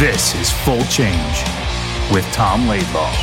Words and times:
This 0.00 0.34
is 0.34 0.50
Full 0.64 0.82
Change 0.86 1.44
with 2.12 2.24
Tom 2.32 2.66
Laidlaw. 2.66 3.14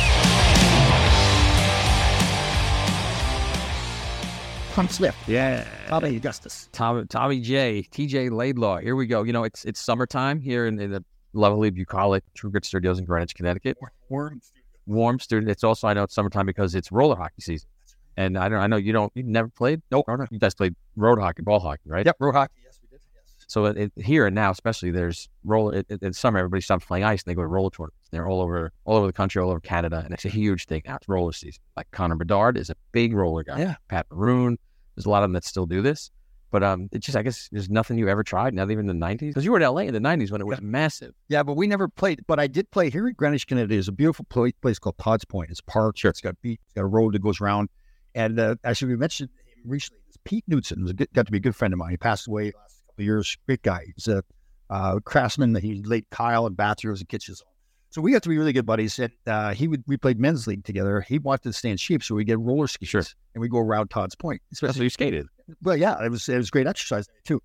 Tom 4.72 4.88
Swift. 4.88 5.28
Yeah. 5.28 5.66
Tommy 5.88 6.16
Augustus. 6.16 6.70
Tom, 6.72 7.06
Tommy 7.08 7.40
J, 7.40 7.86
TJ 7.92 8.30
Laidlaw. 8.30 8.78
Here 8.78 8.96
we 8.96 9.06
go. 9.06 9.24
You 9.24 9.34
know, 9.34 9.44
it's 9.44 9.66
it's 9.66 9.80
summertime 9.80 10.40
here 10.40 10.66
in, 10.66 10.80
in 10.80 10.90
the 10.90 11.04
lovely 11.34 11.68
bucolic 11.68 12.24
True 12.32 12.50
Grit 12.50 12.64
Studios 12.64 12.98
in 12.98 13.04
Greenwich, 13.04 13.34
Connecticut. 13.34 13.76
Warm. 14.08 14.40
Warm 14.88 15.20
student. 15.20 15.50
It's 15.50 15.62
also 15.64 15.86
I 15.86 15.94
know 15.94 16.02
it's 16.02 16.14
summertime 16.14 16.46
because 16.46 16.74
it's 16.74 16.90
roller 16.90 17.16
hockey 17.16 17.40
season. 17.42 17.68
And 18.16 18.36
I 18.36 18.48
don't 18.48 18.58
I 18.60 18.66
know 18.66 18.76
you 18.76 18.92
don't 18.92 19.12
you 19.14 19.22
never 19.22 19.48
played? 19.48 19.80
Nope. 19.92 20.06
Roller- 20.08 20.26
You 20.30 20.38
guys 20.40 20.54
played 20.54 20.74
road 20.96 21.20
hockey, 21.20 21.42
ball 21.42 21.60
hockey, 21.60 21.82
right? 21.86 22.04
Yep. 22.04 22.16
Road 22.18 22.32
hockey. 22.34 22.54
Yes, 22.64 22.80
we 22.82 22.88
did. 22.88 23.00
Yes. 23.14 23.44
So 23.46 23.66
it, 23.66 23.76
it, 23.76 23.92
here 23.96 24.26
and 24.26 24.34
now, 24.34 24.50
especially, 24.50 24.90
there's 24.90 25.28
roller. 25.44 25.74
It, 25.76 25.86
it- 25.88 26.02
in 26.02 26.12
summer, 26.12 26.38
everybody 26.38 26.62
stops 26.62 26.84
playing 26.84 27.04
ice 27.04 27.22
and 27.22 27.30
they 27.30 27.34
go 27.36 27.42
to 27.42 27.46
roller 27.46 27.70
tournaments. 27.70 28.08
They're 28.10 28.26
all 28.26 28.40
over, 28.40 28.72
all 28.86 28.96
over 28.96 29.06
the 29.06 29.12
country, 29.12 29.40
all 29.42 29.50
over 29.50 29.60
Canada, 29.60 30.02
and 30.04 30.12
it's 30.14 30.24
a 30.24 30.30
huge 30.30 30.64
thing 30.64 30.82
now. 30.86 30.96
It's 30.96 31.08
roller 31.08 31.32
season. 31.32 31.60
Like 31.76 31.88
Connor 31.92 32.16
Bedard 32.16 32.56
is 32.56 32.70
a 32.70 32.74
big 32.92 33.12
roller 33.14 33.44
guy. 33.44 33.58
Yeah. 33.60 33.74
Pat 33.88 34.06
Maroon. 34.10 34.58
There's 34.96 35.06
a 35.06 35.10
lot 35.10 35.18
of 35.22 35.28
them 35.28 35.34
that 35.34 35.44
still 35.44 35.66
do 35.66 35.80
this, 35.82 36.10
but 36.50 36.62
um, 36.62 36.88
it's 36.92 37.06
just 37.06 37.16
I 37.16 37.22
guess 37.22 37.48
there's 37.52 37.68
nothing 37.70 37.98
you 37.98 38.08
ever 38.08 38.22
tried. 38.22 38.54
Not 38.54 38.70
even 38.70 38.88
in 38.88 38.98
the 38.98 39.06
'90s, 39.06 39.18
because 39.20 39.44
you 39.44 39.52
were 39.52 39.60
in 39.60 39.62
LA 39.66 39.82
in 39.82 39.94
the 39.94 40.00
'90s 40.00 40.30
when 40.30 40.40
it 40.40 40.46
was 40.46 40.60
massive. 40.60 41.14
Yeah, 41.28 41.42
but 41.42 41.54
we 41.56 41.66
never 41.66 41.88
played. 41.88 42.24
But 42.26 42.38
I 42.40 42.46
did 42.46 42.70
play 42.70 42.90
here 42.90 43.06
in 43.08 43.14
Greenwich, 43.14 43.46
Connecticut. 43.46 43.70
There's 43.70 43.88
a 43.88 43.92
beautiful 43.92 44.24
pla- 44.28 44.50
place 44.62 44.78
called 44.78 44.98
Todd's 44.98 45.24
Point. 45.24 45.50
It's 45.50 45.60
a 45.60 45.64
park. 45.64 45.96
Sure. 45.98 46.10
It's 46.10 46.20
got 46.20 46.40
beach. 46.42 46.60
It's 46.66 46.74
got 46.74 46.82
a 46.82 46.86
road 46.86 47.14
that 47.14 47.22
goes 47.22 47.40
around. 47.40 47.68
And 48.14 48.38
uh, 48.40 48.56
actually, 48.64 48.92
we 48.92 48.96
mentioned 48.96 49.30
recently. 49.64 50.00
This 50.06 50.16
Pete 50.24 50.44
Knudsen 50.48 50.82
was 50.82 50.92
good, 50.94 51.08
got 51.12 51.26
to 51.26 51.32
be 51.32 51.38
a 51.38 51.40
good 51.40 51.54
friend 51.56 51.72
of 51.74 51.78
mine. 51.78 51.90
He 51.90 51.96
passed 51.98 52.26
away 52.26 52.44
last 52.46 52.82
couple 52.86 53.02
of 53.02 53.04
years. 53.04 53.36
Great 53.46 53.62
guy. 53.62 53.86
He's 53.94 54.08
a 54.08 54.22
uh, 54.70 55.00
craftsman. 55.04 55.54
He 55.56 55.82
laid 55.82 56.10
tile 56.10 56.46
and 56.46 56.56
bathrooms 56.56 57.00
and 57.00 57.08
kitchens. 57.08 57.42
So 57.90 58.02
we 58.02 58.12
got 58.12 58.22
to 58.22 58.28
be 58.28 58.36
really 58.36 58.52
good 58.52 58.66
buddies. 58.66 58.98
And 58.98 59.12
uh, 59.26 59.54
he 59.54 59.66
would 59.68 59.82
we 59.86 59.96
played 59.96 60.18
men's 60.18 60.46
league 60.46 60.64
together. 60.64 61.00
He 61.00 61.18
wanted 61.18 61.44
to 61.44 61.52
stay 61.52 61.70
in 61.70 61.76
shape, 61.78 62.02
so 62.02 62.14
we 62.14 62.24
get 62.24 62.38
roller 62.38 62.66
skis 62.66 62.88
Sure. 62.88 63.02
and 63.34 63.40
we 63.40 63.48
go 63.48 63.58
around 63.58 63.88
Todd's 63.88 64.14
Point. 64.14 64.42
That's 64.50 64.62
Especially 64.62 64.84
you 64.84 64.90
skated. 64.90 65.26
Well, 65.62 65.76
yeah, 65.76 66.02
it 66.04 66.10
was 66.10 66.28
it 66.28 66.36
was 66.36 66.50
great 66.50 66.66
exercise 66.66 67.06
too. 67.24 67.40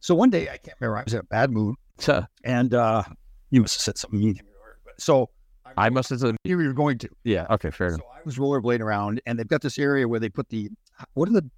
So 0.00 0.14
one 0.14 0.30
day 0.30 0.44
I 0.48 0.58
can't 0.58 0.76
remember. 0.80 0.98
I 0.98 1.02
was 1.04 1.14
in 1.14 1.20
a 1.20 1.24
bad 1.24 1.50
mood, 1.50 1.76
So 1.98 2.24
and 2.44 2.74
uh, 2.74 3.02
you 3.50 3.60
must 3.62 3.74
have 3.76 3.82
said 3.82 3.98
something 3.98 4.18
mean 4.20 4.34
to 4.36 4.42
me. 4.44 4.50
So 4.98 5.30
I 5.76 5.88
must 5.90 6.10
have 6.10 6.20
said, 6.20 6.36
you 6.44 6.56
were 6.56 6.72
going 6.72 6.98
to. 6.98 7.08
yeah, 7.24 7.46
okay, 7.50 7.70
fair 7.70 7.88
enough. 7.88 8.00
So 8.00 8.06
I 8.14 8.20
was 8.24 8.36
rollerblading 8.36 8.80
around, 8.80 9.20
and 9.26 9.38
they've 9.38 9.48
got 9.48 9.60
this 9.62 9.78
area 9.78 10.06
where 10.06 10.20
they 10.20 10.28
put 10.28 10.48
the 10.50 10.70
what 11.14 11.28
are 11.28 11.32
the 11.32 11.50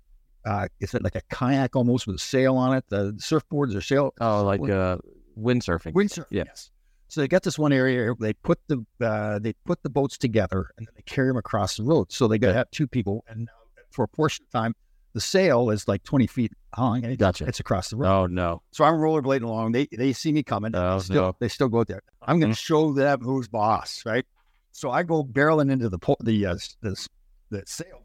uh, 0.44 0.69
is 0.80 0.94
it 0.94 1.02
like 1.02 1.16
a 1.16 1.22
kayak 1.28 1.75
almost 1.75 2.06
with 2.06 2.16
a 2.16 2.20
sail 2.20 2.56
on 2.56 2.76
it? 2.76 2.84
The 2.88 3.12
surfboards 3.14 3.75
or 3.75 3.80
sail 3.80 4.14
Oh, 4.20 4.44
like 4.44 4.60
What- 4.60 4.70
uh, 4.70 4.98
windsurfing. 5.38 5.92
windsurf. 5.92 6.26
Yeah. 6.30 6.44
Yes. 6.46 6.70
So 7.08 7.20
they 7.20 7.28
got 7.28 7.42
this 7.42 7.58
one 7.58 7.72
area. 7.72 8.14
They 8.19 8.32
put 8.32 8.58
the 8.69 8.84
uh, 9.00 9.38
they 9.41 9.52
put 9.64 9.82
the 9.82 9.91
boats 9.91 10.16
together, 10.19 10.70
and 10.78 10.86
then 10.86 10.92
they 10.96 11.02
carry 11.02 11.28
them 11.28 11.36
across 11.36 11.76
the 11.76 11.82
road. 11.84 12.10
So 12.12 12.26
they 12.28 12.38
got 12.38 12.48
to 12.48 12.54
have 12.54 12.70
two 12.70 12.86
people, 12.86 13.25
and 13.28 13.48
for 13.91 14.04
a 14.04 14.08
portion 14.08 14.44
of 14.46 14.50
time, 14.50 14.75
the 15.16 15.21
sail 15.22 15.71
is 15.71 15.88
like 15.88 16.03
twenty 16.03 16.27
feet 16.27 16.53
long, 16.77 17.03
and 17.03 17.10
it, 17.10 17.19
Gotcha. 17.19 17.47
it's 17.47 17.59
across 17.59 17.88
the 17.88 17.97
road. 17.97 18.06
Oh 18.10 18.27
no. 18.27 18.60
So 18.71 18.84
I'm 18.84 18.97
rollerblading 18.97 19.44
along. 19.44 19.72
They 19.72 19.87
they 19.87 20.12
see 20.12 20.31
me 20.31 20.43
coming. 20.43 20.72
Oh, 20.77 20.99
they 20.99 21.04
still 21.04 21.22
no. 21.22 21.37
they 21.41 21.49
still 21.49 21.69
go 21.71 21.84
there. 21.84 22.03
I'm 22.21 22.38
going 22.38 22.53
to 22.53 22.59
show 22.59 22.93
them 22.93 23.22
who's 23.22 23.49
boss, 23.49 24.03
right? 24.05 24.26
So 24.72 24.91
I 24.91 25.05
go 25.05 25.25
barreling 25.25 25.72
into 25.72 25.88
the 25.88 25.99
po- 25.99 26.19
the 26.21 26.44
uh, 26.44 26.56
the 26.82 27.09
the 27.49 27.62
sail, 27.65 28.03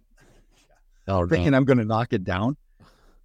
Oh 1.10 1.24
no. 1.24 1.28
thinking 1.28 1.54
I'm 1.54 1.66
going 1.66 1.80
to 1.80 1.84
knock 1.86 2.14
it 2.14 2.24
down. 2.24 2.56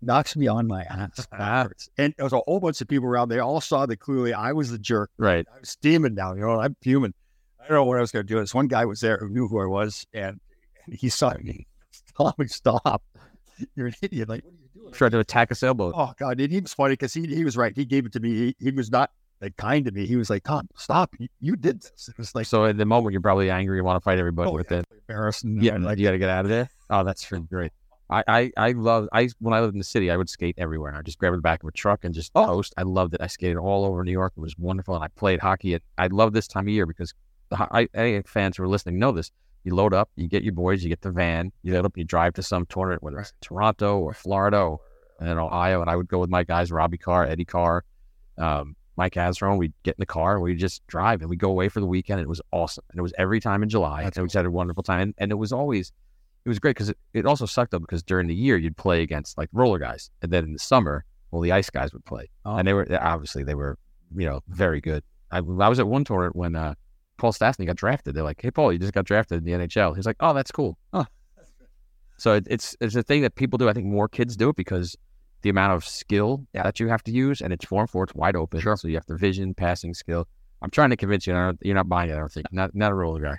Knocks 0.02 0.34
me 0.34 0.48
on 0.48 0.66
my 0.66 0.82
ass 0.82 1.24
backwards, 1.30 1.88
and 1.96 2.12
there 2.16 2.24
was 2.24 2.32
a 2.32 2.40
whole 2.40 2.58
bunch 2.58 2.80
of 2.80 2.88
people 2.88 3.06
around. 3.08 3.28
They 3.28 3.38
all 3.38 3.60
saw 3.60 3.86
that 3.86 3.98
clearly 3.98 4.34
I 4.34 4.50
was 4.52 4.72
the 4.72 4.80
jerk. 4.80 5.10
Right. 5.16 5.46
I 5.54 5.60
was 5.60 5.68
steaming 5.68 6.16
down. 6.16 6.38
You 6.38 6.42
know, 6.42 6.60
I'm 6.60 6.74
fuming. 6.82 7.14
I 7.60 7.68
don't 7.68 7.76
know 7.76 7.84
what 7.84 7.98
I 7.98 8.00
was 8.00 8.10
going 8.10 8.26
to 8.26 8.34
do. 8.34 8.40
This 8.40 8.52
one 8.52 8.66
guy 8.66 8.84
was 8.84 8.98
there 8.98 9.16
who 9.18 9.28
knew 9.28 9.46
who 9.46 9.60
I 9.60 9.66
was, 9.66 10.04
and 10.12 10.40
he 10.90 11.08
saw 11.08 11.32
me. 11.40 11.68
Stop! 11.92 12.40
Stop! 12.48 13.02
You're 13.76 13.88
an 13.88 13.94
idiot. 14.02 14.28
Like, 14.28 14.44
what 14.44 14.52
are 14.52 14.56
you 14.56 14.80
doing? 14.82 14.92
Tried 14.92 15.12
to 15.12 15.18
attack 15.18 15.50
a 15.50 15.54
sailboat. 15.54 15.94
Oh 15.96 16.12
God, 16.18 16.40
and 16.40 16.52
he 16.52 16.60
was 16.60 16.74
funny 16.74 16.92
because 16.92 17.12
he 17.14 17.26
he 17.26 17.44
was 17.44 17.56
right. 17.56 17.74
He 17.76 17.84
gave 17.84 18.06
it 18.06 18.12
to 18.12 18.20
me. 18.20 18.30
He, 18.34 18.56
he 18.58 18.70
was 18.70 18.90
not 18.90 19.10
like 19.40 19.56
kind 19.56 19.84
to 19.84 19.92
me. 19.92 20.06
He 20.06 20.16
was 20.16 20.30
like, 20.30 20.44
"Tom, 20.44 20.68
stop! 20.76 21.14
You, 21.18 21.28
you 21.40 21.56
did 21.56 21.82
this." 21.82 22.08
It 22.08 22.18
was 22.18 22.34
like 22.34 22.46
So 22.46 22.64
at 22.66 22.76
the 22.78 22.84
moment, 22.86 23.12
you're 23.12 23.20
probably 23.22 23.50
angry 23.50 23.78
and 23.78 23.86
want 23.86 23.96
to 24.00 24.04
fight 24.04 24.18
everybody 24.18 24.50
oh, 24.50 24.54
with 24.54 24.70
yeah, 24.70 24.78
it. 24.78 24.86
embarrassed. 24.92 25.44
Yeah, 25.44 25.76
like 25.76 25.98
you 25.98 26.04
got 26.06 26.12
to 26.12 26.18
get 26.18 26.28
out 26.30 26.44
of 26.44 26.50
there. 26.50 26.68
Oh, 26.90 27.04
that's 27.04 27.30
great. 27.50 27.72
I, 28.08 28.22
I, 28.28 28.52
I 28.56 28.72
love 28.72 29.08
I 29.12 29.28
when 29.40 29.52
I 29.52 29.60
lived 29.60 29.74
in 29.74 29.78
the 29.78 29.84
city, 29.84 30.10
I 30.10 30.16
would 30.16 30.30
skate 30.30 30.54
everywhere. 30.58 30.94
I 30.94 31.02
just 31.02 31.18
grab 31.18 31.32
the 31.34 31.40
back 31.40 31.62
of 31.62 31.68
a 31.68 31.72
truck 31.72 32.04
and 32.04 32.14
just 32.14 32.30
Oh. 32.34 32.46
coast. 32.46 32.72
I 32.76 32.82
loved 32.82 33.14
it. 33.14 33.20
I 33.20 33.26
skated 33.26 33.56
all 33.56 33.84
over 33.84 34.04
New 34.04 34.12
York. 34.12 34.32
It 34.36 34.40
was 34.40 34.56
wonderful, 34.56 34.94
and 34.94 35.02
I 35.02 35.08
played 35.08 35.40
hockey. 35.40 35.74
And 35.74 35.82
I 35.98 36.06
love 36.06 36.32
this 36.32 36.46
time 36.46 36.64
of 36.66 36.68
year 36.68 36.86
because 36.86 37.12
the 37.50 37.56
I, 37.72 37.88
any 37.94 38.22
fans 38.22 38.56
who 38.56 38.62
are 38.62 38.68
listening 38.68 38.98
know 38.98 39.10
this. 39.12 39.30
You 39.66 39.74
load 39.74 39.92
up, 39.92 40.08
you 40.14 40.28
get 40.28 40.44
your 40.44 40.52
boys, 40.52 40.84
you 40.84 40.88
get 40.88 41.00
the 41.00 41.10
van, 41.10 41.50
you 41.64 41.74
load 41.74 41.84
up, 41.84 41.96
you 41.96 42.04
drive 42.04 42.34
to 42.34 42.42
some 42.42 42.66
tournament, 42.66 43.02
whether 43.02 43.18
it's 43.18 43.32
Toronto 43.40 43.98
or 43.98 44.14
Florida 44.14 44.60
or 44.60 44.80
and 45.18 45.28
then 45.28 45.38
Ohio. 45.38 45.80
And 45.80 45.90
I 45.90 45.96
would 45.96 46.06
go 46.06 46.20
with 46.20 46.30
my 46.30 46.44
guys, 46.44 46.70
Robbie 46.70 46.98
Carr, 46.98 47.26
Eddie 47.26 47.44
Carr, 47.44 47.84
um, 48.38 48.76
Mike 48.96 49.14
Azron. 49.14 49.58
We'd 49.58 49.72
get 49.82 49.96
in 49.96 50.02
the 50.02 50.06
car 50.06 50.34
and 50.34 50.42
we'd 50.44 50.60
just 50.60 50.86
drive 50.86 51.20
and 51.20 51.28
we'd 51.28 51.40
go 51.40 51.50
away 51.50 51.68
for 51.68 51.80
the 51.80 51.86
weekend. 51.86 52.20
It 52.20 52.28
was 52.28 52.40
awesome. 52.52 52.84
And 52.92 52.98
it 53.00 53.02
was 53.02 53.12
every 53.18 53.40
time 53.40 53.64
in 53.64 53.68
July. 53.68 54.04
That's 54.04 54.16
and 54.16 54.22
we 54.22 54.28
just 54.28 54.36
had 54.36 54.46
a 54.46 54.50
wonderful 54.52 54.84
time. 54.84 55.00
And, 55.00 55.14
and 55.18 55.32
it 55.32 55.34
was 55.34 55.52
always, 55.52 55.90
it 56.44 56.48
was 56.48 56.60
great 56.60 56.76
because 56.76 56.90
it, 56.90 56.98
it 57.12 57.26
also 57.26 57.44
sucked 57.44 57.72
though 57.72 57.80
because 57.80 58.04
during 58.04 58.28
the 58.28 58.36
year 58.36 58.56
you'd 58.56 58.76
play 58.76 59.02
against 59.02 59.36
like 59.36 59.48
roller 59.52 59.80
guys. 59.80 60.12
And 60.22 60.30
then 60.30 60.44
in 60.44 60.52
the 60.52 60.60
summer, 60.60 61.04
well, 61.32 61.42
the 61.42 61.50
ice 61.50 61.70
guys 61.70 61.92
would 61.92 62.04
play. 62.04 62.30
Oh. 62.44 62.54
And 62.54 62.68
they 62.68 62.72
were, 62.72 62.86
obviously, 63.00 63.42
they 63.42 63.56
were, 63.56 63.78
you 64.14 64.26
know, 64.26 64.44
very 64.46 64.80
good. 64.80 65.02
I, 65.32 65.38
I 65.38 65.40
was 65.40 65.80
at 65.80 65.88
one 65.88 66.04
tournament 66.04 66.36
when 66.36 66.54
uh, 66.54 66.74
Paul 67.16 67.32
Stastny 67.32 67.66
got 67.66 67.76
drafted. 67.76 68.14
They're 68.14 68.24
like, 68.24 68.40
hey, 68.40 68.50
Paul, 68.50 68.72
you 68.72 68.78
just 68.78 68.92
got 68.92 69.04
drafted 69.04 69.38
in 69.38 69.44
the 69.44 69.66
NHL. 69.66 69.96
He's 69.96 70.06
like, 70.06 70.16
oh, 70.20 70.34
that's 70.34 70.50
cool. 70.50 70.78
Huh. 70.92 71.04
So 72.18 72.34
it, 72.34 72.46
it's 72.48 72.76
it's 72.80 72.94
a 72.94 73.02
thing 73.02 73.22
that 73.22 73.34
people 73.34 73.58
do. 73.58 73.68
I 73.68 73.72
think 73.72 73.86
more 73.86 74.08
kids 74.08 74.36
do 74.36 74.48
it 74.48 74.56
because 74.56 74.96
the 75.42 75.50
amount 75.50 75.74
of 75.74 75.84
skill 75.84 76.46
that 76.54 76.80
you 76.80 76.88
have 76.88 77.02
to 77.04 77.12
use, 77.12 77.40
and 77.40 77.52
it's 77.52 77.64
form 77.64 77.86
for 77.86 78.04
it's 78.04 78.14
wide 78.14 78.36
open. 78.36 78.60
Sure. 78.60 78.76
So 78.76 78.88
you 78.88 78.94
have 78.94 79.06
the 79.06 79.16
vision, 79.16 79.54
passing 79.54 79.92
skill. 79.94 80.26
I'm 80.62 80.70
trying 80.70 80.90
to 80.90 80.96
convince 80.96 81.26
you. 81.26 81.34
You're 81.62 81.74
not 81.74 81.88
buying 81.88 82.10
it. 82.10 82.14
I 82.14 82.18
don't 82.18 82.32
think. 82.32 82.46
Not 82.52 82.74
not 82.74 82.90
a 82.90 82.94
roller 82.94 83.20
guy. 83.20 83.36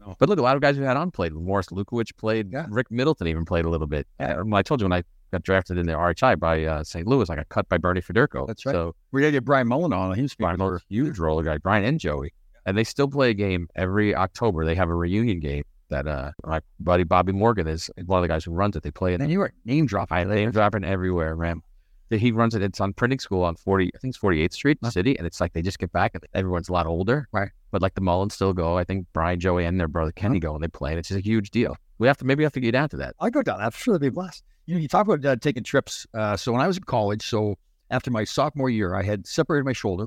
no. 0.00 0.14
But 0.18 0.28
look, 0.28 0.38
a 0.38 0.42
lot 0.42 0.56
of 0.56 0.62
guys 0.62 0.76
who 0.76 0.82
had 0.82 0.96
on 0.96 1.10
played. 1.10 1.32
Morris 1.32 1.68
Lukowich 1.68 2.16
played. 2.16 2.52
Yeah. 2.52 2.66
Rick 2.68 2.90
Middleton 2.90 3.26
even 3.28 3.44
played 3.44 3.64
a 3.64 3.70
little 3.70 3.86
bit. 3.86 4.06
Uh, 4.20 4.42
I 4.52 4.62
told 4.62 4.80
you 4.80 4.84
when 4.84 4.92
I 4.92 5.02
got 5.32 5.42
drafted 5.42 5.78
in 5.78 5.86
the 5.86 5.92
RHI 5.92 6.38
by 6.38 6.64
uh, 6.64 6.84
St. 6.84 7.06
Louis, 7.06 7.28
I 7.30 7.36
got 7.36 7.48
cut 7.48 7.68
by 7.68 7.78
Bernie 7.78 8.02
Federko. 8.02 8.46
That's 8.46 8.64
right. 8.66 8.72
So 8.72 8.94
we 9.10 9.22
got 9.22 9.28
to 9.28 9.32
get 9.32 9.44
Brian 9.44 9.66
Mullen 9.66 9.92
on. 9.92 10.14
He's 10.16 10.34
Brian 10.34 10.58
Mullen, 10.58 10.78
huge 10.88 11.18
roller 11.18 11.42
guy, 11.42 11.58
Brian 11.58 11.84
and 11.84 11.98
Joey. 11.98 12.32
And 12.66 12.76
they 12.76 12.84
still 12.84 13.08
play 13.08 13.30
a 13.30 13.34
game 13.34 13.68
every 13.76 14.14
October. 14.14 14.64
They 14.66 14.74
have 14.74 14.90
a 14.90 14.94
reunion 14.94 15.40
game 15.40 15.64
that 15.88 16.06
uh, 16.06 16.32
my 16.44 16.60
buddy 16.80 17.04
Bobby 17.04 17.32
Morgan 17.32 17.68
is 17.68 17.88
one 18.04 18.18
of 18.18 18.22
the 18.22 18.28
guys 18.28 18.44
who 18.44 18.50
runs 18.50 18.76
it. 18.76 18.82
They 18.82 18.90
play 18.90 19.14
it. 19.14 19.20
And 19.20 19.30
you 19.30 19.38
were 19.38 19.52
name 19.64 19.86
dropping. 19.86 20.16
I 20.16 20.24
name 20.24 20.50
dropping 20.50 20.84
everywhere, 20.84 21.36
man. 21.36 21.62
That 22.08 22.20
He 22.20 22.32
runs 22.32 22.54
it. 22.54 22.62
It's 22.62 22.80
on 22.80 22.92
printing 22.92 23.18
school 23.20 23.42
on 23.44 23.56
40, 23.56 23.90
I 23.94 23.98
think 23.98 24.14
it's 24.14 24.18
48th 24.22 24.52
Street, 24.52 24.78
in 24.82 24.86
the 24.86 24.92
city. 24.92 25.16
And 25.16 25.26
it's 25.26 25.40
like 25.40 25.52
they 25.52 25.62
just 25.62 25.78
get 25.78 25.92
back 25.92 26.12
and 26.14 26.24
everyone's 26.34 26.68
a 26.68 26.72
lot 26.72 26.86
older. 26.86 27.28
Right. 27.32 27.50
but 27.70 27.82
like 27.82 27.94
the 27.94 28.00
Mullens 28.00 28.34
still 28.34 28.52
go. 28.52 28.76
I 28.78 28.84
think 28.84 29.06
Brian, 29.12 29.40
Joey, 29.40 29.64
and 29.64 29.78
their 29.78 29.88
brother 29.88 30.12
Kenny 30.12 30.40
go 30.40 30.54
and 30.54 30.62
they 30.62 30.68
play. 30.68 30.90
And 30.90 30.98
it's 30.98 31.08
just 31.08 31.18
a 31.20 31.22
huge 31.22 31.50
deal. 31.50 31.76
We 31.98 32.06
have 32.08 32.16
to 32.18 32.24
maybe 32.24 32.42
have 32.42 32.52
to 32.52 32.60
get 32.60 32.72
down 32.72 32.88
to 32.90 32.96
that. 32.98 33.14
I 33.20 33.30
go 33.30 33.42
down. 33.42 33.58
That's 33.58 33.76
sure 33.76 33.94
that'd 33.94 34.02
be 34.02 34.08
a 34.08 34.12
blast. 34.12 34.44
You 34.66 34.74
know, 34.74 34.80
you 34.80 34.88
talk 34.88 35.06
about 35.06 35.24
uh, 35.24 35.36
taking 35.36 35.62
trips. 35.62 36.06
Uh, 36.14 36.36
so 36.36 36.52
when 36.52 36.60
I 36.60 36.66
was 36.66 36.76
in 36.76 36.82
college, 36.84 37.22
so 37.22 37.56
after 37.90 38.10
my 38.10 38.24
sophomore 38.24 38.70
year, 38.70 38.94
I 38.94 39.02
had 39.02 39.26
separated 39.26 39.64
my 39.64 39.72
shoulder, 39.72 40.06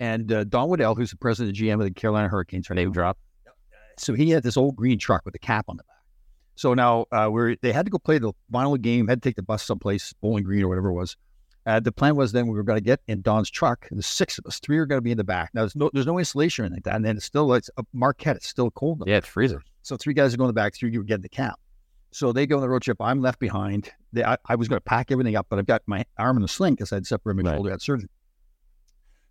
And 0.00 0.30
uh, 0.32 0.44
Don 0.44 0.68
Waddell, 0.68 0.94
who's 0.94 1.10
the 1.10 1.16
president 1.16 1.58
and 1.58 1.66
GM 1.68 1.74
of 1.74 1.80
the 1.80 1.90
Carolina 1.90 2.28
Hurricanes, 2.28 2.66
her 2.68 2.74
Name 2.74 2.86
name 2.86 2.92
drop. 2.92 3.18
So 3.98 4.14
he 4.14 4.30
had 4.30 4.42
this 4.42 4.56
old 4.56 4.74
green 4.76 4.98
truck 4.98 5.22
with 5.24 5.34
a 5.34 5.38
cap 5.38 5.66
on 5.68 5.76
the 5.76 5.84
back. 5.84 5.90
So 6.56 6.74
now 6.74 7.06
uh, 7.12 7.28
we're 7.32 7.56
they 7.62 7.72
had 7.72 7.84
to 7.86 7.90
go 7.90 7.98
play 7.98 8.18
the 8.18 8.32
final 8.50 8.76
game, 8.76 9.08
had 9.08 9.22
to 9.22 9.28
take 9.28 9.36
the 9.36 9.42
bus 9.42 9.62
someplace, 9.64 10.12
Bowling 10.20 10.44
Green 10.44 10.62
or 10.64 10.68
whatever 10.68 10.88
it 10.88 10.94
was. 10.94 11.16
Uh, 11.66 11.80
the 11.80 11.90
plan 11.92 12.14
was 12.14 12.32
then 12.32 12.46
we 12.46 12.54
were 12.54 12.62
going 12.62 12.76
to 12.76 12.84
get 12.84 13.00
in 13.08 13.22
Don's 13.22 13.48
truck. 13.50 13.88
There's 13.90 14.06
six 14.06 14.36
of 14.38 14.44
us. 14.46 14.60
Three 14.60 14.76
are 14.78 14.84
going 14.86 14.98
to 14.98 15.02
be 15.02 15.10
in 15.12 15.16
the 15.16 15.24
back. 15.24 15.50
Now 15.54 15.62
there's 15.62 15.74
no 15.76 15.90
there's 15.92 16.06
no 16.06 16.18
insulation 16.18 16.62
or 16.62 16.66
anything 16.66 16.76
like 16.78 16.84
that, 16.84 16.96
and 16.96 17.04
then 17.04 17.16
it's 17.16 17.24
still 17.26 17.52
it's 17.54 17.70
a 17.76 17.84
Marquette. 17.92 18.36
It's 18.36 18.48
still 18.48 18.70
cold. 18.72 19.02
Yeah, 19.06 19.16
it's 19.16 19.26
freezer. 19.28 19.62
So 19.82 19.96
three 19.96 20.14
guys 20.14 20.34
are 20.34 20.36
going 20.36 20.48
in 20.48 20.54
the 20.54 20.60
back, 20.60 20.74
three 20.74 20.94
are 20.96 21.02
getting 21.02 21.22
the 21.22 21.28
cap. 21.28 21.58
So 22.12 22.32
they 22.32 22.46
go 22.46 22.56
on 22.56 22.62
the 22.62 22.68
road 22.68 22.82
trip. 22.82 22.98
I'm 23.00 23.20
left 23.20 23.38
behind. 23.40 23.90
They, 24.12 24.22
I, 24.22 24.36
I 24.46 24.54
was 24.54 24.68
going 24.68 24.76
to 24.76 24.84
pack 24.84 25.10
everything 25.10 25.34
up, 25.36 25.46
but 25.48 25.58
I've 25.58 25.66
got 25.66 25.82
my 25.86 26.04
arm 26.18 26.36
in 26.36 26.44
a 26.44 26.48
sling 26.48 26.74
because 26.74 26.92
I'd 26.92 27.06
separated 27.06 27.42
my 27.44 27.50
Right. 27.50 27.56
shoulder, 27.56 27.70
had 27.70 27.82
surgery. 27.82 28.08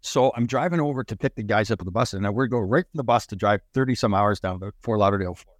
So 0.05 0.33
I'm 0.35 0.45
driving 0.47 0.81
over 0.81 1.03
to 1.05 1.15
pick 1.15 1.35
the 1.35 1.43
guys 1.43 1.71
up 1.71 1.79
at 1.79 1.85
the 1.85 1.91
bus, 1.91 2.13
and 2.13 2.23
now 2.23 2.31
we're 2.31 2.47
going 2.47 2.67
right 2.69 2.83
from 2.83 2.97
the 2.97 3.03
bus 3.05 3.25
to 3.27 3.37
drive 3.37 3.61
30 3.73 3.95
some 3.95 4.13
hours 4.13 4.39
down 4.41 4.59
to 4.59 4.73
Fort 4.81 4.99
Lauderdale, 4.99 5.33
Florida. 5.33 5.59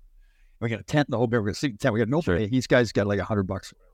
We 0.60 0.70
got 0.70 0.82
a 0.82 0.84
tent 0.84 1.10
the 1.10 1.18
whole 1.18 1.28
bit. 1.28 1.38
We're 1.38 1.46
going 1.46 1.54
to 1.54 1.60
sleep 1.60 1.72
in 1.72 1.76
the 1.78 1.82
tent. 1.82 1.94
We 1.94 2.00
got 2.00 2.10
no 2.10 2.22
Sure. 2.22 2.38
pay. 2.38 2.48
These 2.48 2.68
guys 2.68 2.92
got 2.92 3.08
like 3.08 3.20
a 3.20 3.24
hundred 3.24 3.44
bucks. 3.48 3.72
or 3.72 3.76
whatever. 3.78 3.94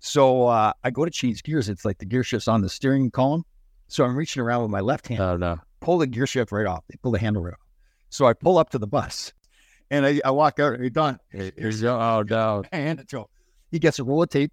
So 0.00 0.46
uh, 0.48 0.72
I 0.82 0.90
go 0.90 1.04
to 1.04 1.10
change 1.10 1.42
gears. 1.42 1.68
It's 1.68 1.84
like 1.84 1.98
the 1.98 2.04
gear 2.06 2.22
shift's 2.24 2.48
on 2.48 2.62
the 2.62 2.68
steering 2.68 3.10
column. 3.10 3.44
So 3.88 4.04
I'm 4.04 4.16
reaching 4.16 4.42
around 4.42 4.62
with 4.62 4.70
my 4.70 4.80
left 4.80 5.06
hand 5.08 5.20
Oh 5.20 5.36
no. 5.36 5.58
pull 5.80 5.98
the 5.98 6.06
gear 6.06 6.26
shift 6.26 6.50
right 6.52 6.66
off. 6.66 6.84
They 6.88 6.96
pull 7.02 7.12
the 7.12 7.18
handle 7.18 7.42
right 7.42 7.52
off. 7.54 7.60
So 8.10 8.26
I 8.26 8.32
pull 8.32 8.56
up 8.58 8.70
to 8.70 8.78
the 8.78 8.86
bus 8.86 9.32
and 9.90 10.04
I, 10.06 10.20
I 10.24 10.30
walk 10.30 10.58
out. 10.60 10.78
Hey, 10.80 10.88
Don, 10.88 11.18
Here's 11.30 11.80
your, 11.82 11.92
oh 11.92 12.22
no. 12.22 12.64
I 12.72 12.76
hand 12.76 13.00
it 13.00 13.08
to 13.10 13.20
him. 13.20 13.24
He 13.70 13.78
gets 13.78 13.98
a 13.98 14.04
roll 14.04 14.22
of 14.22 14.28
tape, 14.30 14.52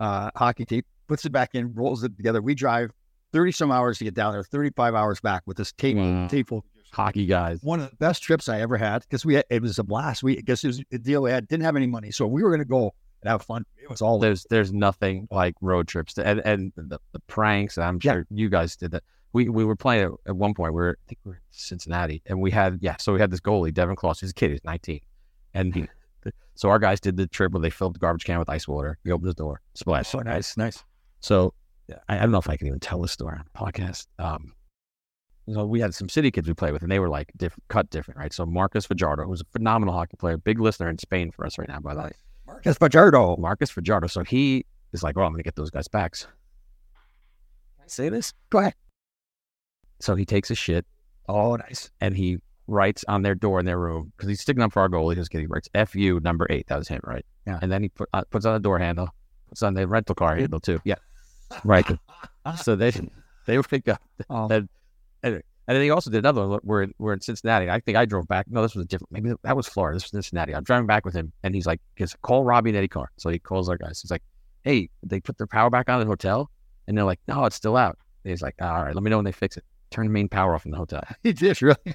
uh, 0.00 0.30
hockey 0.34 0.64
tape, 0.66 0.86
puts 1.08 1.24
it 1.24 1.30
back 1.30 1.54
in, 1.54 1.72
rolls 1.74 2.04
it 2.04 2.16
together. 2.16 2.40
We 2.42 2.54
drive 2.54 2.90
30 3.36 3.52
some 3.52 3.70
hours 3.70 3.98
to 3.98 4.04
get 4.04 4.14
down 4.14 4.32
there, 4.32 4.42
35 4.42 4.94
hours 4.94 5.20
back 5.20 5.42
with 5.46 5.58
this 5.58 5.72
tape. 5.72 5.96
Wow. 5.98 6.28
full. 6.46 6.64
Hockey 6.92 7.26
guys. 7.26 7.60
One 7.62 7.80
of 7.80 7.90
the 7.90 7.96
best 7.96 8.22
trips 8.22 8.48
I 8.48 8.60
ever 8.62 8.78
had 8.78 9.02
because 9.02 9.26
we 9.26 9.34
had, 9.34 9.44
it 9.50 9.60
was 9.60 9.78
a 9.78 9.84
blast. 9.84 10.22
We 10.22 10.38
I 10.38 10.40
guess 10.40 10.64
it 10.64 10.68
was 10.68 10.82
a 10.92 10.96
deal 10.98 11.20
we 11.22 11.30
had, 11.30 11.46
didn't 11.48 11.64
have 11.64 11.76
any 11.76 11.86
money. 11.86 12.10
So 12.10 12.26
we 12.26 12.42
were 12.42 12.48
going 12.48 12.60
to 12.60 12.64
go 12.64 12.94
and 13.20 13.28
have 13.30 13.42
fun. 13.42 13.66
It 13.76 13.90
was 13.90 14.00
all 14.00 14.18
There's 14.18 14.46
there's 14.48 14.72
nothing 14.72 15.28
like 15.30 15.54
road 15.60 15.88
trips 15.88 16.14
to, 16.14 16.26
and 16.26 16.40
and 16.46 16.72
the, 16.76 16.98
the 17.12 17.20
pranks. 17.26 17.76
I'm 17.76 17.98
Yeah. 18.02 18.12
sure 18.12 18.26
you 18.30 18.48
guys 18.48 18.76
did 18.76 18.92
that. 18.92 19.02
We 19.34 19.50
we 19.50 19.64
were 19.66 19.76
playing 19.76 20.04
at, 20.04 20.10
at 20.30 20.36
one 20.36 20.54
point. 20.54 20.72
We 20.72 20.80
were 20.80 20.96
I 20.98 21.04
think 21.08 21.18
we 21.24 21.30
were 21.30 21.34
in 21.34 21.40
Cincinnati, 21.50 22.22
and 22.24 22.40
we 22.40 22.50
had 22.50 22.78
yeah. 22.80 22.96
So 22.96 23.12
we 23.12 23.20
had 23.20 23.30
this 23.30 23.40
goalie, 23.40 23.74
Devin 23.74 23.96
Claus. 23.96 24.20
He's 24.20 24.30
a 24.30 24.34
kid. 24.34 24.52
He's 24.52 24.64
19, 24.64 25.00
and 25.52 25.74
he, 25.74 25.86
so 26.54 26.70
our 26.70 26.78
guys 26.78 27.00
did 27.00 27.18
the 27.18 27.26
trip 27.26 27.52
where 27.52 27.60
they 27.60 27.68
filled 27.68 27.96
the 27.96 27.98
garbage 27.98 28.24
can 28.24 28.38
with 28.38 28.48
ice 28.48 28.66
water. 28.66 28.96
We 29.04 29.12
opened 29.12 29.28
the 29.28 29.34
door, 29.34 29.60
splash. 29.74 30.08
so 30.08 30.20
nice, 30.20 30.56
nice. 30.56 30.82
So 31.20 31.52
I, 32.08 32.16
I 32.16 32.20
don't 32.20 32.32
know 32.32 32.38
if 32.38 32.48
I 32.48 32.56
can 32.56 32.66
even 32.66 32.80
tell 32.80 33.00
this 33.02 33.12
story 33.12 33.36
on 33.38 33.44
a 33.54 33.58
podcast. 33.58 34.06
Um, 34.18 34.52
so 35.52 35.64
we 35.64 35.80
had 35.80 35.94
some 35.94 36.08
city 36.08 36.30
kids 36.30 36.48
we 36.48 36.54
played 36.54 36.72
with, 36.72 36.82
and 36.82 36.90
they 36.90 36.98
were 36.98 37.08
like 37.08 37.30
diff- 37.36 37.58
cut 37.68 37.88
different, 37.90 38.18
right? 38.18 38.32
So 38.32 38.44
Marcus 38.44 38.84
Fajardo, 38.86 39.24
who's 39.24 39.40
a 39.42 39.44
phenomenal 39.52 39.94
hockey 39.94 40.16
player, 40.16 40.36
big 40.36 40.58
listener 40.60 40.88
in 40.90 40.98
Spain 40.98 41.30
for 41.30 41.46
us 41.46 41.58
right 41.58 41.68
now, 41.68 41.78
by 41.80 41.94
the 41.94 42.02
way. 42.02 42.12
Marcus 42.46 42.76
Fajardo. 42.78 43.36
Marcus 43.36 43.70
Fajardo. 43.70 44.08
So 44.08 44.24
he 44.24 44.64
is 44.92 45.02
like, 45.02 45.16
oh, 45.16 45.22
I'm 45.22 45.30
going 45.32 45.38
to 45.38 45.44
get 45.44 45.54
those 45.56 45.70
guys 45.70 45.86
back. 45.88 46.16
So- 46.16 46.26
Can 47.76 47.84
I 47.84 47.88
say 47.88 48.08
this? 48.08 48.32
Go 48.50 48.58
ahead. 48.58 48.74
So 50.00 50.14
he 50.14 50.24
takes 50.24 50.50
a 50.50 50.54
shit 50.54 50.84
Oh, 51.28 51.56
nice. 51.56 51.90
and 52.00 52.16
he 52.16 52.38
writes 52.66 53.04
on 53.08 53.22
their 53.22 53.34
door 53.34 53.60
in 53.60 53.66
their 53.66 53.78
room 53.78 54.12
because 54.16 54.28
he's 54.28 54.40
sticking 54.40 54.62
up 54.62 54.72
for 54.72 54.82
our 54.82 54.88
goalie. 54.88 55.14
He 55.14 55.18
was 55.20 55.28
getting 55.28 55.48
writes 55.48 55.68
FU 55.86 56.20
number 56.22 56.46
eight. 56.50 56.66
That 56.68 56.78
was 56.78 56.88
him, 56.88 57.00
right? 57.04 57.24
Yeah. 57.46 57.58
And 57.62 57.70
then 57.70 57.82
he 57.82 57.88
put, 57.88 58.08
uh, 58.12 58.22
puts 58.30 58.44
on 58.44 58.54
the 58.54 58.60
door 58.60 58.78
handle, 58.78 59.08
puts 59.48 59.62
on 59.62 59.74
the 59.74 59.86
rental 59.86 60.14
car 60.16 60.34
handle 60.36 60.60
too. 60.60 60.80
Yeah. 60.84 60.96
Right. 61.64 61.86
so 62.62 62.76
they 62.76 62.92
they 63.46 63.56
would 63.56 63.68
pick 63.68 63.88
up 63.88 64.00
Oh. 64.30 64.48
and, 64.48 64.68
and 65.22 65.42
and 65.68 65.74
then 65.74 65.82
he 65.82 65.90
also 65.90 66.10
did 66.10 66.18
another 66.18 66.46
one. 66.46 66.60
We're 66.62 66.82
in, 66.84 66.94
we're 66.98 67.12
in 67.12 67.20
Cincinnati. 67.20 67.68
I 67.68 67.80
think 67.80 67.96
I 67.96 68.04
drove 68.04 68.28
back. 68.28 68.46
No, 68.48 68.62
this 68.62 68.76
was 68.76 68.84
a 68.84 68.88
different. 68.88 69.10
Maybe 69.10 69.32
that 69.42 69.56
was 69.56 69.66
Florida. 69.66 69.96
This 69.96 70.04
was 70.04 70.10
Cincinnati. 70.12 70.54
I'm 70.54 70.62
driving 70.62 70.86
back 70.86 71.04
with 71.04 71.14
him, 71.14 71.32
and 71.42 71.56
he's 71.56 71.66
like, 71.66 71.80
"Just 71.96 72.20
call 72.22 72.44
Robbie 72.44 72.70
and 72.70 72.76
Eddie 72.76 72.86
Carr." 72.86 73.10
So 73.16 73.30
he 73.30 73.40
calls 73.40 73.68
our 73.68 73.76
guys. 73.76 74.00
He's 74.00 74.12
like, 74.12 74.22
"Hey, 74.62 74.90
they 75.02 75.18
put 75.20 75.38
their 75.38 75.48
power 75.48 75.68
back 75.68 75.88
on 75.90 76.00
in 76.00 76.06
the 76.06 76.10
hotel," 76.12 76.50
and 76.86 76.96
they're 76.96 77.04
like, 77.04 77.18
"No, 77.26 77.44
it's 77.46 77.56
still 77.56 77.76
out." 77.76 77.98
And 78.22 78.30
he's 78.30 78.42
like, 78.42 78.54
"All 78.60 78.84
right, 78.84 78.94
let 78.94 79.02
me 79.02 79.10
know 79.10 79.16
when 79.18 79.24
they 79.24 79.32
fix 79.32 79.56
it. 79.56 79.64
Turn 79.90 80.06
the 80.06 80.12
main 80.12 80.28
power 80.28 80.54
off 80.54 80.66
in 80.66 80.70
the 80.70 80.76
hotel." 80.76 81.02
He 81.24 81.32
did 81.32 81.60
really. 81.60 81.94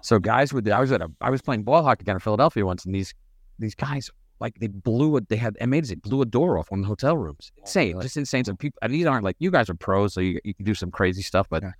So 0.00 0.18
guys 0.18 0.54
would. 0.54 0.66
I 0.70 0.80
was 0.80 0.90
at 0.90 1.02
a. 1.02 1.10
I 1.20 1.28
was 1.28 1.42
playing 1.42 1.64
ball 1.64 1.82
hockey 1.82 2.04
down 2.04 2.16
in 2.16 2.20
Philadelphia 2.20 2.64
once, 2.64 2.86
and 2.86 2.94
these 2.94 3.12
these 3.58 3.74
guys 3.74 4.10
like 4.40 4.58
they 4.60 4.68
blew 4.68 5.16
it. 5.16 5.28
They 5.28 5.36
had 5.36 5.56
MAs. 5.66 5.88
They 5.88 5.96
blew 5.96 6.22
a 6.22 6.26
door 6.26 6.58
off 6.58 6.70
one 6.70 6.80
of 6.80 6.84
the 6.84 6.88
hotel 6.88 7.16
rooms. 7.16 7.52
Insane, 7.58 8.00
just 8.00 8.16
insane. 8.16 8.44
So 8.44 8.54
people. 8.54 8.78
And 8.82 8.92
these 8.92 9.06
aren't 9.06 9.24
like 9.24 9.36
you 9.38 9.50
guys 9.50 9.68
are 9.68 9.74
pros, 9.74 10.14
so 10.14 10.20
you 10.20 10.40
you 10.44 10.54
can 10.54 10.64
do 10.64 10.74
some 10.74 10.90
crazy 10.90 11.22
stuff, 11.22 11.46
but. 11.48 11.62
Yeah. 11.62 11.72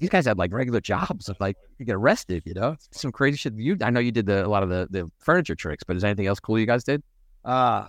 These 0.00 0.10
guys 0.10 0.26
had 0.26 0.38
like 0.38 0.52
regular 0.52 0.80
jobs, 0.80 1.28
of, 1.28 1.38
like 1.38 1.56
you 1.78 1.86
get 1.86 1.94
arrested, 1.94 2.42
you 2.44 2.52
know, 2.52 2.76
some 2.90 3.12
crazy 3.12 3.36
shit. 3.36 3.54
You, 3.54 3.76
I 3.80 3.90
know 3.90 4.00
you 4.00 4.10
did 4.10 4.26
the, 4.26 4.44
a 4.44 4.48
lot 4.48 4.64
of 4.64 4.68
the, 4.68 4.88
the 4.90 5.08
furniture 5.20 5.54
tricks, 5.54 5.84
but 5.84 5.94
is 5.94 6.02
there 6.02 6.10
anything 6.10 6.26
else 6.26 6.40
cool 6.40 6.58
you 6.58 6.66
guys 6.66 6.82
did? 6.82 7.00
Uh, 7.44 7.86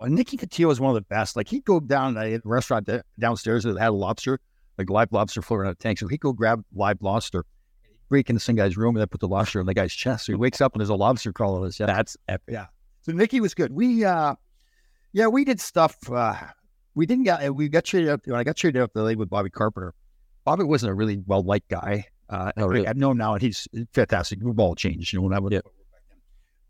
well, 0.00 0.08
Nicky 0.08 0.36
Fotiu 0.36 0.66
was 0.66 0.78
one 0.80 0.90
of 0.90 0.94
the 0.94 1.06
best. 1.08 1.34
Like 1.34 1.48
he'd 1.48 1.64
go 1.64 1.80
down 1.80 2.14
to 2.14 2.20
a 2.20 2.40
restaurant 2.44 2.86
da- 2.86 3.02
downstairs 3.18 3.64
that 3.64 3.76
had 3.76 3.88
a 3.88 3.92
lobster, 3.92 4.38
like 4.78 4.88
live 4.88 5.12
lobster 5.12 5.42
floating 5.42 5.66
in 5.66 5.72
a 5.72 5.74
tank. 5.74 5.98
So 5.98 6.06
he'd 6.06 6.20
go 6.20 6.32
grab 6.32 6.64
live 6.72 7.02
lobster, 7.02 7.44
break 8.08 8.30
into 8.30 8.40
some 8.40 8.54
guy's 8.54 8.76
room, 8.76 8.94
and 8.94 9.00
then 9.00 9.08
put 9.08 9.20
the 9.20 9.28
lobster 9.28 9.58
on 9.58 9.66
the 9.66 9.74
guy's 9.74 9.92
chest. 9.92 10.26
So 10.26 10.32
he 10.32 10.36
wakes 10.36 10.60
up 10.60 10.74
and 10.74 10.80
there's 10.80 10.90
a 10.90 10.94
lobster 10.94 11.32
crawling 11.32 11.58
on 11.58 11.64
his 11.66 11.76
chest. 11.76 11.88
That's 11.88 12.16
epic. 12.28 12.52
Yeah. 12.52 12.66
So 13.08 13.14
Nicky 13.14 13.40
was 13.40 13.54
good. 13.54 13.72
We, 13.72 14.04
uh, 14.04 14.34
yeah, 15.14 15.28
we 15.28 15.44
did 15.44 15.60
stuff. 15.60 15.96
Uh, 16.10 16.36
we 16.94 17.06
didn't 17.06 17.24
get, 17.24 17.54
we 17.54 17.68
got 17.70 17.84
traded 17.84 18.10
up. 18.10 18.20
When 18.26 18.38
I 18.38 18.44
got 18.44 18.56
traded 18.56 18.82
up 18.82 18.92
the 18.92 19.02
league 19.02 19.16
with 19.16 19.30
Bobby 19.30 19.48
Carpenter, 19.48 19.94
Bobby 20.44 20.64
wasn't 20.64 20.90
a 20.90 20.94
really 20.94 21.22
well 21.26 21.42
liked 21.42 21.68
guy. 21.70 22.04
Uh, 22.28 22.52
Oh, 22.58 22.66
really? 22.66 22.86
I've 22.86 22.98
known 22.98 23.16
now, 23.16 23.32
and 23.32 23.40
he's 23.40 23.66
fantastic. 23.94 24.40
We've 24.42 24.58
all 24.58 24.74
changed, 24.74 25.14
you 25.14 25.20
know. 25.20 25.22
When 25.24 25.32
I 25.32 25.38
would, 25.38 25.54
Yeah. 25.54 25.60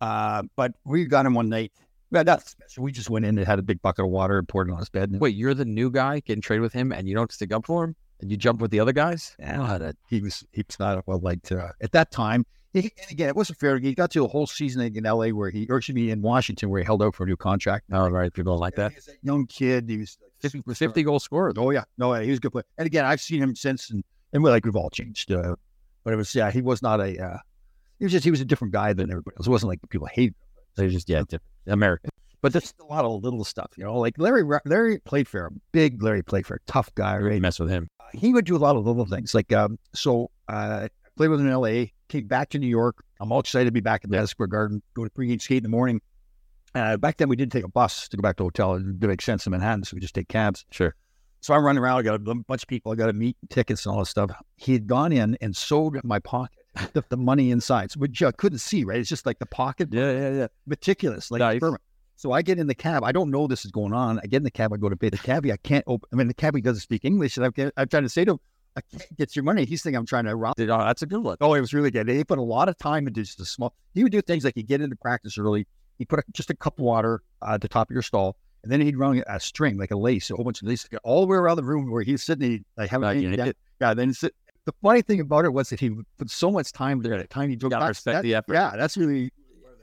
uh, 0.00 0.43
but 0.55 0.75
we 0.85 1.06
got 1.06 1.26
him 1.26 1.35
one 1.35 1.49
night. 1.49 1.73
Well, 2.12 2.23
that's 2.23 2.52
special. 2.52 2.85
We 2.85 2.93
just 2.93 3.11
went 3.11 3.25
in 3.25 3.37
and 3.37 3.44
had 3.46 3.58
a 3.58 3.62
big 3.62 3.82
bucket 3.82 4.05
of 4.05 4.11
water 4.12 4.38
and 4.38 4.46
poured 4.46 4.69
it 4.69 4.73
on 4.73 4.79
his 4.79 4.88
bed. 4.88 5.11
Wait, 5.19 5.35
you're 5.35 5.55
the 5.55 5.64
new 5.64 5.90
guy 5.90 6.20
getting 6.20 6.40
traded 6.40 6.62
with 6.62 6.73
him, 6.73 6.93
and 6.93 7.08
you 7.08 7.17
don't 7.17 7.32
stick 7.32 7.52
up 7.52 7.67
for 7.67 7.82
him, 7.82 7.96
and 8.20 8.31
you 8.31 8.37
jump 8.37 8.61
with 8.61 8.70
the 8.70 8.79
other 8.79 8.93
guys? 8.93 9.35
yeah, 9.40 9.90
he 10.08 10.20
was 10.20 10.44
he 10.52 10.62
was 10.69 10.79
not 10.79 11.05
well 11.08 11.19
liked 11.19 11.50
uh, 11.50 11.73
at 11.82 11.90
that 11.93 12.12
time. 12.12 12.46
He, 12.74 12.92
and 13.00 13.10
again, 13.10 13.28
it 13.28 13.36
wasn't 13.36 13.58
fair. 13.58 13.78
He 13.78 13.94
got 13.94 14.10
to 14.10 14.24
a 14.24 14.28
whole 14.28 14.46
season 14.46 14.82
in 14.82 15.04
LA 15.04 15.28
where 15.28 15.50
he, 15.50 15.66
or 15.70 15.78
excuse 15.78 15.94
me, 15.94 16.10
in 16.10 16.20
Washington 16.20 16.68
where 16.68 16.80
he 16.80 16.84
held 16.84 17.02
out 17.02 17.14
for 17.14 17.25
a 17.25 17.26
new 17.26 17.37
contract. 17.37 17.87
Oh, 17.90 18.08
right. 18.08 18.32
People 18.32 18.52
don't 18.52 18.60
like 18.60 18.75
that. 18.75 18.92
He 18.92 18.96
was 18.96 19.08
a 19.08 19.12
young 19.22 19.46
kid. 19.46 19.88
He 19.88 19.96
was 19.98 20.18
like 20.22 20.32
50, 20.40 20.75
50 20.75 21.02
goal 21.02 21.18
scorer. 21.18 21.52
Oh 21.56 21.70
yeah, 21.70 21.84
no, 21.96 22.12
he 22.14 22.28
was 22.28 22.38
a 22.38 22.40
good 22.40 22.52
player. 22.52 22.64
And 22.76 22.87
again, 22.87 23.04
I've 23.04 23.20
seen 23.20 23.42
him 23.42 23.56
since, 23.56 23.90
and 23.90 24.04
and 24.32 24.42
we're 24.42 24.50
like 24.50 24.64
we've 24.64 24.76
all 24.76 24.90
changed. 24.90 25.32
Uh, 25.32 25.56
but 26.04 26.12
it 26.12 26.16
was 26.16 26.34
yeah, 26.34 26.50
he 26.50 26.60
was 26.60 26.82
not 26.82 27.00
a. 27.00 27.18
Uh, 27.18 27.38
he 27.98 28.04
was 28.04 28.12
just 28.12 28.25
he 28.25 28.30
was 28.30 28.40
a 28.40 28.44
different 28.44 28.72
guy 28.72 28.92
than 28.92 29.10
everybody 29.10 29.37
else. 29.38 29.46
It 29.46 29.50
wasn't 29.50 29.70
like 29.70 29.80
people 29.88 30.06
hated. 30.06 30.28
him. 30.28 30.34
They're 30.76 30.88
just, 30.88 31.08
yeah, 31.08 31.22
different. 31.22 31.42
American. 31.66 32.10
But 32.40 32.52
there's 32.52 32.72
a 32.80 32.84
lot 32.84 33.04
of 33.04 33.25
little 33.25 33.44
stuff, 33.44 33.72
you 33.76 33.84
know. 33.84 33.98
Like 33.98 34.14
Larry, 34.16 34.44
Larry 34.64 34.98
Playfair, 35.00 35.50
big 35.72 36.02
Larry 36.02 36.22
Playfair, 36.22 36.60
tough 36.66 36.94
guy, 36.94 37.18
right? 37.18 37.40
mess 37.42 37.58
with 37.58 37.68
him. 37.68 37.88
He 38.12 38.32
would 38.32 38.44
do 38.44 38.56
a 38.56 38.58
lot 38.58 38.76
of 38.76 38.87
little 38.87 39.04
things. 39.06 39.34
Like 39.34 39.52
um, 39.52 39.78
so, 39.92 40.30
uh, 40.46 40.88
played 41.16 41.28
with 41.28 41.40
him 41.40 41.46
in 41.46 41.52
L.A. 41.52 41.92
Came 42.08 42.26
back 42.26 42.48
to 42.50 42.58
New 42.58 42.66
York. 42.68 43.04
I'm 43.20 43.30
all 43.32 43.40
excited 43.40 43.66
to 43.66 43.72
be 43.72 43.80
back 43.80 44.02
at 44.04 44.10
the 44.10 44.16
Yeah. 44.16 44.24
Square 44.24 44.48
Garden. 44.48 44.82
Go 44.94 45.04
to 45.04 45.10
pregame 45.10 45.40
skate 45.40 45.58
in 45.58 45.62
the 45.64 45.68
morning. 45.68 46.00
Uh, 46.74 46.96
back 46.96 47.16
then, 47.16 47.28
we 47.28 47.36
did 47.36 47.50
take 47.50 47.64
a 47.64 47.68
bus 47.68 48.08
to 48.08 48.16
go 48.16 48.20
back 48.22 48.36
to 48.36 48.42
the 48.42 48.44
hotel. 48.46 48.74
It 48.74 48.84
didn't 48.98 49.08
make 49.08 49.22
sense 49.22 49.46
in 49.46 49.50
Manhattan, 49.52 49.84
so 49.84 49.94
we 49.94 50.00
just 50.00 50.14
take 50.14 50.28
cabs. 50.28 50.64
Sure. 50.70 50.94
So 51.40 51.54
I'm 51.54 51.64
running 51.64 51.82
around. 51.82 51.98
I 51.98 52.02
got 52.02 52.14
a 52.14 52.18
bunch 52.18 52.62
of 52.62 52.68
people. 52.68 52.92
I 52.92 52.94
got 52.94 53.06
to 53.06 53.12
meet 53.12 53.36
tickets 53.48 53.86
and 53.86 53.92
all 53.94 54.00
this 54.00 54.10
stuff. 54.10 54.30
He 54.56 54.72
had 54.72 54.86
gone 54.86 55.12
in 55.12 55.36
and 55.40 55.56
sewed 55.56 56.02
my 56.04 56.18
pocket, 56.18 56.58
the, 56.92 57.02
the 57.08 57.16
money 57.16 57.50
inside, 57.50 57.92
so, 57.92 58.00
which 58.00 58.22
I 58.22 58.32
couldn't 58.32 58.58
see. 58.58 58.84
Right, 58.84 58.98
it's 58.98 59.08
just 59.08 59.24
like 59.24 59.38
the 59.38 59.46
pocket, 59.46 59.88
Yeah, 59.92 60.12
yeah, 60.12 60.30
yeah. 60.32 60.46
meticulous, 60.66 61.30
like 61.30 61.40
Nice. 61.40 61.60
So 62.16 62.32
I 62.32 62.42
get 62.42 62.58
in 62.58 62.66
the 62.66 62.74
cab. 62.74 63.04
I 63.04 63.12
don't 63.12 63.30
know 63.30 63.46
this 63.46 63.64
is 63.64 63.70
going 63.70 63.92
on. 63.92 64.18
I 64.18 64.26
get 64.26 64.38
in 64.38 64.42
the 64.42 64.50
cab. 64.50 64.72
I 64.72 64.76
go 64.76 64.88
to 64.88 64.96
pay 64.96 65.08
the 65.08 65.18
cabbie. 65.18 65.52
I 65.52 65.56
can't 65.58 65.84
open. 65.86 66.08
I 66.12 66.16
mean, 66.16 66.26
the 66.26 66.34
cabbie 66.34 66.60
doesn't 66.60 66.80
speak 66.80 67.04
English, 67.04 67.36
and 67.36 67.46
I'm, 67.46 67.70
I'm 67.76 67.86
trying 67.86 68.02
to 68.02 68.08
say 68.08 68.24
to 68.24 68.32
him, 68.32 68.38
"I 68.78 68.97
can't 68.97 69.16
get 69.16 69.37
your 69.37 69.42
money." 69.44 69.64
He's 69.64 69.82
thinking 69.82 69.97
I'm 69.99 70.06
trying 70.06 70.25
to 70.25 70.35
rob. 70.37 70.56
Did- 70.56 70.70
Oh, 70.70 70.78
that's 70.78 71.02
a 71.02 71.06
good 71.06 71.23
one. 71.23 71.37
Oh, 71.40 71.54
it 71.54 71.61
was 71.61 71.73
really 71.75 71.90
good. 71.90 72.08
He 72.08 72.25
put 72.25 72.38
a 72.38 72.42
lot 72.42 72.68
of 72.68 72.76
time 72.78 73.06
into 73.06 73.23
just 73.23 73.40
a 73.40 73.44
small. 73.44 73.75
He 73.94 74.02
would 74.02 74.12
do 74.12 74.23
things 74.23 74.44
like 74.44 74.54
he'd 74.54 74.66
get 74.66 74.80
into 74.80 74.97
practice 74.97 75.38
early. 75.38 75.66
He 75.99 76.04
put 76.04 76.20
a, 76.20 76.23
just 76.32 76.50
a 76.50 76.54
cup 76.54 76.78
of 76.78 76.85
water 76.85 77.23
uh, 77.42 77.54
at 77.54 77.61
the 77.61 77.68
top 77.68 77.90
of 77.90 77.94
your 77.94 78.02
stall, 78.02 78.37
and 78.62 78.70
then 78.70 78.80
he'd 78.80 78.97
run 78.97 79.23
a 79.26 79.40
string 79.40 79.76
like 79.78 79.90
a 79.90 79.97
lace, 79.97 80.30
a 80.30 80.37
whole 80.37 80.44
bunch 80.44 80.62
of 80.62 80.68
lace 80.68 80.87
all 81.04 81.20
the 81.23 81.26
way 81.26 81.37
around 81.37 81.56
the 81.56 81.64
room 81.64 81.90
where 81.90 82.02
he's 82.02 82.23
sitting. 82.23 82.50
He 82.50 82.64
like 82.76 82.90
having 82.90 83.06
Like, 83.06 83.20
yeah, 83.38 83.44
yeah, 83.47 83.52
yeah. 83.80 83.94
Then 83.94 84.12
sit. 84.14 84.35
The 84.64 84.73
funny 84.82 85.00
thing 85.02 85.20
about 85.20 85.44
it 85.47 85.52
was 85.52 85.70
that 85.70 85.80
he 85.80 85.90
put 86.18 86.30
so 86.30 86.50
much 86.50 86.73
time 86.73 87.00
there. 87.00 87.16
The 87.18 87.26
time 87.26 87.49
he 87.49 87.56
took. 87.56 87.70
gotta 87.70 87.87
respect 87.88 88.16
that- 88.16 88.23
the 88.23 88.35
effort. 88.35 88.52
Yeah, 88.52 88.75
that's 88.76 88.97
really 88.97 89.32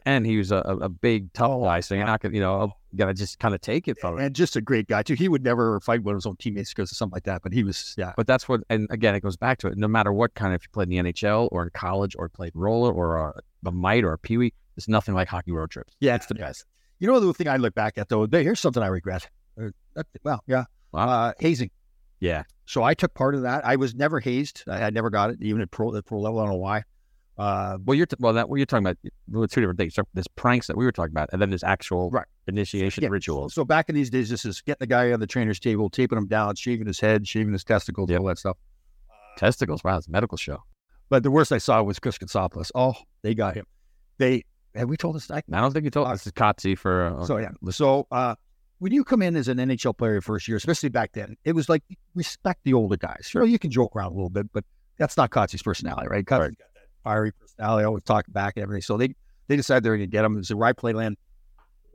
And 0.05 0.25
he 0.25 0.37
was 0.37 0.51
a, 0.51 0.57
a, 0.57 0.77
a 0.77 0.89
big, 0.89 1.33
tough 1.33 1.63
guy, 1.63 1.79
so 1.79 1.95
you're 1.95 2.05
not 2.05 2.21
gonna, 2.21 2.35
you 2.35 2.39
know, 2.41 2.71
You 2.95 2.99
gotta 2.99 3.13
just 3.13 3.39
kind 3.39 3.53
of 3.53 3.59
take 3.59 3.89
it 3.89 3.97
from 3.99 4.13
him. 4.17 4.23
and 4.25 4.33
just 4.33 4.55
a 4.55 4.61
great 4.61 4.87
guy 4.87 5.03
too. 5.03 5.15
He 5.15 5.27
would 5.27 5.43
never 5.43 5.81
fight 5.81 6.01
one 6.01 6.13
of 6.15 6.17
his 6.19 6.25
own 6.25 6.37
teammates 6.37 6.73
because 6.73 6.91
of 6.93 6.97
something 6.97 7.13
like 7.15 7.23
that. 7.25 7.41
But 7.43 7.51
he 7.51 7.63
was, 7.65 7.93
yeah, 7.97 8.13
But 8.15 8.25
that's 8.25 8.47
what, 8.47 8.61
and 8.69 8.87
again, 8.89 9.15
it 9.15 9.19
goes 9.19 9.35
back 9.35 9.57
to 9.59 9.67
it. 9.67 9.77
No 9.77 9.89
matter 9.89 10.13
what 10.13 10.33
kind 10.35 10.53
of, 10.53 10.61
if 10.61 10.63
you 10.63 10.69
played 10.71 10.89
in 10.89 11.03
the 11.05 11.11
NHL 11.11 11.49
or 11.51 11.63
in 11.63 11.71
college 11.71 12.15
or 12.17 12.29
played 12.29 12.53
roller 12.55 12.93
or 12.93 13.17
a, 13.17 13.33
a 13.65 13.71
mite 13.71 14.05
or 14.05 14.13
a 14.13 14.17
peewee, 14.17 14.53
it's 14.77 14.87
nothing 14.87 15.13
like 15.13 15.27
hockey 15.27 15.51
road 15.51 15.71
trips. 15.71 15.93
yeah, 15.99 16.15
it's 16.15 16.27
the 16.27 16.35
best. 16.35 16.63
You 16.99 17.07
know 17.07 17.19
the 17.19 17.33
thing 17.33 17.49
I 17.49 17.57
look 17.57 17.75
back 17.75 17.97
at 17.97 18.07
though. 18.07 18.25
Here's 18.31 18.61
something 18.61 18.81
I 18.81 18.87
regret. 18.87 19.27
Uh, 19.61 19.71
that- 19.95 20.07
well, 20.23 20.41
yeah, 20.47 20.63
Wow. 20.93 21.09
uh, 21.09 21.33
hazing. 21.39 21.71
Yeah. 22.21 22.43
So 22.65 22.81
I 22.83 22.93
took 22.93 23.13
part 23.13 23.35
of 23.35 23.41
that. 23.41 23.65
I 23.65 23.75
was 23.75 23.93
never 23.93 24.21
hazed. 24.21 24.63
I, 24.69 24.83
I 24.83 24.89
never 24.89 25.09
got 25.09 25.31
it, 25.31 25.37
even 25.41 25.59
at 25.61 25.69
pro, 25.69 25.93
at 25.95 26.05
pro 26.05 26.19
level. 26.21 26.39
I 26.39 26.43
don't 26.43 26.53
know 26.53 26.57
why. 26.59 26.83
Uh, 27.37 27.77
Well, 27.83 27.95
you're 27.95 28.05
t- 28.05 28.15
well 28.19 28.31
that 28.33 28.47
what 28.47 28.55
you're 28.57 28.65
talking 28.65 28.85
about. 28.85 28.97
Well, 29.29 29.45
two 29.47 29.59
different 29.59 29.77
things. 29.77 29.93
So 29.95 30.03
There's 30.13 30.27
pranks 30.29 30.67
that 30.67 30.77
we 30.77 30.85
were 30.85 30.93
talking 30.93 31.11
about, 31.11 31.29
and 31.33 31.41
then 31.41 31.49
there's 31.49 31.63
actual 31.65 32.09
Right. 32.09 32.25
Initiation 32.47 33.03
Yeah. 33.03 33.09
rituals. 33.09 33.53
So 33.53 33.65
back 33.65 33.89
in 33.89 33.95
these 33.95 34.09
days, 34.09 34.29
this 34.29 34.45
is 34.45 34.61
getting 34.61 34.77
the 34.81 34.87
guy 34.87 35.11
on 35.11 35.19
the 35.19 35.27
trainer's 35.27 35.59
table, 35.59 35.89
taping 35.89 36.17
him 36.17 36.27
down, 36.27 36.55
shaving 36.55 36.85
his 36.87 36.99
head, 36.99 37.27
shaving 37.27 37.53
his 37.53 37.63
testicles, 37.63 38.09
Yep. 38.09 38.19
all 38.21 38.27
that 38.27 38.37
stuff. 38.37 38.57
Testicles. 39.37 39.83
Wow, 39.83 39.97
it's 39.97 40.07
a 40.07 40.11
medical 40.11 40.37
show. 40.37 40.63
But 41.09 41.23
the 41.23 41.31
worst 41.31 41.51
I 41.51 41.57
saw 41.57 41.81
was 41.83 41.99
Chris 41.99 42.17
Kotsopoulos. 42.17 42.71
Oh, 42.73 42.93
they 43.21 43.35
got 43.35 43.55
him. 43.55 43.65
They 44.17 44.43
have 44.75 44.89
we 44.89 44.97
told 44.97 45.15
this? 45.15 45.29
I, 45.31 45.37
I 45.37 45.61
don't 45.61 45.71
think 45.71 45.85
you 45.85 45.91
told. 45.91 46.11
This 46.11 46.25
is 46.25 46.31
Kotze 46.33 46.77
for. 46.77 47.05
Uh, 47.05 47.25
so 47.25 47.37
yeah. 47.37 47.51
So 47.71 48.07
uh, 48.11 48.35
when 48.79 48.91
you 48.91 49.03
come 49.03 49.21
in 49.21 49.35
as 49.35 49.47
an 49.47 49.57
NHL 49.57 49.97
player 49.97 50.13
your 50.13 50.21
first 50.21 50.47
year, 50.47 50.57
especially 50.57 50.89
back 50.89 51.11
then, 51.13 51.35
it 51.43 51.53
was 51.53 51.69
like 51.69 51.83
respect 52.15 52.61
the 52.63 52.73
older 52.73 52.97
guys. 52.97 53.25
Sure, 53.29 53.45
you 53.45 53.59
can 53.59 53.71
joke 53.71 53.95
around 53.95 54.11
a 54.11 54.15
little 54.15 54.29
bit, 54.29 54.51
but 54.53 54.63
that's 54.97 55.17
not 55.17 55.31
Kotze's 55.31 55.61
personality, 55.61 56.07
right? 56.07 56.25
Kotze's 56.25 56.39
Right. 56.39 56.57
got 56.57 56.67
that 56.75 56.87
fiery 57.03 57.31
personality, 57.33 57.85
always 57.85 58.03
talking 58.03 58.31
back 58.33 58.53
and 58.57 58.63
everything. 58.63 58.81
So 58.81 58.97
they 58.97 59.13
they 59.47 59.55
decided 59.57 59.83
they're 59.83 59.95
going 59.95 60.09
to 60.09 60.11
get 60.11 60.25
him. 60.25 60.33
It 60.35 60.37
was 60.39 60.51
a 60.51 60.55
Rye 60.55 60.73
Playland. 60.73 61.15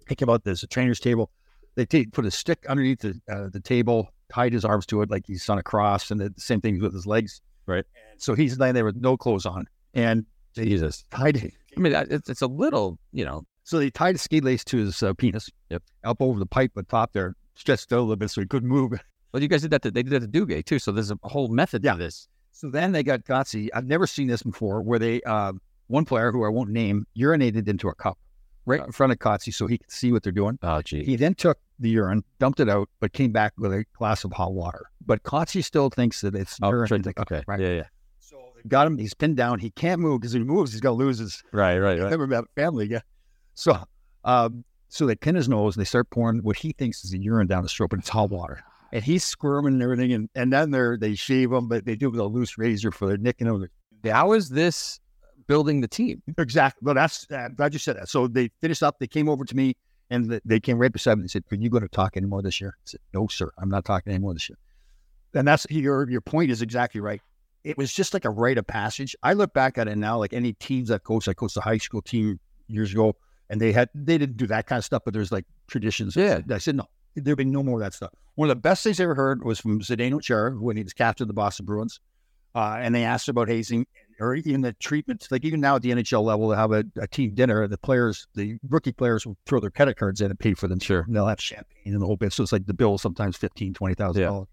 They 0.09 0.14
came 0.14 0.28
out. 0.28 0.45
There's 0.45 0.62
a 0.62 0.66
trainer's 0.66 1.00
table. 1.00 1.30
They 1.76 1.87
take, 1.87 2.12
put 2.12 2.25
a 2.26 2.30
stick 2.30 2.64
underneath 2.69 3.00
the 3.00 3.21
uh, 3.30 3.49
the 3.49 3.61
table, 3.61 4.11
tied 4.33 4.52
his 4.52 4.64
arms 4.64 4.87
to 4.87 5.02
it 5.02 5.11
like 5.11 5.26
he's 5.26 5.49
on 5.49 5.59
a 5.59 5.62
cross, 5.62 6.11
and 6.11 6.21
the 6.21 6.33
same 6.37 6.61
thing 6.61 6.80
with 6.80 6.92
his 6.92 7.07
legs. 7.07 7.40
Right. 7.66 7.85
And 8.11 8.21
so 8.21 8.35
he's 8.35 8.59
laying 8.59 8.75
there 8.75 8.85
with 8.85 8.97
no 8.97 9.16
clothes 9.16 9.47
on, 9.47 9.66
and 9.95 10.26
Jesus. 10.54 11.04
tied 11.11 11.37
it. 11.37 11.54
I 11.76 11.80
mean, 11.80 11.92
it's, 11.95 12.28
it's 12.28 12.42
a 12.42 12.49
little, 12.49 12.99
you 13.12 13.25
know. 13.25 13.45
So 13.62 13.78
they 13.78 13.90
tied 13.90 14.16
a 14.16 14.19
ski 14.19 14.40
lace 14.40 14.64
to 14.64 14.78
his 14.78 15.00
uh, 15.02 15.14
penis. 15.14 15.49
Yep. 15.71 15.83
Up 16.02 16.16
over 16.21 16.38
the 16.40 16.47
pipe 16.47 16.73
at 16.76 16.88
top 16.88 17.12
there, 17.12 17.37
stretched 17.54 17.92
out 17.92 17.99
a 17.99 18.00
little 18.00 18.16
bit 18.16 18.30
so 18.30 18.40
he 18.40 18.47
couldn't 18.49 18.69
move. 18.69 18.92
Well, 19.33 19.40
you 19.40 19.49
guys 19.49 19.62
did 19.62 19.71
that. 19.71 19.83
To, 19.83 19.92
they 19.92 20.02
did 20.02 20.11
that 20.21 20.33
to 20.33 20.47
Duguay 20.47 20.64
too. 20.64 20.80
So 20.80 20.90
there's 20.90 21.12
a 21.12 21.19
whole 21.23 21.49
method 21.49 21.85
Yeah. 21.85 21.92
to 21.92 21.99
this. 21.99 22.26
So 22.50 22.69
then 22.69 22.90
they 22.90 23.04
got 23.04 23.23
Gotzi. 23.25 23.69
I've 23.73 23.87
never 23.87 24.09
seen 24.09 24.26
this 24.26 24.42
before, 24.42 24.83
where 24.83 24.99
they 24.99 25.23
uh, 25.23 25.52
one 25.87 26.04
player 26.04 26.33
who 26.33 26.45
I 26.45 26.49
won't 26.49 26.71
name 26.71 27.07
urinated 27.16 27.69
into 27.69 27.88
a 27.88 27.95
cup 27.95 28.19
right 28.67 28.81
in 28.85 28.93
front 28.93 29.12
of 29.12 29.19
Kotze 29.19 29.52
so 29.55 29.67
he 29.67 29.79
could 29.79 29.90
see 29.90 30.12
what 30.12 30.23
they're 30.23 30.33
doing. 30.33 30.59
Oh, 30.62 30.83
gee. 30.83 31.05
He 31.05 31.17
then 31.17 31.35
took 31.35 31.59
the 31.79 31.88
urine, 31.90 32.23
dumped 32.38 32.61
it 32.61 32.69
out, 32.69 32.88
but 33.00 33.12
came 33.12 33.33
back 33.33 33.52
with 33.59 33.73
a 33.73 33.85
glass 33.97 34.25
of 34.25 34.33
hot 34.33 34.52
water. 34.52 34.87
But 35.05 35.23
Kotze 35.23 35.64
still 35.64 35.88
thinks 35.90 36.21
that 36.21 36.35
it's 36.35 36.59
Oh, 36.62 36.71
urine. 36.71 36.87
sure. 36.88 36.97
in 36.97 37.02
the 37.02 37.14
cup, 37.14 37.31
okay. 37.33 37.43
right? 37.47 37.59
Yeah, 37.61 37.69
yeah. 37.73 37.87
So 38.19 38.37
they 38.55 38.69
got 38.69 38.87
him. 38.87 38.99
He's 38.99 39.14
pinned 39.14 39.37
down. 39.37 39.59
He 39.59 39.71
can't 39.71 40.00
move 40.00 40.21
because 40.21 40.35
if 40.35 40.40
he 40.40 40.45
moves, 40.45 40.73
he's 40.73 40.81
going 40.81 40.99
to 40.99 41.05
lose 41.05 41.19
his 41.19 41.43
Right, 41.52 41.79
right, 41.79 41.99
right. 42.00 42.11
never 42.11 42.45
family 42.55 42.87
Yeah. 42.88 43.00
So, 43.55 43.76
um, 44.25 44.64
so 44.88 45.07
they 45.07 45.14
pin 45.17 45.35
his 45.35 45.49
nose 45.49 45.76
and 45.76 45.81
they 45.81 45.87
start 45.87 46.11
pouring 46.11 46.43
what 46.43 46.57
he 46.57 46.73
thinks 46.73 47.05
is 47.05 47.11
the 47.12 47.19
urine 47.19 47.47
down 47.47 47.62
his 47.62 47.73
throat, 47.73 47.90
but 47.90 47.99
it's 48.00 48.09
hot 48.09 48.31
water. 48.31 48.62
And 48.93 49.02
he's 49.05 49.25
squirming 49.25 49.75
and 49.75 49.83
everything. 49.83 50.12
And, 50.12 50.29
and 50.35 50.52
then 50.52 50.71
they're, 50.71 50.97
they 50.97 51.14
shave 51.14 51.52
him, 51.52 51.69
but 51.69 51.85
they 51.87 51.95
do 51.97 52.09
it 52.09 52.11
with 52.11 52.21
a 52.21 52.25
loose 52.25 52.59
razor 52.59 52.90
for 52.90 53.07
their 53.09 53.17
nicking 53.17 53.47
him. 53.47 53.67
How 54.05 54.33
is 54.33 54.49
this 54.49 55.00
building 55.50 55.80
the 55.80 55.88
team? 55.88 56.23
Exactly. 56.38 56.80
Well, 56.85 56.95
that's, 56.95 57.26
uh, 57.33 57.37
I'm 57.37 57.54
glad 57.57 57.73
you 57.73 57.80
said 57.80 57.97
that. 57.97 58.09
So 58.09 58.28
they 58.28 58.50
finished 58.61 58.85
up. 58.85 59.00
They 59.00 59.09
came 59.09 59.28
over 59.28 59.45
to 59.45 59.57
me 59.57 59.76
and 60.09 60.40
they 60.45 60.61
came 60.61 60.78
right 60.78 60.92
beside 60.92 61.16
me 61.16 61.23
and 61.23 61.30
said, 61.30 61.42
Are 61.50 61.57
you 61.57 61.69
going 61.69 61.83
to 61.83 61.88
talk 61.88 62.16
anymore 62.16 62.40
this 62.40 62.61
year? 62.61 62.76
I 62.78 62.85
said, 62.85 63.00
No, 63.12 63.26
sir. 63.26 63.50
I'm 63.59 63.69
not 63.69 63.85
talking 63.85 64.12
anymore 64.12 64.33
this 64.33 64.49
year. 64.49 64.59
And 65.35 65.49
that's 65.49 65.66
your, 65.69 66.09
your 66.09 66.21
point 66.21 66.52
is 66.52 66.62
exactly 66.62 67.00
right. 67.00 67.21
It 67.64 67.76
was 67.76 67.92
just 67.92 68.14
like 68.14 68.25
a 68.25 68.30
rite 68.30 68.59
of 68.59 68.66
passage. 68.66 69.16
I 69.25 69.33
look 69.33 69.52
back 69.52 69.76
at 69.76 69.88
it 69.88 69.99
now, 69.99 70.19
like 70.19 70.33
any 70.33 70.52
teams 70.54 70.88
that 70.88 71.02
coach, 71.02 71.26
I 71.26 71.35
coached 71.35 71.57
a 71.57 71.61
high 71.61 71.78
school 71.78 72.00
team 72.00 72.38
years 72.69 72.92
ago, 72.92 73.16
and 73.50 73.61
they 73.61 73.73
had 73.73 73.88
they 73.92 74.19
didn't 74.19 74.37
do 74.37 74.47
that 74.47 74.66
kind 74.69 74.78
of 74.78 74.85
stuff, 74.85 75.02
but 75.04 75.12
there's 75.12 75.33
like 75.33 75.45
traditions. 75.66 76.14
Yeah. 76.14 76.40
I 76.49 76.59
said 76.59 76.76
no, 76.76 76.85
there'd 77.16 77.37
be 77.37 77.45
no 77.45 77.62
more 77.64 77.80
of 77.80 77.85
that 77.85 77.95
stuff. 77.95 78.12
One 78.37 78.49
of 78.49 78.57
the 78.57 78.61
best 78.61 78.85
things 78.85 79.00
I 79.00 79.04
ever 79.04 79.16
heard 79.16 79.45
was 79.45 79.59
from 79.59 79.80
Zdeno 79.80 80.23
Chara 80.23 80.52
when 80.52 80.76
he 80.76 80.83
was 80.85 80.92
captain 80.92 81.25
of 81.25 81.28
the 81.28 81.35
Boston 81.35 81.66
Bruins, 81.66 82.00
uh, 82.54 82.78
and 82.80 82.95
they 82.95 83.04
asked 83.04 83.28
about 83.28 83.49
hazing 83.49 83.87
or 84.21 84.35
even 84.35 84.61
the 84.61 84.73
treatment. 84.75 85.27
Like 85.31 85.45
even 85.45 85.61
now 85.61 85.77
at 85.77 85.83
the 85.83 85.91
NHL 85.91 86.23
level, 86.23 86.49
they 86.49 86.57
have 86.57 86.73
a, 86.73 86.85
a 87.00 87.07
team 87.09 87.35
dinner. 87.35 87.67
The 87.67 87.79
players, 87.79 88.27
the 88.35 88.59
rookie 88.69 88.93
players, 88.93 89.27
will 89.27 89.37
throw 89.47 89.61
their 89.61 89.71
credit 89.71 89.97
cards 89.97 90.21
in 90.21 90.31
and 90.31 90.39
pay 90.39 90.55
for 90.55 90.69
them. 90.69 90.79
Sure. 90.81 91.03
and 91.03 91.15
they'll 91.17 91.27
have 91.27 91.41
champagne 91.41 91.93
and 91.95 92.00
the 92.03 92.07
whole 92.07 92.17
bit. 92.17 92.33
So 92.33 92.43
it's 92.43 92.53
like 92.53 92.67
the 92.67 92.75
bill 92.75 92.95
is 92.95 93.03
sometimes 93.03 93.37
fifteen, 93.37 93.75
twenty 93.75 93.95
thousand 93.95 94.23
Yeah. 94.23 94.29
dollars. 94.29 94.49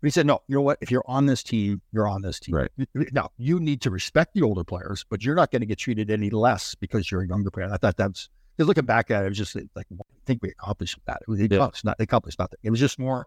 But 0.00 0.06
he 0.06 0.10
said, 0.12 0.26
no, 0.26 0.40
you 0.46 0.54
know 0.54 0.62
what? 0.62 0.78
If 0.80 0.92
you're 0.92 1.02
on 1.06 1.26
this 1.26 1.42
team, 1.42 1.80
you're 1.92 2.06
on 2.06 2.22
this 2.22 2.38
team. 2.38 2.54
Right. 2.54 2.70
Now, 3.12 3.30
you 3.36 3.58
need 3.58 3.80
to 3.82 3.90
respect 3.90 4.32
the 4.34 4.42
older 4.42 4.62
players, 4.62 5.04
but 5.10 5.24
you're 5.24 5.34
not 5.34 5.50
going 5.50 5.60
to 5.60 5.66
get 5.66 5.78
treated 5.78 6.08
any 6.08 6.30
less 6.30 6.76
because 6.76 7.10
you're 7.10 7.22
a 7.22 7.26
younger 7.26 7.50
player. 7.50 7.68
I 7.72 7.78
thought 7.78 7.96
that's, 7.96 8.28
just 8.56 8.68
looking 8.68 8.84
back 8.84 9.10
at 9.10 9.22
it, 9.24 9.26
it 9.26 9.28
was 9.30 9.38
just 9.38 9.56
like, 9.56 9.86
you 9.90 9.98
think 10.24 10.40
we 10.40 10.50
accomplished 10.50 10.98
that? 11.06 11.22
They 11.26 11.46
Yeah. 11.50 11.56
accomplished, 11.56 11.84
not, 11.84 11.98
they 11.98 12.04
accomplished 12.04 12.38
nothing. 12.38 12.58
It 12.62 12.70
was 12.70 12.78
just 12.78 12.98
more 13.00 13.26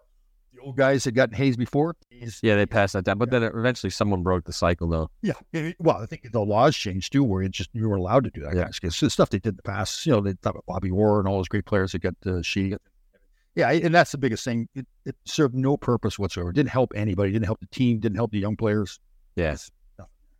the 0.53 0.61
old 0.61 0.75
guys 0.77 1.05
had 1.05 1.15
gotten 1.15 1.35
hazed 1.35 1.57
before. 1.59 1.95
Yeah, 2.41 2.55
they 2.55 2.65
passed 2.65 2.93
that 2.93 3.05
down. 3.05 3.17
But 3.17 3.31
then 3.31 3.43
eventually 3.43 3.89
someone 3.89 4.21
broke 4.23 4.45
the 4.45 4.53
cycle, 4.53 4.87
though. 4.87 5.09
Yeah. 5.21 5.33
It- 5.53 5.75
Well, 5.79 5.97
I 5.97 6.05
think 6.05 6.31
the 6.31 6.41
laws 6.41 6.75
changed 6.75 7.11
too, 7.13 7.23
where 7.23 7.41
it 7.41 7.51
just 7.51 7.69
you 7.73 7.87
were 7.89 7.95
allowed 7.95 8.23
to 8.25 8.29
do 8.31 8.41
that. 8.41 8.55
Yeah. 8.55 8.69
stuff. 8.71 8.99
The 8.99 9.09
stuff 9.09 9.29
they 9.29 9.39
did 9.39 9.49
in 9.53 9.55
the 9.57 9.63
past, 9.63 10.05
you 10.05 10.11
know, 10.11 10.21
they 10.21 10.33
thought 10.33 10.51
about 10.51 10.65
Bobby 10.67 10.91
Orr 10.91 11.19
and 11.19 11.27
all 11.27 11.37
those 11.37 11.47
great 11.47 11.65
players 11.65 11.93
that 11.93 11.99
got 11.99 12.15
uh, 12.25 12.41
she. 12.41 12.75
Yeah, 13.55 13.69
and 13.71 13.93
that's 13.93 14.11
the 14.13 14.17
biggest 14.17 14.45
thing. 14.45 14.69
It, 14.75 14.87
it 15.05 15.15
served 15.25 15.53
no 15.55 15.75
purpose 15.75 16.17
whatsoever. 16.17 16.51
It 16.51 16.55
didn't 16.55 16.69
help 16.69 16.93
anybody. 16.95 17.29
It 17.31 17.33
didn't 17.33 17.45
help 17.47 17.59
the 17.59 17.65
team. 17.67 17.99
Didn't 17.99 18.15
help 18.15 18.31
the 18.31 18.39
young 18.39 18.55
players. 18.55 18.99
Yes. 19.35 19.69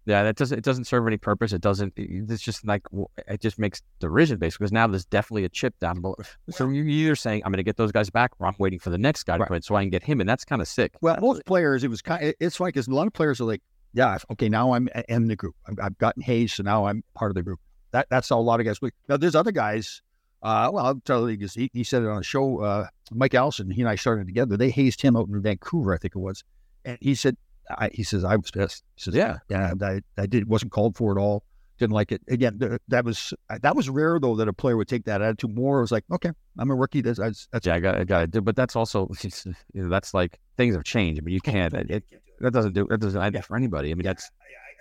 Yeah, 0.06 0.24
that 0.24 0.36
doesn't. 0.36 0.58
It 0.58 0.64
doesn't 0.64 0.86
serve 0.86 1.06
any 1.06 1.18
purpose. 1.18 1.54
It 1.54 1.62
doesn't. 1.62 1.94
it- 1.96 2.30
It's 2.32 2.42
just 2.42 2.66
like 2.66 2.82
it 3.28 3.40
just 3.40 3.60
makes 3.60 3.82
derision 4.00 4.40
basically. 4.40 4.64
Because 4.64 4.72
now 4.72 4.88
there's 4.88 5.06
definitely 5.06 5.46
a 5.46 5.50
chip 5.50 5.78
down 5.80 6.02
below. 6.02 6.16
So 6.50 6.68
you're 6.70 6.86
either 6.88 7.16
saying 7.16 7.44
I'm 7.46 7.52
going 7.52 7.58
to 7.58 7.64
get 7.64 7.78
those 7.78 7.92
guys 7.92 8.10
back, 8.10 8.32
or 8.40 8.48
I'm 8.48 8.56
waiting 8.58 8.80
for 8.80 8.90
the 8.90 8.98
next 8.98 9.24
guy 9.24 9.36
to 9.38 9.42
Right. 9.42 9.48
come 9.48 9.56
in 9.58 9.62
so 9.62 9.76
I 9.76 9.84
can 9.84 9.90
get 9.92 10.04
him, 10.04 10.20
and 10.20 10.28
that's 10.28 10.44
kind 10.44 10.62
of 10.62 10.68
sick. 10.68 10.94
Well, 11.02 11.18
most 11.22 11.46
players, 11.46 11.84
it 11.84 11.90
was 11.90 12.02
kind. 12.02 12.26
Of, 12.30 12.34
It's 12.40 12.56
funny 12.56 12.70
because 12.70 12.88
a 12.88 12.94
lot 12.96 13.06
of 13.08 13.14
players 13.14 13.40
are 13.40 13.46
like, 13.46 13.62
"Yeah, 13.94 14.18
okay, 14.32 14.50
now 14.50 14.74
I'm 14.74 14.90
in 15.08 15.28
the 15.28 15.36
group. 15.36 15.56
I've, 15.68 15.78
I've 15.82 15.98
gotten 16.00 16.24
hazed, 16.24 16.56
so 16.56 16.64
now 16.64 16.86
I'm 16.88 17.04
part 17.14 17.30
of 17.30 17.36
the 17.36 17.44
group." 17.44 17.60
That 17.92 18.08
that's 18.10 18.30
how 18.30 18.40
a 18.40 18.42
lot 18.42 18.60
of 18.60 18.66
guys. 18.66 18.82
Would. 18.82 18.94
Now, 19.08 19.18
there's 19.18 19.36
other 19.36 19.52
guys. 19.52 20.02
Uh, 20.42 20.72
well, 20.74 20.84
I'll 20.88 21.00
tell 21.02 21.30
you 21.30 21.38
because 21.38 21.54
he, 21.54 21.70
he 21.74 21.84
said 21.84 22.02
it 22.02 22.08
on 22.08 22.18
a 22.18 22.24
show. 22.24 22.62
Uh, 22.64 22.88
Mike 23.12 23.36
Allison, 23.36 23.70
he 23.70 23.82
and 23.82 23.90
I 23.90 23.94
started 23.96 24.26
together. 24.26 24.58
They 24.58 24.72
hazed 24.72 25.00
him 25.04 25.16
out 25.16 25.28
in 25.28 25.40
Vancouver, 25.40 25.94
I 25.94 26.00
think 26.00 26.16
it 26.16 26.20
was, 26.20 26.44
and 26.84 26.98
he 27.00 27.14
said, 27.14 27.38
I, 27.78 27.90
"He 27.94 28.04
says 28.04 28.24
I 28.24 28.36
was 28.36 28.52
pissed." 28.52 28.84
He 28.96 29.02
says, 29.04 29.16
Yeah. 29.16 29.38
yeah, 29.50 29.74
I, 29.82 30.02
I 30.18 30.26
did 30.26 30.48
wasn't 30.48 30.72
called 30.72 30.96
for 30.98 31.12
at 31.18 31.22
all. 31.22 31.44
Didn't 31.80 31.94
like 31.94 32.12
it. 32.12 32.22
Again, 32.28 32.60
th- 32.60 32.80
that 32.90 33.06
was 33.06 33.34
uh, 33.50 33.58
that 33.64 33.76
was 33.76 33.90
rare 33.90 34.20
though 34.20 34.36
that 34.36 34.48
a 34.48 34.54
player 34.54 34.78
would 34.78 34.88
take 34.88 35.06
that 35.06 35.22
attitude. 35.22 35.56
More 35.56 35.80
it 35.80 35.82
was 35.82 35.92
like, 35.92 36.04
okay, 36.12 36.32
I'm 36.60 36.70
a 36.70 36.76
rookie. 36.76 37.02
That's 37.02 37.18
that's, 37.20 37.48
Yeah, 37.64 37.74
I 37.76 37.80
got, 37.80 37.96
I 37.98 38.04
got 38.04 38.30
do. 38.30 38.40
But 38.42 38.56
that's 38.56 38.76
also, 38.76 39.10
you 39.24 39.84
know, 39.84 39.90
that's 39.90 40.14
like 40.14 40.40
things 40.58 40.76
have 40.76 40.84
changed. 40.84 41.22
I 41.22 41.26
mean, 41.26 41.34
you 41.34 41.42
can't. 41.42 41.74
It, 41.74 41.90
it- 41.90 42.04
that 42.40 42.54
doesn't 42.54 42.74
do. 42.74 42.88
That 42.90 43.00
doesn't 43.00 43.22
add 43.22 43.46
for 43.46 43.56
anybody. 43.56 43.92
I 43.92 43.94
mean, 43.94 44.04
that's 44.04 44.30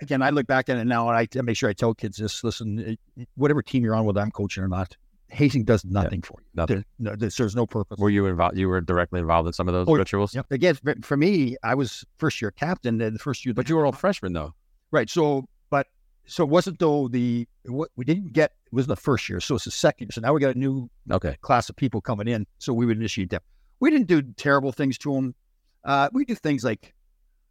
again, 0.01 0.23
I 0.23 0.31
look 0.31 0.47
back 0.47 0.67
at 0.67 0.77
it 0.77 0.85
now 0.85 1.07
and 1.09 1.15
I, 1.17 1.27
I 1.37 1.41
make 1.43 1.55
sure 1.55 1.69
I 1.69 1.73
tell 1.73 1.93
kids 1.93 2.17
this: 2.17 2.43
listen, 2.43 2.97
whatever 3.35 3.61
team 3.61 3.83
you're 3.83 3.93
on, 3.93 4.03
whether 4.05 4.19
I'm 4.19 4.31
coaching 4.31 4.63
or 4.63 4.67
not, 4.67 4.97
hazing 5.31 5.63
does 5.63 5.83
nothing 5.85 6.21
for 6.21 6.39
you. 6.41 6.45
nothing. 6.53 6.75
There- 6.77 6.85
no, 6.99 7.15
there's, 7.15 7.35
there's 7.37 7.55
no 7.55 7.65
purpose. 7.65 7.97
were 7.99 8.09
you 8.09 8.25
involved? 8.25 8.57
You 8.57 8.67
were 8.67 8.81
directly 8.81 9.19
involved 9.19 9.47
in 9.47 9.53
some 9.53 9.67
of 9.67 9.73
those 9.73 9.87
Oh, 9.87 9.95
rituals. 9.95 10.35
Yep. 10.35 10.47
Again, 10.51 10.75
for- 11.01 11.17
me, 11.17 11.55
I 11.63 11.73
was 11.75 12.03
first 12.17 12.41
year 12.41 12.51
captain. 12.51 12.97
The 12.97 13.17
first 13.19 13.45
year, 13.45 13.53
But 13.53 13.69
you 13.69 13.75
were 13.75 13.85
all 13.85 13.91
freshmen 13.91 14.33
though. 14.33 14.53
right. 14.91 15.09
So, 15.09 15.47
but 15.69 15.87
so 16.25 16.43
it 16.43 16.49
wasn't 16.49 16.79
though 16.79 17.07
the 17.07 17.47
what 17.65 17.89
we 17.95 18.05
didn't 18.05 18.33
get 18.33 18.51
it 18.65 18.73
was 18.73 18.87
the 18.87 18.95
first 18.95 19.27
year. 19.29 19.39
So 19.39 19.55
it's 19.55 19.65
the 19.65 19.71
second. 19.71 20.07
year. 20.07 20.11
So 20.13 20.21
now 20.21 20.33
we 20.33 20.39
got 20.41 20.55
a 20.55 20.59
new 20.59 20.89
Okay. 21.09 21.37
class 21.41 21.69
of 21.69 21.75
people 21.75 22.01
coming 22.01 22.27
in. 22.27 22.45
So 22.59 22.73
we 22.73 22.85
would 22.85 22.97
initiate 22.97 23.29
them. 23.29 23.41
We 23.79 23.89
didn't 23.89 24.07
do 24.07 24.21
terrible 24.21 24.71
things 24.71 24.97
to 24.99 25.13
them. 25.13 25.35
Uh, 25.83 26.09
we 26.13 26.25
do 26.25 26.35
things 26.35 26.63
like 26.63 26.93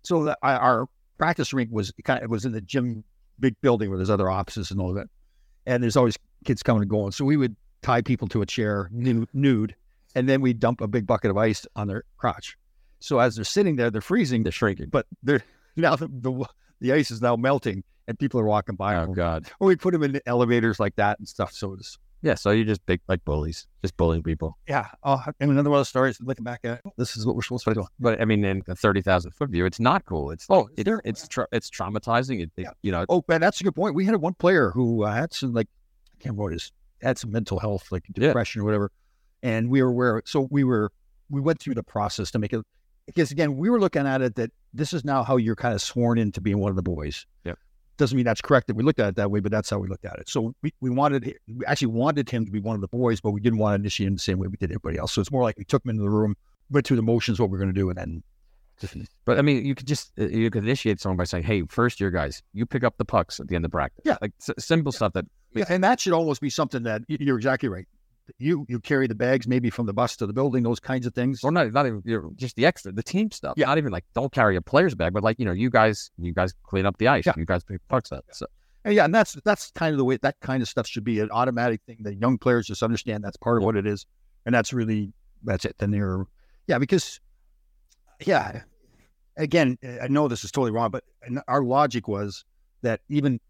so 0.02 0.24
that 0.24 0.38
our, 0.42 0.58
our 0.58 0.86
practice 1.18 1.52
rink 1.52 1.70
was 1.72 1.92
kind 2.04 2.18
of 2.18 2.24
it 2.24 2.30
was 2.30 2.44
in 2.44 2.52
the 2.52 2.60
gym 2.60 3.04
big 3.40 3.54
building 3.62 3.88
where 3.90 3.98
there's 3.98 4.10
other 4.10 4.30
offices 4.30 4.70
and 4.70 4.80
all 4.80 4.90
of 4.90 4.96
that. 4.96 5.08
And 5.66 5.82
there's 5.82 5.96
always 5.96 6.16
kids 6.44 6.62
coming 6.62 6.82
and 6.82 6.90
going. 6.90 7.12
So 7.12 7.24
we 7.24 7.36
would 7.36 7.56
tie 7.82 8.02
people 8.02 8.28
to 8.28 8.42
a 8.42 8.46
chair 8.46 8.88
nude, 8.92 9.74
and 10.14 10.28
then 10.28 10.40
we 10.40 10.52
dump 10.52 10.80
a 10.80 10.88
big 10.88 11.06
bucket 11.06 11.30
of 11.30 11.36
ice 11.36 11.66
on 11.76 11.88
their 11.88 12.04
crotch. 12.16 12.56
So 12.98 13.18
as 13.18 13.34
they're 13.36 13.44
sitting 13.44 13.76
there, 13.76 13.90
they're 13.90 14.00
freezing, 14.02 14.42
They're 14.42 14.52
shrinking. 14.52 14.88
but 14.90 15.06
they're 15.22 15.42
now 15.76 15.96
the, 15.96 16.08
the 16.08 16.44
the 16.80 16.92
ice 16.92 17.10
is 17.10 17.20
now 17.22 17.36
melting, 17.36 17.82
and 18.08 18.18
people 18.18 18.40
are 18.40 18.44
walking 18.46 18.74
by. 18.76 18.96
Oh 18.96 19.06
them. 19.06 19.14
God. 19.14 19.50
Or 19.60 19.68
we 19.68 19.76
put 19.76 19.92
them 19.92 20.02
in 20.02 20.20
elevators 20.26 20.78
like 20.80 20.96
that 20.96 21.18
and 21.18 21.26
stuff. 21.28 21.52
So 21.52 21.74
it's 21.74 21.96
Yeah. 22.22 22.34
So 22.34 22.50
you're 22.50 22.66
just 22.66 22.84
big 22.86 23.00
like 23.08 23.24
bullies, 23.24 23.66
just 23.82 23.96
bullying 23.96 24.22
people. 24.22 24.58
yeah. 24.68 24.88
Oh, 25.02 25.22
and 25.40 25.50
another 25.50 25.70
one 25.70 25.78
of 25.78 25.82
the 25.82 25.86
stories. 25.88 26.18
Looking 26.20 26.44
back 26.44 26.60
at 26.64 26.82
this 26.98 27.16
is 27.16 27.24
what 27.26 27.36
we're 27.36 27.42
supposed 27.42 27.64
to 27.64 27.70
be 27.70 27.74
doing. 27.74 27.86
But 27.98 28.20
I 28.20 28.24
mean, 28.26 28.44
in 28.44 28.62
a 28.68 28.74
thirty 28.74 29.00
thousand 29.00 29.30
foot 29.32 29.48
view, 29.50 29.64
it's 29.64 29.80
not 29.80 30.04
cool. 30.04 30.30
It's 30.30 30.44
Oh, 30.50 30.68
it's 30.76 30.84
there- 30.84 31.00
it's 31.04 31.26
tra- 31.28 31.48
it's 31.52 31.70
traumatizing. 31.70 32.42
It, 32.42 32.50
it- 32.58 32.62
Yeah. 32.64 32.70
you 32.82 32.92
know. 32.92 33.06
Oh, 33.08 33.22
man, 33.28 33.40
that's 33.40 33.60
a 33.60 33.64
good 33.64 33.74
point. 33.74 33.94
We 33.94 34.04
had 34.04 34.16
one 34.16 34.34
player 34.34 34.70
who 34.72 35.04
uh, 35.04 35.12
had 35.14 35.32
some 35.32 35.52
like 35.54 35.68
I 35.68 36.16
can't 36.22 36.32
remember 36.34 36.42
what 36.42 36.52
his 36.52 36.72
had 37.02 37.18
some 37.18 37.30
mental 37.32 37.58
health, 37.58 37.90
like 37.90 38.04
Yeah. 38.14 38.28
depression 38.28 38.62
or 38.62 38.64
whatever. 38.64 38.90
and 39.42 39.70
we 39.70 39.82
were 39.82 39.88
aware. 39.88 40.22
So 40.26 40.48
we 40.50 40.64
were 40.64 40.90
we 41.30 41.40
went 41.40 41.60
through 41.60 41.74
the 41.74 41.82
process 41.82 42.30
to 42.32 42.38
make 42.38 42.52
it 42.52 42.60
because 43.06 43.30
again 43.30 43.56
we 43.56 43.70
were 43.70 43.80
looking 43.80 44.06
at 44.06 44.20
it 44.22 44.34
that 44.34 44.50
this 44.74 44.92
is 44.92 45.04
now 45.04 45.22
how 45.22 45.36
you're 45.36 45.56
kind 45.56 45.74
of 45.74 45.80
sworn 45.80 46.18
into 46.18 46.40
being 46.40 46.58
one 46.58 46.70
of 46.70 46.76
the 46.76 46.82
boys. 46.82 47.24
Yeah. 47.44 47.54
Doesn't 47.96 48.16
mean 48.16 48.24
that's 48.24 48.40
correct 48.40 48.66
that 48.66 48.74
we 48.76 48.82
looked 48.82 48.98
at 49.00 49.08
it 49.08 49.16
that 49.16 49.30
way, 49.30 49.40
but 49.40 49.50
that's 49.52 49.68
how 49.70 49.78
we 49.78 49.88
looked 49.88 50.04
at 50.04 50.18
it. 50.18 50.28
So 50.28 50.54
we, 50.62 50.72
we 50.80 50.90
wanted 50.90 51.24
we 51.48 51.64
actually 51.66 51.88
wanted 51.88 52.28
him 52.28 52.44
to 52.46 52.50
be 52.52 52.60
one 52.60 52.74
of 52.74 52.80
the 52.80 52.88
boys, 52.88 53.20
but 53.20 53.30
we 53.32 53.40
didn't 53.40 53.58
want 53.58 53.72
to 53.72 53.80
initiate 53.80 54.08
him 54.08 54.14
the 54.14 54.20
same 54.20 54.38
way 54.38 54.48
we 54.48 54.56
did 54.56 54.70
everybody 54.70 54.98
else. 54.98 55.12
So 55.12 55.20
it's 55.20 55.30
more 55.32 55.42
like 55.42 55.56
we 55.58 55.64
took 55.64 55.84
him 55.84 55.90
into 55.90 56.02
the 56.02 56.10
room, 56.10 56.34
went 56.70 56.86
through 56.86 56.96
the 56.96 57.02
motions, 57.02 57.38
what 57.40 57.50
we're 57.50 57.58
going 57.58 57.72
to 57.72 57.80
do, 57.80 57.88
and 57.90 57.98
then 57.98 58.22
But 59.26 59.38
I 59.38 59.42
mean, 59.42 59.64
you 59.66 59.74
could 59.74 59.86
just 59.86 60.12
uh, 60.18 60.26
you 60.28 60.50
could 60.50 60.64
initiate 60.64 61.00
someone 61.00 61.16
by 61.18 61.24
saying, 61.24 61.44
"Hey, 61.44 61.62
first 61.68 62.00
year 62.00 62.10
guys, 62.10 62.42
you 62.54 62.64
pick 62.66 62.82
up 62.84 62.96
the 62.96 63.04
pucks 63.04 63.38
at 63.40 63.48
the 63.48 63.54
end 63.56 63.64
of 63.66 63.70
practice." 63.70 64.02
Yeah. 64.06 64.16
like 64.22 64.32
s- 64.40 64.54
simple 64.58 64.92
stuff 64.92 65.12
that 65.12 65.26
Yeah, 65.54 65.64
and 65.68 65.82
that 65.84 66.00
should 66.00 66.12
almost 66.12 66.40
be 66.40 66.50
something 66.50 66.82
that 66.84 67.02
you're 67.08 67.36
exactly 67.36 67.68
right. 67.68 67.86
You 68.38 68.64
you 68.68 68.78
carry 68.78 69.08
the 69.08 69.14
bags 69.16 69.48
maybe 69.48 69.70
from 69.70 69.86
the 69.86 69.92
bus 69.92 70.16
to 70.18 70.26
the 70.26 70.32
building, 70.32 70.62
those 70.62 70.78
kinds 70.78 71.04
of 71.06 71.14
things. 71.14 71.42
or 71.42 71.50
not 71.50 71.72
not 71.72 71.86
even 71.86 72.02
you 72.04 72.20
know, 72.22 72.30
just 72.36 72.54
the 72.54 72.64
extra, 72.66 72.92
the 72.92 73.02
team 73.02 73.30
stuff. 73.32 73.54
Yeah. 73.56 73.66
not 73.66 73.78
even 73.78 73.90
like 73.90 74.04
don't 74.14 74.30
carry 74.32 74.54
a 74.56 74.62
player's 74.62 74.94
bag, 74.94 75.12
but 75.12 75.24
like 75.24 75.38
you 75.40 75.44
know, 75.44 75.52
you 75.52 75.68
guys 75.70 76.10
you 76.18 76.32
guys 76.32 76.54
clean 76.62 76.86
up 76.86 76.96
the 76.98 77.08
ice, 77.08 77.26
Yeah. 77.26 77.32
you 77.36 77.44
guys 77.44 77.64
pick 77.64 77.80
pucks 77.88 78.12
up. 78.12 78.24
So 78.30 78.46
And 78.84 78.94
yeah, 78.94 79.04
and 79.04 79.12
that's 79.14 79.32
that's 79.44 79.72
kind 79.72 79.92
of 79.92 79.98
the 79.98 80.04
way 80.04 80.16
that 80.18 80.38
kind 80.40 80.62
of 80.62 80.68
stuff 80.68 80.86
should 80.86 81.02
be 81.02 81.18
an 81.18 81.30
automatic 81.32 81.80
thing 81.86 81.96
that 82.02 82.14
young 82.20 82.38
players 82.38 82.66
just 82.68 82.84
understand 82.84 83.24
that's 83.24 83.36
part 83.36 83.56
of 83.58 83.64
what 83.64 83.74
it 83.76 83.84
is, 83.86 84.06
and 84.46 84.54
that's 84.54 84.72
really 84.72 85.12
that's 85.42 85.64
it. 85.64 85.74
Then 85.78 85.90
they're 85.90 86.24
yeah 86.68 86.78
because 86.78 87.18
yeah, 88.24 88.62
again 89.36 89.76
I 90.00 90.06
know 90.06 90.28
this 90.28 90.44
is 90.44 90.52
totally 90.52 90.70
wrong, 90.70 90.90
but 90.92 91.02
our 91.48 91.64
logic 91.64 92.06
was 92.06 92.44
that 92.82 93.00
even 93.08 93.40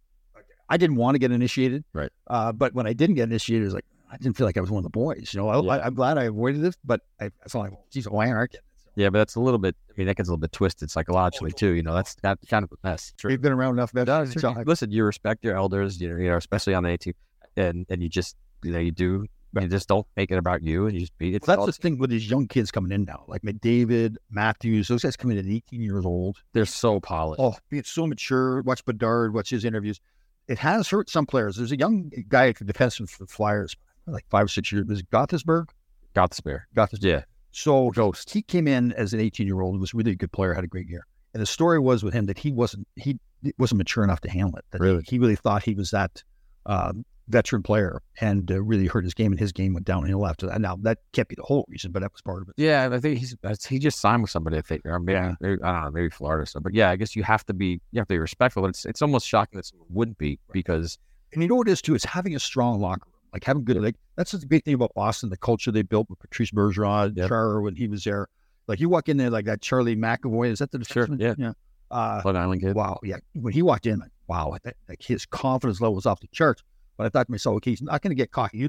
I 0.70 0.76
didn't 0.76 0.96
want 0.96 1.16
to 1.16 1.18
get 1.18 1.32
initiated, 1.32 1.84
Right. 1.92 2.10
Uh, 2.28 2.52
but 2.52 2.74
when 2.74 2.86
I 2.86 2.92
didn't 2.92 3.16
get 3.16 3.24
initiated, 3.24 3.62
it 3.62 3.66
was 3.66 3.74
like 3.74 3.84
I 4.10 4.16
didn't 4.16 4.36
feel 4.36 4.46
like 4.46 4.56
I 4.56 4.60
was 4.60 4.70
one 4.70 4.78
of 4.78 4.84
the 4.84 4.90
boys. 4.90 5.34
You 5.34 5.40
know, 5.40 5.48
I, 5.48 5.60
Yeah. 5.76 5.86
I'm 5.86 5.94
glad 5.94 6.16
I 6.16 6.24
avoided 6.24 6.64
it, 6.64 6.76
but 6.84 7.02
I, 7.20 7.26
I 7.26 7.48
felt 7.48 7.64
like, 7.64 7.74
geez, 7.90 8.08
why 8.08 8.30
aren't 8.30 8.54
I 8.54 8.58
it? 8.58 8.64
yeah, 8.96 9.10
but 9.10 9.18
that's 9.18 9.34
a 9.34 9.40
little 9.40 9.58
bit. 9.58 9.76
I 9.88 9.92
mean, 9.96 10.06
that 10.06 10.16
gets 10.16 10.28
a 10.28 10.32
little 10.32 10.40
bit 10.40 10.52
twisted 10.52 10.90
psychologically 10.90 11.52
too. 11.52 11.72
You 11.72 11.82
know, 11.82 11.94
that's 11.94 12.14
got 12.16 12.38
kind 12.48 12.64
of 12.64 12.72
a 12.72 12.88
mess. 12.88 13.12
We've 13.22 13.40
been 13.40 13.52
around 13.52 13.74
enough. 13.74 13.92
That 13.92 14.06
does. 14.06 14.40
so 14.40 14.54
Listen, 14.64 14.90
you 14.90 15.04
respect 15.04 15.44
your 15.44 15.56
elders, 15.56 16.00
you 16.00 16.08
know, 16.08 16.16
you 16.16 16.30
know, 16.30 16.36
especially 16.36 16.74
on 16.74 16.84
the 16.84 16.90
A 16.90 16.98
team, 16.98 17.14
and 17.56 17.86
and 17.88 18.02
you 18.02 18.08
just 18.08 18.36
you 18.62 18.72
know 18.72 18.78
you 18.78 18.90
do 18.90 19.26
you 19.58 19.66
just 19.66 19.88
don't 19.88 20.06
make 20.16 20.30
it 20.30 20.36
about 20.36 20.62
you, 20.62 20.86
and 20.86 20.94
you 20.94 21.00
just 21.00 21.16
be. 21.18 21.34
It's 21.34 21.46
Well, 21.46 21.66
that's 21.66 21.76
the 21.76 21.82
thing 21.82 21.98
with 21.98 22.10
these 22.10 22.30
young 22.30 22.46
kids 22.46 22.70
coming 22.70 22.92
in 22.92 23.04
now, 23.04 23.24
like 23.26 23.42
McDavid, 23.42 24.16
Matthews. 24.30 24.88
Those 24.88 25.02
guys 25.02 25.16
coming 25.16 25.36
in 25.38 25.46
at 25.46 25.52
18 25.52 25.80
years 25.80 26.04
old. 26.04 26.38
they're 26.52 26.64
so 26.64 27.00
polished. 27.00 27.40
Oh, 27.40 27.56
being 27.68 27.82
so 27.82 28.06
mature. 28.06 28.62
Watch 28.62 28.84
Bedard. 28.84 29.34
Watch 29.34 29.50
his 29.50 29.64
interviews. 29.64 30.00
It 30.50 30.58
has 30.58 30.88
hurt 30.88 31.08
some 31.08 31.26
players. 31.26 31.56
There's 31.56 31.70
a 31.72 31.78
young 31.78 32.10
guy, 32.28 32.48
at 32.48 32.56
the 32.58 32.64
defenseman 32.64 33.08
for 33.08 33.24
the 33.24 33.28
Flyers, 33.30 33.76
like 34.06 34.24
five 34.30 34.46
or 34.46 34.48
six 34.48 34.72
years. 34.72 34.84
Was 34.86 34.98
it 35.00 35.10
Gothesberg? 35.10 35.66
got 36.12 36.30
the 36.30 36.34
spare. 36.36 36.66
Gothesberg. 36.76 37.04
Yeah, 37.04 37.22
So 37.52 37.90
Ghost. 37.90 38.30
he 38.30 38.42
came 38.42 38.66
in 38.66 38.92
as 38.94 39.14
an 39.14 39.20
18 39.20 39.46
year 39.46 39.60
old. 39.60 39.78
Was 39.80 39.94
really 39.94 40.10
a 40.10 40.16
good 40.16 40.32
player. 40.32 40.52
Had 40.52 40.64
a 40.64 40.66
great 40.66 40.88
year. 40.88 41.06
And 41.34 41.40
the 41.40 41.46
story 41.46 41.78
was 41.78 42.02
with 42.02 42.12
him 42.12 42.26
that 42.26 42.36
he 42.38 42.50
wasn't 42.50 42.88
he 42.96 43.20
wasn't 43.58 43.78
mature 43.78 44.02
enough 44.02 44.20
to 44.22 44.30
handle 44.30 44.56
it. 44.56 44.64
That 44.72 44.80
Really? 44.80 45.04
he 45.06 45.20
really 45.20 45.36
thought 45.36 45.62
he 45.62 45.74
was 45.74 45.92
that 45.92 46.24
um, 46.66 47.04
veteran 47.30 47.62
player 47.62 48.02
and 48.20 48.50
uh, 48.50 48.60
really 48.62 48.86
hurt 48.86 49.04
his 49.04 49.14
game. 49.14 49.32
And 49.32 49.38
his 49.40 49.52
game 49.52 49.72
went 49.74 49.86
downhill 49.86 50.26
after 50.26 50.46
that. 50.46 50.60
Now 50.60 50.76
that 50.82 50.98
can't 51.12 51.28
be 51.28 51.34
the 51.36 51.42
whole 51.42 51.64
reason, 51.68 51.92
but 51.92 52.00
that 52.00 52.12
was 52.12 52.20
part 52.22 52.42
of 52.42 52.48
it. 52.48 52.54
Yeah, 52.58 52.88
I 52.92 53.00
think 53.00 53.18
he's 53.18 53.34
he 53.68 53.78
just 53.78 54.00
signed 54.00 54.22
with 54.22 54.30
somebody. 54.30 54.58
I 54.58 54.62
think, 54.62 54.82
or 54.84 54.98
maybe, 55.00 55.14
Yeah. 55.16 55.34
maybe- 55.40 55.62
I 55.62 55.72
don't 55.72 55.84
know, 55.84 55.90
maybe 55.92 56.10
Florida 56.10 56.42
or 56.42 56.46
something. 56.46 56.64
But 56.70 56.74
yeah, 56.74 56.90
I 56.90 56.96
guess 56.96 57.16
you 57.16 57.22
have 57.22 57.44
to 57.46 57.54
be 57.54 57.80
you 57.92 58.00
have 58.00 58.08
to 58.08 58.14
be 58.14 58.18
respectful. 58.18 58.66
It's 58.66 58.84
it's 58.84 59.00
almost 59.02 59.26
shocking 59.26 59.56
that 59.58 59.66
someone 59.66 59.88
wouldn't 59.90 60.18
be 60.18 60.38
because 60.52 60.98
And 61.32 61.42
you 61.42 61.48
know 61.48 61.54
what 61.56 61.68
it 61.68 61.72
is 61.72 61.80
too? 61.82 61.94
It's 61.94 62.04
having 62.04 62.34
a 62.34 62.40
strong 62.40 62.80
locker 62.80 63.06
room, 63.06 63.14
like 63.32 63.44
having 63.44 63.64
good. 63.64 63.76
Like 63.80 63.96
that's 64.16 64.32
the 64.32 64.46
big 64.46 64.64
thing 64.64 64.74
about 64.74 64.92
Boston, 64.94 65.30
the 65.30 65.36
culture 65.36 65.70
they 65.70 65.82
built 65.82 66.10
with 66.10 66.18
Patrice 66.18 66.50
Bergeron, 66.50 67.16
Yep. 67.16 67.28
Char 67.28 67.60
when 67.62 67.76
he 67.76 67.86
was 67.88 68.04
there. 68.04 68.26
Like 68.66 68.80
you 68.80 68.88
walk 68.88 69.08
in 69.08 69.16
there, 69.16 69.30
like 69.30 69.46
that 69.46 69.62
Charlie 69.62 69.96
McAvoy. 69.96 70.50
Is 70.50 70.58
that 70.60 70.70
the 70.72 70.84
Sure, 70.84 71.08
yeah. 71.18 71.34
yeah. 71.38 71.52
Uh, 71.92 72.22
Long 72.24 72.36
Island 72.36 72.60
kid. 72.60 72.76
wow, 72.76 73.00
yeah. 73.02 73.16
When 73.34 73.52
he 73.52 73.62
walked 73.62 73.86
in, 73.86 73.98
like 73.98 74.10
wow, 74.28 74.56
that, 74.62 74.76
like 74.88 75.02
his 75.02 75.26
confidence 75.26 75.80
level 75.80 75.96
was 75.96 76.06
off 76.06 76.20
the 76.20 76.28
charts. 76.28 76.62
But 77.00 77.06
I 77.06 77.08
thought 77.08 77.28
to 77.28 77.30
myself, 77.30 77.56
okay, 77.56 77.70
he's 77.70 77.80
not 77.80 78.02
going 78.02 78.10
to 78.10 78.14
get 78.14 78.30
cocky. 78.30 78.68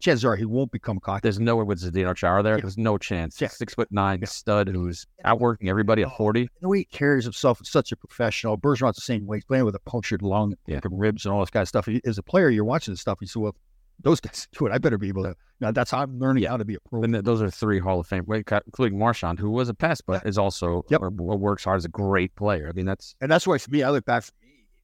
Chances 0.00 0.24
are 0.24 0.34
he 0.34 0.44
won't 0.44 0.72
become 0.72 0.98
cocky. 0.98 1.20
There's 1.22 1.38
no 1.38 1.54
way 1.54 1.62
with 1.62 1.80
Zdeno 1.80 2.12
Chara 2.12 2.42
there. 2.42 2.56
Yeah. 2.56 2.62
There's 2.62 2.76
no 2.76 2.98
chance. 2.98 3.40
Yeah. 3.40 3.46
Six 3.46 3.72
foot 3.74 3.86
nine 3.92 4.26
stud 4.26 4.66
who's 4.66 5.06
outworking 5.24 5.68
everybody 5.68 6.02
at 6.02 6.08
oh, 6.08 6.14
forty. 6.16 6.50
the 6.60 6.68
way 6.68 6.78
he 6.78 6.84
carries 6.86 7.22
himself 7.22 7.60
is 7.60 7.68
such 7.68 7.92
a 7.92 7.96
professional. 7.96 8.58
Bergeron's 8.58 8.96
the 8.96 9.02
same 9.02 9.26
way. 9.28 9.36
He's 9.36 9.44
playing 9.44 9.64
with 9.64 9.76
a 9.76 9.80
punctured 9.80 10.22
lung, 10.22 10.56
Yeah. 10.66 10.80
ribs, 10.90 11.24
and 11.24 11.32
all 11.32 11.38
this 11.38 11.50
kind 11.50 11.62
of 11.62 11.68
stuff. 11.68 11.88
As 12.04 12.18
a 12.18 12.22
player, 12.24 12.50
you're 12.50 12.64
watching 12.64 12.94
this 12.94 13.00
stuff. 13.00 13.18
You 13.20 13.28
say, 13.28 13.38
well, 13.38 13.54
those 14.02 14.18
guys 14.18 14.48
do 14.58 14.66
it. 14.66 14.72
I 14.72 14.78
better 14.78 14.98
be 14.98 15.06
able 15.06 15.22
to. 15.22 15.36
Now 15.60 15.70
that's 15.72 15.90
how 15.92 16.02
I'm 16.02 16.18
learning 16.18 16.44
how 16.44 16.56
to 16.56 16.64
be 16.64 16.74
a 16.74 16.80
pro. 16.80 17.02
And 17.02 17.14
those 17.14 17.42
are 17.42 17.50
three 17.50 17.78
Hall 17.78 18.00
of 18.00 18.06
Fame, 18.08 18.24
including 18.28 18.98
Marchand, 18.98 19.38
who 19.38 19.50
was 19.50 19.68
a 19.68 19.74
pest, 19.74 20.02
but 20.06 20.26
is 20.26 20.36
also 20.38 20.84
Yep. 20.88 21.00
or, 21.00 21.06
or 21.18 21.36
works 21.36 21.64
hard 21.64 21.78
as 21.78 21.84
a 21.84 21.88
great 21.88 22.34
player. 22.34 22.68
I 22.68 22.72
mean, 22.72 22.86
that's 22.86 23.14
And 23.20 23.30
that's 23.30 23.46
why 23.46 23.58
for 23.58 23.70
me, 23.70 23.84
I 23.84 23.90
look 23.90 24.04
back 24.04 24.24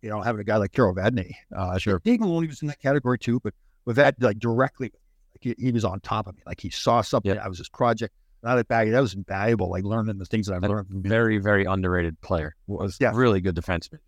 you 0.05 0.11
know, 0.11 0.21
having 0.21 0.41
a 0.41 0.45
guy 0.45 0.57
like 0.59 0.73
Carol 0.73 0.95
Vadnais. 0.95 1.35
Uh, 1.57 1.79
sure. 1.79 2.01
Dave 2.05 2.21
Maloney 2.21 2.47
was 2.47 2.61
in 2.63 2.69
that 2.69 2.79
category 2.81 3.19
too, 3.19 3.41
but 3.43 3.55
with 3.87 3.97
that, 3.97 4.15
like 4.21 4.39
directly, 4.39 4.93
like 5.35 5.41
he, 5.41 5.55
he 5.59 5.73
was 5.73 5.85
on 5.85 5.99
top 6.01 6.27
of 6.27 6.37
me. 6.37 6.43
Like 6.47 6.61
he 6.61 6.69
saw 6.71 7.01
something. 7.01 7.35
Yep. 7.35 7.43
I 7.45 7.49
was 7.49 7.59
his 7.59 7.69
project. 7.71 8.15
I 8.47 8.55
look 8.57 8.69
back, 8.69 8.91
that 8.91 9.01
was 9.01 9.15
invaluable. 9.15 9.71
Like 9.71 9.85
learning 9.85 10.19
the 10.19 10.27
things 10.27 10.47
that 10.49 10.55
I've 10.57 10.63
learned 10.63 10.89
from 10.89 11.03
very, 11.03 11.39
very 11.39 11.65
underrated 11.65 12.21
player. 12.21 12.55
Was 12.67 12.99
Yeah. 13.01 13.13
really 13.15 13.41
good 13.41 13.57
defenseman. 13.57 14.01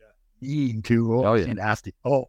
Eating 0.42 0.82
too. 0.82 1.14
Oh, 1.14 1.24
Oh, 1.28 1.34
yeah. 1.34 1.46
yeah. 1.46 1.52
nasty. 1.54 1.94
Oh, 2.04 2.26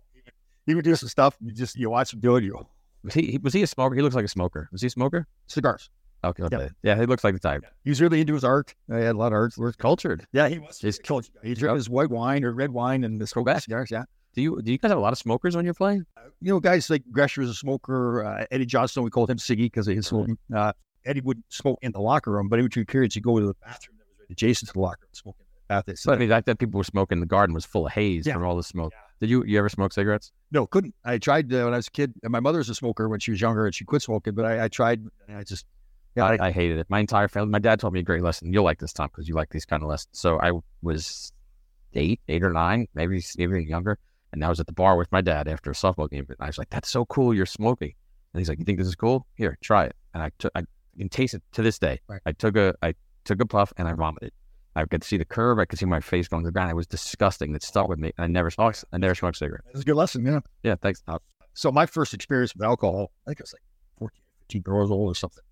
he 0.65 0.73
would 0.73 0.85
do 0.85 0.95
some 0.95 1.09
stuff. 1.09 1.35
You 1.41 1.51
just 1.51 1.75
you 1.75 1.89
watch 1.89 2.13
him 2.13 2.21
do 2.21 2.37
it. 2.37 2.45
You 2.45 2.65
Was 3.03 3.13
he, 3.13 3.31
he 3.31 3.37
was 3.37 3.51
he 3.53 3.61
a 3.63 3.67
smoker? 3.67 3.95
He 3.95 4.01
looks 4.01 4.15
like 4.15 4.23
a 4.23 4.29
smoker. 4.29 4.69
Was 4.71 4.79
he 4.81 4.87
a 4.87 4.89
smoker? 4.89 5.27
cigars. 5.47 5.89
Okay, 6.27 6.43
Yeah. 6.51 6.57
okay. 6.57 6.69
Yeah, 6.83 6.95
he 6.99 7.05
looks 7.05 7.23
like 7.23 7.33
the 7.33 7.39
type. 7.39 7.63
He 7.83 7.89
was 7.89 8.01
really 8.01 8.21
into 8.21 8.33
his 8.33 8.43
art. 8.43 8.73
He 8.87 8.93
had 8.95 9.15
a 9.15 9.17
lot 9.17 9.27
of 9.27 9.33
art. 9.33 9.53
We're 9.57 9.71
cultured. 9.73 10.25
Yeah, 10.33 10.47
he 10.49 10.59
was. 10.59 10.79
He's- 10.79 10.95
He's 10.97 10.99
killed. 10.99 11.27
He 11.43 11.53
drank 11.53 11.75
his 11.77 11.89
white 11.89 12.09
wine 12.09 12.43
or 12.43 12.51
red 12.53 12.71
wine 12.71 13.03
and 13.03 13.19
the 13.21 13.27
smoke 13.27 13.49
cigars. 13.59 13.89
Yeah. 13.91 14.03
Do 14.35 14.41
you 14.41 14.61
do 14.61 14.71
you 14.71 14.77
guys 14.77 14.89
have 14.91 14.97
a 14.99 15.01
lot 15.01 15.13
of 15.13 15.19
smokers 15.19 15.55
on 15.55 15.65
your 15.65 15.73
plane? 15.73 16.05
playing? 16.15 16.31
you 16.41 16.53
know, 16.53 16.59
guys 16.59 16.89
like 16.89 17.03
Greschner 17.11 17.43
is 17.43 17.49
a 17.49 17.55
smoker. 17.55 18.23
Uh, 18.23 18.45
Eddie 18.51 18.65
Johnston, 18.67 19.03
we 19.03 19.09
called 19.09 19.29
him 19.31 19.37
Siggy 19.37 19.65
because 19.65 19.87
of 19.87 19.95
his 19.95 20.05
smoking. 20.07 20.37
Uh, 20.55 20.73
Eddie 21.05 21.21
would 21.21 21.41
smoke 21.49 21.79
in 21.81 21.91
the 21.91 21.99
locker 22.01 22.31
room, 22.31 22.47
but 22.49 22.59
in 22.59 22.65
between 22.65 22.85
periods, 22.85 23.15
he'd 23.15 23.23
go 23.23 23.39
to 23.39 23.45
the 23.47 23.55
bathroom 23.65 23.97
that 23.97 24.05
was 24.07 24.19
right 24.19 24.27
adjacent 24.31 24.67
to 24.67 24.73
the 24.73 24.79
locker 24.79 24.99
room, 25.03 25.09
smoking 25.13 25.41
in 25.41 25.55
the 25.55 25.73
bathroom. 25.73 25.95
So, 25.97 26.11
But 26.11 26.15
I 26.15 26.19
mean, 26.19 26.29
that, 26.29 26.45
that 26.45 26.59
people 26.59 26.77
were 26.77 26.83
smoking. 26.83 27.19
The 27.19 27.25
garden 27.25 27.55
was 27.55 27.65
full 27.65 27.87
of 27.87 27.93
haze 27.93 28.27
Yeah. 28.27 28.33
from 28.33 28.43
all 28.43 28.55
the 28.55 28.63
smoke. 28.63 28.93
Did 29.19 29.31
you 29.31 29.43
you 29.45 29.57
ever 29.57 29.69
smoke 29.69 29.93
cigarettes? 29.93 30.31
no, 30.51 30.67
couldn't. 30.67 30.93
I 31.03 31.17
tried 31.17 31.51
uh, 31.51 31.63
when 31.63 31.73
I 31.73 31.77
was 31.77 31.87
a 31.87 31.91
kid. 31.91 32.13
And 32.21 32.31
my 32.31 32.39
mother 32.39 32.59
was 32.59 32.69
a 32.69 32.75
smoker 32.75 33.09
when 33.09 33.19
she 33.19 33.31
was 33.31 33.41
younger, 33.41 33.65
and 33.65 33.73
she 33.73 33.83
quit 33.85 34.03
smoking. 34.03 34.35
But 34.35 34.45
I, 34.45 34.65
I 34.65 34.67
tried. 34.67 34.99
And 35.27 35.37
I 35.37 35.43
just, 35.43 35.65
yeah, 36.17 36.25
I, 36.25 36.47
I, 36.47 36.51
hated 36.51 36.79
it. 36.79 36.87
My 36.89 36.99
entire 36.99 37.27
family. 37.27 37.49
My 37.49 37.59
dad 37.59 37.79
told 37.79 37.93
me 37.93 37.99
a 37.99 38.03
great 38.03 38.23
lesson. 38.23 38.51
You'll 38.51 38.63
like 38.63 38.79
this, 38.79 38.93
Tom, 38.93 39.07
because 39.07 39.27
you 39.27 39.35
like 39.35 39.49
these 39.49 39.65
kind 39.65 39.83
of 39.83 39.89
lessons. 39.89 40.19
So 40.19 40.39
I 40.39 40.51
was 40.81 41.31
eight, 41.93 42.19
eight 42.27 42.43
or 42.43 42.51
nine, 42.51 42.87
maybe 42.93 43.21
even 43.37 43.67
younger, 43.67 43.99
and 44.31 44.43
I 44.43 44.49
was 44.49 44.59
at 44.59 44.67
the 44.67 44.73
bar 44.73 44.97
with 44.97 45.11
my 45.11 45.21
dad 45.21 45.47
after 45.47 45.71
a 45.71 45.73
softball 45.73 46.09
game. 46.09 46.25
And 46.27 46.37
I 46.39 46.47
was 46.47 46.57
like, 46.57 46.69
"That's 46.69 46.89
so 46.89 47.05
cool! 47.05 47.33
You're 47.33 47.45
smoking." 47.45 47.93
And 48.33 48.39
he's 48.39 48.49
like, 48.49 48.59
"You 48.59 48.65
think 48.65 48.79
this 48.79 48.87
is 48.87 48.95
cool? 48.95 49.25
Here, 49.35 49.57
try 49.61 49.85
it." 49.85 49.95
And 50.13 50.23
I 50.23 50.31
took. 50.39 50.51
I 50.55 50.63
can 50.97 51.09
taste 51.09 51.33
it 51.33 51.43
to 51.53 51.61
this 51.61 51.79
day. 51.79 51.99
Right. 52.07 52.21
I 52.25 52.31
took 52.31 52.57
a. 52.57 52.73
I 52.81 52.93
took 53.23 53.41
a 53.41 53.45
puff 53.45 53.71
and 53.77 53.87
I 53.87 53.93
vomited. 53.93 54.31
I 54.75 54.85
could 54.85 55.03
see 55.03 55.17
the 55.17 55.25
curve. 55.25 55.57
I 55.57 55.65
could 55.65 55.79
see 55.79 55.85
my 55.85 55.99
face 55.99 56.27
going 56.27 56.43
to 56.43 56.47
the 56.47 56.51
ground. 56.51 56.69
It 56.69 56.75
was 56.75 56.85
disgusting. 56.85 57.55
It 57.55 57.63
stuck 57.63 57.87
with 57.87 57.97
me. 57.97 58.11
I 58.17 58.27
never 58.27 58.51
smoked. 58.51 58.85
I 58.93 58.97
never 58.97 59.15
smoked 59.15 59.37
cigarettes. 59.37 59.65
it 59.67 59.73
was 59.73 59.81
a 59.81 59.85
good 59.85 59.95
lesson. 59.95 60.23
Yeah. 60.25 60.39
Yeah, 60.61 60.75
thanks. 60.75 61.01
Tom. 61.01 61.19
So 61.55 61.71
my 61.71 61.87
first 61.87 62.13
experience 62.13 62.53
with 62.53 62.63
alcohol, 62.63 63.11
I 63.25 63.31
think 63.31 63.41
I 63.41 63.43
was 63.43 63.53
like 63.53 63.63
14, 63.97 64.21
15 64.51 64.63
years 64.67 64.91
old 64.91 65.11
or 65.11 65.15
something. 65.15 65.43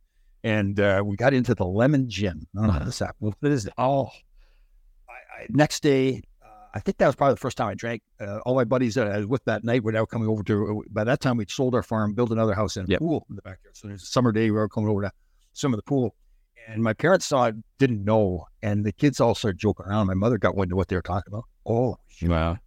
And 0.45 0.79
uh, 0.79 1.01
we 1.03 1.15
got 1.15 1.33
into 1.33 1.55
the 1.55 1.65
lemon 1.65 2.07
gin. 2.07 2.45
I 2.55 2.59
don't 2.59 2.67
know 2.67 2.73
how 2.73 2.85
this 2.85 2.99
happened. 2.99 3.33
What 3.39 3.51
is 3.51 3.65
it? 3.65 3.73
Oh, 3.79 4.09
I, 5.09 5.41
I, 5.41 5.45
next 5.49 5.81
day, 5.81 6.21
uh, 6.43 6.47
I 6.75 6.79
think 6.79 6.97
that 6.99 7.07
was 7.07 7.15
probably 7.15 7.33
the 7.33 7.39
first 7.39 7.57
time 7.57 7.69
I 7.69 7.73
drank. 7.73 8.03
Uh, 8.21 8.37
all 8.45 8.53
my 8.53 8.63
buddies 8.63 8.93
that 8.93 9.07
I 9.07 9.17
was 9.17 9.25
with 9.25 9.43
that 9.45 9.63
night 9.63 9.83
were 9.83 9.91
now 9.91 10.05
coming 10.05 10.27
over 10.27 10.43
to, 10.43 10.83
by 10.91 11.03
that 11.03 11.19
time 11.19 11.37
we'd 11.37 11.49
sold 11.49 11.73
our 11.73 11.81
farm, 11.81 12.13
built 12.13 12.29
another 12.29 12.53
house 12.53 12.77
and 12.77 12.87
a 12.87 12.91
Yep. 12.91 12.99
pool 12.99 13.25
in 13.29 13.35
the 13.37 13.41
backyard. 13.41 13.75
So 13.75 13.87
there's 13.87 14.03
a 14.03 14.05
summer 14.05 14.31
day 14.31 14.45
we 14.45 14.51
were 14.51 14.69
coming 14.69 14.87
over 14.89 15.01
to 15.01 15.11
swim 15.53 15.73
in 15.73 15.77
the 15.77 15.83
pool. 15.83 16.15
And 16.67 16.81
my 16.83 16.93
parents 16.93 17.25
saw 17.25 17.45
it, 17.45 17.55
didn't 17.79 18.03
know. 18.05 18.45
And 18.61 18.85
the 18.85 18.91
kids 18.91 19.19
all 19.19 19.33
started 19.35 19.57
joking 19.59 19.85
around. 19.87 20.07
My 20.07 20.13
mother 20.15 20.37
got 20.37 20.55
wind 20.55 20.71
of 20.71 20.77
what 20.77 20.87
they 20.89 20.95
were 20.95 21.01
talking 21.01 21.31
about. 21.33 21.45
Oh, 21.65 21.97
Wow. 22.21 22.57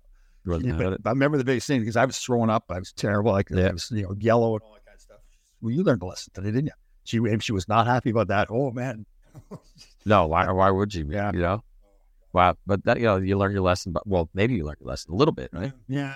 Wasn't 0.46 0.66
yeah, 0.66 0.76
but. 0.76 1.00
I 1.04 1.10
remember 1.10 1.36
the 1.38 1.44
biggest 1.44 1.66
thing 1.68 1.80
because 1.80 1.96
I 1.96 2.04
was 2.04 2.18
throwing 2.18 2.50
up. 2.50 2.64
I 2.70 2.78
was 2.80 2.92
terrible. 2.92 3.32
Like 3.32 3.50
Yeah. 3.50 3.68
I 3.68 3.72
was, 3.72 3.88
you 3.92 4.02
know, 4.02 4.14
yellow 4.18 4.54
and 4.54 4.62
all 4.62 4.74
that 4.74 4.84
kind 4.84 4.94
of 4.96 5.00
stuff. 5.00 5.18
Well, 5.60 5.72
you 5.72 5.84
learned 5.84 6.02
a 6.02 6.06
lesson 6.06 6.32
today, 6.34 6.48
didn't 6.50 6.66
you? 6.66 6.72
She, 7.08 7.16
if 7.18 7.42
she 7.42 7.52
was 7.52 7.66
not 7.68 7.86
happy 7.86 8.10
about 8.10 8.28
that, 8.28 8.48
oh 8.50 8.70
man, 8.70 9.06
No, 10.04 10.26
why? 10.26 10.50
Why 10.52 10.70
would 10.70 10.94
you? 10.94 11.06
Yeah. 11.10 11.32
You 11.32 11.40
know. 11.40 11.64
Wow. 12.34 12.56
But 12.66 12.84
that 12.84 12.98
you 12.98 13.04
know 13.04 13.16
you 13.16 13.36
learn 13.38 13.52
your 13.52 13.62
lesson. 13.62 13.92
But 13.92 14.06
well, 14.06 14.28
maybe 14.34 14.54
you 14.54 14.64
learned 14.64 14.78
your 14.80 14.88
lesson 14.90 15.12
a 15.12 15.16
little 15.16 15.32
bit, 15.32 15.48
right? 15.52 15.72
yeah. 15.88 16.14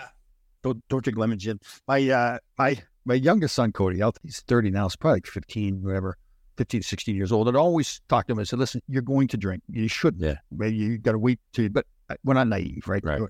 Don't 0.63 0.83
don't 0.89 1.03
drink 1.03 1.19
lemon 1.19 1.39
gin. 1.39 1.59
My 1.89 2.09
uh 2.11 2.39
my 2.59 2.77
my 3.07 3.15
youngest 3.15 3.55
son 3.55 3.73
Cody, 3.73 4.03
he's 4.23 4.41
thirty 4.41 4.71
now, 4.71 4.85
He's 4.87 4.97
probably 4.97 5.17
like 5.17 5.27
fifteen, 5.27 5.83
whatever, 5.83 6.17
15, 6.59 6.83
16 6.83 7.17
years 7.17 7.33
old. 7.33 7.49
I'd 7.49 7.57
always 7.57 8.01
talk 8.09 8.27
to 8.27 8.33
him. 8.33 8.39
and 8.39 8.47
said, 8.47 8.59
listen, 8.59 8.83
you're 8.87 9.01
going 9.03 9.27
to 9.29 9.37
drink. 9.39 9.63
You 9.71 9.89
shouldn't. 9.89 10.23
Yeah. 10.23 10.37
Maybe 10.51 10.77
you 10.77 10.99
got 10.99 11.13
to 11.13 11.19
wait 11.19 11.41
to. 11.55 11.71
But 11.71 11.87
uh, 12.11 12.15
we're 12.25 12.35
not 12.35 12.47
naive, 12.49 12.87
right? 12.87 13.03
Right. 13.03 13.21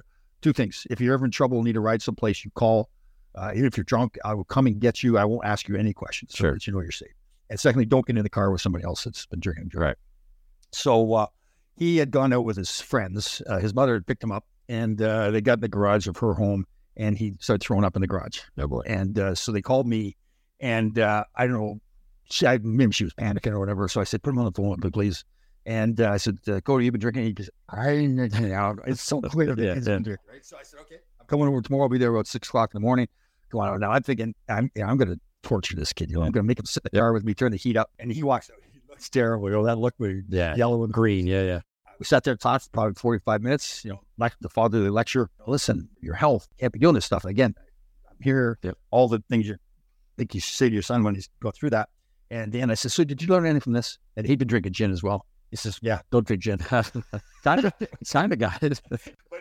Two 0.42 0.53
things. 0.53 0.87
If 0.90 1.01
you're 1.01 1.14
ever 1.14 1.25
in 1.25 1.31
trouble, 1.31 1.62
need 1.62 1.75
to 1.75 1.81
ride 1.81 2.03
someplace, 2.03 2.44
you 2.44 2.51
call. 2.51 2.90
Uh, 3.37 3.53
even 3.55 3.64
if 3.66 3.77
you're 3.79 3.85
drunk, 3.85 4.18
I 4.25 4.35
will 4.35 4.44
come 4.44 4.66
and 4.66 4.79
get 4.81 5.03
you. 5.03 5.16
I 5.16 5.25
won't 5.25 5.46
ask 5.46 5.68
you 5.68 5.77
any 5.77 5.94
questions. 5.94 6.33
So 6.33 6.38
Sure. 6.42 6.53
that 6.55 6.66
you 6.66 6.72
know 6.75 6.81
you're 6.81 6.90
safe. 6.90 7.12
And 7.52 7.60
secondly, 7.60 7.84
don't 7.84 8.06
get 8.06 8.16
in 8.16 8.22
the 8.22 8.30
car 8.30 8.50
with 8.50 8.62
somebody 8.62 8.82
else 8.82 9.04
that's 9.04 9.26
been 9.26 9.38
drinking. 9.38 9.72
Right. 9.74 9.94
So 10.72 11.12
uh, 11.12 11.26
he 11.76 11.98
had 11.98 12.10
gone 12.10 12.32
out 12.32 12.46
with 12.46 12.56
his 12.56 12.80
friends. 12.80 13.42
Uh, 13.46 13.58
his 13.58 13.74
mother 13.74 13.92
had 13.92 14.06
picked 14.06 14.24
him 14.24 14.32
up, 14.32 14.46
and 14.70 15.02
uh, 15.02 15.30
they 15.30 15.42
got 15.42 15.58
in 15.58 15.60
the 15.60 15.68
garage 15.68 16.06
of 16.06 16.16
her 16.16 16.32
home, 16.32 16.64
and 16.96 17.18
he 17.18 17.34
started 17.40 17.62
throwing 17.62 17.84
up 17.84 17.94
in 17.94 18.00
the 18.00 18.08
garage. 18.08 18.40
Oh 18.56 18.66
boy. 18.68 18.80
And 18.86 19.18
uh, 19.18 19.34
so 19.34 19.52
they 19.52 19.60
called 19.60 19.86
me, 19.86 20.16
and 20.60 20.98
uh, 20.98 21.24
I 21.36 21.46
don't 21.46 21.52
know, 21.58 21.78
she, 22.30 22.46
I, 22.46 22.56
maybe 22.62 22.92
she 22.92 23.04
was 23.04 23.12
panicking 23.12 23.52
or 23.52 23.60
whatever. 23.60 23.86
So 23.86 24.00
I 24.00 24.04
said, 24.04 24.22
put 24.22 24.30
him 24.30 24.38
on 24.38 24.46
the 24.46 24.52
phone, 24.52 24.80
please. 24.90 25.22
And 25.66 26.00
uh, 26.00 26.10
I 26.10 26.16
said, 26.16 26.38
uh, 26.48 26.62
Cody, 26.62 26.86
you've 26.86 26.92
been 26.92 27.02
drinking? 27.02 27.24
He 27.24 27.32
goes, 27.34 27.50
I, 27.68 27.90
yeah, 27.90 28.72
it's 28.86 29.02
so 29.02 29.20
clear. 29.20 29.54
that 29.54 29.62
Yeah, 29.62 29.74
he's 29.74 29.86
yeah. 29.86 29.96
been 29.96 30.04
drinking, 30.04 30.26
right? 30.26 30.46
So 30.46 30.56
I 30.56 30.62
said, 30.62 30.80
okay, 30.80 31.00
I'm 31.20 31.26
coming 31.26 31.48
over 31.48 31.60
tomorrow. 31.60 31.82
I'll 31.82 31.90
be 31.90 31.98
there 31.98 32.14
about 32.14 32.26
six 32.26 32.48
o'clock 32.48 32.70
in 32.72 32.80
the 32.80 32.84
morning. 32.86 33.08
Go 33.50 33.60
on. 33.60 33.78
Now 33.80 33.92
I'm 33.92 34.02
thinking, 34.02 34.34
I'm, 34.48 34.70
yeah, 34.74 34.86
I'm 34.88 34.96
going 34.96 35.10
to 35.10 35.20
torture 35.42 35.76
this 35.76 35.92
kid. 35.92 36.11
You 36.11 36.16
know, 36.16 36.22
I'm 36.22 36.33
going 36.33 36.44
to 36.44 36.48
make 36.48 36.59
him 36.59 36.64
sit 36.66 36.83
in 36.85 36.90
the 36.92 37.00
car 37.00 37.12
with 37.12 37.24
me, 37.24 37.35
turn 37.35 37.50
the 37.52 37.57
heat 37.59 37.76
up. 37.76 37.90
And 37.98 38.12
he 38.12 38.22
walks 38.22 38.50
out. 38.50 38.57
He 38.72 38.81
looks 38.88 39.09
terrible. 39.09 39.48
You 39.48 39.57
know, 39.57 39.64
that 39.64 39.78
look, 39.78 39.94
was 39.98 40.14
Yeah. 40.28 40.55
yellow 40.57 40.85
and 40.85 40.92
green. 40.92 41.26
Yeah, 41.26 41.42
yeah. 41.42 41.61
We 41.98 42.05
sat 42.05 42.24
there 42.24 42.33
and 42.33 42.40
talked 42.40 42.64
for 42.64 42.70
probably 42.70 42.94
45 42.94 43.42
minutes, 43.42 43.85
you 43.85 43.90
know, 43.92 44.00
like 44.18 44.35
the 44.40 44.48
fatherly 44.48 44.90
lecture. 44.90 45.28
Listen, 45.46 45.88
your 46.00 46.14
health 46.14 46.48
can't 46.59 46.72
be 46.72 46.78
doing 46.81 46.94
this 46.94 47.05
stuff. 47.05 47.22
And 47.24 47.31
again, 47.31 47.55
I'm 48.11 48.16
here, 48.20 48.59
Yep. 48.62 48.76
all 48.90 49.09
the 49.09 49.22
things 49.31 49.46
you 49.46 49.57
think 50.16 50.35
you 50.35 50.40
should 50.40 50.55
say 50.57 50.68
to 50.68 50.72
your 50.74 50.83
son 50.83 51.05
when 51.05 51.14
he's 51.14 51.28
going 51.40 51.52
through 51.52 51.70
that. 51.70 51.90
And 52.31 52.50
then 52.52 52.70
I 52.70 52.74
said, 52.74 52.90
So 52.90 53.05
did 53.05 53.22
you 53.22 53.28
learn 53.28 53.44
anything 53.44 53.61
from 53.61 53.72
this? 53.74 53.98
And 54.16 54.26
he'd 54.26 54.38
been 54.38 54.48
drinking 54.48 54.72
gin 54.72 54.90
as 54.90 55.02
well. 55.02 55.26
He 55.50 55.57
says, 55.57 55.78
Yeah, 55.83 56.00
don't 56.11 56.26
drink 56.26 56.42
gin. 56.42 56.59
of, 56.70 56.92
kind 57.44 58.33
of 58.33 58.38
got 58.38 58.62
it. 58.62 58.81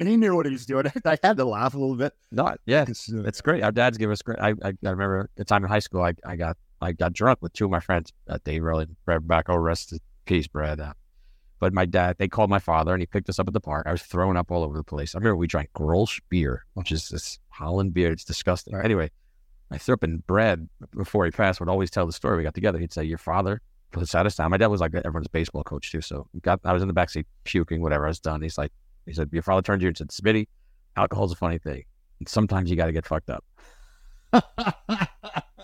And 0.02 0.10
he 0.10 0.18
knew 0.18 0.36
what 0.36 0.48
he 0.48 0.52
was 0.52 0.66
doing. 0.66 0.88
I 1.06 1.18
had 1.22 1.38
to 1.38 1.46
laugh 1.46 1.76
a 1.76 1.78
little 1.78 1.96
bit. 1.96 2.14
Not, 2.32 2.60
yeah. 2.66 2.86
It's, 2.88 3.14
uh, 3.14 3.22
It's 3.22 3.40
great. 3.40 3.64
Our 3.64 3.72
dads 3.72 4.00
give 4.00 4.10
us 4.10 4.24
great. 4.24 4.40
I, 4.40 4.50
I, 4.64 4.70
I 4.70 4.90
remember 4.90 5.30
the 5.36 5.46
time 5.46 5.64
in 5.64 5.70
high 5.70 5.80
school, 5.80 6.02
I, 6.02 6.14
I 6.26 6.36
got 6.36 6.58
I 6.82 6.94
got 6.94 7.14
drunk 7.14 7.38
with 7.42 7.54
two 7.54 7.66
of 7.66 7.72
my 7.72 7.80
friends 7.80 8.12
that 8.26 8.44
day. 8.44 8.60
Really, 8.60 8.88
Brad 9.06 9.28
back 9.28 9.48
over 9.48 9.62
rest 9.62 9.92
in 9.92 10.00
peace, 10.26 10.48
Brad. 10.48 10.80
Uh, 10.80 10.94
but 11.60 11.72
my 11.72 11.86
dad, 11.86 12.16
they 12.18 12.28
called 12.28 12.50
my 12.50 12.58
father 12.58 12.94
and 12.94 13.02
he 13.04 13.06
picked 13.06 13.30
us 13.30 13.38
up 13.38 13.48
at 13.48 13.54
the 13.54 13.62
park. 13.62 13.86
I 13.86 13.92
was 13.92 14.02
throwing 14.02 14.38
up 14.38 14.50
all 14.50 14.64
over 14.64 14.76
the 14.76 14.84
place. 14.84 15.14
I 15.14 15.20
remember 15.20 15.36
we 15.36 15.46
drank 15.46 15.70
Grolsch 15.74 16.20
beer, 16.30 16.66
which 16.74 16.92
is 16.92 17.10
this 17.10 17.38
Holland 17.50 17.94
beer. 17.94 18.12
It's 18.12 18.24
disgusting. 18.24 18.74
Right. 18.74 18.84
Anyway, 18.84 19.12
I 19.70 19.78
threw 19.78 19.94
up 19.94 20.02
and 20.02 20.26
Brad, 20.26 20.68
before 20.98 21.26
he 21.26 21.32
passed, 21.32 21.60
would 21.60 21.70
always 21.70 21.92
tell 21.92 22.08
the 22.08 22.14
story. 22.14 22.38
We 22.38 22.44
got 22.44 22.56
together. 22.56 22.80
He'd 22.80 22.92
say, 22.92 23.04
Your 23.04 23.20
father 23.20 23.62
us 24.00 24.16
out 24.16 24.26
of 24.26 24.36
town. 24.36 24.50
My 24.50 24.58
dad 24.58 24.68
was 24.68 24.82
like 24.82 24.96
everyone's 24.96 25.28
baseball 25.28 25.64
coach 25.64 25.92
too. 25.92 26.02
So 26.02 26.28
got 26.42 26.60
I 26.64 26.74
was 26.74 26.82
in 26.82 26.88
the 26.88 26.94
backseat 26.94 27.26
puking, 27.44 27.82
whatever 27.82 28.06
I 28.06 28.10
was 28.10 28.20
done. 28.20 28.42
He's 28.42 28.58
like, 28.58 28.72
he 29.06 29.14
said, 29.14 29.30
Your 29.32 29.44
father 29.44 29.62
turned 29.62 29.82
to 29.82 29.84
you 29.84 29.88
and 29.90 29.98
said, 29.98 30.10
Smitty, 30.10 30.48
alcohol's 30.96 31.32
a 31.32 31.36
funny 31.36 31.58
thing. 31.58 31.84
And 32.20 32.28
sometimes 32.28 32.70
you 32.70 32.76
got 32.76 32.86
to 32.88 32.92
get 32.92 33.06
fucked 33.06 33.30
up. 33.30 33.44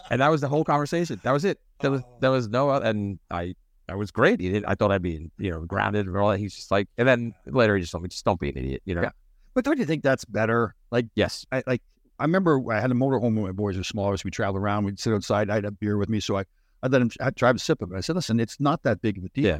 and 0.09 0.21
that 0.21 0.29
was 0.29 0.41
the 0.41 0.47
whole 0.47 0.63
conversation. 0.63 1.19
That 1.23 1.31
was 1.31 1.45
it. 1.45 1.59
There 1.79 1.91
was 1.91 2.01
there 2.19 2.31
was 2.31 2.49
no 2.49 2.69
other, 2.69 2.85
and 2.85 3.19
I 3.31 3.55
I 3.87 3.95
was 3.95 4.11
great. 4.11 4.39
He 4.39 4.49
did, 4.49 4.65
I 4.65 4.75
thought 4.75 4.91
I'd 4.91 5.01
be 5.01 5.29
you 5.37 5.51
know 5.51 5.61
grounded 5.61 6.07
and 6.07 6.17
all 6.17 6.29
that. 6.29 6.39
He's 6.39 6.55
just 6.55 6.71
like, 6.71 6.87
and 6.97 7.07
then 7.07 7.33
later 7.45 7.75
he 7.75 7.81
just 7.81 7.91
told 7.91 8.03
me, 8.03 8.09
just 8.09 8.25
don't 8.25 8.39
be 8.39 8.49
an 8.49 8.57
idiot, 8.57 8.81
you 8.85 8.95
know. 8.95 9.03
Yeah. 9.03 9.11
But 9.53 9.63
don't 9.63 9.77
you 9.79 9.85
think 9.85 10.03
that's 10.03 10.25
better? 10.25 10.75
Like, 10.91 11.07
Yes. 11.15 11.45
I 11.51 11.63
like 11.65 11.81
I 12.19 12.23
remember 12.23 12.61
I 12.71 12.79
had 12.79 12.91
a 12.91 12.95
motorhome 12.95 13.35
when 13.35 13.43
my 13.43 13.51
boys 13.51 13.77
were 13.77 13.83
smaller, 13.83 14.17
so 14.17 14.23
we 14.25 14.31
traveled 14.31 14.61
around. 14.61 14.85
We'd 14.85 14.99
sit 14.99 15.13
outside. 15.13 15.49
I'd 15.49 15.63
have 15.63 15.79
beer 15.79 15.97
with 15.97 16.09
me, 16.09 16.19
so 16.19 16.37
I 16.37 16.43
I 16.83 16.87
let 16.87 17.01
him 17.01 17.11
I'd 17.21 17.35
try 17.35 17.53
to 17.53 17.59
sip 17.59 17.81
of 17.81 17.91
it. 17.91 17.95
I 17.95 18.01
said, 18.01 18.15
"Listen, 18.15 18.39
it's 18.39 18.59
not 18.59 18.83
that 18.83 19.01
big 19.01 19.17
of 19.17 19.23
a 19.23 19.29
deal." 19.29 19.45
Yeah. 19.45 19.59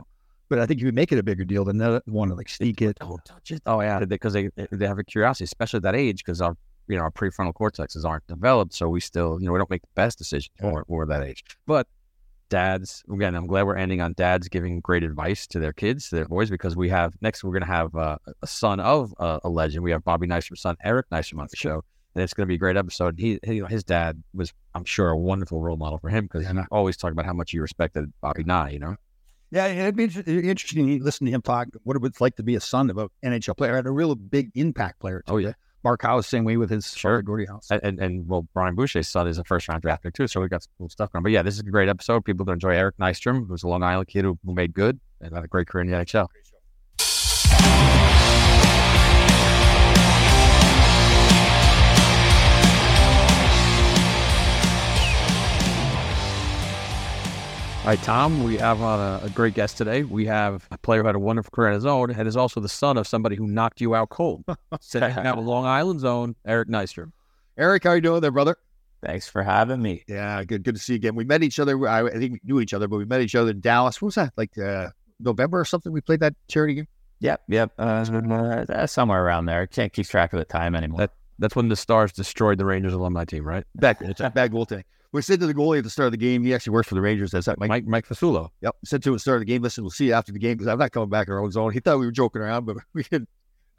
But 0.50 0.60
I 0.60 0.66
think 0.66 0.80
you 0.82 0.92
make 0.92 1.12
it 1.12 1.20
a 1.20 1.24
bigger 1.24 1.44
deal, 1.44 1.66
than 1.66 1.78
they 1.78 2.00
want 2.08 2.32
to 2.32 2.36
like 2.36 2.50
sneak 2.50 2.82
it. 2.82 2.98
Don't 3.00 3.24
touch 3.26 3.52
it. 3.52 3.62
Oh 3.66 3.82
yeah, 3.82 4.00
because 4.06 4.34
they 4.34 4.50
they 4.72 4.88
have 4.88 5.00
a 5.00 5.04
curiosity, 5.04 5.46
especially 5.46 5.78
at 5.78 5.84
that 5.84 5.96
age, 5.96 6.24
because 6.24 6.42
our 6.42 6.56
you 6.88 6.96
know 6.96 7.04
our 7.04 7.12
prefrontal 7.12 7.54
cortexes 7.54 8.06
aren't 8.06 8.26
developed, 8.28 8.74
so 8.74 8.88
we 8.88 9.00
still 9.00 9.40
you 9.40 9.48
know 9.48 9.52
we 9.52 9.60
don't 9.60 9.70
make 9.70 9.82
the 9.82 9.88
best 9.96 10.18
decisions 10.18 10.52
for 10.60 10.86
for 10.88 11.06
that 11.06 11.24
age. 11.24 11.44
But 11.66 11.88
dads, 12.50 13.04
again, 13.12 13.36
I'm 13.36 13.48
glad 13.48 13.64
we're 13.64 13.76
ending 13.76 14.02
on 14.02 14.14
dads 14.14 14.48
giving 14.48 14.80
great 14.80 15.04
advice 15.04 15.48
to 15.48 15.60
their 15.60 15.74
kids, 15.74 16.10
to 16.10 16.16
their 16.16 16.26
boys, 16.26 16.50
because 16.50 16.76
we 16.76 16.90
have 16.90 17.14
next 17.22 17.44
we're 17.44 17.52
going 17.52 17.62
to 17.62 17.68
have 17.68 17.96
uh, 17.96 18.18
a 18.42 18.48
son 18.48 18.80
of 18.80 19.14
uh, 19.20 19.40
a 19.44 19.50
legend. 19.50 19.84
We 19.84 19.92
have 19.92 20.04
Bobby 20.04 20.28
Nystrom's 20.28 20.62
son, 20.62 20.76
Eric 20.84 21.10
Nystrom, 21.12 21.40
on 21.40 21.48
the 21.50 21.58
show. 21.58 21.84
And 22.16 22.24
it's 22.24 22.34
going 22.34 22.46
to 22.46 22.48
be 22.48 22.56
a 22.56 22.58
great 22.58 22.78
episode. 22.78 23.20
He, 23.20 23.38
he, 23.46 23.62
his 23.70 23.84
dad 23.84 24.24
was, 24.34 24.52
I'm 24.74 24.86
sure, 24.86 25.10
a 25.10 25.18
wonderful 25.18 25.62
role 25.62 25.78
model 25.78 26.00
for 26.00 26.10
him 26.10 26.24
because 26.26 26.44
Yeah, 26.44 26.54
he 26.54 26.60
always 26.72 26.98
talked 26.98 27.12
about 27.12 27.26
how 27.26 27.34
much 27.34 27.52
he 27.52 27.60
respected 27.60 28.12
Bobby 28.22 28.44
Nye. 28.44 28.72
You 28.72 28.80
know, 28.80 28.96
Yeah, 29.52 29.68
it'd 29.68 29.96
be 29.96 30.04
interesting 30.04 31.00
to 31.00 31.04
listen 31.04 31.26
to 31.26 31.32
him 31.32 31.42
talk 31.42 31.70
what 31.84 31.96
it 31.96 32.02
was 32.02 32.20
like 32.20 32.36
to 32.36 32.44
be 32.44 32.56
a 32.56 32.60
son 32.60 32.90
of 32.90 32.98
an 32.98 33.10
NHL 33.24 33.56
player 33.56 33.78
and 33.78 33.88
a 33.88 33.92
real 33.92 34.14
big 34.16 34.52
impact 34.56 35.00
player. 35.00 35.24
Too. 35.26 35.34
Oh, 35.34 35.38
yeah. 35.38 35.54
Mark 35.84 36.02
Howe's, 36.02 36.28
same 36.28 36.44
way 36.44 36.58
with 36.58 36.70
his 36.70 36.92
Sure. 36.94 37.22
Gordie 37.22 37.46
Howe's. 37.46 37.68
and, 37.72 37.82
and, 37.84 38.00
and 38.00 38.28
well, 38.28 38.46
Brian 38.54 38.76
Boucher's 38.76 39.08
son 39.08 39.28
is 39.28 39.38
a 39.38 39.44
first 39.46 39.70
round 39.70 39.84
draft 39.84 40.04
pick 40.04 40.14
too, 40.14 40.28
so 40.28 40.42
we 40.42 40.50
got 40.50 40.64
some 40.64 40.72
cool 40.78 40.90
stuff 40.90 41.12
going. 41.14 41.24
But 41.24 41.32
yeah, 41.32 41.44
this 41.44 41.54
is 41.54 41.62
a 41.62 41.64
great 41.64 41.88
episode. 41.88 42.26
People 42.26 42.46
will 42.46 42.54
enjoy 42.54 42.72
Eric 42.72 42.98
Nystrom, 42.98 43.48
who's 43.48 43.64
a 43.64 43.68
Long 43.70 43.84
Island 43.84 44.08
kid 44.10 44.26
who, 44.26 44.38
who 44.44 44.54
made 44.54 44.74
good 44.74 45.00
and 45.22 45.34
had 45.34 45.46
a 45.46 45.48
great 45.48 45.68
career 45.68 45.84
in 45.84 45.92
the 45.92 45.96
NHL. 45.98 46.28
All 57.88 57.94
right, 57.94 58.04
Tom, 58.04 58.44
we 58.44 58.58
have 58.58 58.82
on 58.82 59.00
a, 59.00 59.28
a 59.28 59.30
great 59.30 59.54
guest 59.54 59.78
today. 59.78 60.04
We 60.04 60.26
have 60.26 60.68
a 60.72 60.78
player 60.78 61.04
who 61.04 61.08
had 61.08 61.16
a 61.16 61.20
wonderful 61.20 61.52
career 61.52 61.70
on 61.70 61.74
his 61.76 61.86
own 61.86 62.12
and 62.12 62.28
is 62.28 62.36
also 62.36 62.60
the 62.60 62.68
son 62.68 62.98
of 62.98 63.08
somebody 63.08 63.38
who 63.38 63.48
knocked 63.48 63.80
you 63.80 63.96
out 63.96 64.10
cold. 64.10 64.44
so 64.82 65.00
we 65.00 65.10
have 65.10 65.40
Long 65.40 65.66
Island's 65.66 66.04
own 66.04 66.36
Eric 66.46 66.68
Nystrom. 66.68 67.14
Eric, 67.58 67.86
how 67.86 67.92
are 67.92 67.96
you 67.96 68.02
doing 68.02 68.20
there, 68.20 68.32
brother? 68.32 68.58
Thanks 69.02 69.30
for 69.30 69.42
having 69.42 69.82
me. 69.82 70.04
Yeah, 70.06 70.44
good. 70.44 70.66
Good 70.66 70.76
to 70.76 70.82
see 70.82 70.94
you 70.94 70.98
again. 70.98 71.16
We 71.16 71.24
met 71.24 71.44
each 71.44 71.62
other. 71.62 71.88
I, 71.88 72.08
I 72.08 72.12
think 72.12 72.34
we 72.34 72.40
knew 72.44 72.60
each 72.60 72.74
other, 72.74 72.90
but 72.90 72.98
we 72.98 73.06
met 73.06 73.22
each 73.22 73.36
other 73.36 73.52
in 73.52 73.62
Dallas. 73.62 74.02
What 74.02 74.08
was 74.08 74.16
that? 74.16 74.34
Like 74.36 74.58
uh, 74.58 74.90
November 75.22 75.58
or 75.58 75.64
something? 75.64 75.94
We 75.94 76.02
played 76.02 76.20
that 76.20 76.34
charity 76.50 76.74
game. 76.74 76.88
Yep, 77.22 77.44
yep. 77.48 77.72
Uh, 77.80 78.04
uh, 78.68 78.86
somewhere 78.86 79.24
around 79.24 79.46
there. 79.46 79.66
Can't 79.66 79.94
keep 79.94 80.08
track 80.08 80.34
of 80.34 80.40
the 80.40 80.46
time 80.46 80.76
anymore. 80.76 81.00
That- 81.00 81.14
That's 81.40 81.56
when 81.56 81.70
the 81.70 81.78
Stars 81.78 82.12
destroyed 82.12 82.58
the 82.58 82.66
Rangers 82.66 82.92
alumni 82.92 83.24
team, 83.24 83.48
right? 83.48 83.64
Back, 83.76 84.00
bad 84.02 84.52
goaltending. 84.52 84.84
We 85.18 85.22
said 85.24 85.40
to 85.42 85.48
the 85.48 85.54
goalie 85.54 85.80
at 85.80 85.84
the 85.84 85.90
start 85.90 86.08
of 86.08 86.12
the 86.12 86.18
game. 86.18 86.44
He 86.44 86.54
actually 86.54 86.72
works 86.74 86.88
for 86.88 86.96
the 86.96 87.02
Rangers. 87.02 87.32
That's 87.32 87.46
that 87.48 87.60
Mike. 87.60 87.70
Mike 87.70 87.86
Mike 87.88 88.08
Fasulo. 88.08 88.50
Yep. 88.62 88.76
Said 88.86 89.04
to 89.04 89.10
him 89.10 89.14
at 89.14 89.16
the 89.16 89.20
start 89.20 89.36
of 89.38 89.42
the 89.42 89.46
game. 89.46 89.62
Listen, 89.62 89.84
we'll 89.84 89.92
see 89.92 90.08
you 90.08 90.14
after 90.14 90.32
the 90.32 90.40
game 90.40 90.54
because 90.54 90.68
I'm 90.68 90.80
not 90.80 90.92
coming 90.92 91.10
back 91.10 91.28
in 91.28 91.34
our 91.34 91.40
own 91.44 91.52
zone. 91.52 91.72
He 91.74 91.80
thought 91.80 92.00
we 92.00 92.06
were 92.06 92.12
joking 92.12 92.42
around, 92.42 92.66
but 92.66 92.78
we 92.94 93.04
could. 93.04 93.28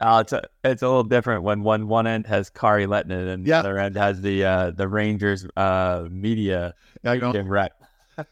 Uh, 0.01 0.19
it's 0.21 0.31
a, 0.31 0.41
it's 0.63 0.81
a 0.81 0.87
little 0.87 1.03
different 1.03 1.43
when 1.43 1.61
one 1.61 1.87
one 1.87 2.07
end 2.07 2.25
has 2.27 2.49
Kari 2.49 2.85
Lehtonen 2.85 3.33
and 3.33 3.45
Yeah. 3.45 3.61
the 3.61 3.69
other 3.69 3.79
end 3.79 3.95
has 3.97 4.21
the 4.21 4.45
uh, 4.45 4.71
the 4.71 4.87
Rangers 4.87 5.45
uh, 5.57 6.07
media 6.09 6.73
I 7.03 7.17
know. 7.17 7.33
rep. 7.43 7.73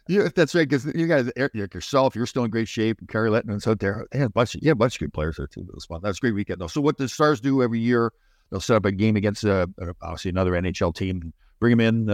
Yeah, 0.10 0.24
If 0.26 0.36
that's 0.36 0.54
right. 0.54 0.68
Because 0.68 0.86
you 0.96 1.08
guys, 1.08 1.32
Eric, 1.38 1.54
yourself, 1.56 2.14
you're 2.14 2.26
still 2.26 2.44
in 2.44 2.52
great 2.52 2.68
shape. 2.68 3.00
And 3.00 3.08
Kari 3.08 3.30
Lehtonen's 3.30 3.66
out 3.68 3.80
there. 3.80 4.06
Had 4.12 4.22
a 4.24 4.30
bunch. 4.30 4.54
Of, 4.56 4.62
yeah, 4.62 4.74
a 4.74 4.76
bunch 4.76 4.96
of 4.96 5.00
good 5.00 5.14
players 5.14 5.38
there 5.38 5.48
too. 5.48 5.62
It 5.62 5.74
was 5.74 5.86
fun. 5.86 6.02
That 6.04 6.10
was 6.10 6.18
a 6.18 6.22
great 6.22 6.36
weekend 6.36 6.60
though. 6.60 6.68
So 6.68 6.82
what 6.82 6.98
the 6.98 7.08
Stars 7.08 7.40
do 7.40 7.64
every 7.64 7.80
year, 7.80 8.12
they'll 8.50 8.60
set 8.60 8.76
up 8.76 8.84
a 8.86 8.92
game 8.92 9.16
against 9.16 9.46
uh, 9.46 9.66
uh, 9.82 9.94
obviously 10.02 10.30
another 10.30 10.52
NHL 10.54 10.94
team. 10.94 11.32
Bring 11.60 11.78
them 11.78 11.80
in. 12.08 12.10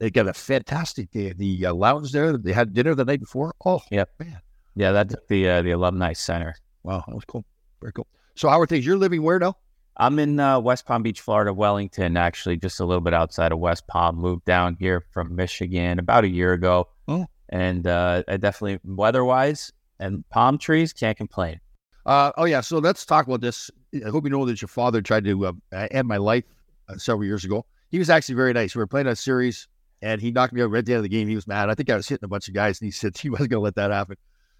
They 0.00 0.10
got 0.10 0.26
a 0.26 0.32
fantastic 0.32 1.10
day. 1.10 1.34
The 1.34 1.66
uh, 1.66 1.74
lounge 1.74 2.10
there. 2.10 2.36
They 2.36 2.52
had 2.52 2.72
dinner 2.72 2.94
the 2.94 3.04
night 3.04 3.20
before. 3.20 3.54
Oh, 3.64 3.82
yeah, 3.90 4.04
man. 4.18 4.40
Yeah, 4.74 4.92
that's 4.92 5.14
the 5.28 5.48
uh, 5.48 5.62
the 5.62 5.72
alumni 5.72 6.14
center. 6.14 6.54
Wow, 6.82 7.04
that 7.06 7.14
was 7.14 7.24
cool. 7.26 7.44
Very 7.80 7.92
cool. 7.92 8.06
So 8.34 8.48
how 8.48 8.58
are 8.60 8.66
things? 8.66 8.86
You're 8.86 8.96
living 8.96 9.22
where 9.22 9.38
now? 9.38 9.56
I'm 9.98 10.18
in 10.18 10.40
uh, 10.40 10.58
West 10.58 10.86
Palm 10.86 11.02
Beach, 11.02 11.20
Florida, 11.20 11.52
Wellington, 11.52 12.16
actually, 12.16 12.56
just 12.56 12.80
a 12.80 12.86
little 12.86 13.02
bit 13.02 13.12
outside 13.12 13.52
of 13.52 13.58
West 13.58 13.86
Palm. 13.88 14.16
Moved 14.16 14.46
down 14.46 14.76
here 14.80 15.04
from 15.12 15.36
Michigan 15.36 15.98
about 15.98 16.24
a 16.24 16.28
year 16.28 16.54
ago. 16.54 16.88
Oh. 17.06 17.26
And 17.50 17.86
uh, 17.86 18.22
I 18.26 18.38
definitely, 18.38 18.80
weather 18.84 19.24
wise 19.24 19.70
and 19.98 20.26
palm 20.30 20.56
trees, 20.56 20.94
can't 20.94 21.18
complain. 21.18 21.60
Uh, 22.06 22.32
oh 22.38 22.44
yeah. 22.44 22.62
So 22.62 22.78
let's 22.78 23.04
talk 23.04 23.26
about 23.26 23.42
this. 23.42 23.70
I 23.94 24.08
hope 24.08 24.24
you 24.24 24.30
know 24.30 24.46
that 24.46 24.62
your 24.62 24.68
father 24.68 25.02
tried 25.02 25.24
to 25.24 25.46
uh, 25.46 25.52
end 25.72 26.08
my 26.08 26.16
life 26.16 26.44
uh, 26.88 26.96
several 26.96 27.26
years 27.26 27.44
ago. 27.44 27.66
He 27.90 27.98
was 27.98 28.08
actually 28.08 28.36
very 28.36 28.54
nice. 28.54 28.74
We 28.74 28.78
were 28.78 28.86
playing 28.86 29.08
a 29.08 29.16
series, 29.16 29.68
and 30.02 30.20
he 30.20 30.30
knocked 30.30 30.52
me 30.52 30.62
out 30.62 30.70
right 30.70 30.80
at 30.80 30.86
the 30.86 30.92
end 30.92 30.98
of 30.98 31.02
the 31.04 31.08
game. 31.08 31.28
He 31.28 31.34
was 31.34 31.46
mad. 31.46 31.70
I 31.70 31.74
think 31.74 31.90
I 31.90 31.96
was 31.96 32.08
hitting 32.08 32.24
a 32.24 32.28
bunch 32.28 32.48
of 32.48 32.54
guys, 32.54 32.80
and 32.80 32.86
he 32.86 32.90
said 32.90 33.16
he 33.16 33.30
wasn't 33.30 33.50
going 33.50 33.60
to 33.60 33.64
let 33.64 33.74
that 33.76 33.90
happen. 33.90 34.16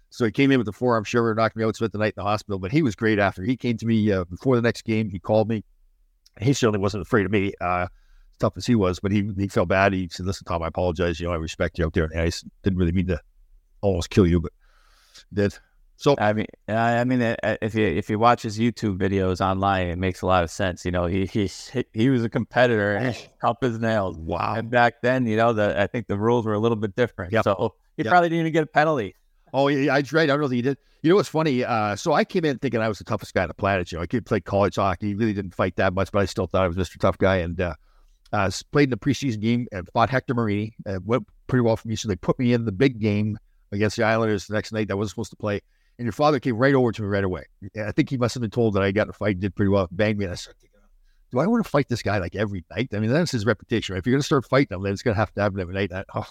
So 0.09 0.25
he 0.25 0.31
came 0.31 0.51
in 0.51 0.57
with 0.57 0.65
the 0.65 0.73
forearm 0.73 1.05
shiver, 1.05 1.33
knocked 1.33 1.55
me 1.55 1.63
out, 1.63 1.75
spent 1.75 1.93
the 1.93 1.97
night 1.97 2.13
in 2.17 2.21
the 2.21 2.23
hospital. 2.23 2.59
But 2.59 2.71
he 2.71 2.81
was 2.81 2.95
great 2.95 3.17
after. 3.17 3.43
He 3.43 3.55
came 3.55 3.77
to 3.77 3.85
me 3.85 4.11
uh, 4.11 4.25
before 4.25 4.55
the 4.55 4.61
next 4.61 4.83
game. 4.83 5.09
He 5.09 5.19
called 5.19 5.47
me. 5.47 5.63
He 6.39 6.53
certainly 6.53 6.79
wasn't 6.79 7.01
afraid 7.01 7.25
of 7.25 7.31
me, 7.31 7.53
uh, 7.61 7.87
tough 8.39 8.53
as 8.57 8.65
he 8.65 8.75
was, 8.75 8.99
but 8.99 9.11
he 9.11 9.29
he 9.37 9.47
felt 9.47 9.69
bad. 9.69 9.93
He 9.93 10.09
said, 10.09 10.25
"Listen, 10.25 10.45
Tom, 10.45 10.63
I 10.63 10.67
apologize. 10.67 11.19
You 11.19 11.27
know, 11.27 11.33
I 11.33 11.37
respect 11.37 11.79
you 11.79 11.85
out 11.85 11.93
there 11.93 12.03
on 12.03 12.09
the 12.09 12.21
ice. 12.21 12.43
Didn't 12.63 12.79
really 12.79 12.91
mean 12.91 13.07
to 13.07 13.19
almost 13.81 14.09
kill 14.09 14.27
you, 14.27 14.41
but 14.41 14.51
did." 15.33 15.57
So 16.01 16.15
I 16.17 16.33
mean, 16.33 16.47
I 16.67 17.03
mean, 17.03 17.21
uh, 17.21 17.35
uh, 17.43 17.57
if 17.61 17.75
you 17.75 17.85
if 17.85 18.09
you 18.09 18.17
watch 18.17 18.41
his 18.41 18.57
YouTube 18.57 18.97
videos 18.97 19.39
online, 19.39 19.87
it 19.87 19.97
makes 19.99 20.23
a 20.23 20.25
lot 20.25 20.43
of 20.43 20.49
sense. 20.49 20.83
You 20.83 20.91
know, 20.91 21.05
he 21.05 21.27
he 21.27 21.49
he 21.93 22.09
was 22.09 22.23
a 22.23 22.29
competitor, 22.29 22.95
and 22.95 23.15
tough 23.39 23.57
as 23.61 23.77
nails. 23.79 24.17
wow. 24.17 24.55
And 24.55 24.71
back 24.71 25.01
then, 25.03 25.27
you 25.27 25.37
know, 25.37 25.53
the 25.53 25.79
I 25.79 25.85
think 25.85 26.07
the 26.07 26.17
rules 26.17 26.45
were 26.45 26.53
a 26.53 26.59
little 26.59 26.75
bit 26.75 26.95
different. 26.95 27.31
Yep. 27.33 27.43
So 27.43 27.75
he 27.97 28.03
Yep. 28.03 28.09
probably 28.11 28.29
didn't 28.29 28.41
even 28.41 28.53
get 28.53 28.63
a 28.63 28.67
penalty. 28.67 29.13
Oh, 29.53 29.67
yeah, 29.67 29.93
that's 29.93 30.11
right. 30.11 30.23
I 30.23 30.25
don't 30.27 30.41
know 30.41 30.47
that 30.47 30.55
he 30.55 30.61
did. 30.63 30.77
You 31.03 31.09
know 31.09 31.17
what's 31.17 31.29
funny? 31.29 31.63
Uh, 31.63 31.95
so 31.95 32.13
I 32.13 32.23
came 32.23 32.45
in 32.45 32.57
thinking 32.57 32.79
I 32.79 32.87
was 32.87 32.97
the 32.99 33.03
toughest 33.03 33.33
guy 33.33 33.43
on 33.43 33.47
the 33.49 33.53
planet. 33.53 33.91
You 33.91 33.97
know, 33.97 34.03
I 34.03 34.07
could 34.07 34.25
play 34.25 34.39
college 34.39 34.77
hockey. 34.77 35.07
He 35.09 35.13
really 35.13 35.33
didn't 35.33 35.53
fight 35.53 35.75
that 35.75 35.93
much, 35.93 36.11
but 36.11 36.19
I 36.19 36.25
still 36.25 36.47
thought 36.47 36.63
I 36.63 36.67
was 36.67 36.77
Mr. 36.77 36.97
Tough 36.97 37.17
Guy. 37.17 37.37
And 37.37 37.59
uh, 37.59 37.75
uh, 38.33 38.49
played 38.71 38.85
in 38.85 38.89
the 38.91 38.97
preseason 38.97 39.41
game 39.41 39.67
and 39.71 39.87
fought 39.93 40.09
Hector 40.09 40.33
Marini. 40.33 40.73
Uh, 40.85 40.99
went, 41.03 41.27
pretty 41.47 41.61
well 41.61 41.75
for 41.75 41.87
me. 41.87 41.95
So 41.95 42.07
they 42.07 42.15
put 42.15 42.39
me 42.39 42.53
in 42.53 42.65
the 42.65 42.71
big 42.71 42.99
game 42.99 43.37
against 43.71 43.97
the 43.97 44.03
Islanders 44.03 44.47
the 44.47 44.53
next 44.53 44.71
night 44.71 44.87
that 44.87 44.93
I 44.93 44.95
wasn't 44.95 45.11
supposed 45.11 45.31
to 45.31 45.37
play. 45.37 45.61
And 46.01 46.07
your 46.07 46.13
father 46.13 46.39
came 46.39 46.57
right 46.57 46.73
over 46.73 46.91
to 46.91 47.01
me 47.03 47.07
right 47.07 47.23
away. 47.23 47.43
I 47.77 47.91
think 47.91 48.09
he 48.09 48.17
must 48.17 48.33
have 48.33 48.41
been 48.41 48.49
told 48.49 48.73
that 48.73 48.81
I 48.81 48.91
got 48.91 49.03
in 49.03 49.11
a 49.11 49.13
fight, 49.13 49.39
did 49.39 49.53
pretty 49.53 49.69
well, 49.69 49.87
banged 49.91 50.17
me. 50.17 50.25
And 50.25 50.31
I 50.31 50.35
started 50.35 50.59
thinking, 50.59 50.79
do 51.31 51.37
I 51.37 51.45
want 51.45 51.63
to 51.63 51.69
fight 51.69 51.89
this 51.89 52.01
guy 52.01 52.17
like 52.17 52.35
every 52.35 52.65
night? 52.75 52.89
I 52.91 52.97
mean, 52.97 53.11
that's 53.11 53.29
his 53.29 53.45
reputation, 53.45 53.93
right? 53.93 53.99
If 53.99 54.07
you're 54.07 54.13
going 54.13 54.21
to 54.21 54.25
start 54.25 54.47
fighting 54.49 54.75
him, 54.75 54.81
then 54.81 54.93
it's 54.93 55.03
going 55.03 55.13
to 55.13 55.19
have 55.19 55.31
to 55.35 55.41
happen 55.41 55.59
every 55.59 55.75
night. 55.75 55.93
I, 55.93 56.03
oh. 56.15 56.25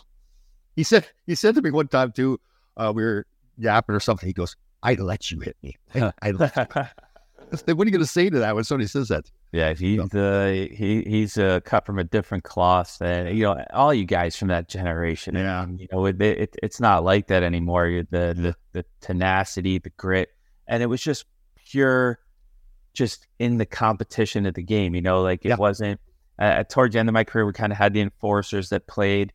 He 0.74 0.82
said, 0.82 1.06
he 1.24 1.36
said 1.36 1.54
to 1.54 1.62
me 1.62 1.70
one 1.70 1.86
time 1.86 2.10
too, 2.10 2.40
uh, 2.76 2.92
we 2.92 3.04
were 3.04 3.26
yapping 3.58 3.94
or 3.94 4.00
something. 4.00 4.26
He 4.26 4.32
goes, 4.32 4.56
I 4.82 4.94
let 4.94 5.30
you 5.30 5.38
hit 5.38 5.56
me. 5.62 5.76
I, 5.94 6.12
I 6.20 6.30
let 6.32 6.56
you. 6.56 6.82
what 7.50 7.68
are 7.68 7.84
you 7.84 7.90
going 7.90 8.00
to 8.00 8.06
say 8.06 8.30
to 8.30 8.38
that 8.38 8.54
when 8.54 8.64
somebody 8.64 8.86
says 8.86 9.08
that? 9.08 9.30
Yeah, 9.52 9.74
he's 9.74 10.14
uh, 10.14 10.66
he 10.70 11.02
he's 11.06 11.36
uh, 11.36 11.60
cut 11.64 11.84
from 11.84 11.98
a 11.98 12.04
different 12.04 12.44
cloth 12.44 12.98
than 12.98 13.36
you 13.36 13.44
know 13.44 13.64
all 13.72 13.92
you 13.92 14.04
guys 14.04 14.36
from 14.36 14.48
that 14.48 14.68
generation. 14.68 15.34
Yeah, 15.34 15.64
and, 15.64 15.80
you 15.80 15.88
know 15.90 16.06
it, 16.06 16.20
it, 16.20 16.56
it's 16.62 16.80
not 16.80 17.04
like 17.04 17.26
that 17.28 17.42
anymore. 17.42 18.04
The, 18.10 18.34
the 18.34 18.54
the 18.72 18.84
tenacity, 19.00 19.78
the 19.78 19.90
grit, 19.90 20.30
and 20.68 20.82
it 20.82 20.86
was 20.86 21.02
just 21.02 21.24
pure, 21.56 22.18
just 22.94 23.26
in 23.38 23.58
the 23.58 23.66
competition 23.66 24.46
of 24.46 24.54
the 24.54 24.62
game. 24.62 24.94
You 24.94 25.02
know, 25.02 25.22
like 25.22 25.44
it 25.44 25.50
Yeah. 25.50 25.56
wasn't. 25.56 26.00
Uh, 26.38 26.64
towards 26.64 26.94
the 26.94 26.98
end 26.98 27.06
of 27.08 27.12
my 27.12 27.22
career, 27.22 27.44
we 27.44 27.52
kind 27.52 27.70
of 27.70 27.76
had 27.76 27.92
the 27.92 28.00
enforcers 28.00 28.70
that 28.70 28.86
played 28.86 29.30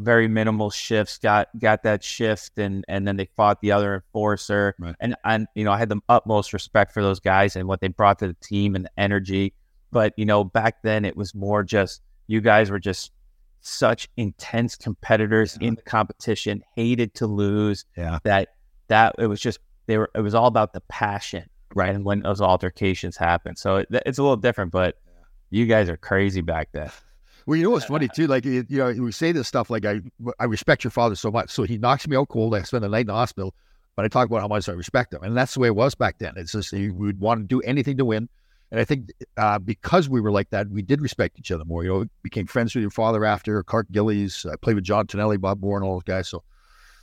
very 0.00 0.28
minimal 0.28 0.70
shifts, 0.70 1.18
got 1.18 1.48
got 1.58 1.82
that 1.82 2.02
shift, 2.02 2.58
and 2.58 2.84
and 2.88 3.06
then 3.06 3.16
they 3.16 3.28
fought 3.36 3.60
the 3.60 3.72
other 3.72 3.94
enforcer. 3.94 4.74
Right. 4.78 4.94
And 5.00 5.14
and 5.24 5.46
you 5.54 5.64
know, 5.64 5.72
I 5.72 5.78
had 5.78 5.88
the 5.88 6.00
utmost 6.08 6.52
respect 6.52 6.92
for 6.92 7.02
those 7.02 7.20
guys 7.20 7.56
and 7.56 7.68
what 7.68 7.80
they 7.80 7.88
brought 7.88 8.18
to 8.20 8.26
the 8.26 8.36
team 8.42 8.74
and 8.74 8.86
the 8.86 8.90
energy. 8.96 9.54
But 9.92 10.14
you 10.16 10.24
know, 10.24 10.44
back 10.44 10.82
then 10.82 11.04
it 11.04 11.16
was 11.16 11.34
more 11.34 11.62
just 11.62 12.02
you 12.26 12.40
guys 12.40 12.70
were 12.70 12.78
just 12.78 13.12
such 13.60 14.08
intense 14.16 14.74
competitors 14.74 15.58
in 15.60 15.74
the 15.74 15.82
competition, 15.82 16.62
hated 16.74 17.14
to 17.14 17.26
lose. 17.26 17.84
Yeah. 17.96 18.18
That 18.24 18.48
that 18.88 19.14
it 19.18 19.26
was 19.26 19.40
just 19.40 19.60
they 19.86 19.98
were 19.98 20.10
it 20.14 20.20
was 20.20 20.34
all 20.34 20.46
about 20.46 20.72
the 20.72 20.80
passion, 20.82 21.48
right? 21.74 21.94
And 21.94 22.04
when 22.04 22.20
those 22.20 22.40
altercations 22.40 23.16
happened, 23.16 23.58
so 23.58 23.76
it, 23.76 23.88
it's 24.06 24.18
a 24.18 24.22
little 24.22 24.36
different. 24.36 24.72
But 24.72 24.96
you 25.50 25.66
guys 25.66 25.88
are 25.90 25.96
crazy 25.96 26.40
back 26.40 26.68
then. 26.72 26.90
Well, 27.46 27.56
you 27.56 27.64
know 27.64 27.70
what's 27.70 27.86
funny 27.86 28.08
too? 28.14 28.26
Like 28.26 28.44
you 28.44 28.64
know, 28.68 28.92
we 28.92 29.12
say 29.12 29.32
this 29.32 29.48
stuff 29.48 29.70
like 29.70 29.84
I 29.84 30.00
I 30.38 30.44
respect 30.44 30.84
your 30.84 30.90
father 30.90 31.14
so 31.14 31.30
much. 31.30 31.50
So 31.50 31.62
he 31.62 31.78
knocks 31.78 32.06
me 32.06 32.16
out 32.16 32.28
cold. 32.28 32.54
I 32.54 32.62
spend 32.62 32.84
the 32.84 32.88
night 32.88 33.00
in 33.00 33.06
the 33.08 33.14
hospital, 33.14 33.54
but 33.96 34.04
I 34.04 34.08
talk 34.08 34.28
about 34.28 34.40
how 34.40 34.48
much 34.48 34.68
I 34.68 34.72
respect 34.72 35.12
him, 35.14 35.22
and 35.22 35.36
that's 35.36 35.54
the 35.54 35.60
way 35.60 35.68
it 35.68 35.76
was 35.76 35.94
back 35.94 36.18
then. 36.18 36.34
It's 36.36 36.52
just 36.52 36.72
we 36.72 36.90
would 36.90 37.20
want 37.20 37.40
to 37.40 37.46
do 37.46 37.60
anything 37.62 37.96
to 37.98 38.04
win, 38.04 38.28
and 38.70 38.80
I 38.80 38.84
think 38.84 39.10
uh, 39.36 39.58
because 39.58 40.08
we 40.08 40.20
were 40.20 40.32
like 40.32 40.50
that, 40.50 40.68
we 40.68 40.82
did 40.82 41.00
respect 41.00 41.38
each 41.38 41.50
other 41.50 41.64
more. 41.64 41.84
You 41.84 41.90
know, 41.90 42.04
became 42.22 42.46
friends 42.46 42.74
with 42.74 42.82
your 42.82 42.90
father 42.90 43.24
after 43.24 43.62
Clark 43.62 43.88
Gillies. 43.90 44.46
I 44.50 44.56
played 44.56 44.76
with 44.76 44.84
John 44.84 45.06
Tonelli, 45.06 45.36
Bob 45.36 45.60
Bourne, 45.60 45.82
all 45.82 45.94
those 45.94 46.04
guys. 46.04 46.28
So 46.28 46.42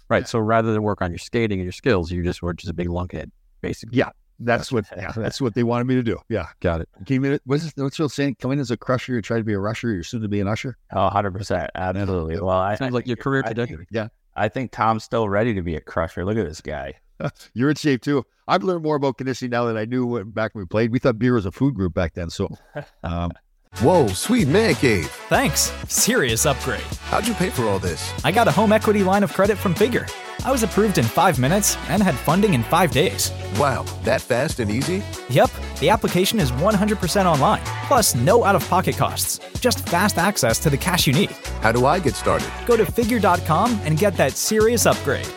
Right. 0.09 0.27
So 0.27 0.39
rather 0.39 0.73
than 0.73 0.83
work 0.83 1.01
on 1.01 1.11
your 1.11 1.17
skating 1.17 1.59
and 1.59 1.65
your 1.65 1.73
skills, 1.73 2.11
you 2.11 2.23
just 2.23 2.41
were 2.41 2.53
just 2.53 2.69
a 2.69 2.73
big 2.73 2.87
lunkhead, 2.87 3.29
basically. 3.61 3.97
yeah, 3.97 4.09
that's 4.39 4.71
what 4.71 4.85
yeah, 4.95 5.11
that's 5.15 5.41
what 5.41 5.53
they 5.55 5.63
wanted 5.63 5.85
me 5.85 5.95
to 5.95 6.03
do. 6.03 6.17
Yeah, 6.29 6.47
Got 6.59 6.81
it. 6.81 6.89
came 7.05 7.25
in. 7.25 7.39
What's 7.45 7.63
this, 7.63 7.73
what's 7.75 7.97
the 7.97 8.09
saying? 8.09 8.37
Come 8.39 8.51
in 8.51 8.59
as 8.59 8.71
a 8.71 8.77
crusher, 8.77 9.13
you 9.13 9.21
try 9.21 9.37
to 9.37 9.43
be 9.43 9.53
a 9.53 9.59
rusher. 9.59 9.91
You're 9.91 10.03
soon 10.03 10.21
to 10.21 10.27
be 10.27 10.39
an 10.39 10.47
usher. 10.47 10.77
Oh, 10.91 11.09
100%. 11.11 11.69
Absolutely. 11.75 12.39
Well, 12.39 12.49
I, 12.49 12.75
Sounds 12.75 12.91
I 12.91 12.93
like 12.93 13.07
your 13.07 13.17
career 13.17 13.43
I 13.45 13.53
trajectory. 13.53 13.87
Yeah. 13.91 14.07
I 14.35 14.49
think 14.49 14.71
Tom's 14.71 15.03
still 15.03 15.27
ready 15.27 15.53
to 15.55 15.61
be 15.61 15.75
a 15.75 15.81
crusher. 15.81 16.23
Look 16.23 16.37
at 16.37 16.45
this 16.45 16.61
guy. 16.61 16.93
You're 17.53 17.71
in 17.71 17.75
shape 17.75 18.01
too. 18.01 18.23
I've 18.47 18.63
learned 18.63 18.83
more 18.83 18.95
about 18.95 19.17
conditioning 19.17 19.49
now 19.51 19.65
than 19.65 19.77
I 19.77 19.85
knew 19.85 20.05
when, 20.05 20.29
back 20.29 20.53
when 20.53 20.61
we 20.61 20.67
played. 20.67 20.91
We 20.91 20.99
thought 20.99 21.17
beer 21.17 21.33
was 21.33 21.45
a 21.45 21.51
food 21.51 21.73
group 21.73 21.93
back 21.93 22.13
then. 22.13 22.29
So, 22.29 22.49
um, 23.03 23.31
Whoa, 23.79 24.07
sweet 24.07 24.47
man 24.47 24.75
cave. 24.75 25.07
Thanks. 25.29 25.71
Serious 25.87 26.45
upgrade. 26.45 26.81
How'd 27.09 27.27
you 27.27 27.33
pay 27.33 27.49
for 27.49 27.63
all 27.65 27.79
this? 27.79 28.11
I 28.23 28.31
got 28.31 28.47
a 28.47 28.51
home 28.51 28.71
equity 28.71 29.03
line 29.03 29.23
of 29.23 29.33
credit 29.33 29.57
from 29.57 29.75
Figure. 29.75 30.07
I 30.47 30.51
was 30.51 30.63
approved 30.63 30.97
in 30.97 31.03
five 31.03 31.39
minutes 31.39 31.75
and 31.89 32.01
had 32.01 32.15
funding 32.15 32.53
in 32.53 32.63
five 32.63 32.91
days. 32.91 33.33
Wow, 33.59 33.83
that 34.05 34.21
fast 34.21 34.61
and 34.61 34.71
easy? 34.71 35.03
Yep, 35.29 35.51
the 35.81 35.89
application 35.89 36.39
is 36.39 36.53
100% 36.53 37.25
online, 37.25 37.59
plus 37.85 38.15
no 38.15 38.45
out 38.45 38.55
of 38.55 38.65
pocket 38.69 38.95
costs. 38.95 39.41
Just 39.59 39.85
fast 39.89 40.17
access 40.17 40.57
to 40.59 40.69
the 40.69 40.77
cash 40.77 41.05
you 41.05 41.11
need. 41.11 41.31
How 41.59 41.73
do 41.73 41.85
I 41.85 41.99
get 41.99 42.15
started? 42.15 42.47
Go 42.65 42.77
to 42.77 42.85
figure.com 42.85 43.77
and 43.83 43.97
get 43.99 44.15
that 44.15 44.37
serious 44.37 44.85
upgrade. 44.85 45.27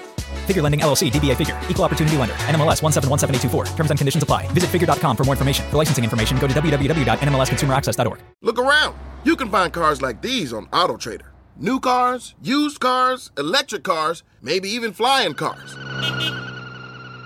Figure 0.46 0.62
Lending 0.62 0.78
LLC, 0.78 1.10
DBA 1.10 1.36
Figure, 1.36 1.60
Equal 1.68 1.84
Opportunity 1.86 2.16
Lender, 2.16 2.36
NMLS 2.46 2.80
1717824. 2.80 3.74
Terms 3.74 3.90
and 3.90 3.98
conditions 3.98 4.22
apply. 4.22 4.46
Visit 4.52 4.70
figure.com 4.70 5.16
for 5.16 5.24
more 5.24 5.34
information. 5.34 5.68
For 5.70 5.76
licensing 5.76 6.04
information, 6.04 6.38
go 6.38 6.46
to 6.46 6.54
www.nmlsconsumeraccess.org. 6.54 8.20
Look 8.42 8.60
around. 8.60 8.94
You 9.24 9.34
can 9.34 9.50
find 9.50 9.72
cars 9.72 10.00
like 10.00 10.22
these 10.22 10.52
on 10.52 10.66
AutoTrader. 10.66 11.26
New 11.62 11.78
cars, 11.78 12.34
used 12.42 12.80
cars, 12.80 13.30
electric 13.36 13.84
cars, 13.84 14.22
maybe 14.40 14.68
even 14.70 14.92
flying 14.94 15.34
cars. 15.34 15.76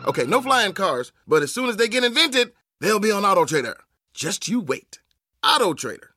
Okay, 0.07 0.25
no 0.27 0.42
flying 0.42 0.73
cars, 0.73 1.12
but 1.27 1.42
as 1.44 1.53
soon 1.55 1.68
as 1.68 1.77
they 1.77 1.87
get 1.88 2.03
invented, 2.03 2.53
they'll 2.81 2.99
be 2.99 3.12
on 3.12 3.23
AutoTrader. 3.23 3.75
Just 4.12 4.49
you 4.49 4.61
wait. 4.61 4.99
AutoTrader. 5.44 6.09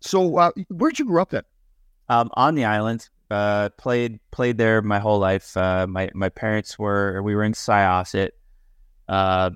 so 0.00 0.36
uh, 0.38 0.52
where'd 0.70 0.98
you 0.98 1.04
grow 1.06 1.22
up 1.22 1.30
then? 1.30 1.42
Um, 2.08 2.30
on 2.34 2.54
the 2.54 2.64
island, 2.64 3.08
uh, 3.32 3.70
played 3.70 4.20
played 4.30 4.58
there 4.58 4.80
my 4.80 5.00
whole 5.00 5.18
life. 5.18 5.56
Uh, 5.56 5.86
my 5.88 6.08
my 6.14 6.28
parents 6.28 6.78
were 6.78 7.20
we 7.22 7.34
were 7.34 7.42
in 7.42 7.52
Syosset. 7.52 8.30
Uh, 9.08 9.50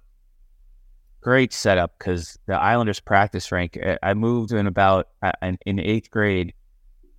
great 1.21 1.53
setup 1.53 1.97
because 1.99 2.39
the 2.47 2.55
Islanders 2.55 2.99
practice 2.99 3.53
rank. 3.53 3.79
I- 3.81 3.99
I 4.03 4.15
moved 4.15 4.51
in 4.53 4.67
about 4.67 5.09
uh, 5.23 5.33
in, 5.43 5.59
in 5.65 5.79
eighth 5.79 6.11
grade, 6.11 6.55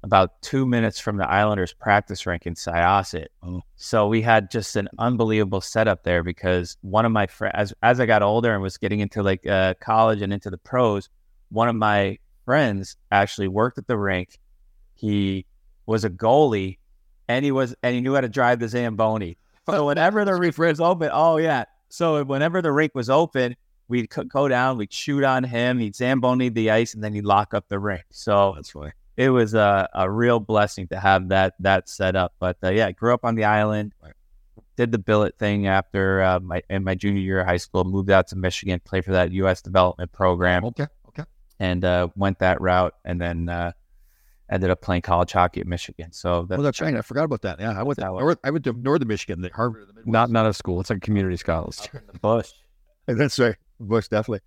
about 0.03 0.41
two 0.41 0.65
minutes 0.65 0.99
from 0.99 1.17
the 1.17 1.29
Islanders 1.29 1.73
practice 1.73 2.25
rink 2.25 2.47
in 2.47 2.55
Syosset. 2.55 3.27
Oh. 3.43 3.61
So 3.75 4.07
we 4.07 4.21
had 4.21 4.49
just 4.49 4.75
an 4.75 4.89
unbelievable 4.97 5.61
setup 5.61 6.03
there 6.03 6.23
because 6.23 6.77
one 6.81 7.05
of 7.05 7.11
my 7.11 7.27
friends, 7.27 7.53
as 7.55 7.73
as 7.83 7.99
I 7.99 8.05
got 8.05 8.23
older 8.23 8.53
and 8.53 8.61
was 8.61 8.77
getting 8.77 8.99
into 8.99 9.21
like 9.21 9.45
uh, 9.45 9.75
college 9.79 10.21
and 10.21 10.33
into 10.33 10.49
the 10.49 10.57
pros, 10.57 11.09
one 11.49 11.67
of 11.67 11.75
my 11.75 12.17
friends 12.45 12.97
actually 13.11 13.47
worked 13.47 13.77
at 13.77 13.87
the 13.87 13.97
rink. 13.97 14.39
He 14.95 15.45
was 15.85 16.03
a 16.03 16.09
goalie, 16.09 16.77
and 17.27 17.45
he 17.45 17.51
was 17.51 17.75
and 17.83 17.93
he 17.93 18.01
knew 18.01 18.15
how 18.15 18.21
to 18.21 18.29
drive 18.29 18.59
the 18.59 18.67
Zamboni. 18.67 19.37
So 19.69 19.85
whenever 19.85 20.25
the 20.25 20.35
rink 20.35 20.57
was 20.57 20.81
open, 20.81 21.09
oh 21.13 21.37
yeah. 21.37 21.65
So 21.89 22.23
whenever 22.23 22.61
the 22.61 22.71
rink 22.71 22.93
was 22.95 23.09
open, 23.09 23.55
we'd 23.87 24.09
go 24.09 24.47
down, 24.47 24.77
we'd 24.77 24.91
shoot 24.91 25.23
on 25.23 25.43
him, 25.43 25.77
he'd 25.77 25.95
Zamboni 25.95 26.49
the 26.49 26.71
ice, 26.71 26.95
and 26.95 27.03
then 27.03 27.13
he'd 27.13 27.25
lock 27.25 27.53
up 27.53 27.67
the 27.67 27.77
rink. 27.77 28.03
So 28.09 28.53
That's 28.55 28.71
funny. 28.71 28.91
It 29.21 29.29
was 29.29 29.53
a, 29.53 29.88
a 29.93 30.10
real 30.10 30.39
blessing 30.39 30.88
to 30.88 30.99
have 30.99 31.29
that 31.29 31.53
that 31.60 31.88
set 31.89 32.15
up. 32.15 32.34
But 32.39 32.57
uh, 32.63 32.69
yeah, 32.69 32.88
I 32.88 32.91
grew 32.91 33.13
up 33.13 33.23
on 33.23 33.36
the 33.36 33.45
island. 33.45 33.93
Did 34.77 34.91
the 34.91 34.97
billet 34.97 35.38
thing 35.38 35.67
after 35.67 36.21
uh, 36.23 36.39
my 36.39 36.63
in 36.69 36.84
my 36.84 36.95
junior 36.95 37.21
year 37.21 37.41
of 37.41 37.45
high 37.47 37.57
school. 37.57 37.84
Moved 37.84 38.10
out 38.10 38.27
to 38.29 38.36
Michigan, 38.36 38.79
played 38.84 39.05
for 39.05 39.12
that 39.12 39.31
U.S. 39.34 39.62
development 39.62 40.12
program, 40.12 40.65
Okay. 40.65 40.88
Okay. 41.10 41.23
and 41.60 41.86
uh, 41.86 42.07
went 42.15 42.39
that 42.39 42.60
route. 42.62 42.95
And 43.05 43.21
then 43.21 43.47
uh, 43.49 43.73
ended 44.49 44.69
up 44.71 44.81
playing 44.81 45.03
college 45.03 45.31
hockey 45.34 45.62
at 45.62 45.67
Michigan. 45.67 46.12
So 46.12 46.43
that, 46.43 46.57
Well, 46.57 46.63
that's 46.63 46.81
right. 46.81 46.95
I 46.95 47.01
forgot 47.01 47.25
about 47.25 47.41
that. 47.43 47.60
Yeah, 47.60 47.77
I 47.79 47.84
went. 47.84 47.99
To, 47.99 48.05
North, 48.05 48.39
I 48.43 48.49
went 48.49 48.63
to 48.63 48.73
Northern 48.73 49.07
Michigan, 49.07 49.41
the 49.41 49.49
Harvard. 49.53 49.88
the 49.93 50.01
Not 50.10 50.31
not 50.31 50.47
a 50.47 50.53
school. 50.53 50.79
It's 50.81 50.89
like 50.89 51.01
community 51.01 51.38
college. 51.38 51.77
the 51.91 52.19
Bush. 52.19 52.51
That's 53.05 53.38
right. 53.38 53.55
Bush, 53.79 54.07
definitely, 54.07 54.41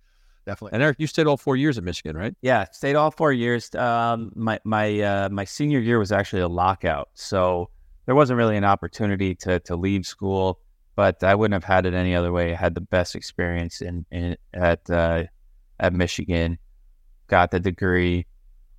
definitely. 0.45 0.75
And 0.75 0.83
Eric, 0.83 0.97
you 0.99 1.07
stayed 1.07 1.27
all 1.27 1.37
four 1.37 1.55
years 1.55 1.77
at 1.77 1.83
Michigan, 1.83 2.15
right? 2.15 2.35
Yeah, 2.41 2.65
stayed 2.71 2.95
all 2.95 3.11
four 3.11 3.33
years. 3.33 3.73
Um, 3.75 4.31
my 4.35 4.59
my 4.63 4.99
uh, 4.99 5.29
my 5.29 5.45
senior 5.45 5.79
year 5.79 5.99
was 5.99 6.11
actually 6.11 6.41
a 6.41 6.47
lockout, 6.47 7.09
so 7.13 7.69
there 8.05 8.15
wasn't 8.15 8.37
really 8.37 8.57
an 8.57 8.63
opportunity 8.63 9.35
to 9.35 9.59
to 9.61 9.75
leave 9.75 10.05
school. 10.05 10.59
But 10.95 11.23
I 11.23 11.35
wouldn't 11.35 11.53
have 11.53 11.65
had 11.65 11.85
it 11.85 11.93
any 11.93 12.15
other 12.15 12.31
way. 12.31 12.53
I 12.53 12.55
had 12.55 12.73
the 12.73 12.81
best 12.81 13.15
experience 13.15 13.81
in, 13.81 14.05
in 14.11 14.37
at 14.53 14.89
uh, 14.89 15.23
at 15.79 15.93
Michigan. 15.93 16.57
Got 17.27 17.51
the 17.51 17.59
degree, 17.59 18.25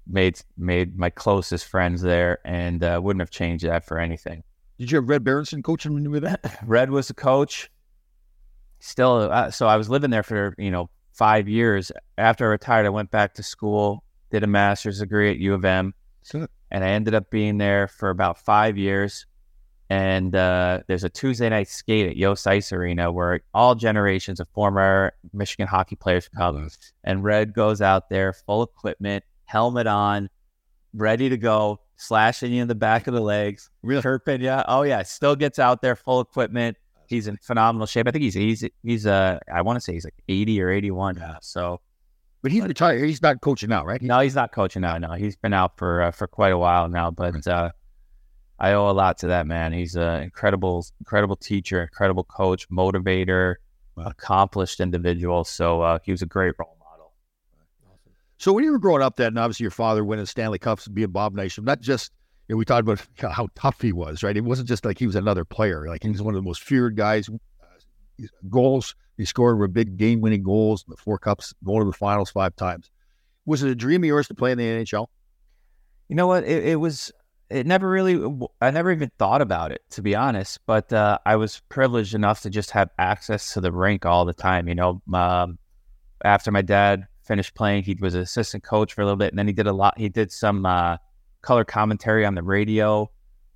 made 0.07 0.41
made 0.57 0.97
my 0.97 1.11
closest 1.11 1.67
friends 1.67 2.01
there, 2.01 2.39
and 2.45 2.83
uh, 2.83 3.01
wouldn't 3.03 3.21
have 3.21 3.31
changed 3.31 3.67
that 3.67 3.85
for 3.85 3.99
anything. 3.99 4.43
Did 4.79 4.91
you 4.91 4.97
have 4.97 5.09
Red 5.09 5.25
Berenson 5.25 5.63
coaching 5.63 5.95
when 5.95 6.05
you 6.05 6.11
were 6.11 6.21
there? 6.21 6.39
Red 6.65 6.91
was 6.91 7.09
the 7.09 7.15
coach. 7.15 7.71
Still, 8.79 9.31
uh, 9.33 9.51
so 9.51 9.67
I 9.67 9.77
was 9.77 9.89
living 9.89 10.11
there 10.11 10.23
for 10.23 10.55
you 10.59 10.71
know 10.71 10.91
five 11.17 11.49
years. 11.49 11.91
After 12.19 12.47
I 12.47 12.49
retired, 12.49 12.87
I 12.87 12.91
went 12.91 13.11
back 13.11 13.35
to 13.35 13.43
school, 13.43 14.05
did 14.31 14.43
a 14.43 14.47
master's 14.47 15.01
degree 15.01 15.31
at 15.31 15.39
U 15.39 15.55
of 15.55 15.65
M, 15.65 15.95
Good. 16.31 16.49
and 16.71 16.85
I 16.85 16.89
ended 16.89 17.15
up 17.15 17.31
being 17.31 17.59
there 17.59 17.89
for 17.89 18.11
about 18.11 18.39
five 18.39 18.77
years. 18.77 19.27
And 19.89 20.35
uh, 20.35 20.81
there's 20.89 21.05
a 21.05 21.09
Tuesday 21.09 21.49
night 21.49 21.69
skate 21.69 22.09
at 22.09 22.17
Yost 22.17 22.45
Ice 22.49 22.73
Arena 22.73 23.13
where 23.13 23.41
all 23.55 23.77
generations 23.77 24.41
of 24.41 24.49
former 24.49 25.13
Michigan 25.33 25.69
hockey 25.69 25.95
players 25.95 26.29
come. 26.29 26.69
And 27.05 27.23
Red 27.23 27.53
goes 27.55 27.81
out 27.81 28.11
there, 28.11 28.33
full 28.33 28.65
equipment, 28.65 29.23
helmet 29.45 29.87
on, 29.87 30.29
ready 30.93 31.29
to 31.29 31.37
go, 31.37 31.79
slashing 31.95 32.53
you 32.53 32.63
in 32.63 32.69
the 32.69 32.75
back 32.75 33.07
of 33.07 33.15
the 33.15 33.21
legs, 33.21 33.71
Really? 33.83 34.03
chirping 34.03 34.41
you. 34.43 34.51
Oh 34.67 34.83
yeah, 34.83 35.05
still 35.05 35.37
gets 35.37 35.61
out 35.61 35.83
there, 35.83 35.95
full 35.95 36.21
equipment. 36.21 36.77
He's 37.09 37.29
in 37.29 37.37
phenomenal 37.39 37.87
shape. 37.87 38.07
I 38.09 38.11
think 38.11 38.23
he's 38.23 38.35
he's 38.35 38.65
he's 38.83 39.07
uh 39.07 39.39
I 39.53 39.63
want 39.63 39.77
to 39.77 39.81
say 39.81 39.93
he's 39.93 40.05
like 40.05 40.15
80 40.29 40.63
or 40.63 40.71
81 40.71 41.17
now. 41.17 41.39
So 41.43 41.81
But 42.43 42.53
he's 42.53 42.65
retired. 42.65 43.05
He's 43.07 43.23
not 43.23 43.41
coaching 43.41 43.69
now, 43.69 43.85
right? 43.85 44.01
no, 44.03 44.21
he's 44.21 44.35
not 44.35 44.53
coaching 44.53 44.83
now. 44.83 44.99
No, 44.99 45.13
he's 45.13 45.37
been 45.37 45.53
out 45.53 45.77
for 45.79 46.03
uh, 46.03 46.11
for 46.11 46.27
quite 46.27 46.53
a 46.53 46.59
while 46.59 46.89
now. 46.89 47.11
But 47.11 47.47
uh, 47.47 47.71
I 48.59 48.73
owe 48.73 48.91
a 48.91 48.93
lot 48.93 49.19
to 49.19 49.27
that 49.29 49.47
man. 49.47 49.73
He's 49.73 49.97
an 49.97 50.23
incredible, 50.23 50.87
incredible 51.01 51.37
teacher, 51.37 51.83
incredible 51.83 52.25
coach, 52.25 52.69
motivator, 52.71 53.57
accomplished 53.97 54.81
individual. 54.81 55.45
So 55.45 55.83
uh, 55.83 55.99
he 56.05 56.11
was 56.13 56.23
a 56.23 56.27
great 56.27 56.55
role 56.59 56.77
model. 56.81 57.13
So 58.39 58.53
when 58.53 58.65
you 58.65 58.73
were 58.73 58.79
growing 58.79 59.03
up, 59.03 59.17
then 59.17 59.37
obviously 59.37 59.65
your 59.65 59.71
father 59.71 60.05
winning 60.05 60.27
Stanley 60.27 60.59
Cups 60.59 60.87
and 60.87 60.95
being 60.95 61.11
Bob 61.11 61.35
Nation, 61.35 61.65
not 61.65 61.81
just 61.81 62.13
you 62.49 62.55
know, 62.55 62.59
we 62.59 62.65
talked 62.65 62.89
about 62.89 63.05
how 63.33 63.49
tough 63.55 63.81
he 63.81 63.93
was, 63.93 64.23
right? 64.23 64.37
It 64.37 64.45
wasn't 64.45 64.69
just 64.69 64.85
like 64.85 64.99
he 64.99 65.07
was 65.07 65.17
another 65.17 65.45
player. 65.45 65.87
Like 65.89 66.03
he 66.03 66.11
was 66.11 66.23
one 66.23 66.35
of 66.35 66.43
the 66.43 66.47
most 66.47 66.63
feared 66.63 66.97
guys. 66.97 67.29
Goals 68.49 68.95
he 69.17 69.25
scored 69.25 69.59
were 69.59 69.69
big 69.69 69.97
game-winning 69.97 70.43
goals 70.43 70.85
in 70.87 70.91
the 70.91 70.97
four 70.97 71.19
cups, 71.19 71.55
going 71.65 71.81
to 71.81 71.87
the 71.87 71.93
finals 71.93 72.31
five 72.31 72.55
times. 72.57 72.91
Was 73.47 73.63
it 73.63 73.71
a 73.71 73.75
dream 73.75 74.03
of 74.03 74.07
yours 74.07 74.29
to 74.29 74.35
play 74.35 74.53
in 74.53 74.59
the 74.59 74.65
NHL? 74.65 75.07
You 76.09 76.17
know 76.17 76.27
what? 76.27 76.45
It, 76.45 76.65
it 76.65 76.77
was. 76.77 77.13
It 77.49 77.67
never 77.67 77.89
really. 77.89 78.23
I 78.61 78.71
never 78.71 78.91
even 78.93 79.11
thought 79.19 79.41
about 79.41 79.73
it, 79.73 79.83
to 79.91 80.03
be 80.03 80.15
honest. 80.15 80.59
But 80.67 80.93
uh, 80.93 81.19
I 81.25 81.37
was 81.37 81.63
privileged 81.69 82.15
enough 82.15 82.43
to 82.43 82.51
just 82.51 82.73
have 82.73 82.91
access 82.99 83.55
to 83.55 83.61
the 83.61 83.73
rink 83.73 84.05
all 84.05 84.25
the 84.25 84.35
time. 84.35 84.69
You 84.69 84.75
know, 84.75 85.03
um, 85.15 85.59
after 86.25 86.51
my 86.51 86.63
dad 86.63 87.07
finished 87.25 87.55
playing, 87.55 87.85
he 87.85 87.97
was 88.01 88.15
an 88.15 88.21
assistant 88.21 88.65
coach 88.65 88.95
for 88.95 89.03
a 89.03 89.05
little 89.05 89.17
bit, 89.17 89.31
and 89.33 89.39
then 89.39 89.47
he 89.47 89.53
did 89.53 89.67
a 89.67 89.73
lot. 89.73 89.99
He 89.99 90.09
did 90.09 90.33
some 90.33 90.67
uh, 90.67 90.97
color 91.47 91.65
commentary 91.65 92.27
on 92.27 92.35
the 92.35 92.43
radio 92.43 93.09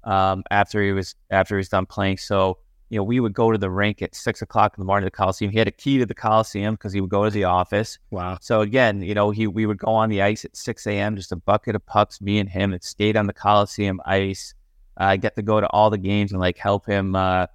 um, 0.04 0.44
after 0.50 0.82
he 0.82 0.92
was 0.92 1.16
after 1.30 1.56
he 1.56 1.58
was 1.58 1.68
done 1.68 1.86
playing. 1.86 2.18
So 2.18 2.58
you 2.88 2.98
know, 2.98 3.04
we 3.04 3.20
would 3.20 3.34
go 3.34 3.52
to 3.52 3.58
the 3.58 3.70
rink 3.70 4.02
at 4.02 4.14
six 4.14 4.42
o'clock 4.42 4.74
in 4.76 4.80
the 4.80 4.84
morning 4.84 5.06
to 5.06 5.06
the 5.06 5.16
Coliseum. 5.16 5.52
He 5.52 5.58
had 5.58 5.68
a 5.68 5.72
key 5.72 5.98
to 5.98 6.06
the 6.06 6.14
Coliseum 6.14 6.74
because 6.74 6.92
he 6.92 7.00
would 7.00 7.10
go 7.10 7.24
to 7.24 7.30
the 7.30 7.44
office. 7.44 7.98
Wow. 8.10 8.38
So 8.40 8.62
again, 8.62 9.02
you 9.02 9.14
know, 9.14 9.30
he 9.30 9.46
we 9.46 9.66
would 9.66 9.78
go 9.78 9.92
on 9.92 10.08
the 10.08 10.22
ice 10.22 10.44
at 10.44 10.56
six 10.56 10.86
a.m. 10.86 11.16
Just 11.16 11.32
a 11.32 11.36
bucket 11.36 11.74
of 11.74 11.84
pucks, 11.86 12.20
me 12.20 12.38
and 12.38 12.48
him, 12.48 12.72
and 12.72 12.82
skate 12.82 13.16
on 13.16 13.26
the 13.26 13.32
Coliseum 13.32 14.00
ice. 14.04 14.54
I 14.96 15.14
uh, 15.14 15.16
get 15.16 15.34
to 15.36 15.42
go 15.42 15.60
to 15.60 15.68
all 15.68 15.90
the 15.90 15.98
games 15.98 16.32
and 16.32 16.40
like 16.40 16.58
help 16.58 16.84
him, 16.86 17.14
uh, 17.14 17.46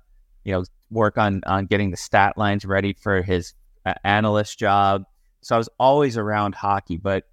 you 0.44 0.54
know, 0.54 0.64
work 0.90 1.18
on 1.18 1.42
on 1.46 1.66
getting 1.66 1.92
the 1.92 1.98
stat 1.98 2.38
lines 2.38 2.66
ready 2.66 2.94
for 2.94 3.22
his 3.22 3.54
uh, 3.86 3.94
analyst 4.04 4.58
job. 4.58 5.04
So 5.42 5.56
I 5.56 5.58
was 5.58 5.70
always 5.80 6.18
around 6.18 6.56
hockey, 6.56 6.98
but 6.98 7.26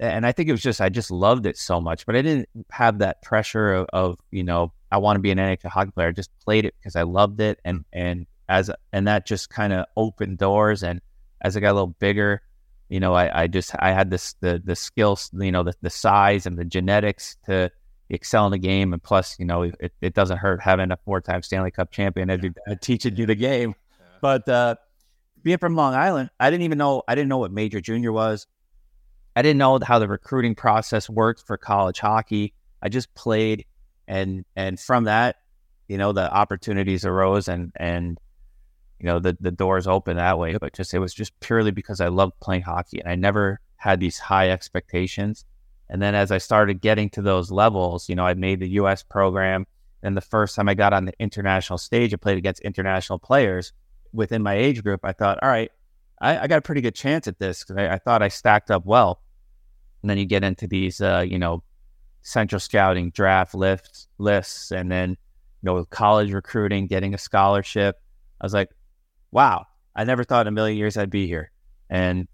and 0.00 0.26
I 0.26 0.32
think 0.32 0.48
it 0.48 0.52
was 0.52 0.62
just 0.62 0.80
I 0.80 0.88
just 0.88 1.10
loved 1.10 1.46
it 1.46 1.56
so 1.56 1.80
much, 1.80 2.06
but 2.06 2.16
I 2.16 2.22
didn't 2.22 2.48
have 2.70 2.98
that 2.98 3.22
pressure 3.22 3.72
of, 3.74 3.86
of 3.92 4.18
you 4.30 4.42
know 4.42 4.72
I 4.90 4.98
want 4.98 5.16
to 5.16 5.20
be 5.20 5.30
an 5.30 5.38
NHL 5.38 5.70
hockey 5.70 5.90
player. 5.92 6.08
I 6.08 6.12
just 6.12 6.30
played 6.44 6.64
it 6.64 6.74
because 6.78 6.96
I 6.96 7.02
loved 7.02 7.40
it, 7.40 7.60
and 7.64 7.84
and 7.92 8.26
as 8.48 8.70
and 8.92 9.06
that 9.06 9.26
just 9.26 9.50
kind 9.50 9.72
of 9.72 9.86
opened 9.96 10.38
doors. 10.38 10.82
And 10.82 11.00
as 11.42 11.56
I 11.56 11.60
got 11.60 11.72
a 11.72 11.74
little 11.74 11.96
bigger, 11.98 12.42
you 12.88 13.00
know, 13.00 13.14
I, 13.14 13.42
I 13.42 13.46
just 13.46 13.74
I 13.78 13.92
had 13.92 14.10
this 14.10 14.34
the 14.40 14.60
the 14.64 14.76
skills, 14.76 15.30
you 15.32 15.52
know, 15.52 15.62
the 15.62 15.74
the 15.82 15.90
size 15.90 16.46
and 16.46 16.58
the 16.58 16.64
genetics 16.64 17.36
to 17.46 17.70
excel 18.10 18.46
in 18.46 18.52
the 18.52 18.58
game, 18.58 18.92
and 18.92 19.02
plus, 19.02 19.36
you 19.38 19.46
know, 19.46 19.62
it, 19.62 19.92
it 20.00 20.14
doesn't 20.14 20.38
hurt 20.38 20.60
having 20.60 20.90
a 20.90 20.98
four 21.04 21.20
time 21.20 21.42
Stanley 21.42 21.70
Cup 21.70 21.90
champion 21.90 22.28
yeah. 22.28 22.74
teaching 22.80 23.16
you 23.16 23.26
the 23.26 23.34
game. 23.34 23.74
Yeah. 23.98 24.06
But 24.20 24.48
uh, 24.48 24.76
being 25.42 25.58
from 25.58 25.76
Long 25.76 25.94
Island, 25.94 26.30
I 26.40 26.50
didn't 26.50 26.64
even 26.64 26.78
know 26.78 27.02
I 27.06 27.14
didn't 27.14 27.28
know 27.28 27.38
what 27.38 27.52
major 27.52 27.80
junior 27.80 28.12
was. 28.12 28.46
I 29.36 29.42
didn't 29.42 29.58
know 29.58 29.78
how 29.82 29.98
the 29.98 30.08
recruiting 30.08 30.54
process 30.54 31.10
worked 31.10 31.42
for 31.46 31.56
college 31.56 31.98
hockey. 31.98 32.54
I 32.82 32.88
just 32.88 33.12
played, 33.14 33.64
and 34.06 34.44
and 34.54 34.78
from 34.78 35.04
that, 35.04 35.36
you 35.88 35.98
know, 35.98 36.12
the 36.12 36.32
opportunities 36.32 37.04
arose, 37.04 37.48
and 37.48 37.72
and 37.76 38.18
you 39.00 39.06
know 39.06 39.18
the 39.18 39.36
the 39.40 39.50
doors 39.50 39.86
open 39.86 40.16
that 40.16 40.38
way. 40.38 40.56
But 40.56 40.74
just 40.74 40.94
it 40.94 40.98
was 40.98 41.14
just 41.14 41.38
purely 41.40 41.72
because 41.72 42.00
I 42.00 42.08
loved 42.08 42.38
playing 42.40 42.62
hockey, 42.62 43.00
and 43.00 43.08
I 43.08 43.16
never 43.16 43.60
had 43.76 44.00
these 44.00 44.18
high 44.18 44.50
expectations. 44.50 45.44
And 45.90 46.00
then 46.00 46.14
as 46.14 46.30
I 46.30 46.38
started 46.38 46.80
getting 46.80 47.10
to 47.10 47.22
those 47.22 47.50
levels, 47.50 48.08
you 48.08 48.14
know, 48.14 48.24
I 48.24 48.34
made 48.34 48.60
the 48.60 48.68
U.S. 48.70 49.02
program. 49.02 49.66
And 50.02 50.16
the 50.16 50.22
first 50.22 50.54
time 50.54 50.68
I 50.68 50.74
got 50.74 50.92
on 50.92 51.06
the 51.06 51.12
international 51.18 51.78
stage, 51.78 52.12
I 52.12 52.16
played 52.16 52.38
against 52.38 52.60
international 52.62 53.18
players 53.18 53.72
within 54.12 54.42
my 54.42 54.54
age 54.54 54.82
group. 54.82 55.00
I 55.02 55.12
thought, 55.12 55.38
all 55.42 55.48
right, 55.48 55.70
I, 56.24 56.44
I 56.44 56.46
got 56.46 56.58
a 56.58 56.62
pretty 56.62 56.80
good 56.80 56.94
chance 56.94 57.28
at 57.28 57.38
this 57.38 57.62
because 57.62 57.76
I, 57.76 57.94
I, 57.94 57.98
thought 57.98 58.22
I 58.22 58.28
stacked 58.28 58.70
up 58.70 58.86
well. 58.86 59.20
And 60.02 60.10
then 60.10 60.18
you 60.18 60.24
get 60.24 60.42
into 60.42 60.66
these, 60.66 61.00
uh, 61.00 61.24
you 61.26 61.38
know, 61.38 61.62
central 62.22 62.58
scouting 62.58 63.10
draft 63.10 63.54
lists, 63.54 64.08
lists, 64.18 64.72
and 64.72 64.90
then 64.90 65.10
you 65.10 65.16
know, 65.62 65.84
college 65.86 66.32
recruiting, 66.32 66.86
getting 66.86 67.14
a 67.14 67.18
scholarship. 67.18 68.00
I 68.40 68.44
was 68.44 68.54
like, 68.54 68.70
wow, 69.32 69.66
I 69.94 70.04
never 70.04 70.24
thought 70.24 70.42
in 70.42 70.48
a 70.48 70.50
million 70.52 70.78
years 70.78 70.96
I'd 70.96 71.10
be 71.10 71.26
here. 71.26 71.50
And 71.90 72.26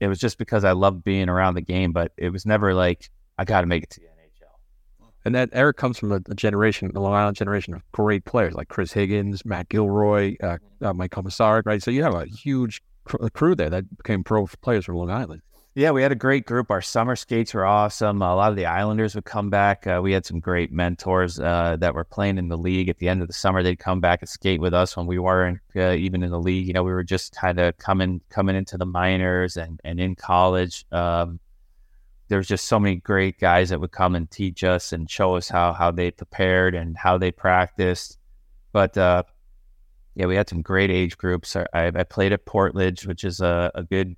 it 0.00 0.08
was 0.08 0.18
just 0.18 0.38
because 0.38 0.64
I 0.64 0.72
loved 0.72 1.04
being 1.04 1.28
around 1.28 1.54
the 1.54 1.62
game, 1.62 1.92
but 1.92 2.12
it 2.16 2.30
was 2.30 2.44
never 2.44 2.74
like 2.74 3.10
I 3.38 3.44
got 3.44 3.62
to 3.62 3.66
make 3.66 3.82
it 3.82 3.90
to 3.90 4.00
the 4.00 4.06
NHL. 4.06 4.52
And 5.24 5.34
that 5.34 5.50
Eric 5.52 5.78
comes 5.78 5.98
from 5.98 6.12
a, 6.12 6.20
a, 6.28 6.34
generation, 6.34 6.90
the 6.92 7.00
Long 7.00 7.14
Island 7.14 7.36
generation 7.36 7.74
of 7.74 7.82
great 7.92 8.24
players 8.24 8.54
like 8.54 8.68
Chris 8.68 8.92
Higgins, 8.92 9.44
Matt 9.44 9.68
Gilroy, 9.70 10.36
uh, 10.42 10.58
uh, 10.82 10.92
Mike 10.92 11.10
Komisarek, 11.10 11.62
right? 11.64 11.82
So 11.82 11.90
you 11.90 12.02
have 12.02 12.14
a 12.14 12.26
huge 12.26 12.82
cr- 13.04 13.28
crew 13.28 13.54
there 13.54 13.70
that 13.70 13.96
became 13.96 14.24
pro 14.24 14.46
players 14.46 14.84
from 14.84 14.96
Long 14.96 15.10
Island. 15.10 15.42
Yeah, 15.76 15.90
we 15.90 16.02
had 16.02 16.12
a 16.12 16.16
great 16.16 16.46
group. 16.46 16.70
Our 16.70 16.80
summer 16.80 17.16
skates 17.16 17.52
were 17.52 17.66
awesome. 17.66 18.22
A 18.22 18.36
lot 18.36 18.50
of 18.50 18.56
the 18.56 18.66
Islanders 18.66 19.16
would 19.16 19.24
come 19.24 19.50
back. 19.50 19.88
Uh, 19.88 19.98
we 20.00 20.12
had 20.12 20.24
some 20.24 20.38
great 20.38 20.70
mentors 20.70 21.40
uh, 21.40 21.76
that 21.80 21.94
were 21.94 22.04
playing 22.04 22.38
in 22.38 22.46
the 22.46 22.56
league. 22.56 22.88
At 22.88 22.98
the 22.98 23.08
end 23.08 23.22
of 23.22 23.26
the 23.26 23.34
summer, 23.34 23.60
they'd 23.60 23.80
come 23.80 24.00
back 24.00 24.22
and 24.22 24.28
skate 24.28 24.60
with 24.60 24.72
us 24.72 24.96
when 24.96 25.06
we 25.06 25.18
weren't 25.18 25.58
uh, 25.74 25.90
even 25.90 26.22
in 26.22 26.30
the 26.30 26.38
league. 26.38 26.68
You 26.68 26.74
know, 26.74 26.84
we 26.84 26.92
were 26.92 27.02
just 27.02 27.34
kind 27.34 27.58
of 27.58 27.76
coming 27.78 28.20
coming 28.30 28.54
into 28.54 28.78
the 28.78 28.86
minors 28.86 29.56
and 29.56 29.80
and 29.82 29.98
in 29.98 30.14
college. 30.14 30.86
Um, 30.92 31.40
there 32.28 32.38
was 32.38 32.46
just 32.46 32.68
so 32.68 32.78
many 32.78 32.96
great 32.96 33.40
guys 33.40 33.70
that 33.70 33.80
would 33.80 33.90
come 33.90 34.14
and 34.14 34.30
teach 34.30 34.62
us 34.62 34.92
and 34.92 35.10
show 35.10 35.34
us 35.34 35.48
how 35.48 35.72
how 35.72 35.90
they 35.90 36.12
prepared 36.12 36.76
and 36.76 36.96
how 36.96 37.18
they 37.18 37.32
practiced. 37.32 38.16
But 38.70 38.96
uh, 38.96 39.24
yeah, 40.14 40.26
we 40.26 40.36
had 40.36 40.48
some 40.48 40.62
great 40.62 40.90
age 40.90 41.18
groups. 41.18 41.56
I, 41.56 41.66
I 41.72 42.04
played 42.04 42.32
at 42.32 42.46
Portledge, 42.46 43.06
which 43.06 43.24
is 43.24 43.40
a, 43.40 43.70
a 43.74 43.82
good 43.82 44.16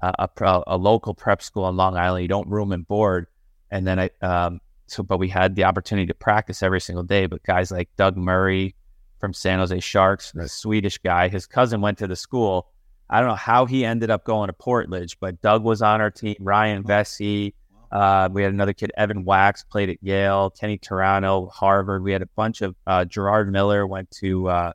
a, 0.00 0.28
a, 0.40 0.62
a, 0.66 0.76
local 0.76 1.14
prep 1.14 1.42
school 1.42 1.64
on 1.64 1.76
Long 1.76 1.96
Island. 1.96 2.22
You 2.22 2.28
don't 2.28 2.48
room 2.48 2.72
and 2.72 2.86
board, 2.86 3.26
and 3.70 3.86
then 3.86 4.00
I 4.00 4.10
um, 4.22 4.60
so 4.86 5.02
but 5.02 5.18
we 5.18 5.28
had 5.28 5.54
the 5.54 5.64
opportunity 5.64 6.06
to 6.06 6.14
practice 6.14 6.62
every 6.62 6.80
single 6.80 7.04
day. 7.04 7.26
But 7.26 7.42
guys 7.44 7.70
like 7.70 7.88
Doug 7.96 8.16
Murray 8.16 8.74
from 9.20 9.32
San 9.32 9.60
Jose 9.60 9.78
Sharks, 9.80 10.32
the 10.32 10.48
Swedish 10.48 10.98
guy, 10.98 11.28
his 11.28 11.46
cousin 11.46 11.80
went 11.80 11.98
to 11.98 12.06
the 12.06 12.16
school. 12.16 12.68
I 13.08 13.20
don't 13.20 13.28
know 13.28 13.34
how 13.34 13.66
he 13.66 13.84
ended 13.84 14.10
up 14.10 14.24
going 14.24 14.48
to 14.48 14.52
Portledge, 14.52 15.16
but 15.20 15.40
Doug 15.42 15.62
was 15.62 15.82
on 15.82 16.00
our 16.00 16.10
team. 16.10 16.36
Ryan 16.40 16.82
Vesey. 16.82 17.54
Uh, 17.92 18.28
we 18.32 18.44
had 18.44 18.52
another 18.52 18.72
kid, 18.72 18.92
Evan 18.96 19.24
Wax, 19.24 19.64
played 19.64 19.90
at 19.90 19.96
Yale. 20.00 20.50
Kenny 20.50 20.78
Toronto, 20.78 21.46
Harvard. 21.48 22.04
We 22.04 22.12
had 22.12 22.22
a 22.22 22.28
bunch 22.36 22.62
of 22.62 22.76
uh, 22.86 23.04
Gerard 23.04 23.50
Miller 23.50 23.84
went 23.84 24.08
to 24.12 24.48
uh, 24.48 24.72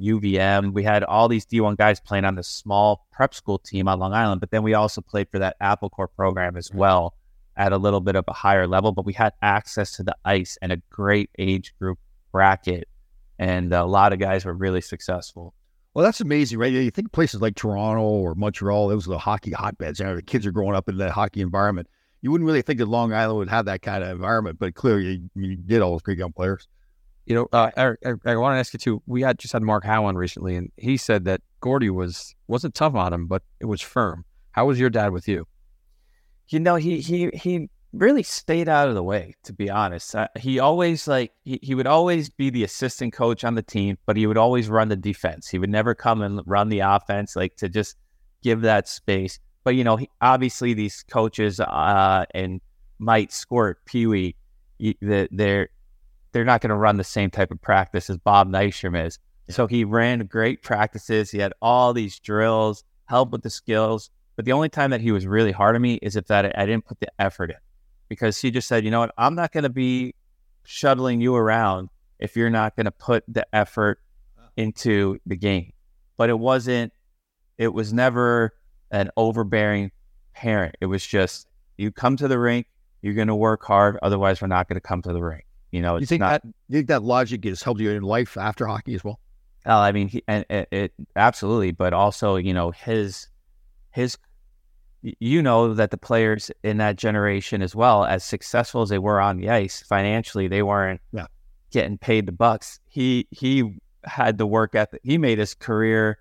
UVM. 0.00 0.72
We 0.72 0.82
had 0.82 1.04
all 1.04 1.28
these 1.28 1.46
D1 1.46 1.76
guys 1.76 2.00
playing 2.00 2.24
on 2.24 2.34
this 2.34 2.48
small 2.48 3.06
prep 3.12 3.34
school 3.34 3.58
team 3.58 3.88
on 3.88 3.98
Long 3.98 4.12
Island, 4.12 4.40
but 4.40 4.50
then 4.50 4.62
we 4.62 4.74
also 4.74 5.00
played 5.00 5.28
for 5.30 5.38
that 5.38 5.56
Apple 5.60 5.90
Core 5.90 6.08
program 6.08 6.56
as 6.56 6.72
well 6.72 7.14
at 7.56 7.72
a 7.72 7.76
little 7.78 8.00
bit 8.00 8.16
of 8.16 8.24
a 8.28 8.32
higher 8.32 8.66
level. 8.66 8.92
But 8.92 9.04
we 9.04 9.12
had 9.12 9.32
access 9.42 9.92
to 9.96 10.02
the 10.02 10.16
ice 10.24 10.56
and 10.62 10.72
a 10.72 10.76
great 10.90 11.30
age 11.38 11.74
group 11.78 11.98
bracket, 12.32 12.88
and 13.38 13.72
a 13.72 13.84
lot 13.84 14.12
of 14.12 14.18
guys 14.18 14.44
were 14.44 14.54
really 14.54 14.80
successful. 14.80 15.54
Well, 15.94 16.04
that's 16.04 16.20
amazing, 16.20 16.58
right? 16.58 16.72
You 16.72 16.90
think 16.90 17.10
places 17.12 17.40
like 17.40 17.56
Toronto 17.56 18.02
or 18.02 18.34
Montreal, 18.36 18.88
those 18.88 19.08
are 19.08 19.10
the 19.10 19.18
hockey 19.18 19.50
hotbeds. 19.50 19.98
You 19.98 20.06
know, 20.06 20.16
the 20.16 20.22
kids 20.22 20.46
are 20.46 20.52
growing 20.52 20.76
up 20.76 20.88
in 20.88 20.98
that 20.98 21.10
hockey 21.10 21.40
environment. 21.40 21.88
You 22.20 22.30
wouldn't 22.30 22.46
really 22.46 22.62
think 22.62 22.78
that 22.78 22.86
Long 22.86 23.12
Island 23.12 23.38
would 23.38 23.48
have 23.48 23.64
that 23.64 23.82
kind 23.82 24.04
of 24.04 24.10
environment, 24.10 24.58
but 24.60 24.74
clearly 24.74 25.04
you, 25.06 25.30
you 25.34 25.56
did 25.56 25.82
all 25.82 25.92
those 25.92 26.02
great 26.02 26.18
young 26.18 26.32
players. 26.32 26.68
You 27.28 27.34
know, 27.34 27.48
uh, 27.52 27.70
Eric, 27.76 28.00
Eric, 28.04 28.20
I 28.24 28.36
want 28.36 28.54
to 28.54 28.58
ask 28.58 28.72
you 28.72 28.78
too. 28.78 29.02
We 29.06 29.20
had 29.20 29.38
just 29.38 29.52
had 29.52 29.62
Mark 29.62 29.84
Howe 29.84 30.06
on 30.06 30.16
recently, 30.16 30.56
and 30.56 30.72
he 30.78 30.96
said 30.96 31.26
that 31.26 31.42
Gordie 31.60 31.90
was 31.90 32.34
wasn't 32.46 32.74
tough 32.74 32.94
on 32.94 33.12
him, 33.12 33.26
but 33.26 33.42
it 33.60 33.66
was 33.66 33.82
firm. 33.82 34.24
How 34.52 34.64
was 34.64 34.80
your 34.80 34.88
dad 34.88 35.12
with 35.12 35.28
you? 35.28 35.46
You 36.48 36.58
know, 36.58 36.76
he 36.76 37.00
he 37.00 37.28
he 37.34 37.68
really 37.92 38.22
stayed 38.22 38.66
out 38.66 38.88
of 38.88 38.94
the 38.94 39.02
way. 39.02 39.34
To 39.44 39.52
be 39.52 39.68
honest, 39.68 40.14
uh, 40.14 40.28
he 40.38 40.58
always 40.58 41.06
like 41.06 41.32
he, 41.44 41.58
he 41.62 41.74
would 41.74 41.86
always 41.86 42.30
be 42.30 42.48
the 42.48 42.64
assistant 42.64 43.12
coach 43.12 43.44
on 43.44 43.56
the 43.56 43.62
team, 43.62 43.98
but 44.06 44.16
he 44.16 44.26
would 44.26 44.38
always 44.38 44.70
run 44.70 44.88
the 44.88 44.96
defense. 44.96 45.50
He 45.50 45.58
would 45.58 45.68
never 45.68 45.94
come 45.94 46.22
and 46.22 46.40
run 46.46 46.70
the 46.70 46.80
offense, 46.80 47.36
like 47.36 47.56
to 47.56 47.68
just 47.68 47.96
give 48.42 48.62
that 48.62 48.88
space. 48.88 49.38
But 49.64 49.74
you 49.74 49.84
know, 49.84 49.96
he, 49.96 50.08
obviously 50.22 50.72
these 50.72 51.04
coaches 51.10 51.60
uh, 51.60 52.24
and 52.30 52.62
mite 52.98 53.32
squirt 53.32 53.84
Pee 53.84 54.06
Wee, 54.06 54.36
they're 55.02 55.68
they're 56.32 56.44
not 56.44 56.60
going 56.60 56.70
to 56.70 56.76
run 56.76 56.96
the 56.96 57.04
same 57.04 57.30
type 57.30 57.50
of 57.50 57.60
practice 57.60 58.10
as 58.10 58.18
Bob 58.18 58.48
Nystrom 58.50 59.06
is. 59.06 59.18
Yeah. 59.46 59.54
So 59.54 59.66
he 59.66 59.84
ran 59.84 60.20
great 60.26 60.62
practices. 60.62 61.30
He 61.30 61.38
had 61.38 61.52
all 61.62 61.92
these 61.92 62.18
drills, 62.18 62.84
help 63.06 63.30
with 63.30 63.42
the 63.42 63.50
skills. 63.50 64.10
But 64.36 64.44
the 64.44 64.52
only 64.52 64.68
time 64.68 64.90
that 64.90 65.00
he 65.00 65.10
was 65.10 65.26
really 65.26 65.52
hard 65.52 65.74
on 65.74 65.82
me 65.82 65.94
is 66.02 66.16
if 66.16 66.26
that 66.26 66.56
I 66.58 66.66
didn't 66.66 66.84
put 66.84 67.00
the 67.00 67.08
effort 67.18 67.50
in, 67.50 67.56
because 68.08 68.38
he 68.40 68.50
just 68.50 68.68
said, 68.68 68.84
you 68.84 68.90
know 68.90 69.00
what, 69.00 69.14
I'm 69.18 69.34
not 69.34 69.52
going 69.52 69.64
to 69.64 69.70
be 69.70 70.14
shuttling 70.64 71.20
you 71.20 71.34
around 71.34 71.88
if 72.18 72.36
you're 72.36 72.50
not 72.50 72.76
going 72.76 72.84
to 72.84 72.92
put 72.92 73.24
the 73.26 73.46
effort 73.52 74.00
into 74.56 75.18
the 75.26 75.36
game. 75.36 75.72
But 76.16 76.30
it 76.30 76.38
wasn't. 76.38 76.92
It 77.56 77.72
was 77.72 77.92
never 77.92 78.54
an 78.90 79.10
overbearing 79.16 79.90
parent. 80.34 80.76
It 80.80 80.86
was 80.86 81.04
just 81.04 81.48
you 81.76 81.90
come 81.90 82.16
to 82.16 82.28
the 82.28 82.38
rink, 82.38 82.66
you're 83.02 83.14
going 83.14 83.28
to 83.28 83.34
work 83.34 83.64
hard. 83.64 83.98
Otherwise, 84.02 84.40
we're 84.40 84.48
not 84.48 84.68
going 84.68 84.76
to 84.76 84.80
come 84.80 85.02
to 85.02 85.12
the 85.12 85.22
rink 85.22 85.44
You 85.70 85.82
know, 85.82 85.98
You 85.98 86.06
think 86.06 86.20
not, 86.20 86.42
that 86.42 86.48
you 86.68 86.78
think 86.78 86.88
that 86.88 87.02
logic 87.02 87.44
has 87.44 87.62
helped 87.62 87.80
you 87.80 87.90
in 87.90 88.02
life 88.02 88.36
after 88.36 88.66
hockey 88.66 88.94
as 88.94 89.04
well? 89.04 89.20
Oh, 89.66 89.76
I 89.78 89.92
mean, 89.92 90.08
he, 90.08 90.22
and 90.26 90.44
it, 90.48 90.68
it 90.70 90.92
absolutely, 91.16 91.72
but 91.72 91.92
also, 91.92 92.36
you 92.36 92.54
know, 92.54 92.70
his 92.70 93.28
his, 93.90 94.16
you 95.02 95.42
know, 95.42 95.74
that 95.74 95.90
the 95.90 95.98
players 95.98 96.50
in 96.62 96.78
that 96.78 96.96
generation 96.96 97.60
as 97.62 97.74
well, 97.74 98.04
as 98.04 98.24
successful 98.24 98.82
as 98.82 98.88
they 98.88 98.98
were 98.98 99.20
on 99.20 99.36
the 99.36 99.50
ice 99.50 99.82
financially, 99.82 100.48
they 100.48 100.62
weren't 100.62 101.00
Yeah. 101.12 101.26
getting 101.70 101.98
paid 101.98 102.26
the 102.26 102.32
bucks. 102.32 102.80
He 102.86 103.26
he 103.30 103.78
had 104.04 104.38
the 104.38 104.46
work 104.46 104.74
ethic. 104.74 105.00
He 105.04 105.18
made 105.18 105.38
his 105.38 105.54
career 105.54 106.18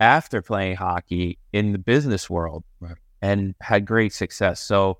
after 0.00 0.42
playing 0.42 0.76
hockey 0.76 1.38
in 1.52 1.72
the 1.72 1.78
business 1.78 2.28
world, 2.28 2.64
Right. 2.80 2.96
and 3.22 3.54
had 3.60 3.84
great 3.86 4.12
success. 4.12 4.58
So, 4.60 4.98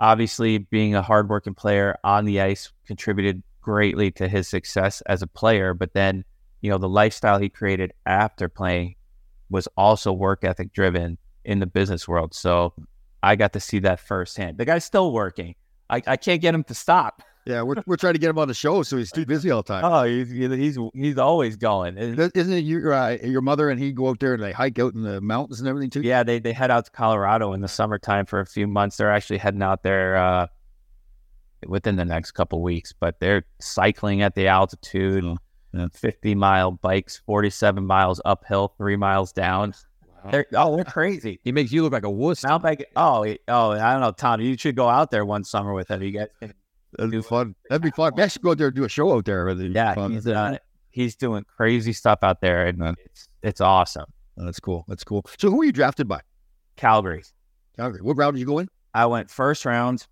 obviously, 0.00 0.58
being 0.58 0.94
a 0.94 1.02
hardworking 1.02 1.54
player 1.54 1.96
on 2.02 2.24
the 2.24 2.40
ice 2.40 2.72
contributed 2.86 3.42
greatly 3.60 4.10
to 4.12 4.26
his 4.26 4.48
success 4.48 5.02
as 5.02 5.22
a 5.22 5.26
player. 5.26 5.74
But 5.74 5.92
then 5.92 6.24
you 6.60 6.70
know, 6.70 6.78
the 6.78 6.88
lifestyle 6.88 7.38
he 7.38 7.48
created 7.48 7.92
after 8.06 8.48
playing 8.48 8.96
was 9.48 9.66
also 9.76 10.12
work 10.12 10.44
ethic 10.44 10.72
driven 10.72 11.18
in 11.44 11.58
the 11.58 11.66
business 11.66 12.06
world. 12.06 12.34
So 12.34 12.74
I 13.22 13.36
got 13.36 13.52
to 13.54 13.60
see 13.60 13.78
that 13.80 14.00
firsthand. 14.00 14.58
The 14.58 14.64
guy's 14.64 14.84
still 14.84 15.12
working. 15.12 15.54
I, 15.88 16.02
I 16.06 16.16
can't 16.16 16.40
get 16.40 16.54
him 16.54 16.64
to 16.64 16.74
stop. 16.74 17.22
Yeah, 17.46 17.62
we're, 17.62 17.76
we're 17.86 17.96
trying 17.96 18.12
to 18.12 18.18
get 18.18 18.28
him 18.28 18.38
on 18.38 18.48
the 18.48 18.54
show, 18.54 18.82
so 18.82 18.96
he's 18.98 19.10
too 19.10 19.24
busy 19.24 19.50
all 19.50 19.62
the 19.62 19.80
time. 19.80 19.84
Oh, 19.84 20.04
he's 20.04 20.30
he's 20.30 20.78
he's 20.94 21.18
always 21.18 21.56
going. 21.56 21.96
Isn't 21.96 22.52
it 22.52 22.64
your 22.64 22.92
uh, 22.92 23.16
your 23.22 23.40
mother 23.40 23.70
and 23.70 23.80
he 23.80 23.92
go 23.92 24.08
out 24.10 24.20
there 24.20 24.34
and 24.34 24.42
they 24.42 24.52
hike 24.52 24.78
out 24.78 24.94
in 24.94 25.02
the 25.02 25.20
mountains 25.20 25.58
and 25.58 25.68
everything 25.68 25.90
too? 25.90 26.02
yeah, 26.02 26.22
they 26.22 26.38
they 26.38 26.52
head 26.52 26.70
out 26.70 26.84
to 26.84 26.90
Colorado 26.90 27.52
in 27.54 27.60
the 27.60 27.68
summertime 27.68 28.26
for 28.26 28.40
a 28.40 28.46
few 28.46 28.66
months. 28.66 28.98
They're 28.98 29.10
actually 29.10 29.38
heading 29.38 29.62
out 29.62 29.82
there 29.82 30.16
uh, 30.16 30.46
within 31.66 31.96
the 31.96 32.04
next 32.04 32.32
couple 32.32 32.62
weeks, 32.62 32.92
but 32.92 33.18
they're 33.20 33.44
cycling 33.60 34.22
at 34.22 34.34
the 34.34 34.46
altitude. 34.48 35.24
Yeah. 35.24 35.86
50 35.94 36.34
mile 36.34 36.72
bikes, 36.72 37.22
47 37.26 37.86
miles 37.86 38.20
uphill, 38.24 38.74
three 38.76 38.96
miles 38.96 39.32
down. 39.32 39.72
They're, 40.30 40.46
oh, 40.54 40.74
they're 40.74 40.84
crazy. 40.84 41.38
He 41.44 41.52
makes 41.52 41.70
you 41.72 41.82
look 41.84 41.92
like 41.92 42.04
a 42.04 42.10
wuss. 42.10 42.42
Bike. 42.60 42.84
Oh, 42.96 43.22
he- 43.22 43.38
oh, 43.48 43.70
I 43.70 43.92
don't 43.92 44.00
know, 44.00 44.10
Tom. 44.10 44.40
You 44.40 44.56
should 44.58 44.74
go 44.74 44.88
out 44.88 45.10
there 45.12 45.24
one 45.24 45.44
summer 45.44 45.72
with 45.72 45.88
him. 45.88 46.02
You 46.02 46.10
guys, 46.10 46.52
That'd 46.96 47.10
be 47.12 47.22
fun. 47.22 47.54
That'd 47.68 47.82
be 47.82 47.90
fun. 47.90 48.12
We 48.16 48.28
should 48.28 48.42
go 48.42 48.50
out 48.50 48.58
there 48.58 48.68
and 48.68 48.76
do 48.76 48.84
a 48.84 48.88
show 48.88 49.12
out 49.14 49.24
there. 49.24 49.48
Yeah, 49.50 50.08
he's 50.08 50.26
uh, 50.26 50.58
he's 50.90 51.16
doing 51.16 51.44
crazy 51.44 51.92
stuff 51.92 52.18
out 52.22 52.40
there, 52.40 52.66
and 52.66 52.78
Yeah. 52.78 52.94
it's 53.04 53.28
it's 53.42 53.60
awesome. 53.60 54.06
Oh, 54.38 54.44
that's 54.44 54.60
cool. 54.60 54.84
That's 54.88 55.04
cool. 55.04 55.24
So 55.38 55.50
who 55.50 55.58
were 55.58 55.64
you 55.64 55.72
drafted 55.72 56.08
by? 56.08 56.20
Calgary. 56.76 57.22
Calgary. 57.76 58.00
What 58.02 58.16
round 58.16 58.34
did 58.34 58.40
you 58.40 58.46
go 58.46 58.58
in? 58.58 58.68
I 58.94 59.06
went 59.06 59.30
first 59.30 59.64
round 59.64 60.06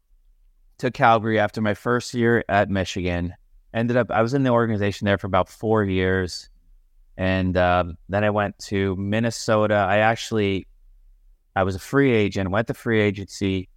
to 0.79 0.91
Calgary 0.91 1.39
after 1.39 1.61
my 1.61 1.75
first 1.75 2.15
year 2.15 2.45
at 2.49 2.69
Michigan. 2.71 3.35
Ended 3.75 3.97
up, 3.97 4.11
I 4.11 4.23
was 4.23 4.35
in 4.35 4.45
the 4.45 4.51
organization 4.51 5.05
there 5.07 5.19
for 5.19 5.27
about 5.27 5.49
four 5.49 5.85
years. 5.85 6.49
And 7.17 7.57
um, 7.57 7.97
then 8.09 8.23
I 8.23 8.31
went 8.31 8.59
to 8.67 8.95
Minnesota. 8.97 9.75
I 9.75 9.99
actually, 9.99 10.67
I 11.57 11.65
was 11.65 11.75
a 11.75 11.79
free 11.81 12.13
agent, 12.13 12.51
went 12.51 12.69
to 12.69 12.75
free 12.75 13.01
agency, 13.01 13.69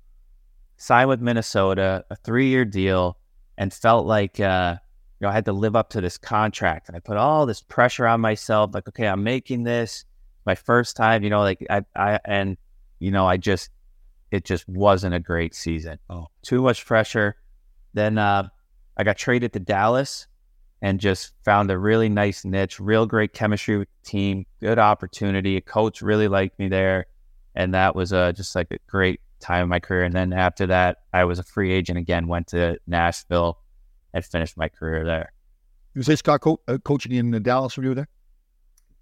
signed 0.82 1.10
with 1.10 1.22
Minnesota, 1.22 2.04
a 2.10 2.16
three 2.16 2.48
year 2.48 2.66
deal, 2.66 3.18
and 3.58 3.72
felt 3.72 4.08
like, 4.08 4.40
uh, 4.40 4.76
you 5.20 5.26
know, 5.26 5.30
I 5.30 5.34
had 5.34 5.46
to 5.46 5.54
live 5.54 5.76
up 5.76 5.92
to 5.92 6.02
this 6.02 6.18
contract. 6.18 6.88
And 6.88 6.96
I 6.96 7.00
put 7.00 7.18
all 7.18 7.46
this 7.46 7.62
pressure 7.62 8.08
on 8.08 8.20
myself, 8.20 8.72
like, 8.74 8.88
okay, 8.88 9.08
I'm 9.08 9.24
making 9.24 9.64
this 9.64 10.06
my 10.46 10.56
first 10.56 10.98
time, 10.98 11.24
you 11.24 11.30
know, 11.30 11.42
like 11.42 11.64
I, 11.70 11.84
I, 11.96 12.20
and, 12.26 12.58
you 12.98 13.12
know, 13.12 13.28
I 13.28 13.38
just, 13.38 13.70
it 14.32 14.44
just 14.44 14.68
wasn't 14.68 15.14
a 15.14 15.20
great 15.20 15.54
season. 15.54 16.00
Oh. 16.10 16.28
Too 16.42 16.64
much 16.64 16.84
pressure. 16.84 17.36
Then 17.94 18.18
uh, 18.18 18.50
I 18.98 19.04
got 19.04 19.18
traded 19.18 19.54
to 19.54 19.60
Dallas 19.60 20.26
and 20.82 21.00
just 21.00 21.34
found 21.46 21.70
a 21.70 21.78
really 21.78 22.10
nice 22.10 22.44
niche, 22.44 22.80
real 22.80 23.06
great 23.06 23.34
chemistry 23.34 23.78
with 23.78 23.88
the 24.02 24.10
team, 24.10 24.48
good 24.60 24.80
opportunity. 24.80 25.58
A 25.58 25.62
coach 25.62 26.02
really 26.02 26.28
liked 26.28 26.58
me 26.58 26.70
there. 26.70 27.06
And 27.54 27.76
that 27.76 27.96
was 27.96 28.12
uh, 28.14 28.32
just 28.32 28.56
like 28.56 28.72
a 28.72 28.78
great 28.88 29.22
time 29.42 29.64
in 29.64 29.70
my 29.70 29.80
career. 29.80 30.04
And 30.04 30.14
then 30.14 30.34
after 30.34 30.68
that, 30.68 30.98
I 31.14 31.26
was 31.26 31.40
a 31.40 31.44
free 31.44 31.72
agent 31.72 31.98
again, 31.98 32.28
went 32.28 32.48
to 32.48 32.78
Nashville 32.88 33.60
and 34.14 34.24
finished 34.24 34.58
my 34.58 34.70
career 34.70 35.06
there. 35.06 35.34
You 35.94 36.04
say 36.04 36.16
Scott 36.16 36.42
co- 36.42 36.62
uh, 36.68 36.78
coaching 36.80 37.12
in 37.12 37.32
Dallas 37.44 37.76
when 37.76 37.84
you 37.84 37.90
were 37.90 37.96
there? 37.96 38.08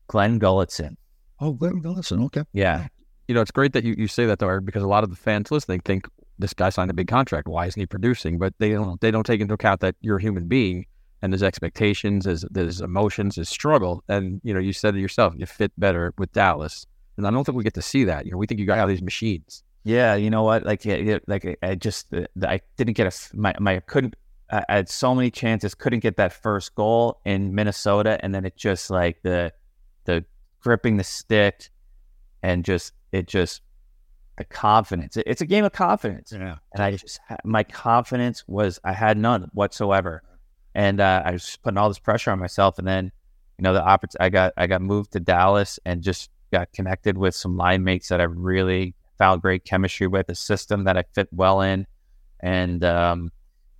Glen 0.07 0.39
Gulutzan. 0.39 0.95
Oh, 1.39 1.53
Glen 1.53 1.81
Gulutzan. 1.81 2.23
Okay. 2.25 2.43
Yeah. 2.53 2.87
You 3.27 3.35
know, 3.35 3.41
it's 3.41 3.51
great 3.51 3.73
that 3.73 3.83
you, 3.83 3.93
you 3.97 4.07
say 4.07 4.25
that 4.25 4.39
though, 4.39 4.47
Eric, 4.47 4.65
because 4.65 4.81
a 4.81 4.87
lot 4.87 5.03
of 5.03 5.11
the 5.11 5.15
fans 5.15 5.51
listening 5.51 5.81
think 5.81 6.07
this 6.39 6.53
guy 6.53 6.69
signed 6.69 6.89
a 6.89 6.95
big 6.95 7.07
contract. 7.07 7.47
Why 7.47 7.67
isn't 7.67 7.79
he 7.79 7.85
producing? 7.85 8.39
But 8.39 8.53
they 8.57 8.71
don't 8.71 8.99
they 9.01 9.11
don't 9.11 9.25
take 9.25 9.41
into 9.41 9.53
account 9.53 9.81
that 9.81 9.95
you're 10.01 10.17
a 10.17 10.21
human 10.21 10.47
being 10.47 10.85
and 11.21 11.31
there's 11.33 11.43
expectations, 11.43 12.25
there's 12.25 12.45
there's 12.49 12.81
emotions, 12.81 13.35
there's 13.35 13.49
struggle. 13.49 14.03
And 14.07 14.41
you 14.43 14.53
know, 14.53 14.59
you 14.59 14.73
said 14.73 14.95
it 14.95 14.99
yourself, 14.99 15.33
you 15.37 15.45
fit 15.45 15.71
better 15.77 16.13
with 16.17 16.31
Dallas. 16.31 16.85
And 17.17 17.27
I 17.27 17.31
don't 17.31 17.43
think 17.43 17.57
we 17.57 17.63
get 17.63 17.73
to 17.73 17.81
see 17.81 18.05
that. 18.05 18.25
You 18.25 18.31
know, 18.31 18.37
we 18.37 18.47
think 18.47 18.59
you 18.59 18.65
got 18.65 18.79
all 18.79 18.87
these 18.87 19.01
machines. 19.01 19.63
Yeah, 19.83 20.15
you 20.15 20.29
know 20.29 20.43
what? 20.43 20.65
Like, 20.65 20.83
yeah, 20.85 20.95
yeah, 20.95 21.19
like 21.27 21.57
I- 21.63 21.75
just, 21.75 22.13
uh, 22.13 22.25
I 22.43 22.61
didn't 22.77 22.93
get 22.93 23.07
a 23.07 23.35
my, 23.37 23.53
my 23.59 23.79
couldn't. 23.81 24.15
I 24.51 24.63
had 24.67 24.89
so 24.89 25.13
many 25.13 25.29
chances, 25.29 25.75
couldn't 25.75 25.99
get 25.99 26.17
that 26.17 26.33
first 26.33 26.73
goal 26.73 27.21
in 27.23 27.53
Minnesota, 27.53 28.19
and 28.23 28.33
then 28.33 28.45
it 28.45 28.57
just 28.57 28.89
like 28.89 29.21
the, 29.21 29.53
the 30.05 30.25
gripping 30.59 30.97
the 30.97 31.03
stick, 31.03 31.69
and 32.41 32.65
just 32.65 32.93
it 33.11 33.27
just 33.27 33.61
the 34.37 34.43
confidence. 34.45 35.17
It- 35.17 35.25
it's 35.27 35.41
a 35.41 35.45
game 35.45 35.65
of 35.65 35.71
confidence, 35.71 36.31
Yeah. 36.33 36.57
and 36.73 36.83
I 36.83 36.91
just 36.95 37.19
my 37.43 37.63
confidence 37.63 38.43
was 38.47 38.79
I 38.83 38.93
had 38.93 39.17
none 39.17 39.49
whatsoever, 39.53 40.23
and 40.75 40.99
uh, 40.99 41.21
I 41.25 41.31
was 41.31 41.57
putting 41.63 41.77
all 41.77 41.87
this 41.89 41.99
pressure 41.99 42.31
on 42.31 42.39
myself, 42.39 42.79
and 42.79 42.87
then 42.87 43.11
you 43.59 43.63
know 43.63 43.73
the 43.73 43.81
oppor- 43.81 44.15
I 44.19 44.29
got 44.29 44.53
I 44.57 44.67
got 44.67 44.81
moved 44.81 45.11
to 45.13 45.19
Dallas 45.19 45.79
and 45.85 46.01
just 46.01 46.31
got 46.51 46.71
connected 46.73 47.17
with 47.17 47.35
some 47.35 47.55
line 47.55 47.83
mates 47.83 48.07
that 48.09 48.19
I 48.19 48.23
really 48.23 48.95
found 49.19 49.43
great 49.43 49.63
chemistry 49.65 50.07
with, 50.07 50.27
a 50.29 50.35
system 50.35 50.85
that 50.85 50.97
I 50.97 51.03
fit 51.13 51.27
well 51.31 51.61
in, 51.61 51.85
and 52.39 52.83
um, 52.83 53.31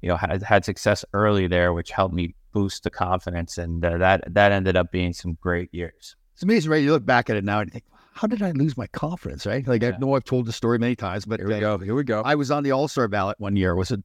you 0.02 0.10
know 0.10 0.16
had 0.18 0.44
had 0.44 0.64
success 0.66 1.04
early 1.14 1.48
there, 1.48 1.74
which 1.74 1.90
helped 1.90 2.14
me 2.14 2.36
boost 2.52 2.84
the 2.84 2.92
confidence, 2.92 3.58
and 3.58 3.84
uh, 3.84 3.98
that 3.98 4.32
that 4.34 4.52
ended 4.52 4.76
up 4.76 4.92
being 4.92 5.14
some 5.14 5.38
great 5.42 5.74
years. 5.74 6.16
It's 6.34 6.44
amazing, 6.44 6.70
right? 6.72 6.84
You 6.84 6.92
look 6.92 7.06
back 7.06 7.30
at 7.32 7.36
it 7.36 7.44
now 7.44 7.60
and 7.60 7.68
you 7.70 7.72
think, 7.72 7.84
how 8.14 8.28
did 8.28 8.42
I 8.42 8.52
lose 8.52 8.78
my 8.78 8.88
confidence, 8.88 9.46
right? 9.46 9.66
Like, 9.68 9.84
I 9.84 9.92
know 9.98 10.14
I've 10.16 10.24
told 10.24 10.46
the 10.46 10.54
story 10.54 10.78
many 10.78 10.96
times, 10.96 11.26
but 11.26 11.40
Here 11.40 11.48
we 11.50 11.60
go. 11.60 11.78
Here 11.78 11.96
we 11.96 12.04
go. 12.04 12.22
I 12.22 12.36
was 12.36 12.50
on 12.50 12.64
the 12.64 12.72
All 12.72 12.88
Star 12.88 13.08
ballot 13.08 13.40
one 13.40 13.56
year. 13.56 13.76
Was 13.76 13.92
it 13.92 14.02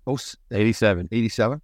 87. 0.50 1.08
87? 1.12 1.60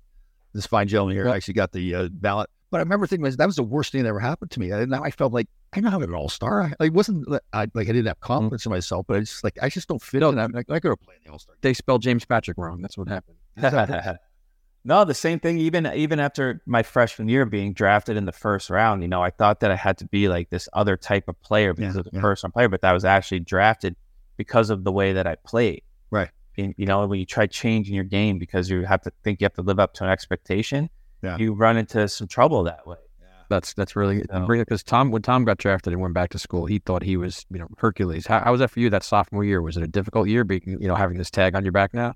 This 0.53 0.67
fine 0.67 0.89
gentleman 0.89 1.17
here 1.17 1.27
Yeah. 1.27 1.35
actually 1.35 1.55
got 1.55 1.73
the 1.73 1.95
uh, 1.95 2.09
ballot. 2.13 2.51
But 2.71 2.79
I 2.79 2.83
remember 2.83 3.07
thinking 3.07 3.29
that 3.29 3.47
was 3.47 3.57
the 3.57 3.63
worst 3.63 3.93
thing 3.93 4.03
that 4.03 4.09
ever 4.09 4.21
happened 4.21 4.53
to 4.53 4.61
me. 4.61 4.71
And 4.71 4.91
now 4.91 5.03
I 5.03 5.11
felt 5.11 5.33
like 5.33 5.49
I'm 5.73 5.83
not 5.83 6.03
an 6.03 6.15
all 6.15 6.29
star. 6.29 6.63
I 6.63 6.75
like 6.79 6.93
wasn't 6.93 7.27
I 7.53 7.67
like 7.75 7.89
I 7.89 7.93
didn't 7.93 8.07
have 8.07 8.19
mm-hmm. 8.19 8.27
confidence 8.27 8.67
in 8.67 8.71
myself, 8.71 9.07
but 9.09 9.17
I 9.17 9.21
just 9.21 9.43
like 9.43 9.59
I 9.61 9.69
just 9.69 9.89
don't 9.89 10.01
fit 10.01 10.23
in. 10.23 10.39
I'm 10.39 10.53
like 10.53 10.71
I 10.71 10.79
could 10.79 10.91
have 10.91 11.01
played 11.01 11.19
in 11.19 11.25
the 11.27 11.33
all 11.33 11.39
star. 11.39 11.57
They 11.61 11.75
spelled 11.75 12.03
James 12.03 12.25
Patrick 12.25 12.59
wrong. 12.59 12.81
That's 12.81 12.97
what 12.97 13.09
happened. 13.09 13.37
no, 14.85 15.05
the 15.05 15.15
same 15.15 15.41
thing. 15.41 15.59
Even 15.59 15.87
even 15.87 16.21
after 16.21 16.63
my 16.65 16.83
freshman 16.83 17.29
year 17.29 17.45
being 17.45 17.73
drafted 17.73 18.17
in 18.17 18.25
the 18.25 18.33
first 18.33 18.71
round, 18.71 19.03
you 19.03 19.09
know, 19.09 19.23
I 19.23 19.31
thought 19.31 19.61
that 19.61 19.71
I 19.71 19.77
had 19.77 19.99
to 19.99 20.07
be 20.07 20.29
like 20.29 20.51
this 20.51 20.69
other 20.73 20.97
type 20.97 21.29
of 21.29 21.41
player 21.43 21.75
because 21.75 21.97
Yeah, 21.97 22.01
of 22.01 22.05
the 22.05 22.11
yeah. 22.15 22.21
first 22.21 22.45
round 22.45 22.55
player, 22.55 22.69
but 22.69 22.83
that 22.83 22.93
was 22.93 23.05
actually 23.05 23.41
drafted 23.41 23.97
because 24.37 24.71
of 24.71 24.85
the 24.85 24.93
way 24.93 25.13
that 25.13 25.27
I 25.27 25.35
played. 25.45 25.83
Right. 26.11 26.31
And, 26.57 26.75
you 26.77 26.87
know, 26.87 27.07
when 27.07 27.19
you 27.19 27.27
try 27.27 27.47
changing 27.47 27.95
your 27.95 28.05
game 28.05 28.39
because 28.39 28.71
you 28.71 28.85
have 28.85 29.03
to 29.03 29.13
think 29.23 29.41
you 29.41 29.45
have 29.45 29.55
to 29.55 29.63
live 29.63 29.79
up 29.79 29.95
to 29.95 30.05
an 30.05 30.11
expectation, 30.11 30.89
Yeah. 31.23 31.37
you 31.39 31.53
run 31.55 31.77
into 31.77 32.09
some 32.09 32.27
trouble 32.29 32.65
that 32.65 32.87
way. 32.87 32.97
That's 33.49 33.75
that's 33.75 33.97
really 33.97 34.23
So- 34.31 34.47
because 34.47 34.83
Tom 34.85 35.11
when 35.11 35.23
Tom 35.23 35.45
got 35.45 35.59
drafted 35.59 35.93
and 35.93 36.01
went 36.01 36.15
back 36.15 36.31
to 36.31 36.39
school, 36.39 36.67
he 36.67 36.79
thought 36.79 37.03
he 37.03 37.17
was 37.17 37.45
you 37.51 37.59
know 37.59 37.67
Hercules. 37.79 38.27
How, 38.27 38.39
how 38.41 38.53
was 38.53 38.61
that 38.61 38.71
for 38.71 38.79
you 38.81 38.89
that 38.91 39.03
sophomore 39.03 39.43
year? 39.45 39.61
Was 39.61 39.77
it 39.77 39.83
a 39.83 39.89
difficult 39.89 40.29
year 40.29 40.45
being 40.45 40.63
you 40.81 40.87
know 40.89 40.95
having 40.95 41.19
this 41.19 41.31
tag 41.31 41.57
on 41.57 41.65
your 41.65 41.73
back 41.73 41.93
now? 41.93 42.15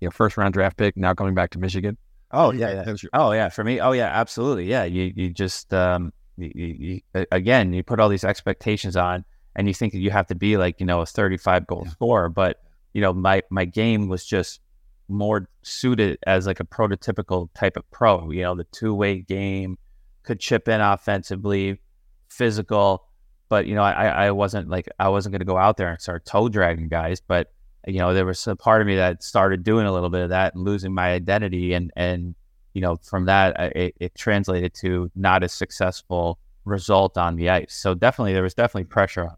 You 0.00 0.06
know, 0.06 0.10
first 0.12 0.36
round 0.36 0.54
draft 0.54 0.76
pick 0.76 0.96
now 0.96 1.14
coming 1.14 1.34
back 1.34 1.50
to 1.50 1.58
Michigan. 1.58 1.96
Oh 2.30 2.52
yeah, 2.52 2.74
That 2.74 2.86
was 2.88 3.02
your- 3.02 3.10
Oh 3.12 3.32
yeah, 3.32 3.48
for 3.48 3.64
me. 3.64 3.80
Oh 3.80 3.92
yeah, 3.92 4.06
absolutely. 4.08 4.66
Yeah, 4.66 4.84
you 4.84 5.12
you 5.16 5.30
just 5.30 5.72
um 5.74 6.12
you, 6.36 6.52
you, 6.54 7.00
you, 7.14 7.26
again 7.32 7.72
you 7.72 7.82
put 7.82 7.98
all 7.98 8.08
these 8.08 8.24
expectations 8.24 8.96
on, 8.96 9.24
and 9.56 9.66
you 9.66 9.74
think 9.74 9.92
that 9.94 9.98
you 10.00 10.10
have 10.10 10.26
to 10.28 10.34
be 10.34 10.56
like 10.56 10.78
you 10.80 10.86
know 10.86 11.00
a 11.00 11.06
thirty 11.06 11.36
five 11.38 11.66
goal 11.66 11.86
scorer, 11.90 12.28
but 12.28 12.62
you 12.92 13.00
know 13.00 13.12
my 13.12 13.42
my 13.50 13.64
game 13.64 14.08
was 14.08 14.24
just 14.24 14.60
more 15.08 15.48
suited 15.62 16.18
as 16.26 16.46
like 16.46 16.60
a 16.60 16.64
prototypical 16.64 17.48
type 17.54 17.76
of 17.76 17.90
pro. 17.90 18.30
You 18.30 18.42
know, 18.42 18.54
the 18.54 18.64
two 18.64 18.94
way 18.94 19.18
game, 19.18 19.78
could 20.22 20.40
chip 20.40 20.68
in 20.68 20.80
offensively, 20.80 21.80
physical, 22.28 23.06
but 23.48 23.66
you 23.66 23.74
know 23.74 23.82
I 23.82 24.26
I 24.26 24.30
wasn't 24.32 24.68
like 24.68 24.88
I 24.98 25.08
wasn't 25.08 25.32
going 25.32 25.40
to 25.40 25.46
go 25.46 25.56
out 25.56 25.76
there 25.76 25.88
and 25.88 26.00
start 26.00 26.26
toe 26.26 26.48
dragging 26.48 26.88
guys, 26.88 27.20
but 27.20 27.52
you 27.86 27.98
know 27.98 28.12
there 28.12 28.26
was 28.26 28.46
a 28.46 28.56
part 28.56 28.80
of 28.80 28.86
me 28.86 28.96
that 28.96 29.22
started 29.22 29.62
doing 29.62 29.86
a 29.86 29.92
little 29.92 30.10
bit 30.10 30.22
of 30.22 30.30
that 30.30 30.54
and 30.54 30.64
losing 30.64 30.92
my 30.92 31.12
identity 31.12 31.72
and 31.72 31.92
and 31.96 32.34
you 32.74 32.80
know 32.80 32.96
from 32.96 33.26
that 33.26 33.58
it, 33.76 33.94
it 34.00 34.14
translated 34.14 34.74
to 34.74 35.10
not 35.14 35.42
as 35.42 35.52
successful 35.52 36.38
result 36.64 37.16
on 37.16 37.36
the 37.36 37.48
ice 37.48 37.74
so 37.74 37.94
definitely 37.94 38.32
there 38.32 38.42
was 38.42 38.54
definitely 38.54 38.84
pressure 38.84 39.22
on 39.22 39.36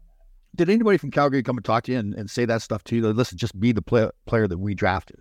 Did 0.55 0.69
anybody 0.69 0.97
from 0.97 1.11
Calgary 1.11 1.43
come 1.43 1.57
and 1.57 1.63
talk 1.63 1.83
to 1.83 1.91
you 1.91 1.99
and, 1.99 2.15
and 2.15 2.29
say 2.29 2.45
that 2.45 2.63
stuff 2.63 2.83
to 2.85 2.95
you? 2.95 3.03
Like, 3.03 3.15
Listen, 3.15 3.37
just 3.37 3.57
be 3.59 3.71
the 3.71 3.83
play, 3.83 4.09
player 4.25 4.47
that 4.47 4.57
we 4.57 4.73
drafted. 4.73 5.19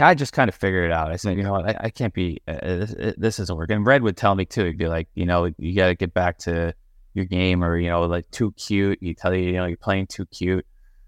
I 0.00 0.14
just 0.14 0.32
kind 0.32 0.48
of 0.48 0.54
figured 0.54 0.90
it 0.90 0.92
out. 0.92 1.10
I 1.10 1.16
said, 1.16 1.36
you 1.36 1.42
know 1.42 1.52
what, 1.52 1.68
I, 1.68 1.76
I 1.84 1.90
can't 1.90 2.12
be. 2.12 2.40
Uh, 2.46 2.58
this, 2.62 3.14
this 3.16 3.38
isn't 3.40 3.56
working. 3.56 3.84
Red 3.84 4.02
would 4.02 4.16
tell 4.16 4.34
me 4.34 4.44
too. 4.44 4.64
He'd 4.64 4.78
be 4.78 4.88
like, 4.88 5.08
you 5.14 5.26
know, 5.26 5.50
you 5.58 5.74
got 5.74 5.88
to 5.88 5.94
get 5.94 6.14
back 6.14 6.38
to 6.40 6.74
your 7.14 7.24
game, 7.24 7.64
or 7.64 7.78
you 7.78 7.88
know, 7.88 8.02
like 8.02 8.30
too 8.30 8.52
cute. 8.52 8.98
He 9.00 9.14
tell 9.14 9.34
you, 9.34 9.44
you 9.44 9.52
know, 9.54 9.66
you're 9.66 9.76
playing 9.76 10.06
too 10.08 10.26
cute, 10.26 10.66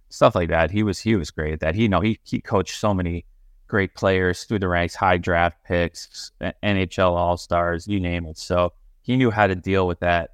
stuff 0.09 0.35
like 0.35 0.49
that. 0.49 0.71
He 0.71 0.83
was 0.83 0.99
he 0.99 1.17
was 1.17 1.31
great 1.31 1.53
at 1.53 1.61
that. 1.61 1.75
He 1.75 1.83
you 1.83 1.89
know 1.89 2.01
he 2.01 2.19
he 2.25 2.41
coached 2.41 2.79
so 2.79 2.95
many 2.95 3.25
great 3.69 3.95
players 3.95 4.45
through 4.45 4.59
the 4.59 4.69
ranks, 4.69 4.95
high 4.95 5.19
draft 5.19 5.59
picks, 5.65 6.33
NHL 6.41 7.11
All 7.13 7.37
Stars, 7.37 7.87
you 7.87 8.01
name 8.01 8.27
it. 8.27 8.39
So 8.39 8.73
he 9.03 9.17
knew 9.17 9.31
how 9.31 9.47
to 9.47 9.55
deal 9.55 9.87
with 9.87 10.01
that 10.01 10.31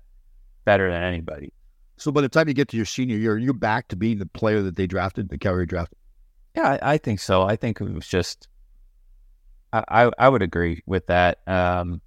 better 0.64 0.90
than 0.90 1.02
anybody. 1.02 1.52
So 1.96 2.10
by 2.10 2.22
the 2.22 2.28
time 2.28 2.48
you 2.48 2.54
get 2.54 2.68
to 2.68 2.76
your 2.76 2.86
senior 2.86 3.16
year, 3.16 3.36
you're 3.38 3.52
back 3.52 3.88
to 3.88 3.96
being 3.96 4.18
the 4.18 4.26
player 4.26 4.62
that 4.62 4.76
they 4.76 4.86
drafted, 4.86 5.28
the 5.28 5.38
Calgary 5.38 5.66
drafted. 5.66 5.98
Yeah, 6.54 6.78
I, 6.82 6.94
I 6.94 6.98
think 6.98 7.20
so. 7.20 7.42
I 7.42 7.56
think 7.56 7.80
it 7.80 7.92
was 7.92 8.06
just, 8.06 8.48
I, 9.72 9.84
I, 9.88 10.10
I 10.18 10.28
would 10.28 10.42
agree 10.42 10.82
with 10.86 11.06
that. 11.08 11.38
Um, 11.46 12.00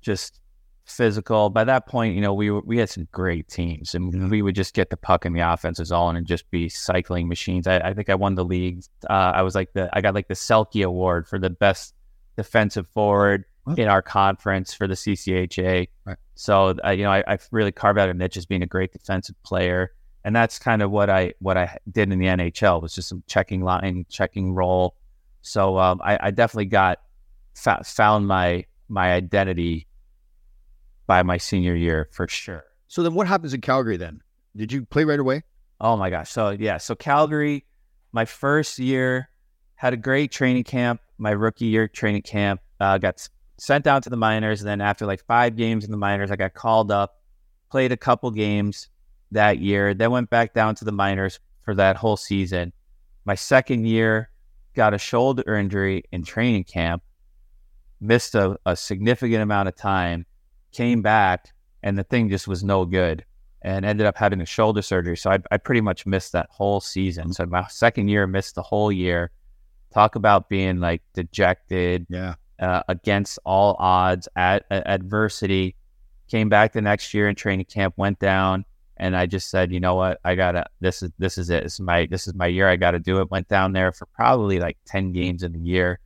just 0.00 0.40
physical. 0.84 1.50
By 1.50 1.64
that 1.64 1.86
point, 1.86 2.14
you 2.14 2.20
know, 2.20 2.34
we 2.34 2.50
we 2.50 2.78
had 2.78 2.90
some 2.90 3.08
great 3.12 3.48
teams, 3.48 3.94
and 3.94 4.30
we 4.30 4.42
would 4.42 4.54
just 4.54 4.74
get 4.74 4.90
the 4.90 4.96
puck 4.96 5.24
in 5.24 5.32
the 5.32 5.40
offensive 5.40 5.86
zone 5.86 6.16
and 6.16 6.26
just 6.26 6.50
be 6.50 6.68
cycling 6.68 7.28
machines. 7.28 7.66
I, 7.66 7.78
I 7.78 7.94
think 7.94 8.08
I 8.08 8.14
won 8.14 8.34
the 8.34 8.44
league. 8.44 8.84
Uh, 9.08 9.32
I 9.34 9.42
was 9.42 9.54
like 9.54 9.72
the 9.72 9.88
I 9.92 10.00
got 10.00 10.14
like 10.14 10.28
the 10.28 10.34
Selke 10.34 10.84
Award 10.84 11.26
for 11.26 11.38
the 11.38 11.50
best 11.50 11.94
defensive 12.36 12.86
forward 12.88 13.44
in 13.76 13.88
our 13.88 14.02
conference 14.02 14.74
for 14.74 14.86
the 14.86 14.94
CCHA. 14.94 15.88
Right. 16.04 16.16
So 16.34 16.74
uh, 16.84 16.90
you 16.90 17.04
know, 17.04 17.12
I, 17.12 17.22
I 17.26 17.38
really 17.50 17.72
carved 17.72 17.98
out 17.98 18.08
a 18.08 18.14
niche 18.14 18.36
as 18.36 18.46
being 18.46 18.62
a 18.62 18.66
great 18.66 18.92
defensive 18.92 19.40
player, 19.42 19.92
and 20.24 20.34
that's 20.34 20.58
kind 20.58 20.82
of 20.82 20.90
what 20.90 21.10
I 21.10 21.34
what 21.40 21.56
I 21.56 21.76
did 21.90 22.12
in 22.12 22.18
the 22.18 22.26
NHL 22.26 22.80
was 22.82 22.94
just 22.94 23.08
some 23.08 23.22
checking 23.26 23.62
line, 23.62 24.06
checking 24.08 24.52
role. 24.52 24.94
So 25.42 25.78
um, 25.78 26.00
I, 26.04 26.18
I 26.20 26.30
definitely 26.30 26.66
got 26.66 27.00
fa- 27.54 27.82
found 27.84 28.26
my 28.26 28.64
my 28.88 29.12
identity 29.12 29.86
by 31.06 31.22
my 31.22 31.38
senior 31.38 31.74
year 31.74 32.08
for 32.12 32.28
sure. 32.28 32.64
So 32.88 33.02
then, 33.02 33.14
what 33.14 33.26
happens 33.26 33.54
in 33.54 33.60
Calgary 33.60 33.96
then? 33.96 34.20
Did 34.54 34.72
you 34.72 34.84
play 34.84 35.04
right 35.04 35.18
away? 35.18 35.42
Oh 35.80 35.96
my 35.96 36.10
gosh! 36.10 36.30
So 36.30 36.50
yeah, 36.50 36.78
so 36.78 36.94
Calgary, 36.94 37.64
my 38.12 38.24
first 38.24 38.78
year 38.78 39.28
had 39.74 39.92
a 39.92 39.96
great 39.96 40.30
training 40.30 40.64
camp. 40.64 41.00
My 41.18 41.30
rookie 41.30 41.66
year 41.66 41.88
training 41.88 42.22
camp 42.22 42.60
uh, 42.78 42.98
got 42.98 43.28
sent 43.58 43.84
down 43.84 44.02
to 44.02 44.10
the 44.10 44.16
minors, 44.16 44.60
and 44.60 44.68
then 44.68 44.80
after 44.80 45.04
like 45.04 45.24
five 45.24 45.56
games 45.56 45.84
in 45.84 45.90
the 45.90 45.96
minors, 45.96 46.30
I 46.30 46.36
got 46.36 46.54
called 46.54 46.92
up, 46.92 47.20
played 47.70 47.90
a 47.90 47.96
couple 47.96 48.30
games 48.30 48.88
that 49.32 49.58
year, 49.58 49.94
then 49.94 50.10
went 50.10 50.30
back 50.30 50.54
down 50.54 50.74
to 50.76 50.84
the 50.84 50.92
minors 50.92 51.40
for 51.62 51.74
that 51.74 51.96
whole 51.96 52.16
season. 52.16 52.72
My 53.24 53.34
second 53.34 53.86
year, 53.86 54.30
got 54.74 54.94
a 54.94 54.98
shoulder 54.98 55.54
injury 55.54 56.02
in 56.12 56.24
training 56.24 56.64
camp, 56.64 57.02
missed 58.00 58.34
a, 58.34 58.56
a 58.66 58.74
significant 58.76 59.42
amount 59.42 59.68
of 59.68 59.76
time, 59.76 60.24
came 60.72 61.02
back, 61.02 61.52
and 61.82 61.98
the 61.98 62.04
thing 62.04 62.28
just 62.30 62.48
was 62.48 62.64
no 62.64 62.84
good 62.84 63.24
and 63.64 63.84
ended 63.84 64.06
up 64.06 64.16
having 64.16 64.40
a 64.40 64.46
shoulder 64.46 64.82
surgery. 64.82 65.16
So 65.16 65.30
I, 65.30 65.38
I 65.50 65.56
pretty 65.56 65.80
much 65.82 66.04
missed 66.06 66.32
that 66.32 66.48
whole 66.50 66.80
season. 66.80 67.32
So 67.32 67.46
my 67.46 67.66
second 67.68 68.08
year, 68.08 68.26
missed 68.26 68.54
the 68.56 68.62
whole 68.62 68.90
year. 68.90 69.30
Talk 69.94 70.16
about 70.16 70.48
being 70.48 70.80
like 70.80 71.02
dejected, 71.14 72.06
Yeah. 72.08 72.34
uh, 72.58 72.82
against 72.88 73.38
all 73.44 73.76
odds, 73.78 74.26
at, 74.34 74.64
at 74.70 74.82
adversity. 74.86 75.76
Came 76.28 76.48
back 76.48 76.72
the 76.72 76.80
next 76.80 77.12
year 77.14 77.28
in 77.28 77.34
training 77.36 77.66
camp, 77.66 77.94
went 77.98 78.18
down, 78.18 78.64
and 79.02 79.16
I 79.16 79.26
just 79.26 79.50
said, 79.50 79.72
you 79.72 79.80
know 79.80 79.96
what, 79.96 80.20
I 80.24 80.36
gotta. 80.36 80.64
This 80.80 81.02
is 81.02 81.10
this 81.18 81.36
is 81.36 81.50
it. 81.50 81.64
This 81.64 81.74
is 81.74 81.80
my 81.80 82.06
this 82.06 82.28
is 82.28 82.34
my 82.34 82.46
year. 82.46 82.68
I 82.68 82.76
got 82.76 82.92
to 82.92 83.00
do 83.00 83.20
it. 83.20 83.32
Went 83.32 83.48
down 83.48 83.72
there 83.72 83.90
for 83.90 84.06
probably 84.06 84.60
like 84.60 84.78
ten 84.86 85.10
games 85.10 85.42
in 85.42 85.52
the 85.52 85.58
year. 85.58 85.98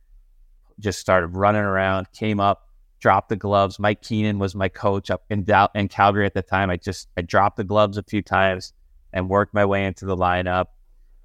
Just 0.79 0.99
started 0.99 1.27
running 1.27 1.61
around. 1.61 2.11
Came 2.11 2.39
up, 2.39 2.67
dropped 2.99 3.29
the 3.29 3.35
gloves. 3.35 3.77
Mike 3.77 4.01
Keenan 4.01 4.39
was 4.39 4.55
my 4.55 4.67
coach 4.67 5.11
up 5.11 5.23
in 5.29 5.43
Dal- 5.43 5.69
in 5.75 5.89
Calgary 5.89 6.25
at 6.25 6.33
the 6.33 6.41
time. 6.41 6.71
I 6.71 6.77
just 6.77 7.07
I 7.15 7.21
dropped 7.21 7.57
the 7.57 7.63
gloves 7.63 7.99
a 7.99 8.03
few 8.03 8.23
times 8.23 8.73
and 9.13 9.29
worked 9.29 9.53
my 9.53 9.63
way 9.63 9.85
into 9.85 10.05
the 10.05 10.17
lineup, 10.17 10.65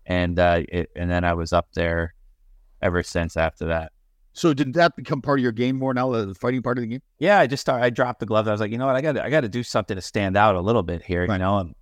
and 0.04 0.38
uh, 0.38 0.60
it, 0.68 0.90
and 0.94 1.10
then 1.10 1.24
I 1.24 1.32
was 1.32 1.54
up 1.54 1.68
there 1.72 2.14
ever 2.82 3.02
since 3.02 3.34
after 3.34 3.68
that. 3.68 3.92
So 4.34 4.54
did 4.54 4.72
that 4.74 4.96
become 4.96 5.20
part 5.20 5.38
of 5.38 5.42
your 5.42 5.52
game 5.52 5.76
more 5.78 5.92
now, 5.92 6.10
the 6.10 6.34
fighting 6.34 6.62
part 6.62 6.78
of 6.78 6.82
the 6.82 6.88
game? 6.88 7.02
Yeah, 7.18 7.38
I 7.38 7.46
just 7.46 7.60
started. 7.60 7.84
I 7.84 7.90
dropped 7.90 8.20
the 8.20 8.26
gloves. 8.26 8.48
I 8.48 8.52
was 8.52 8.60
like, 8.60 8.70
you 8.70 8.78
know 8.78 8.86
what, 8.86 8.96
I 8.96 9.00
got 9.02 9.18
I 9.18 9.28
got 9.30 9.42
to 9.42 9.48
do 9.48 9.62
something 9.62 9.94
to 9.94 10.00
stand 10.00 10.36
out 10.36 10.54
a 10.54 10.60
little 10.60 10.82
bit 10.82 11.02
here, 11.02 11.24
you 11.26 11.38
know, 11.38 11.58
and, 11.58 11.74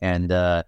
and 0.00 0.32
uh, 0.32 0.62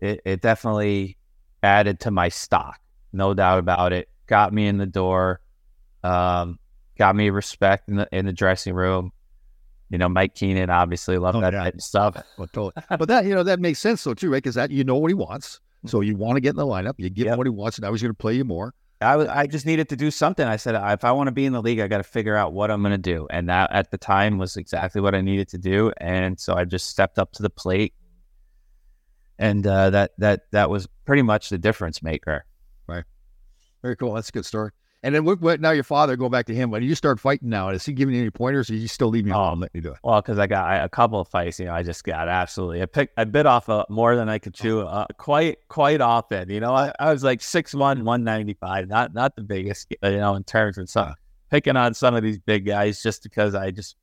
it 0.00 0.20
it 0.26 0.42
definitely 0.42 1.16
added 1.62 2.00
to 2.00 2.10
my 2.10 2.28
stock, 2.28 2.78
no 3.12 3.32
doubt 3.34 3.58
about 3.58 3.92
it. 3.92 4.08
Got 4.26 4.52
me 4.52 4.66
in 4.66 4.76
the 4.78 4.86
door, 4.86 5.40
um, 6.04 6.58
got 6.98 7.16
me 7.16 7.30
respect 7.30 7.88
in 7.88 7.96
the 7.96 8.08
in 8.12 8.26
the 8.26 8.32
dressing 8.32 8.74
room. 8.74 9.12
You 9.88 9.98
know, 9.98 10.08
Mike 10.08 10.34
Keenan 10.36 10.70
obviously 10.70 11.18
loved 11.18 11.38
Oh, 11.38 11.40
that 11.40 11.52
yeah. 11.52 11.70
stuff. 11.78 12.22
Well, 12.38 12.46
totally. 12.52 12.72
but 12.90 13.08
that 13.08 13.24
you 13.24 13.34
know 13.34 13.42
that 13.42 13.58
makes 13.58 13.78
sense 13.80 14.04
though 14.04 14.14
too, 14.14 14.30
right? 14.30 14.36
Because 14.42 14.54
that 14.54 14.70
you 14.70 14.84
know 14.84 14.96
what 14.96 15.08
he 15.08 15.14
wants, 15.14 15.60
so 15.86 16.00
you 16.02 16.14
want 16.16 16.36
to 16.36 16.40
get 16.40 16.50
in 16.50 16.56
the 16.56 16.66
lineup. 16.66 16.94
You 16.98 17.08
give 17.10 17.24
him 17.26 17.30
Yep. 17.32 17.38
what 17.38 17.46
he 17.46 17.50
wants, 17.50 17.78
and 17.78 17.84
now 17.84 17.90
he's 17.92 18.02
going 18.02 18.12
to 18.12 18.16
play 18.18 18.34
you 18.34 18.44
more. 18.44 18.74
I 19.02 19.16
was, 19.16 19.28
I 19.28 19.46
just 19.46 19.64
needed 19.64 19.88
to 19.88 19.96
do 19.96 20.10
something. 20.10 20.46
I 20.46 20.56
said, 20.56 20.74
if 20.92 21.04
I 21.04 21.12
want 21.12 21.28
to 21.28 21.32
be 21.32 21.46
in 21.46 21.54
the 21.54 21.62
league, 21.62 21.80
I 21.80 21.88
got 21.88 21.98
to 21.98 22.02
figure 22.02 22.36
out 22.36 22.52
what 22.52 22.70
I'm 22.70 22.82
going 22.82 22.92
to 22.92 22.98
do. 22.98 23.26
And 23.30 23.48
that 23.48 23.72
at 23.72 23.90
the 23.90 23.98
time 23.98 24.36
was 24.36 24.56
exactly 24.56 25.00
what 25.00 25.14
I 25.14 25.22
needed 25.22 25.48
to 25.48 25.58
do. 25.58 25.90
And 25.98 26.38
so 26.38 26.54
I 26.54 26.64
just 26.64 26.88
stepped 26.88 27.18
up 27.18 27.32
to 27.32 27.42
the 27.42 27.48
plate. 27.48 27.94
And 29.38 29.66
uh, 29.66 29.88
that, 29.90 30.12
that, 30.18 30.50
that 30.50 30.68
was 30.68 30.86
pretty 31.06 31.22
much 31.22 31.48
the 31.48 31.56
difference 31.56 32.02
maker. 32.02 32.44
Right. 32.86 33.04
Very 33.80 33.96
cool. 33.96 34.12
That's 34.12 34.28
a 34.28 34.32
good 34.32 34.44
story. 34.44 34.72
And 35.02 35.14
then 35.14 35.24
what, 35.24 35.40
what, 35.40 35.60
now 35.62 35.70
your 35.70 35.82
father, 35.84 36.14
going 36.14 36.30
back 36.30 36.44
to 36.46 36.54
him, 36.54 36.70
when 36.70 36.82
you 36.82 36.94
start 36.94 37.18
fighting 37.18 37.48
now, 37.48 37.70
is 37.70 37.86
he 37.86 37.92
giving 37.94 38.14
you 38.14 38.20
any 38.20 38.30
pointers 38.30 38.68
or 38.68 38.74
he 38.74 38.86
still 38.86 39.08
leaving 39.08 39.28
you 39.32 39.34
Oh. 39.34 39.40
alone 39.40 39.52
and 39.52 39.60
letting 39.62 39.78
you 39.78 39.82
do 39.82 39.92
it? 39.92 39.98
Well, 40.04 40.20
because 40.20 40.38
I 40.38 40.46
got 40.46 40.66
I, 40.66 40.76
a 40.76 40.88
couple 40.90 41.18
of 41.20 41.28
fights, 41.28 41.58
you 41.58 41.64
know, 41.66 41.72
I 41.72 41.82
just 41.82 42.04
got 42.04 42.28
absolutely, 42.28 42.82
I 42.82 42.86
picked, 42.86 43.18
I 43.18 43.24
bit 43.24 43.46
off 43.46 43.68
uh, 43.70 43.86
more 43.88 44.14
than 44.14 44.28
I 44.28 44.38
could 44.38 44.52
chew 44.52 44.80
uh, 44.82 45.06
quite, 45.16 45.66
quite 45.68 46.02
often. 46.02 46.50
You 46.50 46.60
know, 46.60 46.74
I, 46.74 46.92
I 47.00 47.12
was 47.12 47.24
like 47.24 47.40
6'1, 47.40 47.78
195, 47.78 48.88
not, 48.88 49.14
not 49.14 49.36
the 49.36 49.42
biggest, 49.42 49.86
you 50.02 50.10
know, 50.18 50.34
in 50.34 50.44
terms 50.44 50.76
of 50.76 50.90
some, 50.90 51.14
picking 51.50 51.76
on 51.76 51.94
some 51.94 52.14
of 52.14 52.22
these 52.22 52.38
big 52.38 52.66
guys 52.66 53.02
just 53.02 53.22
because 53.22 53.54
I 53.54 53.70
just, 53.70 53.96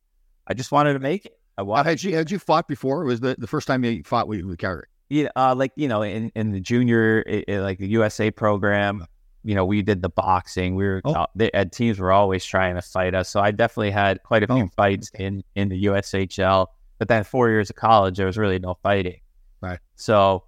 I 0.47 0.55
just 0.55 0.71
wanted 0.71 0.93
to 0.93 0.99
make 0.99 1.25
it. 1.27 1.37
I 1.59 1.61
Uh, 1.61 1.65
wanted 1.65 1.89
had 1.89 2.03
you 2.03 2.15
had 2.15 2.31
you 2.31 2.39
fought 2.39 2.67
before? 2.67 3.01
Or 3.01 3.05
was 3.05 3.19
the, 3.19 3.35
the 3.37 3.47
first 3.47 3.67
time 3.67 3.83
you 3.83 4.01
fought 4.03 4.27
with, 4.27 4.41
with 4.45 4.57
Calgary? 4.59 4.87
yeah, 5.09 5.29
uh, 5.35 5.53
like 5.55 5.71
you 5.75 5.87
know, 5.87 6.01
in, 6.01 6.31
in 6.35 6.51
the 6.51 6.59
junior, 6.59 7.23
i- 7.27 7.43
i- 7.47 7.59
like 7.59 7.77
the 7.79 7.87
USA 7.87 8.29
program, 8.31 9.05
you 9.47 9.55
know, 9.55 9.63
we 9.65 9.81
did 9.81 10.01
the 10.01 10.09
boxing. 10.09 10.75
We 10.75 10.83
were 10.85 11.01
Oh. 11.05 11.25
the 11.35 11.53
uh, 11.55 11.63
teams 11.71 11.99
were 11.99 12.11
always 12.11 12.43
trying 12.43 12.75
to 12.75 12.81
fight 12.81 13.15
us, 13.15 13.29
so 13.29 13.39
I 13.39 13.51
definitely 13.51 13.91
had 13.91 14.21
quite 14.23 14.43
a 14.43 14.47
few 14.47 14.63
Oh, 14.65 14.69
fights 14.75 15.09
in 15.17 15.43
in 15.55 15.69
the 15.69 15.85
USHL. 15.85 16.67
But 16.99 17.07
then 17.07 17.23
four 17.23 17.47
years 17.49 17.69
of 17.69 17.75
college, 17.77 18.17
there 18.17 18.25
was 18.25 18.37
really 18.37 18.59
no 18.59 18.75
fighting. 18.83 19.21
Right. 19.61 19.79
So 19.95 20.43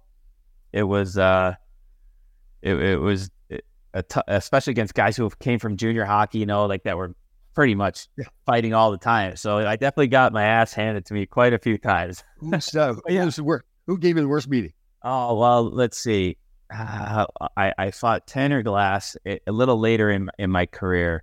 it 0.72 0.82
was, 0.82 1.16
uh, 1.16 1.54
it, 2.62 2.74
it 2.74 2.96
was 3.00 3.30
a 3.94 4.02
t- 4.02 4.20
especially 4.28 4.72
against 4.72 4.94
guys 4.94 5.16
who 5.16 5.30
came 5.40 5.58
from 5.58 5.76
junior 5.76 6.04
hockey, 6.04 6.38
you 6.38 6.46
know, 6.46 6.66
like 6.66 6.82
that 6.84 6.96
were 6.96 7.14
pretty 7.54 7.74
much 7.74 8.06
Yeah. 8.18 8.26
fighting 8.46 8.74
all 8.74 8.90
the 8.90 8.98
time. 8.98 9.36
So 9.36 9.58
I 9.58 9.76
definitely 9.76 10.08
got 10.08 10.32
my 10.32 10.44
ass 10.44 10.72
handed 10.72 11.06
to 11.06 11.14
me 11.14 11.24
quite 11.26 11.52
a 11.54 11.58
few 11.58 11.78
times. 11.78 12.22
Who's, 12.38 12.74
uh, 12.76 12.94
Yeah. 13.08 13.24
who's 13.24 13.36
the 13.36 13.44
wor- 13.44 13.64
who 13.86 13.96
gave 13.98 14.16
you 14.16 14.22
the 14.22 14.28
worst 14.28 14.50
beating? 14.50 14.72
Oh 15.02 15.38
well, 15.38 15.64
let's 15.70 15.96
see. 15.98 16.36
Uh, 16.72 17.26
I 17.56 17.72
I 17.78 17.90
fought 17.90 18.26
Tanner 18.26 18.62
Glass 18.62 19.16
a, 19.26 19.40
a 19.46 19.52
little 19.52 19.78
later 19.78 20.10
in 20.10 20.30
in 20.38 20.50
my 20.50 20.66
career, 20.66 21.22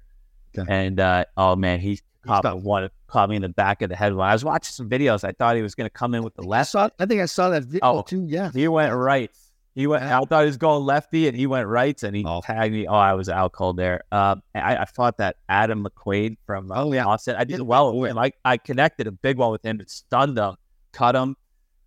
Okay. 0.58 0.66
and 0.72 1.00
uh, 1.00 1.26
oh 1.38 1.56
man, 1.56 1.80
he 1.80 2.00
caught 2.26 2.43
me, 2.43 2.52
one 2.52 2.89
caught 3.08 3.30
me 3.30 3.36
in 3.38 3.41
the 3.41 3.50
back 3.50 3.82
of 3.82 3.89
the 3.89 3.95
head. 3.95 4.14
When 4.14 4.28
I 4.28 4.34
was 4.34 4.43
watching 4.43 4.72
some 4.74 4.89
videos, 4.89 5.24
I 5.24 5.32
thought 5.32 5.56
he 5.56 5.62
was 5.62 5.76
going 5.76 5.86
to 5.86 5.93
come 5.93 6.14
in 6.16 6.24
with 6.24 6.34
the 6.36 6.43
I 6.43 6.48
left. 6.48 6.72
saw. 6.72 6.89
I 7.00 7.06
think 7.06 7.22
I 7.22 7.26
saw 7.26 7.50
that 7.50 7.64
video 7.64 7.80
Oh. 7.84 8.02
too. 8.02 8.26
Yeah. 8.28 8.52
He 8.52 8.68
went 8.68 8.93
right. 8.93 9.32
He 9.76 9.86
went. 9.88 10.04
I 10.04 10.20
thought 10.22 10.41
he 10.41 10.48
was 10.48 10.58
going 10.58 10.84
lefty, 10.84 11.28
and 11.28 11.38
he 11.38 11.45
went 11.48 11.68
right, 11.68 12.02
and 12.02 12.16
he 12.16 12.26
Oh. 12.28 12.41
tagged 12.41 12.74
me. 12.74 12.88
Oh, 12.88 12.95
I 12.95 13.14
was 13.14 13.30
out 13.30 13.52
cold 13.54 13.78
there. 13.78 14.02
Um, 14.12 14.41
I, 14.56 14.78
I 14.78 14.86
fought 14.86 15.18
that 15.20 15.36
Adam 15.48 15.86
McQuaid 15.86 16.38
from 16.48 16.72
uh, 16.72 16.84
Oh, 16.84 16.91
yeah. 16.91 17.04
Boston. 17.04 17.36
I 17.38 17.43
did 17.43 17.60
Yeah. 17.60 17.64
well 17.64 17.95
with 17.95 18.10
him. 18.12 18.18
I, 18.18 18.32
I 18.43 18.58
connected 18.58 19.06
a 19.08 19.12
big 19.12 19.38
one 19.38 19.52
with 19.52 19.64
him. 19.64 19.80
It 19.80 19.89
stunned 19.91 20.38
him, 20.38 20.56
cut 20.93 21.16
him. 21.16 21.36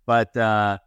But 0.05 0.35
uh, 0.37 0.77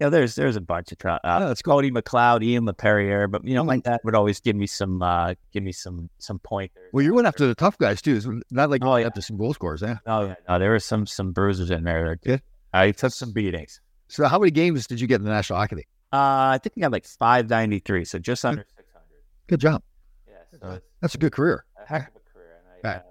you 0.00 0.06
know, 0.06 0.10
there's 0.10 0.34
there's 0.34 0.56
a 0.56 0.60
bunch 0.60 0.92
of 0.92 0.98
uh, 1.04 1.18
Oh, 1.22 1.46
that's 1.48 1.62
Cody 1.62 1.90
McLeod, 1.90 2.42
Ian 2.42 2.64
LaPerriere, 2.66 3.30
but 3.30 3.44
you 3.46 3.54
know, 3.54 3.62
like 3.62 3.84
that 3.84 4.00
would 4.04 4.14
always 4.14 4.40
give 4.40 4.56
me 4.56 4.66
some 4.66 5.02
uh, 5.02 5.34
give 5.52 5.62
me 5.62 5.72
some 5.72 6.08
some 6.18 6.38
pointers. 6.40 6.76
Well, 6.92 7.04
you 7.04 7.14
went 7.14 7.26
after 7.28 7.46
the 7.46 7.54
tough 7.54 7.76
guys 7.78 8.00
too. 8.00 8.16
It's 8.16 8.26
not 8.50 8.70
like 8.70 8.82
Oh, 8.84 8.96
you 8.96 9.02
yeah. 9.02 9.06
after 9.08 9.20
some 9.20 9.36
goal 9.36 9.52
scores. 9.54 9.82
Yeah. 9.82 9.98
Oh 10.06 10.26
yeah, 10.26 10.34
no, 10.48 10.58
there 10.58 10.70
were 10.70 10.78
some 10.80 11.06
some 11.06 11.32
bruisers 11.32 11.70
in 11.70 11.84
there. 11.84 12.18
Yeah. 12.24 12.38
I 12.72 12.92
took 12.92 13.12
some 13.12 13.32
beatings. 13.32 13.80
So 14.08 14.26
how 14.26 14.38
many 14.38 14.50
games 14.50 14.86
did 14.86 15.00
you 15.00 15.06
get 15.06 15.16
in 15.16 15.24
the 15.24 15.30
National 15.30 15.58
Hockey 15.58 15.76
League? 15.76 15.86
Uh, 16.12 16.16
I 16.54 16.58
think 16.62 16.72
I 16.78 16.80
got 16.80 16.92
like 16.92 17.04
593, 17.06 18.04
so 18.04 18.18
just 18.18 18.44
under 18.44 18.64
600. 18.76 19.04
Good 19.48 19.60
job. 19.60 19.82
Yeah, 20.28 20.34
so 20.60 20.70
it's 20.70 20.86
That's 21.00 21.14
a 21.14 21.18
good 21.18 21.32
career. 21.32 21.64
a 21.80 21.86
heck 21.86 22.08
of 22.08 22.16
a 22.16 22.32
career. 22.32 22.58
And 22.82 22.88
I, 22.88 22.92
Right. 22.94 23.02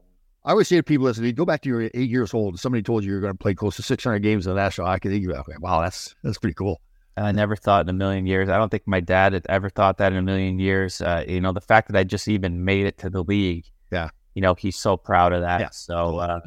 I 0.49 0.53
always 0.53 0.67
say 0.67 0.77
to 0.77 0.83
people, 0.83 1.05
listen, 1.05 1.23
you 1.25 1.31
go 1.31 1.45
back 1.45 1.61
to 1.61 1.69
your 1.69 1.83
eight 1.93 2.09
years 2.09 2.33
old, 2.33 2.55
and 2.55 2.59
somebody 2.59 2.81
told 2.81 3.03
you 3.03 3.11
you're 3.11 3.21
going 3.21 3.33
to 3.33 3.37
play 3.37 3.53
close 3.53 3.75
to 3.75 3.83
600 3.83 4.17
games 4.17 4.47
in 4.47 4.55
the 4.55 4.59
National 4.59 4.87
Hockey 4.87 5.09
League. 5.09 5.21
You're 5.21 5.33
like, 5.33 5.61
wow, 5.61 5.81
that's 5.81 6.15
that's 6.23 6.39
pretty 6.39 6.55
cool. 6.55 6.81
I 7.15 7.31
never 7.31 7.55
thought 7.55 7.85
in 7.85 7.89
a 7.89 7.93
million 7.93 8.25
years. 8.25 8.49
I 8.49 8.57
don't 8.57 8.69
think 8.69 8.87
my 8.87 8.99
dad 8.99 9.33
had 9.33 9.45
ever 9.47 9.69
thought 9.69 9.99
that 9.99 10.11
in 10.11 10.17
a 10.17 10.23
million 10.23 10.57
years. 10.57 11.01
Uh, 11.01 11.23
you 11.27 11.39
know, 11.39 11.51
the 11.51 11.61
fact 11.61 11.87
that 11.89 11.95
I 11.95 12.03
just 12.03 12.27
even 12.27 12.65
made 12.65 12.87
it 12.87 12.97
to 12.97 13.11
the 13.11 13.23
league. 13.23 13.65
Yeah. 13.91 14.09
You 14.33 14.41
know, 14.41 14.55
he's 14.55 14.75
so 14.75 14.97
proud 14.97 15.33
of 15.33 15.41
that. 15.41 15.59
Yeah. 15.61 15.69
So, 15.71 16.17
uh, 16.17 16.39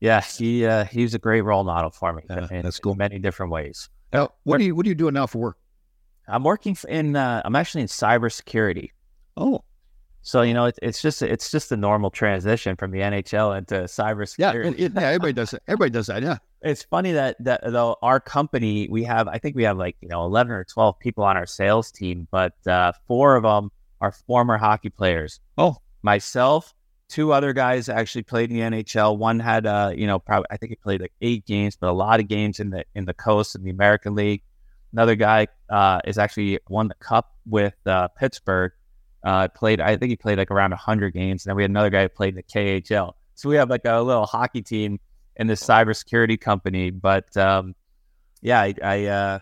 yeah, 0.00 0.20
he 0.20 0.66
uh, 0.66 0.84
he 0.86 1.02
was 1.04 1.14
a 1.14 1.20
great 1.20 1.42
role 1.42 1.62
model 1.62 1.90
for 1.90 2.12
me 2.12 2.24
Yeah, 2.28 2.48
in, 2.50 2.62
that's 2.62 2.80
cool. 2.80 2.92
in 2.92 2.98
many 2.98 3.20
different 3.20 3.52
ways. 3.52 3.88
Now, 4.12 4.30
what 4.42 4.60
are 4.60 4.64
you 4.64 4.74
what 4.74 4.84
are 4.86 4.88
you 4.88 4.96
doing 4.96 5.14
now 5.14 5.28
for 5.28 5.38
work? 5.38 5.58
I'm 6.26 6.42
working 6.42 6.76
in. 6.88 7.14
Uh, 7.14 7.42
I'm 7.44 7.54
actually 7.54 7.82
in 7.82 7.86
cybersecurity. 7.88 8.90
Oh, 9.36 9.62
So 10.22 10.42
you 10.42 10.52
know, 10.54 10.66
it, 10.66 10.78
it's 10.82 11.00
just 11.00 11.22
it's 11.22 11.50
just 11.50 11.72
a 11.72 11.76
normal 11.76 12.10
transition 12.10 12.76
from 12.76 12.90
the 12.90 12.98
NHL 13.00 13.56
into 13.56 13.76
yeah, 13.76 13.82
cybersecurity. 13.84 14.66
it- 14.72 14.80
it- 14.80 14.92
yeah. 14.94 15.00
Everybody 15.08 15.32
does 15.32 15.50
that. 15.52 15.62
Everybody 15.68 15.90
does 15.90 16.06
that. 16.08 16.22
Yeah. 16.22 16.36
it's 16.62 16.82
funny 16.82 17.12
that 17.12 17.36
that 17.44 17.60
though 17.64 17.96
our 18.02 18.20
company 18.20 18.88
we 18.90 19.04
have 19.04 19.28
I 19.28 19.38
think 19.38 19.54
we 19.56 19.62
have 19.62 19.78
like 19.78 19.96
you 20.00 20.08
know 20.08 20.24
eleven 20.24 20.52
or 20.52 20.64
twelve 20.64 20.98
people 20.98 21.24
on 21.24 21.36
our 21.36 21.46
sales 21.46 21.90
team, 21.90 22.26
but 22.30 22.54
uh, 22.66 22.92
four 23.06 23.36
of 23.36 23.44
them 23.44 23.70
are 24.00 24.12
former 24.12 24.58
hockey 24.58 24.90
players. 24.90 25.40
Oh. 25.56 25.76
myself, 26.02 26.74
two 27.08 27.32
other 27.32 27.52
guys 27.52 27.88
actually 27.88 28.22
played 28.22 28.50
in 28.50 28.56
the 28.56 28.82
NHL. 28.84 29.16
One 29.16 29.40
had 29.40 29.66
uh 29.66 29.92
you 29.96 30.06
know 30.06 30.18
probably 30.18 30.46
I 30.50 30.56
think 30.56 30.70
he 30.70 30.76
played 30.76 31.00
like 31.00 31.12
eight 31.22 31.46
games, 31.46 31.76
but 31.76 31.88
a 31.88 31.92
lot 31.92 32.20
of 32.20 32.28
games 32.28 32.60
in 32.60 32.70
the 32.70 32.84
in 32.94 33.04
the 33.06 33.14
coast 33.14 33.54
in 33.54 33.62
the 33.62 33.70
American 33.70 34.14
League. 34.14 34.42
Another 34.92 35.14
guy 35.16 35.46
uh, 35.68 36.00
is 36.06 36.16
actually 36.16 36.58
won 36.70 36.88
the 36.88 36.94
cup 36.94 37.34
with 37.46 37.74
uh, 37.86 38.08
Pittsburgh. 38.08 38.72
Uh, 39.24 39.48
played 39.48 39.80
I 39.80 39.96
think 39.96 40.10
he 40.10 40.16
played 40.16 40.38
like 40.38 40.50
around 40.50 40.72
hundred 40.74 41.12
games. 41.12 41.44
And 41.44 41.50
then 41.50 41.56
we 41.56 41.62
had 41.62 41.70
another 41.70 41.90
guy 41.90 42.02
who 42.02 42.08
played 42.08 42.30
in 42.30 42.36
the 42.36 42.42
KHL. 42.42 43.12
So 43.34 43.48
we 43.48 43.56
have 43.56 43.70
like 43.70 43.84
a 43.84 44.00
little 44.00 44.26
hockey 44.26 44.62
team 44.62 44.98
in 45.36 45.46
this 45.46 45.62
cybersecurity 45.62 46.40
company. 46.40 46.90
But 46.90 47.36
um, 47.36 47.74
yeah, 48.42 48.60
I, 48.60 48.74
I 48.82 49.04
uh, 49.06 49.38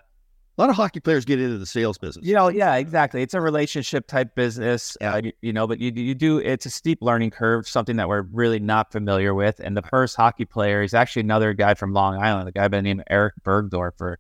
A 0.59 0.61
lot 0.61 0.71
of 0.71 0.77
hockey 0.77 1.01
players 1.01 1.25
get 1.27 1.41
into 1.41 1.59
the 1.59 1.67
sales 1.67 1.99
business. 1.99 2.27
you 2.27 2.35
know, 2.35 2.49
yeah, 2.49 2.75
exactly. 2.77 3.21
It's 3.23 3.35
a 3.35 3.41
relationship 3.41 4.07
type 4.07 4.35
business, 4.35 4.97
Yeah. 5.01 5.15
uh, 5.15 5.21
you, 5.25 5.33
you 5.43 5.53
know, 5.53 5.67
but 5.67 5.79
you 5.79 5.93
you 5.95 6.15
do 6.15 6.39
it's 6.39 6.65
a 6.67 6.71
steep 6.71 6.99
learning 7.03 7.31
curve, 7.31 7.69
something 7.69 7.97
that 7.97 8.09
we're 8.09 8.23
really 8.33 8.59
not 8.59 8.91
familiar 8.93 9.35
with. 9.35 9.61
And 9.63 9.77
the 9.77 9.83
first 9.83 10.17
hockey 10.17 10.47
player 10.47 10.83
is 10.83 10.95
actually 10.95 11.21
another 11.21 11.53
guy 11.53 11.75
from 11.75 11.93
Long 11.93 12.17
Island, 12.21 12.49
a 12.49 12.53
guy 12.53 12.69
by 12.69 12.79
the 12.79 12.83
name 12.83 13.01
of 13.01 13.07
Eric 13.11 13.35
Bergdorfer, 13.45 14.17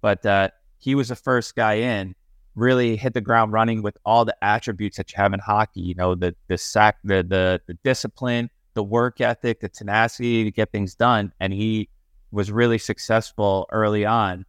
but 0.00 0.24
uh, 0.24 0.48
he 0.78 0.94
was 0.94 1.08
the 1.08 1.16
first 1.16 1.56
guy 1.56 1.74
in. 1.74 2.14
Really 2.56 2.96
hit 2.96 3.14
the 3.14 3.20
ground 3.20 3.52
running 3.52 3.82
with 3.82 3.96
all 4.04 4.24
the 4.24 4.36
attributes 4.42 4.96
that 4.96 5.12
you 5.12 5.16
have 5.16 5.32
in 5.32 5.40
hockey. 5.40 5.80
You 5.80 5.94
know, 5.94 6.14
the 6.14 6.34
the 6.48 6.58
sack, 6.58 6.98
the 7.04 7.22
the 7.22 7.60
the 7.66 7.74
discipline, 7.84 8.50
the 8.74 8.82
work 8.82 9.20
ethic, 9.20 9.60
the 9.60 9.68
tenacity 9.68 10.44
to 10.44 10.50
get 10.50 10.72
things 10.72 10.94
done, 10.94 11.32
and 11.40 11.52
he 11.52 11.88
was 12.32 12.50
really 12.50 12.78
successful 12.78 13.66
early 13.70 14.04
on. 14.04 14.44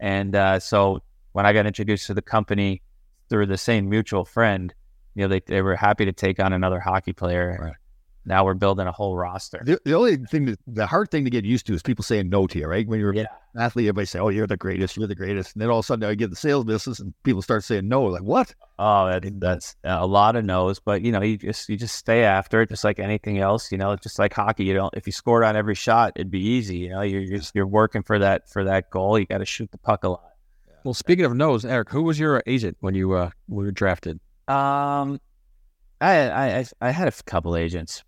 And 0.00 0.34
uh, 0.34 0.60
so 0.60 1.02
when 1.32 1.46
I 1.46 1.52
got 1.52 1.66
introduced 1.66 2.06
to 2.06 2.14
the 2.14 2.22
company 2.22 2.82
through 3.28 3.46
the 3.46 3.58
same 3.58 3.88
mutual 3.88 4.24
friend, 4.24 4.72
you 5.14 5.24
know, 5.24 5.28
they, 5.28 5.40
they 5.40 5.62
were 5.62 5.76
happy 5.76 6.04
to 6.04 6.12
take 6.12 6.40
on 6.40 6.52
another 6.52 6.80
hockey 6.80 7.12
player. 7.12 7.58
Right. 7.60 7.74
Now 8.28 8.44
we're 8.44 8.54
building 8.54 8.86
a 8.86 8.92
whole 8.92 9.16
roster. 9.16 9.62
The, 9.64 9.80
the 9.84 9.94
only 9.94 10.18
thing 10.18 10.44
that 10.44 10.58
the 10.66 10.86
hard 10.86 11.10
thing 11.10 11.24
to 11.24 11.30
get 11.30 11.44
used 11.44 11.66
to 11.66 11.74
is 11.74 11.82
people 11.82 12.04
saying 12.04 12.28
no 12.28 12.46
to 12.46 12.58
you, 12.58 12.66
right? 12.66 12.86
When 12.86 13.00
you're 13.00 13.14
Yeah. 13.14 13.26
an 13.54 13.62
athlete, 13.62 13.86
everybody 13.86 14.04
say, 14.06 14.18
"Oh, 14.18 14.28
you're 14.28 14.46
the 14.46 14.56
greatest, 14.56 14.96
you're 14.96 15.06
the 15.06 15.14
greatest," 15.14 15.54
and 15.54 15.62
then 15.62 15.70
all 15.70 15.78
of 15.78 15.84
a 15.84 15.86
sudden 15.86 16.08
I 16.08 16.14
get 16.14 16.30
the 16.30 16.36
sales 16.36 16.64
business 16.66 17.00
and 17.00 17.14
people 17.24 17.40
start 17.42 17.64
saying 17.64 17.88
no. 17.88 18.02
Like 18.04 18.22
what? 18.22 18.54
Oh, 18.78 19.06
that, 19.06 19.40
that's 19.40 19.74
a 19.82 20.06
lot 20.06 20.36
of 20.36 20.44
no's, 20.44 20.78
but 20.78 21.02
you 21.02 21.10
know, 21.10 21.22
you 21.22 21.38
just 21.38 21.68
you 21.68 21.76
just 21.76 21.96
stay 21.96 22.22
after 22.22 22.60
it, 22.60 22.68
just 22.68 22.84
like 22.84 22.98
anything 22.98 23.38
else. 23.38 23.72
You 23.72 23.78
know, 23.78 23.96
just 23.96 24.18
like 24.18 24.34
hockey. 24.34 24.64
You 24.64 24.74
don't 24.74 24.94
if 24.94 25.06
you 25.06 25.12
scored 25.12 25.42
on 25.42 25.56
every 25.56 25.74
shot, 25.74 26.12
it'd 26.16 26.30
be 26.30 26.40
easy. 26.40 26.76
You 26.76 26.90
know, 26.90 27.00
you're 27.00 27.22
you're, 27.22 27.40
you're 27.54 27.66
working 27.66 28.02
for 28.02 28.18
that 28.18 28.48
for 28.50 28.62
that 28.64 28.90
goal. 28.90 29.18
You 29.18 29.24
got 29.26 29.38
to 29.38 29.46
shoot 29.46 29.70
the 29.72 29.78
puck 29.78 30.04
a 30.04 30.10
lot. 30.10 30.22
Well, 30.84 30.94
speaking 30.94 31.24
of 31.24 31.34
nose, 31.34 31.64
Eric, 31.64 31.88
who 31.88 32.02
was 32.02 32.18
your 32.20 32.42
agent 32.46 32.76
when 32.80 32.94
you 32.94 33.12
uh, 33.12 33.30
were 33.48 33.70
drafted? 33.70 34.20
Um, 34.46 35.18
I 36.00 36.28
I 36.28 36.58
I, 36.58 36.64
I 36.82 36.90
had 36.90 37.08
a 37.08 37.12
couple 37.24 37.56
agents. 37.56 38.04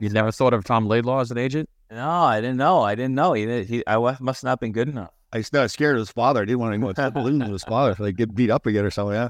You 0.00 0.08
never 0.10 0.32
thought 0.32 0.52
of 0.54 0.64
Tom 0.64 0.86
Laidlaw 0.86 1.20
as 1.20 1.30
an 1.30 1.38
agent? 1.38 1.68
No, 1.90 2.08
I 2.10 2.40
didn't 2.40 2.56
know. 2.56 2.82
I 2.82 2.94
didn't 2.94 3.14
know. 3.14 3.32
He, 3.34 3.62
he 3.64 3.86
I 3.86 3.96
wa- 3.96 4.16
must 4.20 4.42
not 4.44 4.60
been 4.60 4.72
good 4.72 4.88
enough. 4.88 5.10
I 5.32 5.38
was 5.50 5.72
scared 5.72 5.96
of 5.96 6.00
his 6.00 6.10
father. 6.10 6.42
I 6.42 6.44
didn't 6.44 6.60
want 6.60 6.74
to 6.96 7.10
go 7.10 7.20
lose 7.20 7.40
to 7.44 7.52
his 7.52 7.64
father 7.64 7.92
if 7.92 7.98
they 7.98 8.12
get 8.12 8.34
beat 8.34 8.50
up 8.50 8.66
again 8.66 8.84
or 8.84 8.90
something. 8.90 9.14
Yeah. 9.14 9.28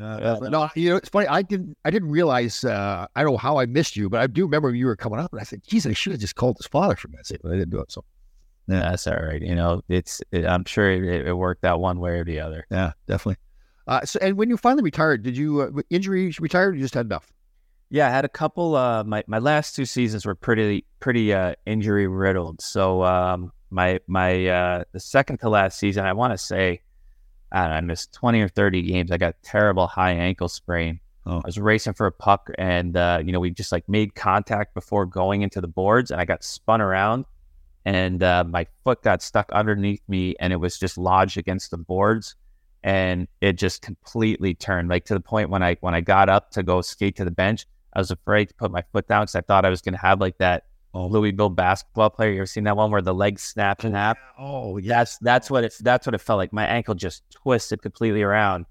Uh, 0.00 0.40
but 0.40 0.50
no, 0.50 0.70
you 0.74 0.88
know, 0.90 0.96
it's 0.96 1.08
funny. 1.08 1.26
I 1.26 1.42
didn't. 1.42 1.76
I 1.84 1.90
didn't 1.90 2.10
realize. 2.10 2.64
Uh, 2.64 3.06
I 3.14 3.22
don't 3.22 3.32
know 3.32 3.36
how 3.38 3.58
I 3.58 3.66
missed 3.66 3.94
you, 3.96 4.08
but 4.08 4.20
I 4.20 4.26
do 4.26 4.44
remember 4.44 4.68
when 4.68 4.76
you 4.76 4.86
were 4.86 4.96
coming 4.96 5.18
up, 5.18 5.32
and 5.32 5.40
I 5.40 5.44
said, 5.44 5.62
"Geez, 5.64 5.86
I 5.86 5.92
should 5.92 6.12
have 6.12 6.20
just 6.20 6.34
called 6.34 6.56
his 6.58 6.66
father 6.66 6.96
for 6.96 7.08
that." 7.08 7.30
But 7.42 7.50
I 7.50 7.54
didn't 7.56 7.70
do 7.70 7.80
it. 7.80 7.92
So, 7.92 8.02
Yeah, 8.68 8.80
that's 8.80 9.06
all 9.06 9.16
right. 9.16 9.42
You 9.42 9.54
know, 9.54 9.82
it's 9.88 10.22
it, 10.32 10.46
I'm 10.46 10.64
sure 10.64 10.90
it, 10.90 11.26
it 11.26 11.34
worked 11.36 11.64
out 11.64 11.80
one 11.80 11.98
way 12.00 12.12
or 12.12 12.24
the 12.24 12.40
other. 12.40 12.64
yeah, 12.70 12.92
definitely. 13.06 13.36
Uh, 13.86 14.00
so, 14.06 14.18
and 14.22 14.38
when 14.38 14.48
you 14.48 14.56
finally 14.56 14.82
retired, 14.82 15.22
did 15.24 15.36
you 15.36 15.60
uh, 15.60 15.82
injury 15.90 16.32
retired? 16.40 16.76
You 16.76 16.80
just 16.82 16.94
had 16.94 17.04
enough? 17.06 17.30
Yeah, 17.92 18.06
I 18.06 18.10
had 18.10 18.24
a 18.24 18.28
couple. 18.30 18.74
Uh, 18.74 19.04
my 19.04 19.22
my 19.26 19.38
last 19.38 19.76
two 19.76 19.84
seasons 19.84 20.24
were 20.24 20.34
pretty 20.34 20.86
pretty 20.98 21.34
uh, 21.34 21.56
injury 21.66 22.06
riddled. 22.06 22.62
So 22.62 23.04
um, 23.04 23.52
my 23.68 24.00
my 24.06 24.46
uh, 24.46 24.84
the 24.92 24.98
second 24.98 25.40
to 25.40 25.50
last 25.50 25.78
season, 25.78 26.06
I 26.06 26.14
want 26.14 26.32
to 26.32 26.38
say, 26.38 26.80
I, 27.52 27.60
don't 27.60 27.70
know, 27.70 27.76
I 27.76 27.80
missed 27.82 28.14
twenty 28.14 28.40
or 28.40 28.48
thirty 28.48 28.80
games. 28.80 29.10
I 29.10 29.18
got 29.18 29.34
a 29.34 29.36
terrible 29.42 29.86
high 29.86 30.12
ankle 30.12 30.48
sprain. 30.48 31.00
Oh. 31.26 31.36
I 31.36 31.42
was 31.44 31.58
racing 31.58 31.92
for 31.92 32.06
a 32.06 32.12
puck, 32.12 32.50
and 32.56 32.96
uh, 32.96 33.20
you 33.22 33.30
know 33.30 33.40
we 33.40 33.50
just 33.50 33.72
like 33.72 33.86
made 33.90 34.14
contact 34.14 34.72
before 34.72 35.04
going 35.04 35.42
into 35.42 35.60
the 35.60 35.68
boards, 35.68 36.10
and 36.10 36.18
I 36.18 36.24
got 36.24 36.42
spun 36.42 36.80
around, 36.80 37.26
and 37.84 38.22
uh, 38.22 38.42
my 38.48 38.66
foot 38.84 39.02
got 39.02 39.20
stuck 39.20 39.52
underneath 39.52 40.00
me, 40.08 40.34
and 40.40 40.50
it 40.54 40.56
was 40.56 40.78
just 40.78 40.96
lodged 40.96 41.36
against 41.36 41.70
the 41.70 41.76
boards, 41.76 42.36
and 42.82 43.28
it 43.42 43.58
just 43.58 43.82
completely 43.82 44.54
turned 44.54 44.88
like 44.88 45.04
to 45.04 45.12
the 45.12 45.20
point 45.20 45.50
when 45.50 45.62
I 45.62 45.76
when 45.82 45.94
I 45.94 46.00
got 46.00 46.30
up 46.30 46.52
to 46.52 46.62
go 46.62 46.80
skate 46.80 47.16
to 47.16 47.26
the 47.26 47.30
bench. 47.30 47.66
I 47.94 47.98
was 47.98 48.10
afraid 48.10 48.48
to 48.48 48.54
put 48.54 48.70
my 48.70 48.82
foot 48.92 49.06
down 49.08 49.22
because 49.22 49.34
I 49.34 49.40
thought 49.42 49.64
I 49.64 49.70
was 49.70 49.82
going 49.82 49.94
to 49.94 50.00
have 50.00 50.20
like 50.20 50.38
that 50.38 50.64
Louisville 50.94 51.50
basketball 51.50 52.10
player. 52.10 52.30
You 52.30 52.38
ever 52.38 52.46
seen 52.46 52.64
that 52.64 52.76
one 52.76 52.90
where 52.90 53.02
the 53.02 53.14
legs 53.14 53.42
snap 53.42 53.82
and 53.84 53.92
snap? 53.92 54.18
Oh, 54.38 54.76
yeah. 54.78 54.98
That's 54.98 55.18
that's 55.18 55.50
what 55.50 55.64
it 55.64 55.74
that's 55.80 56.06
what 56.06 56.14
it 56.14 56.20
felt 56.20 56.38
like. 56.38 56.52
My 56.52 56.66
ankle 56.66 56.94
just 56.94 57.22
twisted 57.30 57.82
completely 57.82 58.22
around, 58.22 58.66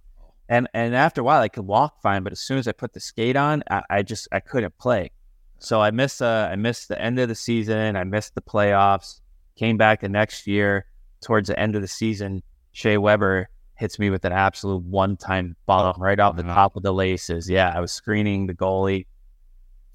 and 0.50 0.68
and 0.74 0.96
after 0.96 1.22
a 1.22 1.24
while 1.24 1.42
I 1.42 1.50
could 1.50 1.66
walk 1.66 2.02
fine, 2.02 2.24
but 2.24 2.32
as 2.32 2.40
soon 2.40 2.58
as 2.58 2.68
I 2.68 2.72
put 2.72 2.94
the 2.94 3.00
skate 3.00 3.36
on, 3.36 3.64
I, 3.70 3.84
I 3.90 4.04
just 4.04 4.28
I 4.32 4.40
couldn't 4.40 4.78
play. 4.78 5.12
So 5.60 5.82
I 5.82 5.92
missed 5.92 6.22
uh, 6.22 6.50
I 6.52 6.56
missed 6.56 6.88
the 6.88 7.00
end 7.00 7.20
of 7.20 7.30
the 7.30 7.36
season. 7.36 7.96
I 7.96 8.04
missed 8.04 8.36
the 8.36 8.42
playoffs. 8.42 9.22
Came 9.56 9.78
back 9.78 10.02
the 10.02 10.10
next 10.10 10.48
year 10.48 10.86
towards 11.22 11.48
the 11.48 11.60
end 11.60 11.76
of 11.76 11.82
the 11.82 11.88
season. 11.88 12.42
Shea 12.72 12.98
Weber 12.98 13.50
hits 13.76 14.00
me 14.00 14.10
with 14.10 14.26
an 14.26 14.32
absolute 14.32 14.84
one 14.84 15.18
time 15.18 15.56
bomb 15.66 16.00
right 16.02 16.20
off 16.20 16.36
the 16.36 16.44
top 16.44 16.76
of 16.76 16.84
the 16.84 16.94
laces. 16.94 17.50
Yeah, 17.50 17.74
I 17.76 17.80
was 17.80 17.92
screening 17.92 18.48
the 18.48 18.54
goalie. 18.54 19.06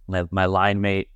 My 0.09 0.25
my 0.31 0.47
line 0.47 0.81
mate 0.81 1.11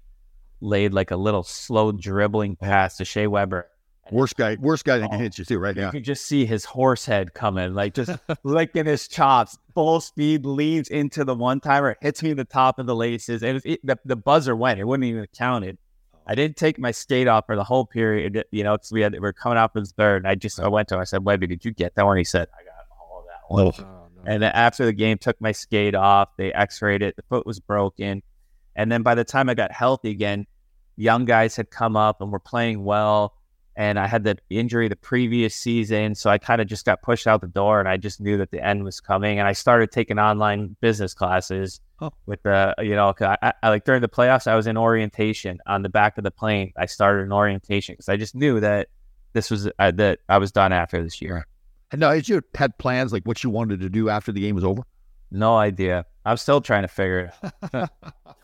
laid 0.61 0.93
like 0.93 1.11
a 1.11 1.16
little 1.16 1.43
slow 1.43 1.93
dribbling 1.93 2.57
pass 2.57 2.97
to 2.99 3.05
Shea 3.05 3.26
Weber. 3.26 3.66
Worst 4.11 4.36
guy, 4.36 4.57
worst 4.61 4.84
guy 4.84 4.99
that 4.99 5.09
can 5.09 5.20
Oh. 5.20 5.22
hit 5.22 5.38
you 5.38 5.45
too, 5.45 5.59
right? 5.59 5.74
Now. 5.76 5.82
You 5.82 5.86
Yeah. 5.86 5.91
could 5.93 6.05
just 6.05 6.26
see 6.26 6.45
his 6.45 6.64
horse 6.64 7.07
head 7.07 7.32
coming, 7.32 7.74
like 7.74 7.95
just 7.95 8.11
licking 8.43 8.86
his 8.86 9.07
chops, 9.07 9.57
full 9.72 10.01
speed, 10.01 10.45
leads 10.45 10.88
into 10.88 11.24
the 11.24 11.34
one 11.34 11.61
timer, 11.61 11.97
hits 12.01 12.20
me 12.22 12.30
in 12.32 12.36
the 12.36 12.45
top 12.45 12.80
of 12.80 12.86
the 12.86 12.97
laces, 12.97 13.45
and 13.45 13.62
it, 13.64 13.78
the, 13.86 13.97
the 14.05 14.16
buzzer 14.16 14.57
went. 14.57 14.80
It 14.80 14.84
wouldn't 14.84 15.05
even 15.07 15.20
have 15.20 15.32
counted. 15.32 15.78
I 16.26 16.34
didn't 16.34 16.57
take 16.57 16.78
my 16.78 16.91
skate 16.91 17.28
off 17.28 17.47
for 17.47 17.55
the 17.57 17.62
whole 17.64 17.86
period. 17.86 18.43
You 18.51 18.64
know, 18.64 18.76
'cause 18.76 18.91
we 18.93 19.01
had 19.01 19.12
we 19.12 19.20
were 19.20 19.32
coming 19.32 19.59
out 19.59 19.72
for 19.72 19.80
the 19.80 19.86
third. 19.86 20.22
And 20.24 20.28
I 20.28 20.34
just 20.34 20.59
I 20.59 20.66
went 20.68 20.88
to 20.88 20.97
him. 20.97 21.01
I 21.01 21.05
said, 21.05 21.24
"Webby, 21.24 21.47
did 21.47 21.64
you 21.64 21.70
get 21.72 21.95
that 21.95 22.05
one?" 22.05 22.16
He 22.16 22.24
said, 22.24 22.49
"I 22.59 22.64
got 22.64 22.84
all 23.01 23.20
of 23.20 23.26
that 23.26 23.84
one." 23.84 23.86
Oh, 23.88 24.09
and 24.26 24.43
then 24.43 24.51
after 24.53 24.84
the 24.84 24.93
game, 24.93 25.18
took 25.18 25.41
my 25.41 25.53
skate 25.53 25.95
off. 25.95 26.30
They 26.36 26.53
X-rayed 26.53 27.03
it. 27.03 27.14
The 27.16 27.22
foot 27.22 27.47
was 27.47 27.59
broken. 27.61 28.22
And 28.81 28.91
then 28.91 29.03
by 29.03 29.14
the 29.14 29.24
time 29.24 29.51
I 29.51 29.55
got 29.55 29.72
healthy 29.72 30.09
again, 30.11 30.47
young 30.97 31.26
guys 31.26 31.55
had 31.55 31.70
come 31.70 31.99
up 31.99 32.22
and 32.22 32.33
were 32.33 32.41
playing 32.41 32.83
well. 32.83 33.35
And 33.76 33.99
I 33.99 34.07
had 34.07 34.24
the 34.24 34.39
injury 34.49 34.89
the 34.89 34.97
previous 34.97 35.55
season, 35.55 36.14
so 36.14 36.31
I 36.31 36.39
kind 36.39 36.62
of 36.62 36.66
just 36.66 36.87
got 36.87 37.03
pushed 37.03 37.26
out 37.26 37.43
the 37.43 37.47
door, 37.47 37.78
and 37.78 37.89
I 37.89 37.99
just 37.99 38.22
knew 38.22 38.39
that 38.39 38.51
the 38.53 38.64
end 38.64 38.83
was 38.85 38.99
coming. 38.99 39.39
And 39.39 39.47
I 39.47 39.53
started 39.53 39.91
taking 39.93 40.18
online 40.18 40.76
business 40.81 41.12
classes 41.12 41.78
Oh. 42.01 42.11
with 42.24 42.43
the, 42.43 42.74
you 42.78 42.95
know, 42.95 43.12
I, 43.20 43.53
I, 43.62 43.68
like 43.68 43.85
during 43.85 44.01
the 44.01 44.09
playoffs, 44.09 44.47
I 44.47 44.57
was 44.57 44.66
in 44.66 44.78
orientation 44.78 45.59
on 45.66 45.83
the 45.83 45.91
back 45.91 46.16
of 46.16 46.24
the 46.24 46.31
plane. 46.31 46.72
I 46.78 46.87
started 46.87 47.24
an 47.24 47.33
orientation 47.33 47.93
because 47.93 48.09
I 48.09 48.16
just 48.16 48.35
knew 48.35 48.61
that 48.61 48.89
this 49.35 49.51
was 49.51 49.68
uh, 49.78 49.91
that 49.91 50.20
I 50.31 50.39
was 50.39 50.53
done 50.53 50.72
after 50.72 51.03
this 51.03 51.20
year. 51.20 51.47
And 51.93 52.01
now, 52.01 52.12
had 52.12 52.28
you 52.31 52.41
had 52.55 52.78
plans 52.78 53.12
like 53.12 53.24
what 53.24 53.45
you 53.45 53.51
wanted 53.51 53.81
to 53.81 53.91
do 53.91 54.09
after 54.09 54.33
the 54.33 54.41
game 54.41 54.55
was 54.55 54.64
over? 54.64 54.83
No 55.31 55.57
idea. 55.57 56.07
I'm 56.24 56.39
still 56.39 56.62
trying 56.62 56.83
to 56.83 56.89
figure 56.89 57.31
it. 57.43 57.74
out. 57.74 57.91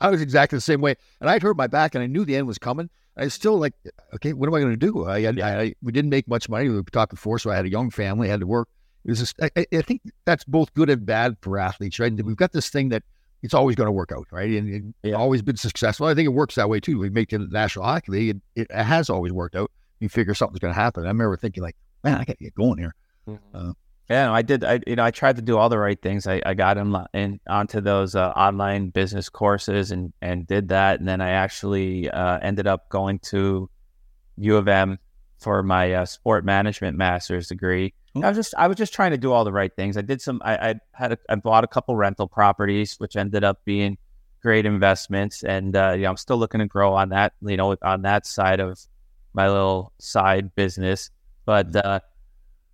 I 0.00 0.10
was 0.10 0.20
exactly 0.20 0.56
the 0.56 0.60
same 0.62 0.80
way, 0.80 0.94
and 1.20 1.28
I'd 1.30 1.42
hurt 1.42 1.56
my 1.56 1.66
back, 1.66 1.94
and 1.94 2.02
I 2.02 2.06
knew 2.06 2.24
the 2.24 2.36
end 2.36 2.46
was 2.46 2.58
coming. 2.58 2.88
I 3.16 3.24
was 3.24 3.34
still 3.34 3.58
like, 3.58 3.74
okay, 4.14 4.32
what 4.32 4.48
am 4.48 4.54
I 4.54 4.60
going 4.60 4.72
to 4.72 4.76
do? 4.76 5.04
I, 5.04 5.18
Yeah. 5.18 5.46
I, 5.60 5.74
we 5.82 5.92
didn't 5.92 6.10
make 6.10 6.26
much 6.26 6.48
money. 6.48 6.68
We 6.68 6.76
were 6.76 6.82
talking 6.82 7.14
before, 7.14 7.38
so 7.38 7.50
I 7.50 7.56
had 7.56 7.64
a 7.64 7.70
young 7.70 7.90
family, 7.90 8.28
I 8.28 8.32
had 8.32 8.40
to 8.40 8.46
work. 8.46 8.68
It 9.04 9.10
was 9.10 9.18
just, 9.20 9.36
I, 9.40 9.50
I- 9.56 9.66
I 9.72 9.82
think 9.82 10.02
that's 10.24 10.44
both 10.44 10.72
good 10.74 10.90
and 10.90 11.04
bad 11.06 11.36
for 11.40 11.58
athletes, 11.58 11.98
right? 11.98 12.12
We've 12.12 12.36
got 12.36 12.52
this 12.52 12.70
thing 12.70 12.88
that 12.88 13.02
it's 13.42 13.54
always 13.54 13.76
going 13.76 13.86
to 13.86 13.92
work 13.92 14.10
out, 14.10 14.26
right? 14.32 14.50
And, 14.50 14.68
and 14.68 14.94
Yeah. 15.02 15.14
always 15.14 15.42
been 15.42 15.56
successful. 15.56 16.06
I 16.06 16.14
think 16.14 16.26
it 16.26 16.30
works 16.32 16.54
that 16.56 16.68
way 16.68 16.80
too. 16.80 16.98
We 16.98 17.10
make 17.10 17.32
it 17.32 17.38
the 17.38 17.46
National 17.48 17.84
Hockey 17.84 18.10
League, 18.12 18.40
it, 18.56 18.66
it 18.70 18.72
has 18.72 19.10
always 19.10 19.32
worked 19.32 19.54
out. 19.54 19.70
You 20.00 20.08
figure 20.08 20.34
something's 20.34 20.58
going 20.58 20.74
to 20.74 20.80
happen. 20.80 21.04
I 21.04 21.08
remember 21.08 21.36
thinking 21.36 21.62
like, 21.62 21.76
man, 22.02 22.14
I 22.14 22.24
got 22.24 22.38
to 22.38 22.44
get 22.44 22.54
going 22.54 22.78
here. 22.78 22.94
Mm-hmm. 23.28 23.56
Uh, 23.56 23.72
Yeah, 24.10 24.26
no, 24.26 24.34
I 24.34 24.42
did. 24.42 24.64
I 24.64 24.80
you 24.86 24.96
know 24.96 25.04
I 25.04 25.10
tried 25.10 25.36
to 25.36 25.42
do 25.42 25.56
all 25.56 25.68
the 25.70 25.78
right 25.78 26.00
things. 26.00 26.26
I, 26.26 26.42
I 26.44 26.54
got 26.54 26.76
him 26.76 26.96
in 27.14 27.40
onto 27.48 27.80
those 27.80 28.14
uh, 28.14 28.30
online 28.30 28.90
business 28.90 29.28
courses 29.30 29.90
and 29.90 30.12
and 30.20 30.46
did 30.46 30.68
that, 30.68 30.98
and 31.00 31.08
then 31.08 31.20
I 31.22 31.30
actually 31.30 32.10
uh, 32.10 32.38
ended 32.40 32.66
up 32.66 32.90
going 32.90 33.18
to 33.30 33.70
U 34.36 34.56
of 34.56 34.68
M 34.68 34.98
for 35.38 35.62
my 35.62 35.92
uh, 35.92 36.04
sport 36.04 36.44
management 36.44 36.98
master's 36.98 37.48
degree. 37.48 37.94
I 38.22 38.28
was 38.28 38.36
just 38.36 38.54
I 38.56 38.68
was 38.68 38.76
just 38.76 38.92
trying 38.92 39.10
to 39.12 39.18
do 39.18 39.32
all 39.32 39.44
the 39.44 39.52
right 39.52 39.74
things. 39.74 39.96
I 39.96 40.02
did 40.02 40.20
some. 40.20 40.40
I, 40.44 40.70
I 40.70 40.74
had 40.92 41.12
a, 41.12 41.18
I 41.28 41.34
bought 41.36 41.64
a 41.64 41.66
couple 41.66 41.96
rental 41.96 42.28
properties, 42.28 42.94
which 42.98 43.16
ended 43.16 43.42
up 43.42 43.64
being 43.64 43.96
great 44.42 44.66
investments, 44.66 45.42
and 45.42 45.74
uh, 45.74 45.94
you 45.96 46.02
know 46.02 46.10
I'm 46.10 46.16
still 46.18 46.36
looking 46.36 46.60
to 46.60 46.66
grow 46.66 46.92
on 46.92 47.08
that. 47.08 47.32
You 47.40 47.56
know 47.56 47.74
on 47.82 48.02
that 48.02 48.26
side 48.26 48.60
of 48.60 48.78
my 49.32 49.48
little 49.48 49.92
side 49.98 50.54
business, 50.54 51.10
but 51.44 51.74
uh, 51.74 52.00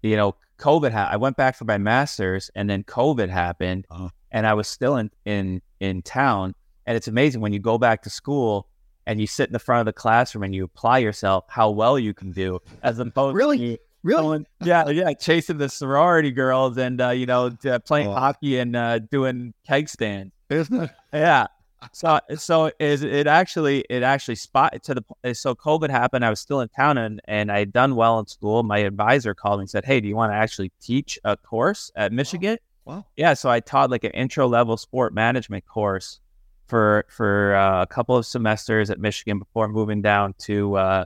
you 0.03 0.17
know 0.17 0.35
COVID. 0.61 0.93
Ha- 0.93 1.09
I 1.11 1.17
went 1.17 1.37
back 1.37 1.57
for 1.57 1.65
my 1.65 1.79
master's, 1.79 2.51
and 2.55 2.69
then 2.71 2.85
COVID 2.85 3.29
happened, 3.29 3.87
Uh-huh. 3.91 4.09
and 4.31 4.47
I 4.47 4.55
was 4.55 4.69
still 4.69 4.97
in 4.97 5.11
in 5.25 5.63
in 5.81 6.03
town. 6.03 6.55
And 6.87 6.97
it's 6.97 7.09
amazing 7.09 7.41
when 7.41 7.53
you 7.53 7.59
go 7.61 7.79
back 7.79 8.03
to 8.03 8.11
school 8.11 8.69
and 9.07 9.21
you 9.21 9.27
sit 9.27 9.49
in 9.49 9.53
the 9.53 9.59
front 9.59 9.81
of 9.81 9.87
the 9.87 9.93
classroom 9.93 10.43
and 10.45 10.55
you 10.55 10.65
apply 10.65 10.99
yourself, 10.99 11.45
how 11.49 11.71
well 11.71 11.99
you 11.99 12.13
can 12.15 12.31
do, 12.33 12.59
as 12.83 12.99
opposed 12.99 13.37
Really? 13.37 13.59
to 13.59 13.79
Really? 14.03 14.23
going- 14.23 14.47
yeah, 14.63 14.89
yeah, 14.89 15.13
chasing 15.13 15.59
the 15.59 15.69
sorority 15.69 16.31
girls 16.31 16.77
and 16.79 17.01
uh, 17.01 17.11
you 17.11 17.27
know 17.27 17.51
uh, 17.67 17.79
playing 17.81 18.09
Oh. 18.09 18.13
hockey 18.15 18.59
and 18.59 18.75
uh, 18.77 18.99
doing 18.99 19.53
keg 19.67 19.89
stands. 19.89 20.33
Isn't 20.49 20.83
it? 20.85 20.91
Yeah. 21.13 21.47
So 21.93 22.21
so 22.37 22.71
is 22.79 23.03
it 23.03 23.27
actually 23.27 23.85
it 23.89 24.03
actually 24.03 24.35
spot 24.37 24.83
to 24.85 24.95
the 24.95 25.03
po- 25.03 25.33
so 25.33 25.55
COVID 25.55 25.91
happened. 25.91 26.25
I 26.25 26.31
was 26.31 26.39
still 26.41 26.61
in 26.61 26.69
town 26.69 26.99
and 26.99 27.21
and 27.25 27.51
I 27.51 27.61
had 27.61 27.73
done 27.73 27.97
well 27.97 28.19
in 28.19 28.27
school. 28.27 28.63
My 28.63 28.79
advisor 28.79 29.35
called 29.35 29.61
me 29.61 29.63
and 29.63 29.71
said, 29.71 29.85
"Hey, 29.85 30.01
do 30.01 30.07
you 30.09 30.15
want 30.17 30.33
to 30.33 30.37
actually 30.37 30.73
teach 30.81 31.19
a 31.25 31.37
course 31.37 31.91
at 31.97 32.13
Michigan?" 32.13 32.59
Wow. 32.85 33.07
Yeah. 33.17 33.35
So 33.35 33.51
I 33.51 33.61
taught 33.61 33.91
like 33.91 34.05
an 34.05 34.11
intro 34.13 34.47
level 34.47 34.77
sport 34.77 35.15
management 35.15 35.67
course 35.67 36.21
for 36.69 37.05
for 37.09 37.55
uh, 37.55 37.83
a 37.83 37.87
couple 37.87 38.17
of 38.17 38.27
semesters 38.27 38.91
at 38.91 38.99
Michigan 39.01 39.39
before 39.39 39.67
moving 39.69 40.03
down 40.03 40.35
to 40.41 40.77
uh, 40.77 41.05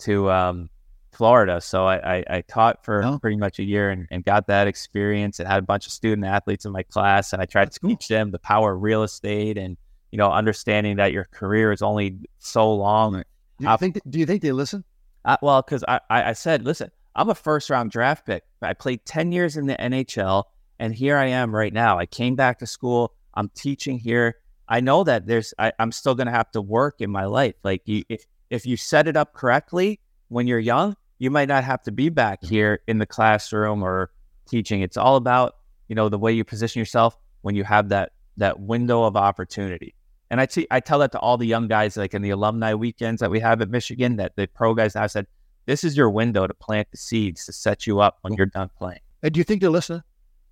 to 0.00 0.30
um, 0.30 0.70
Florida. 1.12 1.60
So 1.60 1.86
I, 1.86 2.16
I, 2.18 2.24
I 2.30 2.40
taught 2.42 2.84
for 2.84 3.02
Oh. 3.04 3.18
pretty 3.18 3.36
much 3.36 3.58
a 3.58 3.64
year 3.64 3.90
and, 3.90 4.06
and 4.10 4.24
got 4.24 4.46
that 4.46 4.66
experience 4.68 5.38
and 5.40 5.48
had 5.48 5.58
a 5.58 5.66
bunch 5.66 5.86
of 5.86 5.92
student 5.92 6.26
athletes 6.26 6.64
in 6.64 6.72
my 6.72 6.82
class. 6.82 7.32
And 7.32 7.42
I 7.42 7.46
tried 7.46 7.72
to 7.72 7.80
teach 7.80 8.08
them 8.08 8.30
the 8.30 8.38
power 8.38 8.74
of 8.74 8.82
real 8.82 9.02
estate 9.02 9.58
and, 9.58 9.76
you 10.10 10.18
know, 10.18 10.30
understanding 10.30 10.96
that 10.96 11.12
your 11.12 11.24
career 11.24 11.72
is 11.72 11.82
only 11.82 12.16
so 12.38 12.72
long. 12.74 13.16
Right. 13.16 13.26
Do 13.58 13.64
you 13.64 13.70
I'll- 13.70 13.76
think? 13.76 14.00
Do 14.08 14.18
you 14.18 14.26
think 14.26 14.42
they 14.42 14.52
listen? 14.52 14.84
I, 15.24 15.36
well, 15.42 15.62
because 15.62 15.84
I, 15.86 16.00
I, 16.08 16.30
I 16.30 16.32
said, 16.32 16.64
listen, 16.64 16.90
I'm 17.14 17.28
a 17.28 17.34
first 17.34 17.68
round 17.68 17.90
draft 17.90 18.24
pick. 18.24 18.44
I 18.62 18.72
played 18.74 19.04
10 19.04 19.32
years 19.32 19.56
in 19.56 19.66
the 19.66 19.74
NHL, 19.74 20.44
and 20.78 20.94
here 20.94 21.16
I 21.16 21.26
am 21.26 21.54
right 21.54 21.72
now. 21.72 21.98
I 21.98 22.06
came 22.06 22.34
back 22.36 22.60
to 22.60 22.66
school. 22.66 23.12
I'm 23.34 23.50
teaching 23.54 23.98
here. 23.98 24.36
I 24.68 24.80
know 24.80 25.04
that 25.04 25.26
there's, 25.26 25.52
I, 25.58 25.72
I'm 25.78 25.92
still 25.92 26.14
going 26.14 26.26
to 26.26 26.32
have 26.32 26.50
to 26.52 26.62
work 26.62 27.00
in 27.00 27.10
my 27.10 27.24
life. 27.24 27.54
Like, 27.62 27.82
you, 27.86 28.04
if, 28.08 28.24
if 28.50 28.66
you 28.66 28.76
set 28.76 29.08
it 29.08 29.16
up 29.16 29.32
correctly 29.32 30.00
when 30.28 30.46
you're 30.46 30.58
young, 30.58 30.96
you 31.18 31.30
might 31.30 31.48
not 31.48 31.64
have 31.64 31.82
to 31.82 31.92
be 31.92 32.08
back 32.08 32.44
here 32.44 32.80
in 32.86 32.98
the 32.98 33.06
classroom 33.06 33.82
or 33.82 34.10
teaching. 34.48 34.82
It's 34.82 34.96
all 34.96 35.16
about, 35.16 35.56
you 35.88 35.94
know, 35.94 36.08
the 36.08 36.18
way 36.18 36.32
you 36.32 36.44
position 36.44 36.78
yourself 36.78 37.16
when 37.42 37.54
you 37.54 37.64
have 37.64 37.88
that, 37.88 38.12
that 38.36 38.60
window 38.60 39.02
of 39.04 39.16
opportunity. 39.16 39.94
And 40.30 40.40
I 40.40 40.46
te- 40.46 40.66
I 40.70 40.80
tell 40.80 40.98
that 40.98 41.12
to 41.12 41.18
all 41.18 41.36
the 41.36 41.46
young 41.46 41.68
guys, 41.68 41.96
like 41.96 42.14
in 42.14 42.22
the 42.22 42.30
alumni 42.30 42.74
weekends 42.74 43.20
that 43.20 43.30
we 43.30 43.40
have 43.40 43.60
at 43.60 43.70
Michigan, 43.70 44.16
that 44.16 44.36
the 44.36 44.46
pro 44.46 44.74
guys 44.74 44.94
now 44.94 45.06
said, 45.06 45.26
this 45.66 45.84
is 45.84 45.96
your 45.96 46.10
window 46.10 46.46
to 46.46 46.54
plant 46.54 46.88
the 46.90 46.96
seeds 46.96 47.44
to 47.46 47.52
set 47.52 47.86
you 47.86 48.00
up 48.00 48.18
when 48.22 48.34
you're 48.34 48.46
done 48.46 48.70
playing. 48.76 49.00
And 49.22 49.32
do 49.32 49.38
you 49.38 49.44
think 49.44 49.60
they 49.60 49.68
listen? 49.68 50.02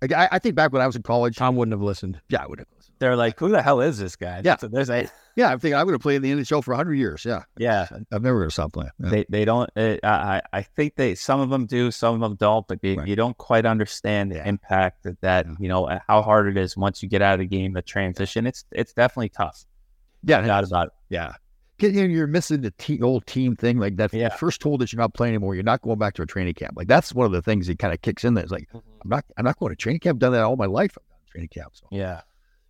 Like, 0.01 0.11
I, 0.13 0.27
I 0.33 0.39
think 0.39 0.55
back 0.55 0.71
when 0.71 0.81
I 0.81 0.85
was 0.87 0.95
in 0.95 1.01
college, 1.03 1.35
Tom 1.37 1.55
wouldn't 1.55 1.73
have 1.73 1.81
listened. 1.81 2.19
yeah, 2.29 2.43
I 2.43 2.47
would 2.47 2.59
have 2.59 2.67
listened. 2.75 2.93
They're 2.99 3.15
like, 3.15 3.39
who 3.39 3.49
the 3.49 3.61
hell 3.61 3.81
is 3.81 3.97
this 3.99 4.15
guy? 4.15 4.41
Yeah. 4.43 4.57
So 4.57 4.67
there's 4.67 4.89
a, 4.89 5.07
Yeah, 5.35 5.51
I'm 5.51 5.59
thinking 5.59 5.75
I 5.75 5.83
would 5.83 5.91
have 5.91 6.01
played 6.01 6.17
in 6.17 6.21
the 6.23 6.31
NHL 6.31 6.63
for 6.63 6.71
100 6.71 6.93
years. 6.95 7.25
Yeah. 7.25 7.43
yeah. 7.57 7.87
I've 8.11 8.21
never 8.23 8.37
going 8.39 8.49
to 8.49 8.53
stop 8.53 8.73
playing. 8.73 8.91
Yeah. 8.99 9.09
They, 9.09 9.25
they 9.29 9.45
don't, 9.45 9.69
uh, 9.75 9.97
I, 10.03 10.41
I 10.53 10.61
think 10.63 10.95
they, 10.95 11.13
some 11.15 11.39
of 11.39 11.49
them 11.49 11.65
do, 11.67 11.89
some 11.91 12.15
of 12.15 12.21
them 12.21 12.35
don't, 12.35 12.67
but 12.67 12.81
they, 12.81 12.95
Right. 12.95 13.07
you 13.07 13.15
don't 13.15 13.37
quite 13.37 13.65
understand 13.65 14.31
the 14.31 14.35
Yeah. 14.37 14.47
impact 14.47 15.03
that, 15.03 15.21
that 15.21 15.45
Yeah. 15.45 15.53
you 15.59 15.67
know, 15.67 15.85
uh, 15.85 15.99
how 16.07 16.21
hard 16.23 16.47
it 16.47 16.57
is 16.57 16.75
once 16.77 17.01
you 17.03 17.09
get 17.09 17.21
out 17.21 17.33
of 17.35 17.39
the 17.39 17.45
game, 17.47 17.73
the 17.73 17.81
transition. 17.83 18.45
It's, 18.47 18.65
it's 18.71 18.93
definitely 18.93 19.29
tough. 19.29 19.63
yeah, 20.23 20.41
Not 20.41 20.63
about 20.63 20.87
it. 20.87 20.93
yeah. 21.09 21.33
Get- 21.77 21.93
you 21.93 22.01
know, 22.01 22.07
You're 22.13 22.27
missing 22.27 22.61
the 22.61 22.71
te- 22.71 23.01
old 23.01 23.25
team 23.27 23.55
thing 23.55 23.77
like 23.77 23.97
that. 23.97 24.13
Yeah. 24.13 24.29
First 24.35 24.61
told 24.61 24.81
that 24.81 24.91
you're 24.91 24.99
not 24.99 25.13
playing 25.13 25.35
anymore. 25.35 25.53
You're 25.55 25.63
not 25.63 25.81
going 25.81 25.99
back 25.99 26.13
to 26.15 26.21
a 26.23 26.25
training 26.25 26.55
camp. 26.55 26.73
Like 26.75 26.87
that's 26.87 27.13
one 27.13 27.25
of 27.25 27.31
the 27.31 27.41
things 27.41 27.67
that 27.67 27.79
kind 27.79 27.93
of 27.93 28.01
kicks 28.01 28.23
in. 28.23 28.33
There. 28.33 28.43
It's 28.43 28.51
like 28.51 28.67
I'm 28.73 28.81
not. 29.05 29.25
I'm 29.37 29.45
not 29.45 29.59
going 29.59 29.71
to 29.71 29.75
training 29.75 29.99
camp. 29.99 30.15
I've 30.15 30.19
done 30.19 30.31
that 30.33 30.43
all 30.43 30.55
my 30.55 30.65
life. 30.65 30.97
I've 30.99 31.07
done 31.09 31.19
training 31.31 31.49
camp. 31.49 31.71
So 31.73 31.87
Yeah. 31.91 32.21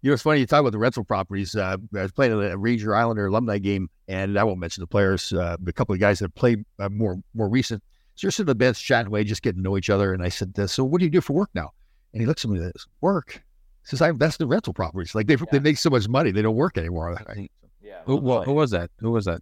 You 0.01 0.11
know, 0.11 0.13
it's 0.13 0.21
funny 0.23 0.39
you 0.41 0.45
talk 0.45 0.59
about 0.59 0.73
the 0.73 0.77
rental 0.77 1.03
properties. 1.03 1.55
Uh, 1.55 1.77
I 1.95 2.01
was 2.03 2.11
playing 2.11 2.31
a 2.31 2.55
Ranger 2.55 2.95
Islander 2.95 3.25
alumni 3.25 3.57
game, 3.57 3.89
and 4.07 4.37
I 4.37 4.43
won't 4.43 4.59
mention 4.59 4.81
the 4.81 4.87
players. 4.87 5.33
Uh, 5.33 5.57
a 5.65 5.73
couple 5.73 5.93
of 5.93 5.99
guys 5.99 6.19
that 6.19 6.35
played 6.35 6.63
uh, 6.77 6.89
more 6.89 7.17
more 7.33 7.49
recent. 7.49 7.83
So 8.13 8.25
you're 8.25 8.31
sitting 8.31 8.43
on 8.45 8.51
the 8.51 8.55
bench 8.55 8.83
chatting 8.83 9.07
away, 9.07 9.23
just 9.23 9.41
getting 9.41 9.59
to 9.59 9.63
know 9.63 9.75
each 9.77 9.89
other. 9.89 10.13
And 10.13 10.21
I 10.21 10.29
said, 10.29 10.53
uh, 10.57 10.67
"So 10.67 10.83
what 10.83 10.99
do 10.99 11.05
you 11.05 11.11
do 11.11 11.19
for 11.21 11.33
work 11.33 11.49
now?" 11.55 11.71
And 12.13 12.21
he 12.21 12.27
looks 12.27 12.45
at 12.45 12.51
me 12.51 12.59
and 12.59 12.71
says, 12.73 12.85
"Work." 13.01 13.41
He 13.83 13.87
says, 13.89 14.01
"I 14.01 14.09
invest 14.09 14.39
in 14.39 14.47
rental 14.47 14.71
properties. 14.73 15.15
Like 15.15 15.25
they 15.27 15.35
they 15.51 15.59
make 15.59 15.77
so 15.79 15.89
much 15.89 16.07
money, 16.07 16.29
they 16.31 16.43
don't 16.43 16.55
work 16.55 16.77
anymore." 16.77 17.17
I, 17.27 17.49
Yeah. 17.97 18.03
Who, 18.05 18.19
who, 18.19 18.41
who 18.43 18.53
was 18.53 18.71
that? 18.71 18.91
Who 18.99 19.11
was 19.11 19.25
that? 19.25 19.41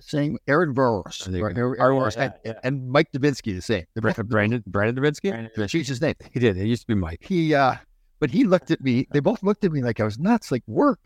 saying, 0.00 0.38
Aaron 0.46 0.74
Voros, 0.74 1.32
Aaron, 1.34 1.54
Voros, 1.54 2.16
yeah, 2.16 2.22
and, 2.22 2.34
yeah. 2.44 2.52
and 2.64 2.88
Mike 2.88 3.12
Dubinsky 3.12 3.54
the 3.54 3.60
same. 3.60 3.84
Brandon 4.28 4.62
Brandon 4.66 4.94
Dubinsky? 4.96 5.30
Brandon 5.30 5.68
his 5.68 6.00
name. 6.00 6.14
He 6.32 6.40
did. 6.40 6.56
It 6.56 6.66
used 6.66 6.82
to 6.82 6.86
be 6.86 6.94
Mike. 6.94 7.20
He, 7.22 7.54
uh, 7.54 7.74
but 8.18 8.30
he 8.30 8.44
looked 8.44 8.70
at 8.70 8.80
me. 8.80 9.06
They 9.12 9.20
both 9.20 9.42
looked 9.42 9.64
at 9.64 9.72
me 9.72 9.82
like 9.82 10.00
I 10.00 10.04
was 10.04 10.18
nuts. 10.18 10.50
Like 10.50 10.62
work. 10.66 11.00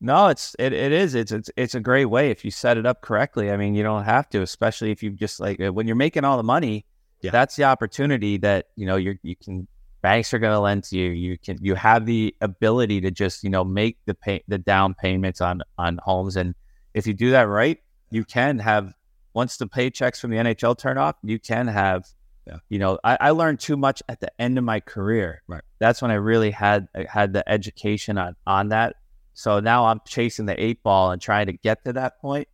No, 0.00 0.28
it's 0.28 0.54
it, 0.58 0.72
it 0.72 0.92
is. 0.92 1.14
It's 1.14 1.32
it's 1.32 1.50
it's 1.56 1.74
a 1.74 1.80
great 1.80 2.06
way 2.06 2.30
if 2.30 2.44
you 2.44 2.50
set 2.50 2.76
it 2.76 2.86
up 2.86 3.00
correctly. 3.00 3.50
I 3.50 3.56
mean, 3.56 3.74
you 3.74 3.82
don't 3.82 4.04
have 4.04 4.28
to, 4.30 4.42
especially 4.42 4.90
if 4.90 5.02
you 5.02 5.10
just 5.10 5.40
like 5.40 5.58
when 5.58 5.86
you're 5.86 5.96
making 5.96 6.24
all 6.24 6.36
the 6.36 6.42
money. 6.42 6.84
Yeah. 7.22 7.30
That's 7.30 7.56
the 7.56 7.64
opportunity 7.64 8.36
that 8.38 8.66
you 8.76 8.84
know 8.86 8.96
you 8.96 9.16
you 9.22 9.34
can 9.34 9.66
banks 10.04 10.34
are 10.34 10.38
going 10.38 10.52
to 10.52 10.60
lend 10.60 10.84
to 10.84 10.98
you. 10.98 11.08
You 11.08 11.38
can 11.38 11.56
you 11.62 11.74
have 11.74 12.04
the 12.04 12.36
ability 12.42 13.00
to 13.00 13.10
just 13.10 13.42
you 13.42 13.48
know 13.48 13.64
make 13.64 13.96
the 14.04 14.14
pay 14.14 14.44
the 14.46 14.58
down 14.58 14.92
payments 14.92 15.40
on 15.40 15.62
on 15.78 15.98
homes, 16.04 16.36
and 16.36 16.54
if 16.92 17.06
you 17.06 17.14
do 17.14 17.30
that 17.30 17.48
right, 17.48 17.78
you 18.10 18.22
can 18.24 18.58
have 18.58 18.92
once 19.32 19.56
the 19.56 19.66
paychecks 19.66 20.20
from 20.20 20.30
the 20.30 20.36
NHL 20.36 20.76
turn 20.78 20.98
off, 20.98 21.16
you 21.24 21.40
can 21.40 21.66
have. 21.66 22.06
Yeah. 22.46 22.58
You 22.68 22.78
know, 22.78 22.98
I, 23.02 23.16
I 23.18 23.30
learned 23.30 23.58
too 23.58 23.74
much 23.74 24.02
at 24.06 24.20
the 24.20 24.30
end 24.38 24.58
of 24.58 24.64
my 24.64 24.78
career. 24.78 25.42
Right. 25.48 25.62
That's 25.78 26.02
when 26.02 26.10
I 26.10 26.16
really 26.16 26.50
had 26.50 26.88
had 27.08 27.32
the 27.32 27.48
education 27.48 28.18
on 28.18 28.36
on 28.46 28.68
that. 28.68 28.96
So 29.32 29.60
now 29.60 29.86
I'm 29.86 30.02
chasing 30.06 30.44
the 30.44 30.62
eight 30.62 30.82
ball 30.82 31.10
and 31.10 31.22
trying 31.22 31.46
to 31.46 31.54
get 31.54 31.82
to 31.86 31.94
that 31.94 32.20
point. 32.20 32.46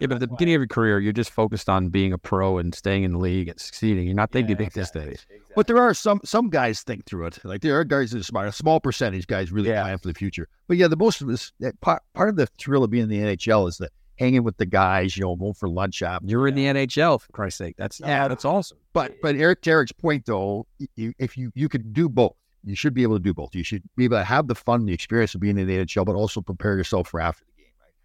Yeah, 0.00 0.06
but 0.06 0.14
at 0.14 0.20
the 0.20 0.28
beginning 0.28 0.54
of 0.54 0.60
your 0.60 0.66
career, 0.68 1.00
you're 1.00 1.12
just 1.12 1.30
focused 1.30 1.68
on 1.68 1.88
being 1.88 2.12
a 2.12 2.18
pro 2.18 2.58
and 2.58 2.74
staying 2.74 3.02
in 3.04 3.12
the 3.12 3.18
league 3.18 3.48
and 3.48 3.58
succeeding. 3.60 4.06
You're 4.06 4.14
not 4.14 4.30
thinking 4.30 4.56
big 4.56 4.72
these 4.72 4.90
days. 4.90 5.26
But 5.56 5.66
there 5.66 5.78
are 5.78 5.92
some 5.94 6.20
some 6.24 6.50
guys 6.50 6.82
think 6.82 7.04
through 7.06 7.26
it. 7.26 7.38
Like 7.44 7.62
there 7.62 7.78
are 7.78 7.84
guys 7.84 8.12
that 8.12 8.20
are 8.20 8.22
smart. 8.24 8.48
A 8.48 8.52
small 8.52 8.80
percentage 8.80 9.26
guys 9.26 9.50
really 9.50 9.70
Yeah. 9.70 9.82
plan 9.82 9.98
for 9.98 10.08
the 10.08 10.14
future. 10.14 10.48
But 10.68 10.76
yeah, 10.76 10.88
the 10.88 10.96
most 10.96 11.20
of 11.20 11.26
this 11.28 11.52
that 11.60 11.80
part 11.80 12.02
part 12.14 12.28
of 12.28 12.36
the 12.36 12.46
thrill 12.58 12.84
of 12.84 12.90
being 12.90 13.04
in 13.04 13.08
the 13.08 13.18
NHL 13.18 13.68
is 13.68 13.78
the 13.78 13.90
hanging 14.18 14.44
with 14.44 14.56
the 14.56 14.66
guys. 14.66 15.16
You 15.16 15.24
know, 15.24 15.34
going 15.36 15.54
for 15.54 15.68
lunch 15.68 16.02
out. 16.02 16.22
You're 16.24 16.46
in 16.48 16.54
the 16.54 16.66
NHL 16.66 17.20
for 17.20 17.32
Christ's 17.32 17.58
sake. 17.58 17.74
That's 17.78 17.98
Yeah. 18.00 18.28
that's 18.28 18.44
awesome. 18.44 18.78
But 18.92 19.16
but 19.22 19.34
Eric 19.36 19.62
Tarrick's 19.62 19.92
point 19.92 20.26
though, 20.26 20.66
you, 20.96 21.12
if 21.18 21.36
you 21.36 21.50
you 21.54 21.68
could 21.68 21.92
do 21.92 22.08
both, 22.08 22.36
you 22.64 22.76
should 22.76 22.94
be 22.94 23.02
able 23.02 23.16
to 23.16 23.22
do 23.22 23.34
both. 23.34 23.54
You 23.54 23.64
should 23.64 23.82
be 23.96 24.04
able 24.04 24.18
to 24.18 24.24
have 24.24 24.46
the 24.46 24.54
fun, 24.54 24.84
the 24.86 24.92
experience 24.92 25.34
of 25.34 25.40
being 25.40 25.58
in 25.58 25.66
the 25.66 25.78
NHL, 25.78 26.04
but 26.04 26.14
also 26.14 26.40
prepare 26.40 26.76
yourself 26.76 27.08
for 27.08 27.18
after 27.20 27.44
the 27.44 27.44
game. 27.44 27.46
Right? 27.46 27.47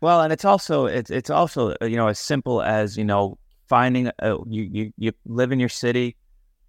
Well, 0.04 0.22
and 0.22 0.34
it's 0.34 0.44
also 0.44 0.86
it's 0.86 1.10
it's 1.10 1.30
also 1.30 1.76
uh, 1.82 1.86
you 1.86 1.96
know 1.96 2.10
as 2.10 2.20
simple 2.20 2.62
as 2.62 2.98
you 2.98 3.06
know 3.06 3.38
finding 3.70 4.12
a, 4.20 4.36
you 4.50 4.64
you 4.70 4.94
you 4.98 5.14
live 5.26 5.54
in 5.54 5.62
your 5.62 5.70
city, 5.70 6.18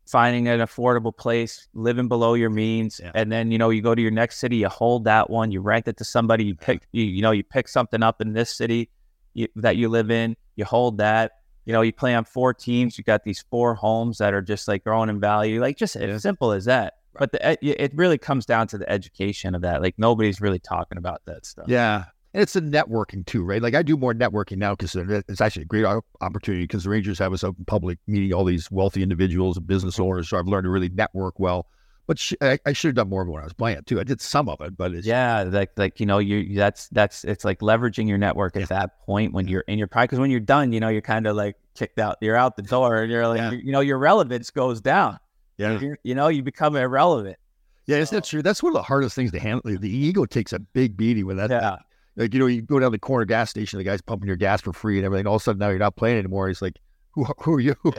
finding 0.07 0.47
an 0.47 0.61
affordable 0.61 1.15
place, 1.15 1.67
living 1.75 2.07
below 2.07 2.35
your 2.35 2.51
means, 2.51 3.01
Yeah. 3.03 3.11
and 3.13 3.33
then 3.33 3.51
you 3.51 3.59
know 3.59 3.71
you 3.71 3.83
go 3.83 3.93
to 3.93 4.01
your 4.01 4.13
next 4.13 4.39
city, 4.39 4.59
you 4.59 4.69
hold 4.69 5.03
that 5.07 5.31
one, 5.31 5.51
you 5.51 5.61
rent 5.61 5.89
it 5.89 5.97
to 5.97 6.05
somebody, 6.05 6.45
you 6.45 6.55
pick 6.55 6.87
you 6.93 7.03
you 7.03 7.23
know 7.23 7.33
you 7.33 7.43
pick 7.43 7.67
something 7.67 8.05
up 8.05 8.21
in 8.21 8.35
this 8.35 8.55
city 8.55 8.89
you, 9.33 9.49
that 9.57 9.77
you 9.77 9.89
live 9.89 10.13
in, 10.13 10.37
you 10.55 10.65
hold 10.65 10.99
that. 10.99 11.33
You 11.67 11.73
know, 11.73 11.81
you 11.81 11.93
play 11.93 12.15
on 12.15 12.25
four 12.25 12.55
teams. 12.55 12.99
You 12.99 13.03
got 13.05 13.25
these 13.25 13.43
four 13.51 13.75
homes 13.75 14.19
that 14.19 14.33
are 14.33 14.43
just 14.43 14.69
like 14.69 14.85
growing 14.85 15.09
in 15.09 15.19
value, 15.19 15.61
like 15.61 15.77
just 15.77 15.97
as 15.97 16.23
simple 16.23 16.53
as 16.53 16.67
that. 16.67 16.99
But 17.19 17.33
the, 17.33 17.83
it 17.83 17.93
really 17.97 18.19
comes 18.19 18.45
down 18.47 18.69
to 18.69 18.79
the 18.79 18.89
education 18.89 19.55
of 19.55 19.63
that. 19.63 19.83
Like 19.83 19.95
nobody's 19.99 20.41
really 20.41 20.59
talking 20.61 20.99
about 20.99 21.23
that 21.25 21.47
stuff. 21.47 21.67
Yeah. 21.67 22.05
And 22.35 22.43
it's 22.43 22.57
a 22.57 22.61
networking 22.61 23.25
too, 23.25 23.45
right? 23.45 23.63
Like 23.63 23.75
I 23.77 23.83
do 23.83 23.97
more 23.97 24.13
networking 24.13 24.59
now 24.59 24.75
because 24.75 24.97
it's 24.97 25.41
actually 25.41 25.63
a 25.63 25.67
great 25.67 25.85
opportunity 26.21 26.65
because 26.65 26.83
the 26.83 26.91
Rangers 26.91 27.19
have 27.21 27.33
us 27.33 27.45
out 27.45 27.55
in 27.59 27.65
public 27.65 27.99
meeting 28.09 28.33
all 28.35 28.45
these 28.45 28.69
wealthy 28.73 29.05
individuals 29.05 29.57
and 29.57 29.67
business 29.69 29.95
mm-hmm. 29.95 30.03
owners. 30.03 30.29
So 30.29 30.39
I've 30.39 30.49
learned 30.49 30.65
to 30.65 30.71
really 30.71 30.89
network 30.89 31.39
well. 31.39 31.69
But 32.07 32.19
sh- 32.19 32.35
I, 32.43 32.59
I 32.67 32.73
should 32.73 32.89
have 32.89 32.97
done 32.97 33.09
more 33.09 33.25
when 33.25 33.41
I 33.41 33.45
was 33.45 33.53
playing 33.53 33.83
too. 33.87 33.99
I 34.01 34.03
did 34.03 34.21
some 34.21 34.49
of 34.49 34.61
it, 34.61 34.77
but 34.77 34.93
it's, 34.93 35.07
Yeah, 35.07 35.45
like 35.45 35.71
like 35.77 36.01
you 36.01 36.07
know, 36.07 36.19
you 36.19 36.55
that's 36.57 36.89
that's 36.89 37.25
it's 37.25 37.45
like 37.45 37.61
leveraging 37.61 38.09
your 38.09 38.19
network 38.19 38.57
at 38.57 38.69
that 38.69 39.01
point 39.07 39.33
when 39.33 39.47
you're 39.49 39.63
in 39.69 39.79
your 39.79 39.87
prime. 39.87 40.05
Because 40.05 40.19
when 40.19 40.31
you're 40.31 40.41
done, 40.41 40.73
you 40.73 40.81
know, 40.81 40.89
you're 40.89 41.01
kind 41.01 41.27
of 41.27 41.35
like 41.37 41.57
kicked 41.75 41.99
out. 42.01 42.19
You're 42.21 42.37
out 42.37 42.57
the 42.57 42.63
door, 42.63 43.03
and 43.03 43.11
you're 43.13 43.27
like, 43.29 43.39
Yeah. 43.39 43.53
you 43.53 43.73
know, 43.73 43.81
your 43.81 43.97
relevance 43.99 44.51
goes 44.51 44.81
down. 44.83 45.19
yeah, 45.57 45.79
You're- 45.79 45.97
you 46.03 46.15
know, 46.15 46.29
you 46.29 46.43
become 46.43 46.75
irrelevant. 46.77 47.39
yeah. 47.87 47.97
Isn't 47.99 48.17
that 48.17 48.25
true? 48.25 48.43
That's 48.43 48.63
one 48.63 48.71
of 48.71 48.75
the 48.75 48.83
hardest 48.83 49.15
things 49.15 49.31
to 49.33 49.39
handle. 49.39 49.63
The 49.79 49.89
ego 49.89 50.27
takes 50.27 50.53
a 50.53 50.59
big 50.59 50.97
beating 50.97 51.25
with 51.27 51.37
that. 51.39 51.49
Yeah. 51.49 51.77
Like 52.17 52.33
you 52.35 52.41
know, 52.41 52.47
you 52.47 52.63
go 52.63 52.79
down 52.79 52.93
the 52.93 52.99
corner 52.99 53.25
gas 53.25 53.51
station, 53.51 53.79
the 53.79 53.85
guy's 53.85 54.01
pumping 54.01 54.27
your 54.29 54.37
gas 54.37 54.61
for 54.61 54.73
free 54.73 54.99
and 54.99 55.05
everything. 55.05 55.27
All 55.27 55.37
of 55.37 55.43
a 55.43 55.45
sudden, 55.45 55.59
now 55.59 55.71
you're 55.71 55.79
not 55.79 55.97
playing 55.97 56.19
anymore. 56.19 56.49
He's 56.49 56.63
like, 56.63 56.79
"Who, 57.13 57.25
who 57.39 57.55
are 57.55 57.61
you?" 57.61 57.75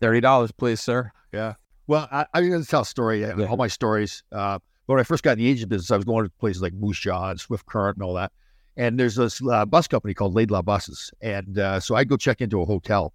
Thirty 0.00 0.20
dollars, 0.20 0.52
please, 0.52 0.80
sir. 0.80 1.10
Yeah. 1.32 1.54
Well, 1.86 2.08
I, 2.12 2.26
I'm 2.34 2.48
going 2.48 2.62
to 2.62 2.68
tell 2.68 2.82
a 2.82 2.86
story. 2.86 3.24
uh, 3.24 3.46
All 3.46 3.56
my 3.56 3.68
stories. 3.68 4.22
Uh, 4.32 4.58
when 4.86 4.98
I 4.98 5.02
first 5.02 5.22
got 5.22 5.32
in 5.32 5.38
the 5.38 5.48
agent 5.48 5.70
business, 5.70 5.90
I 5.90 5.96
was 5.96 6.04
going 6.04 6.24
to 6.24 6.30
places 6.38 6.60
like 6.62 6.72
Moose 6.74 6.98
Jaw 6.98 7.30
and 7.30 7.40
Swift 7.40 7.66
Current 7.66 7.96
and 7.96 8.04
all 8.04 8.14
that. 8.14 8.32
And 8.76 8.98
there's 8.98 9.16
this 9.16 9.40
uh, 9.46 9.64
bus 9.66 9.88
company 9.88 10.14
called 10.14 10.34
Laidlaw 10.34 10.62
Buses. 10.62 11.10
And 11.20 11.58
uh, 11.58 11.80
so 11.80 11.94
I 11.96 12.04
go 12.04 12.16
check 12.16 12.40
into 12.40 12.60
a 12.62 12.64
hotel. 12.64 13.12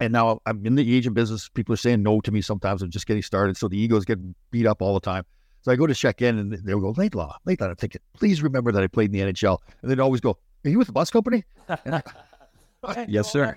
And 0.00 0.12
now 0.12 0.40
I'm 0.46 0.64
in 0.64 0.74
the 0.76 0.96
agent 0.96 1.14
business. 1.14 1.48
People 1.50 1.74
are 1.74 1.76
saying 1.76 2.02
no 2.02 2.20
to 2.22 2.32
me 2.32 2.40
sometimes. 2.40 2.80
I'm 2.82 2.90
just 2.90 3.06
getting 3.06 3.22
started. 3.22 3.56
So 3.56 3.68
the 3.68 3.76
egos 3.78 4.04
get 4.04 4.18
beat 4.50 4.66
up 4.66 4.80
all 4.80 4.94
the 4.94 5.00
time. 5.00 5.24
So 5.62 5.70
I 5.72 5.76
go 5.76 5.86
to 5.86 5.94
check 5.94 6.22
in 6.22 6.38
and 6.38 6.52
they'll 6.52 6.80
go, 6.80 6.94
Laidlaw, 6.96 7.36
Laidlaw. 7.44 7.68
I'm 7.68 7.76
thinking, 7.76 8.00
please 8.14 8.42
remember 8.42 8.72
that 8.72 8.82
I 8.82 8.86
played 8.86 9.14
in 9.14 9.26
the 9.26 9.32
NHL. 9.32 9.58
And 9.82 9.90
they'd 9.90 10.00
always 10.00 10.20
go, 10.20 10.38
Are 10.64 10.70
you 10.70 10.78
with 10.78 10.86
the 10.86 10.92
bus 10.92 11.10
company? 11.10 11.44
Yes, 13.08 13.30
sir. 13.30 13.56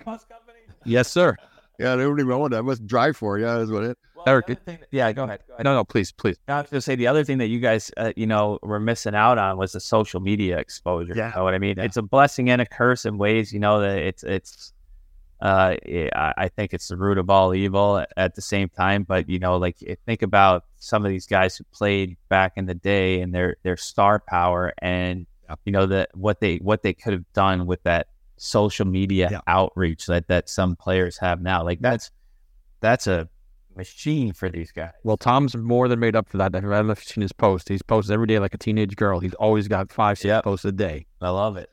Yes, 0.84 1.08
sir. 1.12 1.34
Yeah, 1.78 1.96
they 1.96 2.02
don't 2.02 2.20
even 2.20 2.28
know 2.28 2.46
that. 2.46 2.58
I 2.58 2.60
must 2.60 2.86
drive 2.86 3.16
for 3.16 3.38
you. 3.38 3.46
Yeah, 3.46 3.56
that's 3.56 3.70
what 3.70 3.84
it. 3.84 3.98
Eric, 4.26 4.58
yeah, 4.90 5.12
go 5.12 5.24
ahead. 5.24 5.40
Go 5.46 5.54
ahead. 5.54 5.64
no, 5.64 5.74
no, 5.74 5.84
please, 5.84 6.12
please. 6.12 6.36
I 6.48 6.60
was 6.60 6.70
going 6.70 6.78
to 6.78 6.80
say 6.82 6.94
the 6.94 7.06
other 7.06 7.24
thing 7.24 7.38
that 7.38 7.46
you 7.48 7.58
guys, 7.58 7.90
uh, 7.96 8.12
you 8.16 8.26
know, 8.26 8.58
were 8.62 8.80
missing 8.80 9.14
out 9.14 9.38
on 9.38 9.56
was 9.56 9.72
the 9.72 9.80
social 9.80 10.20
media 10.20 10.58
exposure. 10.58 11.14
Yeah. 11.16 11.30
You 11.30 11.36
know 11.36 11.44
what 11.44 11.54
I 11.54 11.58
mean? 11.58 11.76
Yeah. 11.78 11.84
It's 11.84 11.96
a 11.96 12.02
blessing 12.02 12.50
and 12.50 12.60
a 12.60 12.66
curse 12.66 13.06
in 13.06 13.16
ways. 13.18 13.50
You 13.50 13.60
know 13.60 13.80
that 13.80 13.96
it's 13.98 14.22
it's. 14.22 14.73
Uh, 15.44 15.76
I 16.16 16.32
I 16.38 16.48
think 16.48 16.72
it's 16.72 16.88
the 16.88 16.96
root 16.96 17.18
of 17.18 17.28
all 17.28 17.54
evil 17.54 17.98
at, 17.98 18.10
at 18.16 18.34
the 18.34 18.40
same 18.42 18.68
time. 18.70 19.02
But 19.04 19.28
you 19.28 19.38
know, 19.38 19.58
like 19.58 19.76
eh, 19.86 19.94
think 20.06 20.22
about 20.22 20.64
some 20.78 21.04
of 21.04 21.10
these 21.10 21.26
guys 21.26 21.56
who 21.56 21.64
played 21.72 22.16
back 22.30 22.52
in 22.56 22.64
the 22.66 22.74
day 22.74 23.20
and 23.20 23.34
their 23.34 23.56
their 23.62 23.76
star 23.76 24.22
power, 24.26 24.72
and 24.80 25.26
you 25.66 25.72
know 25.72 25.84
that 25.86 26.08
what 26.14 26.40
they 26.40 26.56
what 26.56 26.82
they 26.82 26.94
could 26.94 27.12
have 27.12 27.30
done 27.34 27.66
with 27.66 27.82
that 27.82 28.06
social 28.38 28.86
media 28.86 29.28
Yeah. 29.30 29.40
outreach 29.46 30.06
that 30.06 30.26
that 30.28 30.48
some 30.48 30.76
players 30.76 31.18
have 31.18 31.42
now. 31.42 31.62
Like 31.62 31.80
that's 31.80 32.10
that's 32.80 33.06
a 33.06 33.28
machine 33.76 34.32
for 34.32 34.48
these 34.48 34.72
guys. 34.72 34.92
Well, 35.02 35.16
Tom's 35.16 35.56
more 35.56 35.88
than 35.88 36.00
made 36.00 36.16
up 36.16 36.28
for 36.28 36.38
that. 36.38 36.54
I 36.56 36.60
don't 36.60 36.70
know 36.70 36.92
if 36.92 37.00
you've 37.00 37.08
seen 37.08 37.22
his 37.22 37.32
post. 37.32 37.68
He's 37.68 37.82
posted 37.82 38.14
every 38.14 38.26
day 38.26 38.38
like 38.38 38.54
a 38.54 38.58
teenage 38.58 38.96
girl. 38.96 39.20
He's 39.20 39.34
always 39.34 39.68
got 39.68 39.92
five, 39.92 40.16
six 40.18 40.26
Yep. 40.28 40.44
posts 40.44 40.64
a 40.64 40.72
day. 40.72 41.06
I 41.20 41.28
love 41.30 41.56
it. 41.56 41.68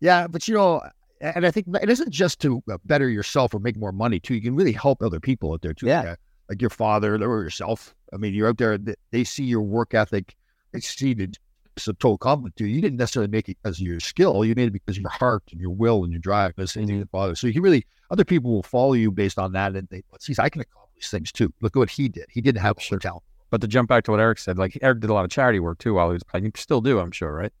Yeah, 0.00 0.26
but 0.26 0.46
you 0.48 0.54
know, 0.54 0.82
and 1.20 1.46
I 1.46 1.50
think 1.50 1.66
it 1.82 1.90
isn't 1.90 2.10
just 2.10 2.40
to 2.40 2.62
uh, 2.70 2.78
better 2.84 3.08
yourself 3.08 3.54
or 3.54 3.58
make 3.58 3.76
more 3.76 3.92
money 3.92 4.20
too. 4.20 4.34
You 4.34 4.42
can 4.42 4.54
really 4.54 4.72
help 4.72 5.02
other 5.02 5.20
people 5.20 5.52
out 5.52 5.62
there 5.62 5.74
too. 5.74 5.86
Yeah. 5.86 6.14
Like, 6.48 6.60
your 6.60 6.70
father 6.70 7.14
or 7.14 7.42
yourself. 7.44 7.94
I 8.12 8.16
mean, 8.16 8.34
you're 8.34 8.48
out 8.48 8.58
there. 8.58 8.76
They 9.12 9.22
see 9.22 9.44
your 9.44 9.62
work 9.62 9.94
ethic. 9.94 10.34
They 10.72 10.80
see 10.80 11.14
the 11.14 11.32
it's 11.76 11.88
a 11.88 11.92
total 11.94 12.18
compliment 12.18 12.56
to 12.56 12.66
you. 12.66 12.74
You 12.74 12.82
didn't 12.82 12.98
necessarily 12.98 13.30
make 13.30 13.48
it 13.48 13.56
because 13.62 13.80
of 13.80 13.86
your 13.86 14.00
skill. 14.00 14.44
You 14.44 14.54
made 14.54 14.68
it 14.68 14.72
because 14.72 14.96
of 14.96 15.02
your 15.02 15.10
heart 15.10 15.44
and 15.52 15.60
your 15.60 15.70
will 15.70 16.02
and 16.02 16.12
your 16.12 16.20
drive. 16.20 16.54
The 16.56 16.66
same 16.66 16.86
thing 16.86 16.98
with 16.98 17.10
father. 17.10 17.34
So 17.34 17.46
you 17.46 17.52
can 17.52 17.62
really 17.62 17.86
other 18.10 18.24
people 18.24 18.50
will 18.50 18.62
follow 18.62 18.94
you 18.94 19.10
based 19.10 19.38
on 19.38 19.52
that, 19.52 19.76
and 19.76 19.88
they 19.88 20.02
see 20.18 20.34
I 20.38 20.48
can 20.48 20.62
accomplish 20.62 21.08
things 21.08 21.32
too. 21.32 21.52
Look 21.60 21.76
at 21.76 21.78
what 21.78 21.90
he 21.90 22.08
did. 22.08 22.26
He 22.28 22.40
didn't 22.40 22.60
have 22.60 22.76
sure. 22.80 22.98
talent. 22.98 23.22
But 23.50 23.60
to 23.62 23.68
jump 23.68 23.88
back 23.88 24.04
to 24.04 24.10
what 24.12 24.20
Eric 24.20 24.38
said, 24.38 24.58
like 24.58 24.78
Eric 24.82 25.00
did 25.00 25.10
a 25.10 25.14
lot 25.14 25.24
of 25.24 25.30
charity 25.30 25.60
work 25.60 25.78
too 25.78 25.94
while 25.94 26.08
he 26.08 26.14
was 26.14 26.22
playing. 26.22 26.44
You 26.44 26.52
still 26.56 26.80
do, 26.80 26.98
I'm 26.98 27.12
sure, 27.12 27.32
right? 27.32 27.52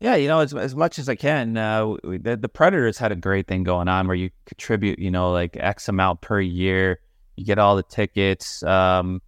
Yeah, 0.00 0.16
you 0.16 0.28
know, 0.28 0.40
as 0.40 0.52
as 0.54 0.74
much 0.74 0.98
as 0.98 1.08
I 1.08 1.14
can. 1.14 1.56
Uh, 1.56 1.94
we- 2.04 2.18
the, 2.18 2.36
the 2.36 2.48
Predators 2.48 2.98
had 2.98 3.12
a 3.12 3.16
great 3.16 3.46
thing 3.46 3.62
going 3.62 3.88
on 3.88 4.06
where 4.06 4.16
you 4.16 4.30
contribute, 4.46 4.98
you 4.98 5.10
know, 5.10 5.32
like 5.32 5.56
X 5.58 5.88
amount 5.88 6.20
per 6.20 6.40
year. 6.40 7.00
You 7.36 7.44
get 7.44 7.58
all 7.58 7.74
the 7.76 7.82
tickets, 7.82 8.62
um, 8.62 9.20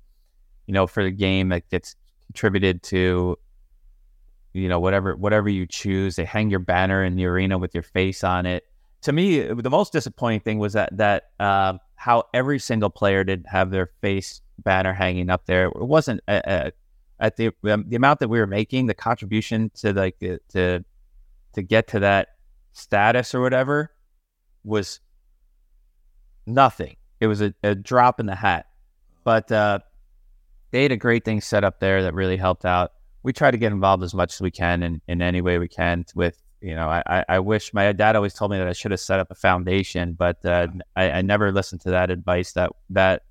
you 0.66 0.74
know, 0.74 0.86
for 0.86 1.02
the 1.02 1.10
game 1.10 1.48
that 1.48 1.68
gets 1.70 1.96
contributed 2.26 2.82
to, 2.84 3.36
you 4.52 4.68
know, 4.68 4.78
whatever 4.78 5.16
whatever 5.16 5.48
you 5.48 5.66
choose. 5.66 6.16
They 6.16 6.24
hang 6.24 6.50
your 6.50 6.60
banner 6.60 7.02
in 7.02 7.16
the 7.16 7.26
arena 7.26 7.58
with 7.58 7.74
your 7.74 7.82
face 7.82 8.22
on 8.22 8.46
it. 8.46 8.64
To 9.02 9.12
me, 9.12 9.40
the 9.40 9.70
most 9.70 9.92
disappointing 9.92 10.40
thing 10.40 10.58
was 10.58 10.72
that 10.74 10.96
that 10.96 11.30
um, 11.40 11.78
how 11.94 12.24
every 12.34 12.58
single 12.58 12.90
player 12.90 13.24
did 13.24 13.44
have 13.48 13.70
their 13.70 13.90
face 14.00 14.40
banner 14.58 14.92
hanging 14.92 15.30
up 15.30 15.46
there. 15.46 15.66
It 15.66 15.86
wasn't 15.86 16.20
a, 16.28 16.42
a, 16.44 16.72
at 17.18 17.36
the 17.36 17.50
um, 17.64 17.84
the 17.88 17.96
amount 17.96 18.20
that 18.20 18.28
we 18.28 18.38
were 18.38 18.46
making, 18.46 18.86
the 18.86 18.94
contribution 18.94 19.70
to 19.76 19.92
like 19.92 20.18
the, 20.18 20.38
to 20.50 20.84
to 21.54 21.62
get 21.62 21.88
to 21.88 22.00
that 22.00 22.28
status 22.72 23.34
or 23.34 23.40
whatever 23.40 23.92
was 24.64 25.00
nothing. 26.46 26.96
It 27.20 27.26
was 27.26 27.40
a, 27.40 27.54
a 27.62 27.74
drop 27.74 28.20
in 28.20 28.26
the 28.26 28.34
hat. 28.34 28.66
But 29.24 29.50
uh, 29.50 29.80
they 30.70 30.82
had 30.82 30.92
a 30.92 30.96
great 30.96 31.24
thing 31.24 31.40
set 31.40 31.64
up 31.64 31.80
there 31.80 32.02
that 32.02 32.14
really 32.14 32.36
helped 32.36 32.64
out. 32.64 32.92
We 33.22 33.32
try 33.32 33.50
to 33.50 33.56
get 33.56 33.72
involved 33.72 34.02
as 34.04 34.14
much 34.14 34.34
as 34.34 34.40
we 34.40 34.50
can 34.50 34.82
in, 34.82 35.00
in 35.08 35.22
any 35.22 35.40
way 35.40 35.58
we 35.58 35.68
can 35.68 36.04
with 36.14 36.40
you 36.60 36.74
know, 36.74 36.88
I, 36.88 37.24
I- 37.28 37.38
wish 37.38 37.72
my 37.74 37.92
dad 37.92 38.16
always 38.16 38.34
told 38.34 38.50
me 38.50 38.58
that 38.58 38.66
I 38.66 38.72
should 38.72 38.90
have 38.90 39.00
set 39.00 39.20
up 39.20 39.30
a 39.30 39.34
foundation, 39.34 40.14
but 40.14 40.44
uh, 40.44 40.68
I, 40.96 41.10
I 41.10 41.22
never 41.22 41.52
listened 41.52 41.82
to 41.82 41.90
that 41.90 42.10
advice. 42.10 42.52
That 42.52 42.72
that 42.90 43.22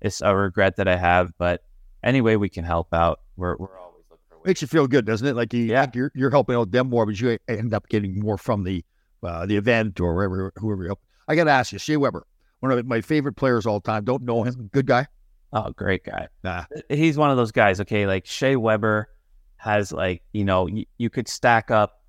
is 0.00 0.20
a 0.20 0.34
regret 0.34 0.76
that 0.76 0.88
I 0.88 0.96
have. 0.96 1.32
But 1.38 1.62
any 2.02 2.20
way 2.20 2.36
we 2.36 2.48
can 2.48 2.64
help 2.64 2.92
out, 2.92 3.20
we're 3.36 3.56
we're 3.56 3.78
always 3.78 4.04
looking 4.10 4.24
for 4.28 4.36
ways. 4.36 4.46
Makes 4.46 4.62
you 4.62 4.68
feel 4.68 4.86
good, 4.86 5.04
doesn't 5.04 5.26
it? 5.26 5.34
Like 5.36 5.52
you, 5.52 5.64
Yeah. 5.64 5.86
you're 5.94 6.12
you're 6.14 6.30
helping 6.30 6.56
out 6.56 6.70
them 6.70 6.90
more, 6.90 7.06
but 7.06 7.18
you 7.20 7.38
end 7.48 7.74
up 7.74 7.88
getting 7.88 8.18
more 8.20 8.38
from 8.38 8.64
the 8.64 8.84
uh, 9.22 9.46
the 9.46 9.56
event 9.56 10.00
or 10.00 10.14
wherever 10.14 10.52
whoever 10.56 10.82
you 10.82 10.88
help. 10.88 11.00
I 11.28 11.34
got 11.36 11.44
to 11.44 11.50
ask 11.50 11.72
you, 11.72 11.78
Shea 11.78 11.96
Weber, 11.96 12.26
one 12.60 12.70
of 12.72 12.86
my 12.86 13.00
favorite 13.00 13.34
players 13.36 13.64
all 13.66 13.80
time. 13.80 14.04
Don't 14.04 14.22
know 14.22 14.42
him, 14.42 14.68
good 14.72 14.86
guy. 14.86 15.06
Oh, 15.52 15.70
great 15.70 16.04
guy. 16.04 16.28
Nah. 16.42 16.64
He's 16.88 17.16
one 17.16 17.30
of 17.30 17.36
those 17.36 17.52
guys. 17.52 17.80
Okay, 17.80 18.06
like 18.06 18.26
Shea 18.26 18.56
Weber 18.56 19.08
has 19.56 19.92
like 19.92 20.22
you 20.32 20.44
know 20.44 20.64
y- 20.64 20.86
you 20.98 21.08
could 21.10 21.28
stack 21.28 21.70
up 21.70 22.02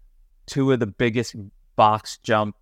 two 0.47 0.71
of 0.71 0.79
the 0.79 0.87
biggest 0.87 1.35
box 1.75 2.17
jump 2.17 2.55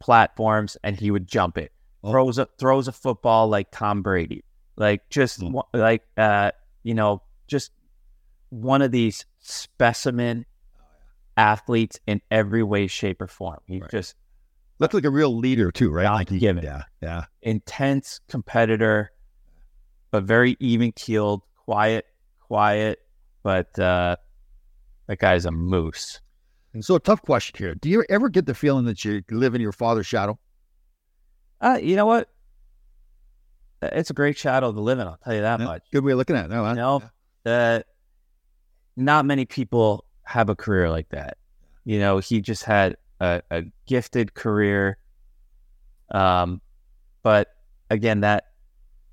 platforms, 0.00 0.76
and 0.82 0.98
he 0.98 1.10
would 1.10 1.26
jump 1.26 1.58
it. 1.58 1.72
Oh. 2.04 2.10
Throws 2.10 2.38
a 2.38 2.48
throws 2.58 2.88
a 2.88 2.92
football 2.92 3.48
like 3.48 3.68
Tom 3.70 4.02
Brady. 4.02 4.44
Like 4.76 5.08
just 5.10 5.42
one- 5.42 5.64
like 5.72 6.02
uh 6.16 6.50
you 6.82 6.94
know 6.94 7.22
just 7.52 7.70
one 8.48 8.82
of 8.82 8.90
these 8.90 9.24
specimen 9.38 10.44
athletes 11.36 12.00
in 12.06 12.20
every 12.30 12.62
way, 12.62 12.86
shape, 12.88 13.22
or 13.22 13.28
form. 13.28 13.60
He 13.66 13.80
Right. 13.80 13.90
just 13.90 14.16
Looked 14.78 14.94
like 14.94 15.04
a 15.04 15.10
real 15.10 15.36
leader 15.38 15.70
too, 15.70 15.90
right? 15.92 16.10
Like 16.10 16.28
he, 16.28 16.38
given. 16.40 16.64
yeah, 16.64 16.82
yeah. 17.00 17.26
intense 17.42 18.18
competitor, 18.28 19.12
but 20.10 20.24
very 20.24 20.56
even 20.58 20.90
keeled, 20.90 21.42
quiet, 21.64 22.06
quiet. 22.40 22.98
But 23.44 23.78
uh, 23.78 24.16
that 25.06 25.18
guy's 25.20 25.44
a 25.46 25.52
moose. 25.52 26.20
And 26.74 26.84
so, 26.84 26.96
a 26.96 27.00
tough 27.00 27.22
question 27.22 27.54
here: 27.58 27.76
Do 27.76 27.88
you 27.88 28.04
ever 28.08 28.28
get 28.28 28.46
the 28.46 28.54
feeling 28.54 28.84
that 28.86 29.04
you 29.04 29.22
live 29.30 29.54
in 29.54 29.60
your 29.60 29.72
father's 29.72 30.06
shadow? 30.06 30.36
Uh, 31.60 31.78
you 31.80 31.94
know 31.94 32.06
what? 32.06 32.28
It's 33.82 34.10
a 34.10 34.14
great 34.14 34.36
shadow 34.38 34.72
to 34.72 34.80
live 34.80 34.98
in. 34.98 35.06
I'll 35.06 35.18
tell 35.22 35.34
you 35.34 35.42
that 35.42 35.60
Yeah, 35.60 35.66
much. 35.66 35.82
Good 35.92 36.02
way 36.02 36.12
of 36.12 36.18
looking 36.18 36.34
at 36.36 36.46
it. 36.46 36.50
No? 36.50 36.68
You 36.68 36.74
know, 36.74 37.02
uh, 37.46 37.80
not 38.96 39.24
many 39.24 39.44
people 39.44 40.04
have 40.24 40.48
a 40.48 40.56
career 40.56 40.90
like 40.90 41.08
that. 41.10 41.36
You 41.84 41.98
know, 41.98 42.18
he 42.18 42.40
just 42.40 42.64
had 42.64 42.96
a, 43.20 43.42
a 43.50 43.62
gifted 43.86 44.34
career. 44.34 44.98
Um, 46.10 46.60
but 47.22 47.48
again, 47.90 48.20
that 48.20 48.46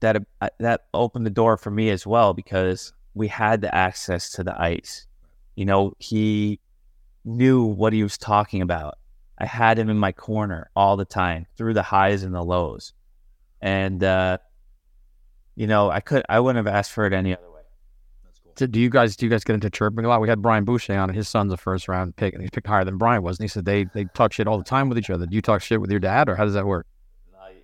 that 0.02 0.18
uh, 0.42 0.50
that 0.60 0.82
opened 0.94 1.26
the 1.26 1.32
door 1.32 1.58
for 1.58 1.72
me 1.72 1.90
as 1.90 2.06
well 2.06 2.34
because 2.34 2.94
we 3.14 3.28
had 3.28 3.62
the 3.62 3.74
access 3.74 4.32
to 4.32 4.44
the 4.44 4.60
ice. 4.60 5.06
You 5.56 5.66
know, 5.66 5.94
he 6.00 6.60
knew 7.26 7.64
what 7.64 7.94
he 7.94 8.04
was 8.04 8.18
talking 8.18 8.62
about. 8.62 8.98
I 9.38 9.46
had 9.46 9.80
him 9.80 9.90
in 9.90 9.98
my 9.98 10.12
corner 10.12 10.70
all 10.76 10.98
the 10.98 11.06
time 11.06 11.46
through 11.58 11.74
the 11.74 11.84
highs 11.84 12.24
and 12.24 12.34
the 12.34 12.44
lows, 12.44 12.94
and 13.62 14.04
uh, 14.04 14.38
you 15.56 15.68
know, 15.68 15.90
I 15.90 16.02
could 16.02 16.24
I 16.30 16.40
wouldn't 16.40 16.66
have 16.66 16.74
asked 16.74 16.92
for 16.92 17.06
it 17.06 17.14
any 17.14 17.34
other. 17.34 17.49
So 18.56 18.68
do 18.68 18.80
you 18.80 18.90
guys 18.90 19.16
do 19.16 19.26
you 19.26 19.30
guys 19.30 19.44
get 19.44 19.54
into 19.54 19.70
chirping 19.70 20.04
a 20.06 20.08
lot? 20.08 20.22
We 20.22 20.30
had 20.30 20.42
Brian 20.42 20.66
Boucher 20.66 20.94
on, 20.98 21.10
and 21.10 21.16
his 21.16 21.30
son's 21.30 21.54
a 21.54 21.58
first 21.58 21.88
round 21.88 22.16
pick, 22.16 22.34
and 22.34 22.42
he's 22.42 22.52
picked 22.52 22.68
higher 22.68 22.84
than 22.84 22.98
Brian 22.98 23.24
was. 23.24 23.40
And 23.40 23.44
he 23.44 23.48
said 23.48 23.66
they 23.66 23.86
they 23.86 24.06
talk 24.14 24.34
shit 24.34 24.48
all 24.48 24.58
the 24.58 24.64
time 24.64 24.90
with 24.90 24.98
each 24.98 25.10
other. 25.10 25.26
Do 25.26 25.36
you 25.36 25.42
talk 25.42 25.62
shit 25.62 25.80
with 25.80 25.92
your 25.92 26.00
dad, 26.00 26.30
or 26.30 26.36
how 26.36 26.46
does 26.46 26.54
that 26.56 26.66
work? 26.66 26.86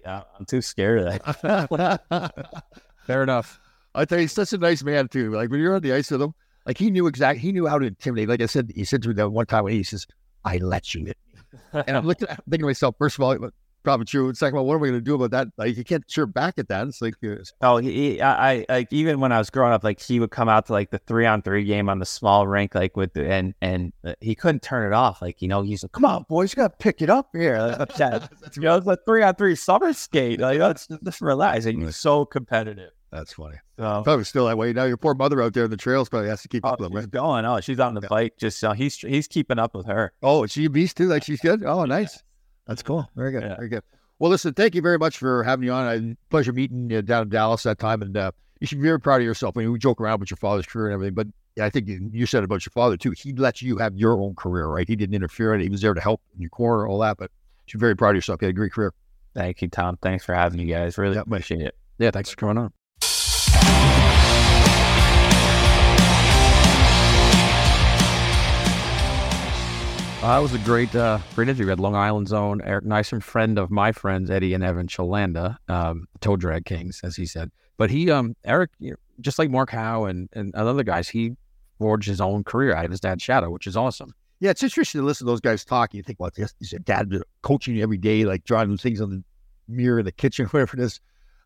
I, 0.06 0.24
I'm 0.38 0.46
too 0.46 0.62
scared 0.62 1.00
of 1.00 1.06
that. 1.42 2.42
Fair 3.06 3.24
enough. 3.24 3.60
I 3.94 4.06
tell 4.06 4.18
you, 4.18 4.24
he's 4.24 4.34
such 4.34 4.54
a 4.54 4.58
nice 4.58 4.84
man 4.84 5.08
too. 5.08 5.32
Like 5.32 5.50
when 5.50 5.60
you're 5.60 5.76
on 5.76 5.82
the 5.82 5.94
ice 5.94 6.12
with 6.12 6.22
him, 6.22 6.34
like 6.66 6.78
he 6.78 6.90
knew 6.90 7.08
exactly. 7.08 7.42
He 7.42 7.52
knew 7.52 7.68
how 7.68 7.80
to 7.80 7.86
intimidate. 7.86 8.30
Like 8.30 8.42
I 8.42 8.46
said, 8.46 8.72
he 8.76 8.84
said 8.84 9.02
to 9.04 9.10
me 9.10 9.16
that 9.16 9.30
one 9.30 9.46
time 9.46 9.64
when 9.64 9.74
he 9.74 9.84
says, 9.84 10.06
"I 10.44 10.58
let 10.58 10.94
you 10.94 11.06
hit 11.06 11.18
me," 11.34 11.42
and 11.88 11.98
I'm 11.98 12.06
looking, 12.06 12.28
I'm 12.30 12.38
thinking 12.38 12.60
to 12.60 12.66
myself, 12.66 12.96
first 12.98 13.18
of 13.18 13.24
all, 13.24 13.50
probably 13.86 14.06
true. 14.06 14.28
It's 14.28 14.42
like, 14.42 14.54
well, 14.54 14.66
what 14.66 14.74
are 14.74 14.78
we 14.80 14.90
going 14.90 15.00
to 15.00 15.04
do 15.04 15.16
about 15.16 15.32
that? 15.32 15.48
Like, 15.58 15.78
you 15.78 15.86
can't 15.86 16.06
chirp 16.08 16.34
back 16.34 16.56
at 16.58 16.68
that. 16.68 16.86
It's 16.88 17.02
like, 17.02 17.14
uh, 17.24 17.36
Oh, 17.62 17.78
he, 17.78 18.20
I, 18.22 18.52
I 18.56 18.66
like 18.68 18.92
even 18.92 19.22
when 19.22 19.32
I 19.32 19.38
was 19.38 19.50
growing 19.50 19.72
up, 19.72 19.84
like 19.86 20.02
he 20.02 20.20
would 20.20 20.32
come 20.32 20.50
out 20.50 20.66
to 20.66 20.74
like 20.74 20.90
the 20.92 20.98
three 20.98 21.26
on 21.26 21.42
three 21.42 21.64
game 21.64 21.88
on 21.88 22.00
the 22.00 22.06
small 22.06 22.46
rink, 22.48 22.76
like 22.76 22.98
with 22.98 23.14
the, 23.14 23.26
and 23.32 23.54
and 23.62 23.94
uh, 24.04 24.14
he 24.20 24.36
couldn't 24.36 24.62
turn 24.64 24.86
it 24.92 24.94
off. 24.94 25.22
Like 25.22 25.42
you 25.42 25.48
know, 25.48 25.62
he's 25.62 25.84
like, 25.84 25.94
"Come 25.94 26.04
on, 26.04 26.26
boys, 26.28 26.52
you 26.52 26.58
got 26.58 26.78
to 26.78 26.84
pick 26.84 27.02
it 27.02 27.10
up 27.10 27.30
here." 27.32 27.58
Like, 27.60 27.96
that, 27.96 28.30
you 28.58 28.64
know, 28.64 28.76
it's 28.76 28.88
a 28.88 28.98
three 29.06 29.24
on 29.24 29.36
three 29.36 29.56
summer 29.56 29.94
skate. 29.94 30.40
Like 30.42 30.60
let's 30.60 30.88
just 31.04 31.22
relax. 31.22 31.66
And 31.66 31.82
he's 31.82 31.96
so 31.96 32.26
competitive. 32.26 32.92
that's 33.12 33.34
funny. 33.34 33.56
So 33.78 34.02
Probably 34.04 34.24
still 34.26 34.48
that 34.48 34.58
way. 34.58 34.74
Now 34.74 34.86
your 34.86 34.98
poor 34.98 35.14
mother 35.16 35.42
out 35.42 35.54
there 35.54 35.66
in 35.66 35.70
the 35.72 35.78
trails 35.78 36.10
probably 36.10 36.30
has 36.30 36.42
to 36.42 36.48
keep 36.48 36.66
oh, 36.66 36.70
up 36.70 36.80
with 36.80 36.90
them, 36.92 36.98
she's 36.98 37.06
right? 37.06 37.12
going. 37.12 37.46
Oh, 37.46 37.60
she's 37.62 37.80
on 37.80 37.94
the 37.94 38.02
Yeah. 38.02 38.08
bike. 38.10 38.34
Just 38.38 38.64
uh, 38.64 38.74
he's 38.74 38.98
he's 38.98 39.28
keeping 39.28 39.60
up 39.60 39.76
with 39.76 39.86
her. 39.88 40.12
Oh, 40.24 40.44
is 40.44 40.52
she 40.52 40.66
a 40.66 40.70
beast 40.70 40.98
too? 40.98 41.08
Like 41.08 41.24
she's 41.24 41.42
good? 41.42 41.64
Oh, 41.64 41.86
nice. 41.86 42.22
That's 42.68 42.84
cool. 42.84 43.10
Very 43.16 43.32
good. 43.32 43.44
Yeah. 43.44 43.56
Very 43.56 43.70
good. 43.70 43.84
Well, 44.20 44.32
listen, 44.32 44.54
thank 44.54 44.76
you 44.76 44.82
very 44.82 44.98
much 44.98 45.18
for 45.18 45.44
having 45.44 45.66
me 45.66 45.70
on. 45.70 45.86
I 45.86 46.16
pleasure 46.30 46.54
meeting 46.54 46.90
you 46.90 47.02
down 47.02 47.24
in 47.24 47.30
Dallas 47.30 47.64
that 47.64 47.80
time. 47.80 48.02
And 48.02 48.16
uh, 48.16 48.32
you 48.60 48.68
should 48.68 48.78
be 48.80 48.84
very 48.84 49.00
proud 49.00 49.18
of 49.18 49.26
yourself. 49.26 49.58
I 49.58 49.62
mean, 49.62 49.72
we 49.72 49.80
joke 49.80 50.00
around 50.00 50.20
with 50.20 50.32
your 50.32 50.38
father's 50.38 50.66
career 50.66 50.88
and 50.88 50.94
everything, 50.94 51.14
but 51.16 51.28
I 51.62 51.70
think 51.70 51.88
you, 51.88 52.10
you 52.12 52.26
said 52.26 52.44
about 52.44 52.66
your 52.66 52.72
father 52.72 52.98
too. 52.98 53.12
He 53.12 53.34
let 53.34 53.62
you 53.62 53.78
have 53.78 53.96
your 53.96 54.20
own 54.20 54.36
career, 54.36 54.68
right? 54.68 54.88
He 54.88 54.96
didn't 54.96 55.16
interfere 55.16 55.54
in 55.54 55.62
it. 55.62 55.66
He 55.66 55.70
was 55.70 55.82
there 55.82 55.94
to 55.94 56.02
help 56.02 56.22
in 56.34 56.42
your 56.42 56.50
corner, 56.50 56.88
all 56.88 57.00
that. 57.00 57.18
But 57.18 57.32
you're 57.68 57.80
very 57.80 57.96
proud 57.96 58.12
of 58.12 58.16
yourself. 58.16 58.42
You 58.42 58.48
had 58.48 58.56
a 58.56 58.58
great 58.58 58.72
career. 58.72 58.94
Thank 59.34 59.62
you, 59.62 59.68
Tom. 59.68 59.98
Thanks 60.02 60.24
for 60.24 60.34
having 60.34 60.58
me, 60.58 60.66
guys. 60.66 60.98
Really 60.98 61.16
Yeah, 61.16 61.22
appreciate 61.22 61.62
it. 61.62 61.76
Yeah, 62.00 62.12
thanks 62.12 62.30
for 62.30 62.38
coming 62.38 62.58
on. 62.58 62.72
Uh, 70.26 70.38
that 70.38 70.42
was 70.42 70.56
a 70.56 70.66
great, 70.66 70.96
uh, 70.96 71.20
great 71.36 71.50
interview. 71.50 71.68
We 71.68 71.70
had 71.70 71.80
Long 71.80 71.96
Island's 71.96 72.34
own 72.34 72.60
Eric 72.64 72.84
Nystrom, 72.84 73.22
friend 73.22 73.60
of 73.60 73.70
my 73.70 73.92
friends 73.92 74.32
Eddie 74.32 74.56
and 74.56 74.64
Evan 74.64 74.88
Chalanda, 74.88 75.58
um, 75.68 76.08
Toe 76.20 76.36
Drag 76.36 76.66
Kings, 76.66 77.00
as 77.04 77.16
he 77.16 77.28
said. 77.28 77.52
But 77.78 77.92
he, 77.92 78.10
um, 78.10 78.36
Eric, 78.44 78.72
you 78.80 78.90
know, 78.90 78.98
just 79.22 79.38
like 79.38 79.52
Mark 79.52 79.70
Howe 79.70 80.06
and, 80.06 80.28
and 80.34 80.56
other 80.56 80.82
guys, 80.82 81.08
he 81.08 81.34
forged 81.78 82.08
his 82.08 82.20
own 82.20 82.44
career 82.44 82.74
out 82.74 82.86
of 82.86 82.90
his 82.90 83.00
dad's 83.00 83.22
shadow, 83.22 83.52
which 83.52 83.68
is 83.68 83.78
awesome. 83.78 84.16
Yeah, 84.40 84.50
it's 84.50 84.64
interesting 84.64 85.00
to 85.00 85.06
listen 85.06 85.28
to 85.28 85.32
those 85.32 85.42
guys 85.42 85.64
talk. 85.64 85.94
You 85.94 86.02
think, 86.02 86.20
well, 86.20 86.32
this 86.36 86.56
is 86.60 86.72
your 86.72 86.80
dad 86.80 87.14
coaching 87.44 87.76
you 87.76 87.84
every 87.84 88.00
day, 88.00 88.26
like 88.26 88.46
drawing 88.46 88.76
things 88.78 89.02
on 89.02 89.12
the 89.12 89.24
mirror 89.68 90.00
in 90.00 90.06
the 90.06 90.12
kitchen, 90.12 90.46
whatever 90.50 90.76
it 90.76 90.82
is. 90.82 91.02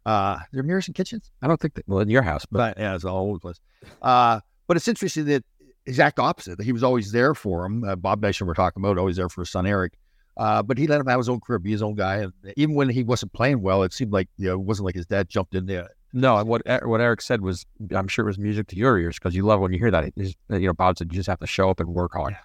Uh, 0.06 0.40
are 0.40 0.48
there 0.54 0.64
mirrors 0.64 0.88
in 0.88 0.94
kitchens? 0.94 1.32
I 1.42 1.50
don't 1.50 1.60
think 1.60 1.74
that, 1.74 1.86
well, 1.86 2.00
in 2.00 2.08
your 2.08 2.22
house, 2.22 2.46
but 2.50 2.76
But 2.76 2.82
yeah, 2.82 2.96
it's 2.96 3.04
all 3.04 3.26
over 3.26 3.34
the 3.34 3.40
place. 3.40 3.60
Uh, 4.02 4.40
but 4.68 4.78
it's 4.78 4.88
interesting 4.88 5.26
that 5.26 5.44
exact 5.90 6.20
opposite. 6.20 6.58
That 6.58 6.64
he 6.64 6.72
was 6.72 6.84
always 6.84 7.12
there 7.12 7.36
for 7.36 7.66
him. 7.66 7.84
Uh, 7.84 7.96
Bob 7.96 8.22
Nystrom 8.22 8.48
we're 8.48 8.54
talking 8.54 8.82
about, 8.84 8.98
always 8.98 9.18
there 9.18 9.30
for 9.30 9.42
his 9.42 9.50
son 9.50 9.66
Eric. 9.68 9.94
Uh, 10.38 10.64
but 10.64 10.78
he 10.78 10.88
let 10.88 11.02
him 11.02 11.08
have 11.08 11.20
his 11.20 11.28
own 11.28 11.42
career, 11.42 11.60
be 11.60 11.72
his 11.72 11.82
own 11.82 11.96
guy. 11.96 12.18
And 12.18 12.32
even 12.56 12.74
when 12.76 12.88
he 12.88 13.04
wasn't 13.04 13.34
playing 13.34 13.62
well, 13.62 13.84
it 13.84 13.92
seemed 13.92 14.14
like 14.14 14.30
you 14.38 14.48
know, 14.48 14.54
it 14.54 14.62
wasn't 14.62 14.86
like 14.86 14.96
his 14.96 15.06
dad 15.06 15.28
jumped 15.28 15.54
in 15.54 15.66
there. 15.66 15.90
No, 16.14 16.38
and 16.38 16.48
what 16.48 16.62
what 16.86 17.02
Eric 17.02 17.22
said 17.22 17.42
was, 17.42 17.66
I'm 17.94 18.08
sure 18.08 18.26
it 18.26 18.30
was 18.30 18.40
music 18.40 18.68
to 18.68 18.76
your 18.76 18.98
ears 18.98 19.20
because 19.20 19.36
you 19.36 19.44
love 19.44 19.60
when 19.60 19.74
you 19.74 19.80
hear 19.80 19.92
that. 19.92 20.06
It 20.06 20.14
is- 20.16 20.36
you 20.50 20.68
know, 20.68 20.74
Bob 20.74 20.98
said 20.98 21.12
you 21.12 21.18
just 21.18 21.28
have 21.28 21.40
to 21.40 21.48
show 21.48 21.70
up 21.70 21.80
and 21.80 21.90
work 21.90 22.14
hard, 22.14 22.36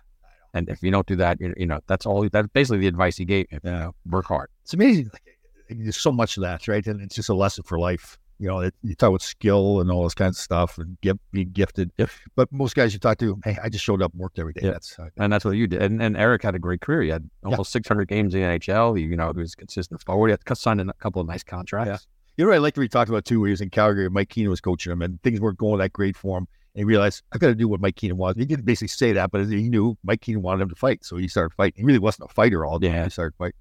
and 0.52 0.68
if 0.68 0.82
you 0.82 0.90
don't 0.90 1.06
do 1.06 1.16
that, 1.16 1.40
you, 1.40 1.54
you 1.56 1.66
know, 1.66 1.80
that's 1.86 2.04
all. 2.04 2.28
That's 2.28 2.48
basically 2.48 2.78
the 2.78 2.88
advice 2.88 3.16
he 3.16 3.24
gave. 3.24 3.46
him, 3.50 3.60
You 3.64 3.70
know, 3.70 3.94
work 4.06 4.26
hard. 4.26 4.50
It's 4.64 4.74
amazing. 4.74 5.10
Like, 5.12 5.22
there's 5.70 5.96
so 5.96 6.12
much 6.12 6.36
of 6.36 6.42
that, 6.42 6.68
right? 6.68 6.86
And 6.86 7.00
it's 7.00 7.14
just 7.14 7.30
a 7.30 7.34
lesson 7.34 7.64
for 7.64 7.78
life. 7.78 8.18
You 8.38 8.48
know, 8.48 8.60
it, 8.60 8.74
you 8.82 8.94
talk 8.94 9.08
about 9.08 9.22
skill 9.22 9.80
and 9.80 9.90
all 9.90 10.02
this 10.04 10.14
kind 10.14 10.30
of 10.30 10.36
stuff 10.36 10.78
and 10.78 10.98
get, 11.00 11.16
being 11.30 11.50
gifted. 11.50 11.90
But 12.34 12.50
most 12.52 12.74
guys 12.74 12.92
you 12.92 12.98
talk 12.98 13.18
to, 13.18 13.38
hey, 13.44 13.56
I 13.62 13.68
just 13.68 13.84
showed 13.84 14.02
up 14.02 14.12
and 14.12 14.20
worked 14.20 14.38
every 14.38 14.52
day. 14.52 14.62
Yeah. 14.64 14.72
That's 14.72 14.98
uh, 14.98 15.08
And 15.16 15.32
that's 15.32 15.44
what 15.44 15.52
you 15.52 15.66
did. 15.66 15.82
And, 15.82 16.02
and 16.02 16.16
Eric 16.16 16.42
had 16.42 16.54
a 16.54 16.58
great 16.58 16.80
career. 16.80 17.02
He 17.02 17.08
had 17.10 17.28
almost 17.44 17.72
600 17.72 18.08
games 18.08 18.34
in 18.34 18.40
the 18.40 18.46
NHL. 18.46 18.98
He, 18.98 19.04
you 19.04 19.16
know, 19.16 19.32
he 19.32 19.40
was 19.40 19.54
consistent 19.54 20.02
forward. 20.02 20.28
He 20.28 20.32
had 20.32 20.58
signed 20.58 20.80
a 20.80 20.92
couple 20.94 21.20
of 21.22 21.28
nice 21.28 21.42
contracts. 21.42 22.06
You 22.36 22.44
know 22.44 22.48
what 22.50 22.56
I 22.56 22.58
liked 22.58 22.76
what 22.76 22.82
he 22.82 22.88
talked 22.88 23.08
about 23.08 23.24
too, 23.24 23.40
where 23.40 23.48
he 23.48 23.52
was 23.52 23.60
in 23.60 23.70
Calgary 23.70 24.06
and 24.06 24.14
Mike 24.14 24.28
Keenan 24.28 24.50
was 24.50 24.60
coaching 24.60 24.92
him 24.92 25.02
and 25.02 25.22
things 25.22 25.40
weren't 25.40 25.58
going 25.58 25.78
that 25.78 25.92
great 25.92 26.16
for 26.16 26.38
him. 26.38 26.48
And 26.74 26.80
he 26.80 26.84
realized, 26.84 27.22
I've 27.32 27.40
got 27.40 27.46
to 27.48 27.54
do 27.54 27.68
what 27.68 27.80
Mike 27.80 27.94
Keenan 27.94 28.16
wanted. 28.16 28.40
He 28.40 28.46
didn't 28.46 28.64
basically 28.64 28.88
say 28.88 29.12
that, 29.12 29.30
but 29.30 29.46
he 29.46 29.68
knew 29.68 29.96
Mike 30.02 30.20
Keenan 30.20 30.42
wanted 30.42 30.62
him 30.62 30.70
to 30.70 30.74
fight. 30.74 31.04
So 31.04 31.16
he 31.16 31.28
started 31.28 31.54
fighting. 31.54 31.74
He 31.76 31.84
really 31.84 32.00
wasn't 32.00 32.28
a 32.28 32.34
fighter 32.34 32.66
all 32.66 32.80
day. 32.80 32.88
Yeah. 32.88 33.04
He 33.04 33.10
started 33.10 33.36
fighting. 33.36 33.54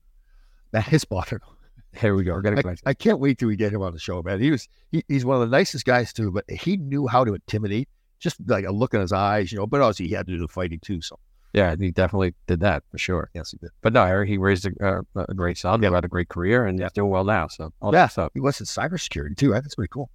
That 0.71 0.85
his 0.85 1.05
bothered 1.05 1.43
him. 1.43 1.55
Here 1.95 2.15
we 2.15 2.23
go. 2.23 2.41
I. 2.43 2.75
I 2.85 2.93
can't 2.93 3.19
wait 3.19 3.37
till 3.37 3.47
we 3.47 3.55
get 3.55 3.71
him 3.71 3.81
on 3.81 3.93
the 3.93 3.99
show, 3.99 4.21
man. 4.23 4.39
He 4.41 4.51
was 4.51 4.67
he, 4.91 5.03
he's 5.07 5.25
one 5.25 5.41
of 5.41 5.49
the 5.49 5.55
nicest 5.55 5.85
guys 5.85 6.11
too, 6.13 6.31
but 6.31 6.43
he 6.49 6.77
knew 6.77 7.07
how 7.07 7.23
to 7.23 7.33
intimidate, 7.35 7.87
just 8.19 8.37
like 8.47 8.65
a 8.65 8.71
look 8.71 8.93
in 8.93 9.01
his 9.01 9.11
eyes, 9.13 9.51
you 9.51 9.57
know. 9.59 9.67
But 9.67 9.81
obviously 9.81 10.07
he 10.07 10.13
had 10.13 10.25
to 10.27 10.33
do 10.33 10.39
the 10.39 10.47
fighting 10.47 10.79
too. 10.79 11.01
So 11.01 11.19
Yeah, 11.53 11.75
he 11.79 11.91
definitely 11.91 12.33
did 12.47 12.61
that 12.61 12.83
for 12.89 12.97
sure. 12.97 13.29
yes, 13.35 13.51
he 13.51 13.57
did. 13.57 13.69
But 13.81 13.93
no, 13.93 14.03
Eric, 14.03 14.27
he 14.29 14.37
raised 14.37 14.65
a, 14.65 14.85
uh, 15.15 15.25
a 15.27 15.33
great 15.35 15.57
son. 15.57 15.81
He 15.81 15.85
had 15.85 16.03
a 16.03 16.07
great 16.07 16.29
career 16.29 16.65
and 16.65 16.79
he's 16.79 16.91
doing 16.93 17.11
well 17.11 17.23
now. 17.23 17.47
So 17.47 17.71
all 17.81 17.93
Yeah. 17.93 18.09
He 18.33 18.39
was 18.39 18.59
in 18.59 18.65
cybersecurity 18.65 19.37
too. 19.37 19.51
Right? 19.51 19.61
That's 19.61 19.75
pretty 19.75 19.91
cool. 19.91 20.09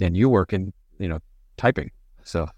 And 0.00 0.16
you 0.16 0.28
work 0.28 0.52
in, 0.52 0.72
you 0.98 1.08
know, 1.08 1.18
typing. 1.56 1.90
So 2.22 2.48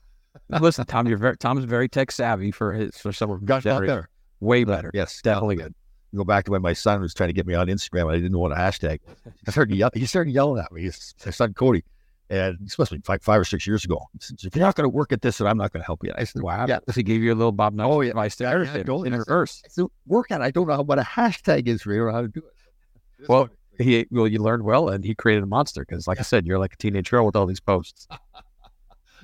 listen, 0.61 0.85
Tom, 0.85 1.07
you're 1.07 1.19
very 1.19 1.37
Tom's 1.39 1.65
very 1.65 1.89
tech 1.89 2.13
savvy 2.13 2.51
for 2.51 2.73
his 2.73 2.99
for 2.99 3.13
some 3.13 3.31
of 3.31 3.45
Got 3.45 3.65
lot 3.65 3.87
better. 3.87 4.09
Way 4.41 4.65
better. 4.65 4.91
Yes, 4.93 5.23
Definitely 5.23 5.57
good. 5.57 5.75
Go 6.17 6.25
back 6.25 6.45
to 6.47 6.51
when 6.53 6.63
my 6.63 6.73
son 6.73 7.01
was 7.01 7.15
trying 7.15 7.29
to 7.29 7.33
get 7.33 7.47
me 7.47 7.55
on 7.55 7.67
Instagram 7.69 8.03
and 8.03 8.11
I 8.13 8.15
didn't 8.17 8.33
know 8.33 8.39
what 8.39 8.53
a 8.53 8.57
hashtag. 8.57 9.01
I 9.47 9.51
started 9.51 9.77
yell- 9.77 9.91
he 9.95 10.07
started 10.07 10.33
yelling 10.33 10.63
at 10.63 10.71
me. 10.73 10.83
His, 10.83 11.15
my 11.25 11.31
son 11.31 11.53
Cody, 11.55 11.85
and 12.31 12.57
this 12.61 12.79
must 12.79 12.91
be 12.93 12.99
five, 13.05 13.23
five 13.23 13.41
or 13.41 13.45
six 13.45 13.67
years 13.67 13.85
ago. 13.85 14.01
He 14.13 14.19
said, 14.21 14.39
if 14.45 14.57
you're 14.57 14.65
not 14.65 14.75
going 14.75 14.85
to 14.85 14.89
work 14.89 15.13
at 15.13 15.23
this, 15.23 15.39
then 15.39 15.47
I'm 15.47 15.57
not 15.59 15.73
going 15.73 15.83
to 15.83 15.87
help 15.87 16.05
you. 16.05 16.13
I 16.17 16.25
said, 16.25 16.43
Wow. 16.43 16.67
Yeah. 16.67 16.79
He 16.95 17.03
gave 17.03 17.23
you 17.23 17.33
a 17.33 17.37
little 17.37 17.53
Bob 17.53 17.75
Knight 17.75 17.85
Oh, 17.87 18.01
yeah. 18.01 18.13
to 18.13 18.29
Yeah, 18.41 18.65
did 18.65 18.87
totally. 18.87 19.09
in 19.09 19.15
reverse. 19.19 19.63
I 19.65 19.69
said, 19.69 19.87
work 20.07 20.31
at 20.31 20.41
it. 20.41 20.45
I 20.45 20.51
don't 20.51 20.67
know 20.67 20.83
what 20.83 20.99
a 20.99 21.03
hashtag 21.03 21.69
is 21.69 21.83
for 21.83 21.93
you 21.93 22.03
or 22.05 22.11
how 22.13 22.23
to 22.23 22.29
do 22.29 22.41
it. 22.41 23.29
Well, 23.29 23.49
he 23.79 24.07
well, 24.11 24.29
you 24.29 24.39
learned 24.41 24.63
well, 24.63 24.89
and 24.89 25.05
he 25.05 25.15
created 25.15 25.43
a 25.43 25.47
monster 25.47 25.85
because, 25.87 26.07
like 26.07 26.19
I 26.21 26.23
said, 26.23 26.47
you're 26.47 26.59
like 26.59 26.75
a 26.75 26.77
teenage 26.77 27.11
girl 27.11 27.27
with 27.27 27.35
all 27.37 27.47
these 27.47 27.61
posts. 27.61 28.07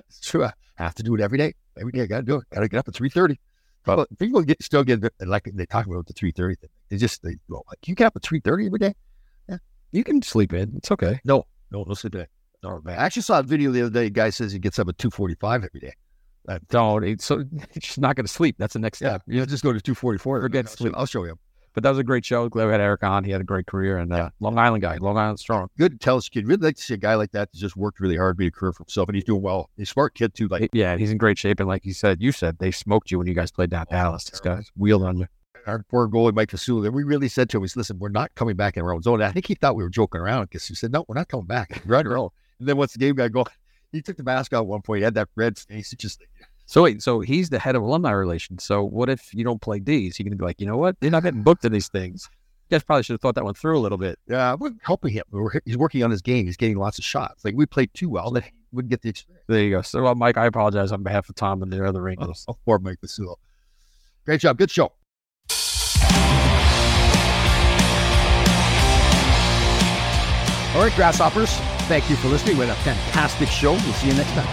It's 0.09 0.21
true. 0.21 0.45
I 0.45 0.53
have 0.77 0.95
to 0.97 1.03
do 1.03 1.15
it 1.15 1.21
every 1.21 1.39
day. 1.39 1.55
Every 1.79 1.93
day 1.93 2.03
I 2.03 2.07
got 2.07 2.17
to 2.19 2.23
do 2.23 2.37
it. 2.37 2.45
Got 2.53 2.61
to 2.61 2.69
get 2.69 2.79
up 2.79 2.89
at 2.89 2.95
three 2.95 3.11
thirty. 3.11 3.39
But 3.85 4.09
people 4.19 4.43
get 4.43 4.63
still 4.63 4.83
get 4.85 5.03
like 5.21 5.45
they 5.55 5.67
talk 5.67 5.87
about 5.87 6.07
the 6.07 6.13
three 6.13 6.33
thirty 6.33 6.55
thing. 6.57 6.71
They 6.91 6.97
just 6.97 7.23
they 7.23 7.37
go 7.49 7.63
like, 7.69 7.87
you 7.87 7.95
get 7.95 8.07
up 8.07 8.17
at 8.17 8.23
three 8.23 8.41
thirty 8.41 8.67
every 8.67 8.79
day. 8.79 8.95
Yeah, 9.49 9.59
You 9.93 10.05
can 10.05 10.21
sleep 10.23 10.53
in; 10.53 10.75
it's 10.77 10.91
okay. 10.91 11.21
No, 11.25 11.47
no, 11.71 11.85
no 11.87 11.95
sleep 11.95 12.13
day. 12.13 12.27
No, 12.63 12.81
man. 12.85 12.99
I 12.99 13.05
actually 13.05 13.23
saw 13.23 13.39
a 13.39 13.43
video 13.43 13.71
the 13.71 13.83
other 13.83 13.91
day. 13.91 14.07
A 14.07 14.11
guy 14.11 14.31
says 14.31 14.53
he 14.53 14.59
gets 14.59 14.79
up 14.79 14.89
at 14.89 14.99
two 14.99 15.11
forty 15.11 15.35
five 15.37 15.65
every 15.65 15.81
day. 15.81 15.95
I 16.49 16.59
Don't. 16.69 17.05
It's, 17.05 17.25
so 17.25 17.45
it's 17.75 17.87
just 17.87 18.01
not 18.01 18.17
going 18.17 18.27
to 18.27 18.33
sleep. 18.33 18.57
That's 18.59 18.73
the 18.73 18.79
next 18.81 19.01
Yeah, 19.01 19.11
step. 19.11 19.23
you 19.27 19.39
know, 19.41 19.47
just 19.47 19.63
go 19.63 19.73
to 19.73 19.81
two 19.81 19.95
forty 19.95 20.19
four. 20.19 20.41
Forget 20.41 20.67
I'll, 20.67 20.77
sleep. 20.77 20.93
I'll 20.97 21.07
show 21.07 21.25
you. 21.25 21.39
But 21.73 21.85
that 21.85 21.91
was 21.91 21.99
a 22.01 22.05
great 22.05 22.25
show. 22.25 22.49
Glad 22.49 22.67
we 22.67 22.73
had 22.73 22.81
Eric 22.81 23.05
on. 23.05 23.23
He 23.23 23.31
had 23.31 23.41
a 23.41 23.45
great 23.45 23.67
career 23.69 23.99
and 23.99 24.13
uh, 24.13 24.31
Long 24.41 24.59
Island 24.59 24.83
guy, 24.83 24.97
Long 24.97 25.17
Island 25.17 25.39
strong. 25.39 25.69
Good 25.79 26.01
Tell 26.01 26.17
us, 26.17 26.29
kid. 26.29 26.49
Really 26.49 26.61
like 26.61 26.75
to 26.77 26.83
see 26.83 26.95
a 26.95 26.97
guy 26.97 27.15
like 27.15 27.31
that 27.31 27.53
that 27.53 27.57
just 27.57 27.77
worked 27.77 28.01
really 28.01 28.17
hard, 28.17 28.41
made 28.41 28.49
a 28.49 28.51
career 28.51 28.73
for 28.73 28.83
himself, 28.83 29.09
and 29.09 29.15
he's 29.15 29.23
doing 29.23 29.41
well. 29.41 29.71
He's 29.77 29.89
a 29.89 29.93
smart 29.93 30.15
kid 30.15 30.35
too. 30.35 30.49
Like 30.49 30.71
Yeah, 30.73 30.91
and 30.91 31.01
he's 31.01 31.13
in 31.13 31.19
great 31.19 31.39
shape. 31.39 31.61
And 31.61 31.69
like 31.69 31.85
you 31.87 31.95
said, 31.95 32.21
you 32.21 32.33
said 32.33 32.59
they 32.59 32.73
smoked 32.73 33.13
you 33.13 33.19
when 33.19 33.29
you 33.29 33.35
guys 33.35 33.53
played 33.53 33.71
down 33.71 33.87
Dallas. 33.89 34.25
This 34.25 34.41
guy's 34.41 34.69
wheeled 34.77 35.05
on 35.05 35.19
you. 35.19 35.27
Our 35.67 35.85
poor 35.89 36.09
goalie 36.09 36.35
Mike 36.35 36.51
Vasula. 36.51 36.87
And 36.87 36.95
we 36.95 37.05
really 37.05 37.29
said 37.29 37.51
to 37.51 37.57
him, 37.57 37.63
"We 37.63 37.69
said, 37.69 37.79
listen, 37.79 37.99
we're 37.99 38.09
not 38.09 38.35
coming 38.35 38.57
back 38.57 38.77
in 38.77 38.83
our 38.83 38.93
own 38.93 39.03
zone." 39.03 39.21
And 39.21 39.25
I 39.25 39.33
think 39.33 39.47
he 39.47 39.55
thought 39.55 39.77
we 39.77 39.83
were 39.83 39.91
joking 39.91 40.21
around 40.21 40.45
because 40.45 40.67
he 40.67 40.75
said, 40.75 40.93
"No, 40.93 41.05
we're 41.09 41.15
not 41.15 41.29
coming 41.29 41.47
back. 41.47 41.83
We're 41.87 41.97
on 41.97 42.07
our 42.07 42.17
own." 42.17 42.31
And 42.59 42.69
then 42.69 42.77
once 42.77 42.93
the 42.93 42.99
game 42.99 43.15
got 43.15 43.33
going, 43.33 43.47
he 43.93 44.03
took 44.03 44.17
the 44.17 44.23
mask 44.23 44.53
out 44.53 44.61
at 44.61 44.67
one 44.67 44.83
point. 44.83 44.99
He 44.99 45.05
had 45.05 45.15
that 45.15 45.29
red 45.37 45.59
face. 45.59 45.93
It 45.93 45.99
just 45.99 46.23
So 46.67 46.83
wait, 46.83 47.03
so 47.03 47.21
he's 47.21 47.51
the 47.51 47.59
head 47.59 47.75
of 47.75 47.83
alumni 47.83 48.13
relations. 48.13 48.65
So 48.65 48.85
what 48.85 49.09
if 49.09 49.35
you 49.35 49.45
don't 49.45 49.61
play 49.61 49.81
D's? 49.81 50.17
He 50.17 50.25
to 50.25 50.31
be 50.31 50.45
like, 50.45 50.61
you 50.61 50.67
know 50.67 50.77
what? 50.77 50.97
They're 51.01 51.11
not 51.11 51.23
getting 51.23 51.43
booked 51.43 51.65
in 51.65 51.73
these 51.73 51.89
things. 51.89 52.29
You 52.69 52.77
guys 52.77 52.85
probably 52.85 53.03
should 53.03 53.15
have 53.15 53.21
thought 53.21 53.35
that 53.35 53.45
one 53.45 53.55
through 53.55 53.77
a 53.77 53.81
little 53.81 53.99
bit. 53.99 54.19
yeah, 54.29 54.55
we're 54.55 54.71
helping 54.83 55.13
him. 55.13 55.25
We're, 55.33 55.51
he's 55.65 55.77
working 55.77 56.05
on 56.05 56.13
his 56.13 56.23
game. 56.23 56.47
He's 56.47 56.57
getting 56.57 56.77
lots 56.77 56.99
of 56.99 57.05
shots. 57.05 57.45
Like 57.45 57.55
we 57.57 57.67
played 57.67 57.93
too 57.95 58.09
well 58.09 58.31
that 58.33 58.45
he 58.45 58.53
wouldn't 58.71 58.91
get 58.91 59.03
the 59.03 59.09
experience. 59.09 59.45
There 59.49 59.61
you 59.61 59.71
go. 59.71 59.83
So 59.83 60.03
well, 60.03 60.15
Mike, 60.15 60.37
I 60.37 60.47
apologize 60.47 60.93
on 60.93 61.03
behalf 61.03 61.29
of 61.29 61.35
Tom 61.35 61.63
and 61.63 61.73
the 61.73 61.85
other 61.85 62.01
Rangers. 62.01 62.45
Oh, 62.47 62.53
oh 62.53 62.59
poor 62.65 62.79
Mike 62.79 62.99
Vasula. 63.05 63.35
Great 64.25 64.41
job. 64.41 64.57
Good 64.59 64.71
show. 64.71 64.93
All 70.73 70.83
right, 70.83 70.95
grasshoppers. 70.95 71.51
Thank 71.89 72.09
you 72.09 72.15
for 72.15 72.29
listening. 72.29 72.57
We 72.57 72.65
had 72.65 72.77
a 72.77 72.81
fantastic 72.83 73.49
show. 73.49 73.73
We'll 73.73 73.93
see 73.95 74.07
you 74.07 74.15
next 74.15 74.31
time. 74.31 74.47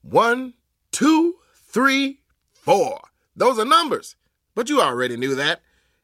One, 0.00 0.54
two, 0.92 1.34
three, 1.66 2.20
four. 2.52 3.00
Those 3.36 3.58
are 3.58 3.66
numbers. 3.66 4.16
But 4.54 4.70
you 4.70 4.80
already 4.80 5.18
knew 5.18 5.34
that. 5.34 5.60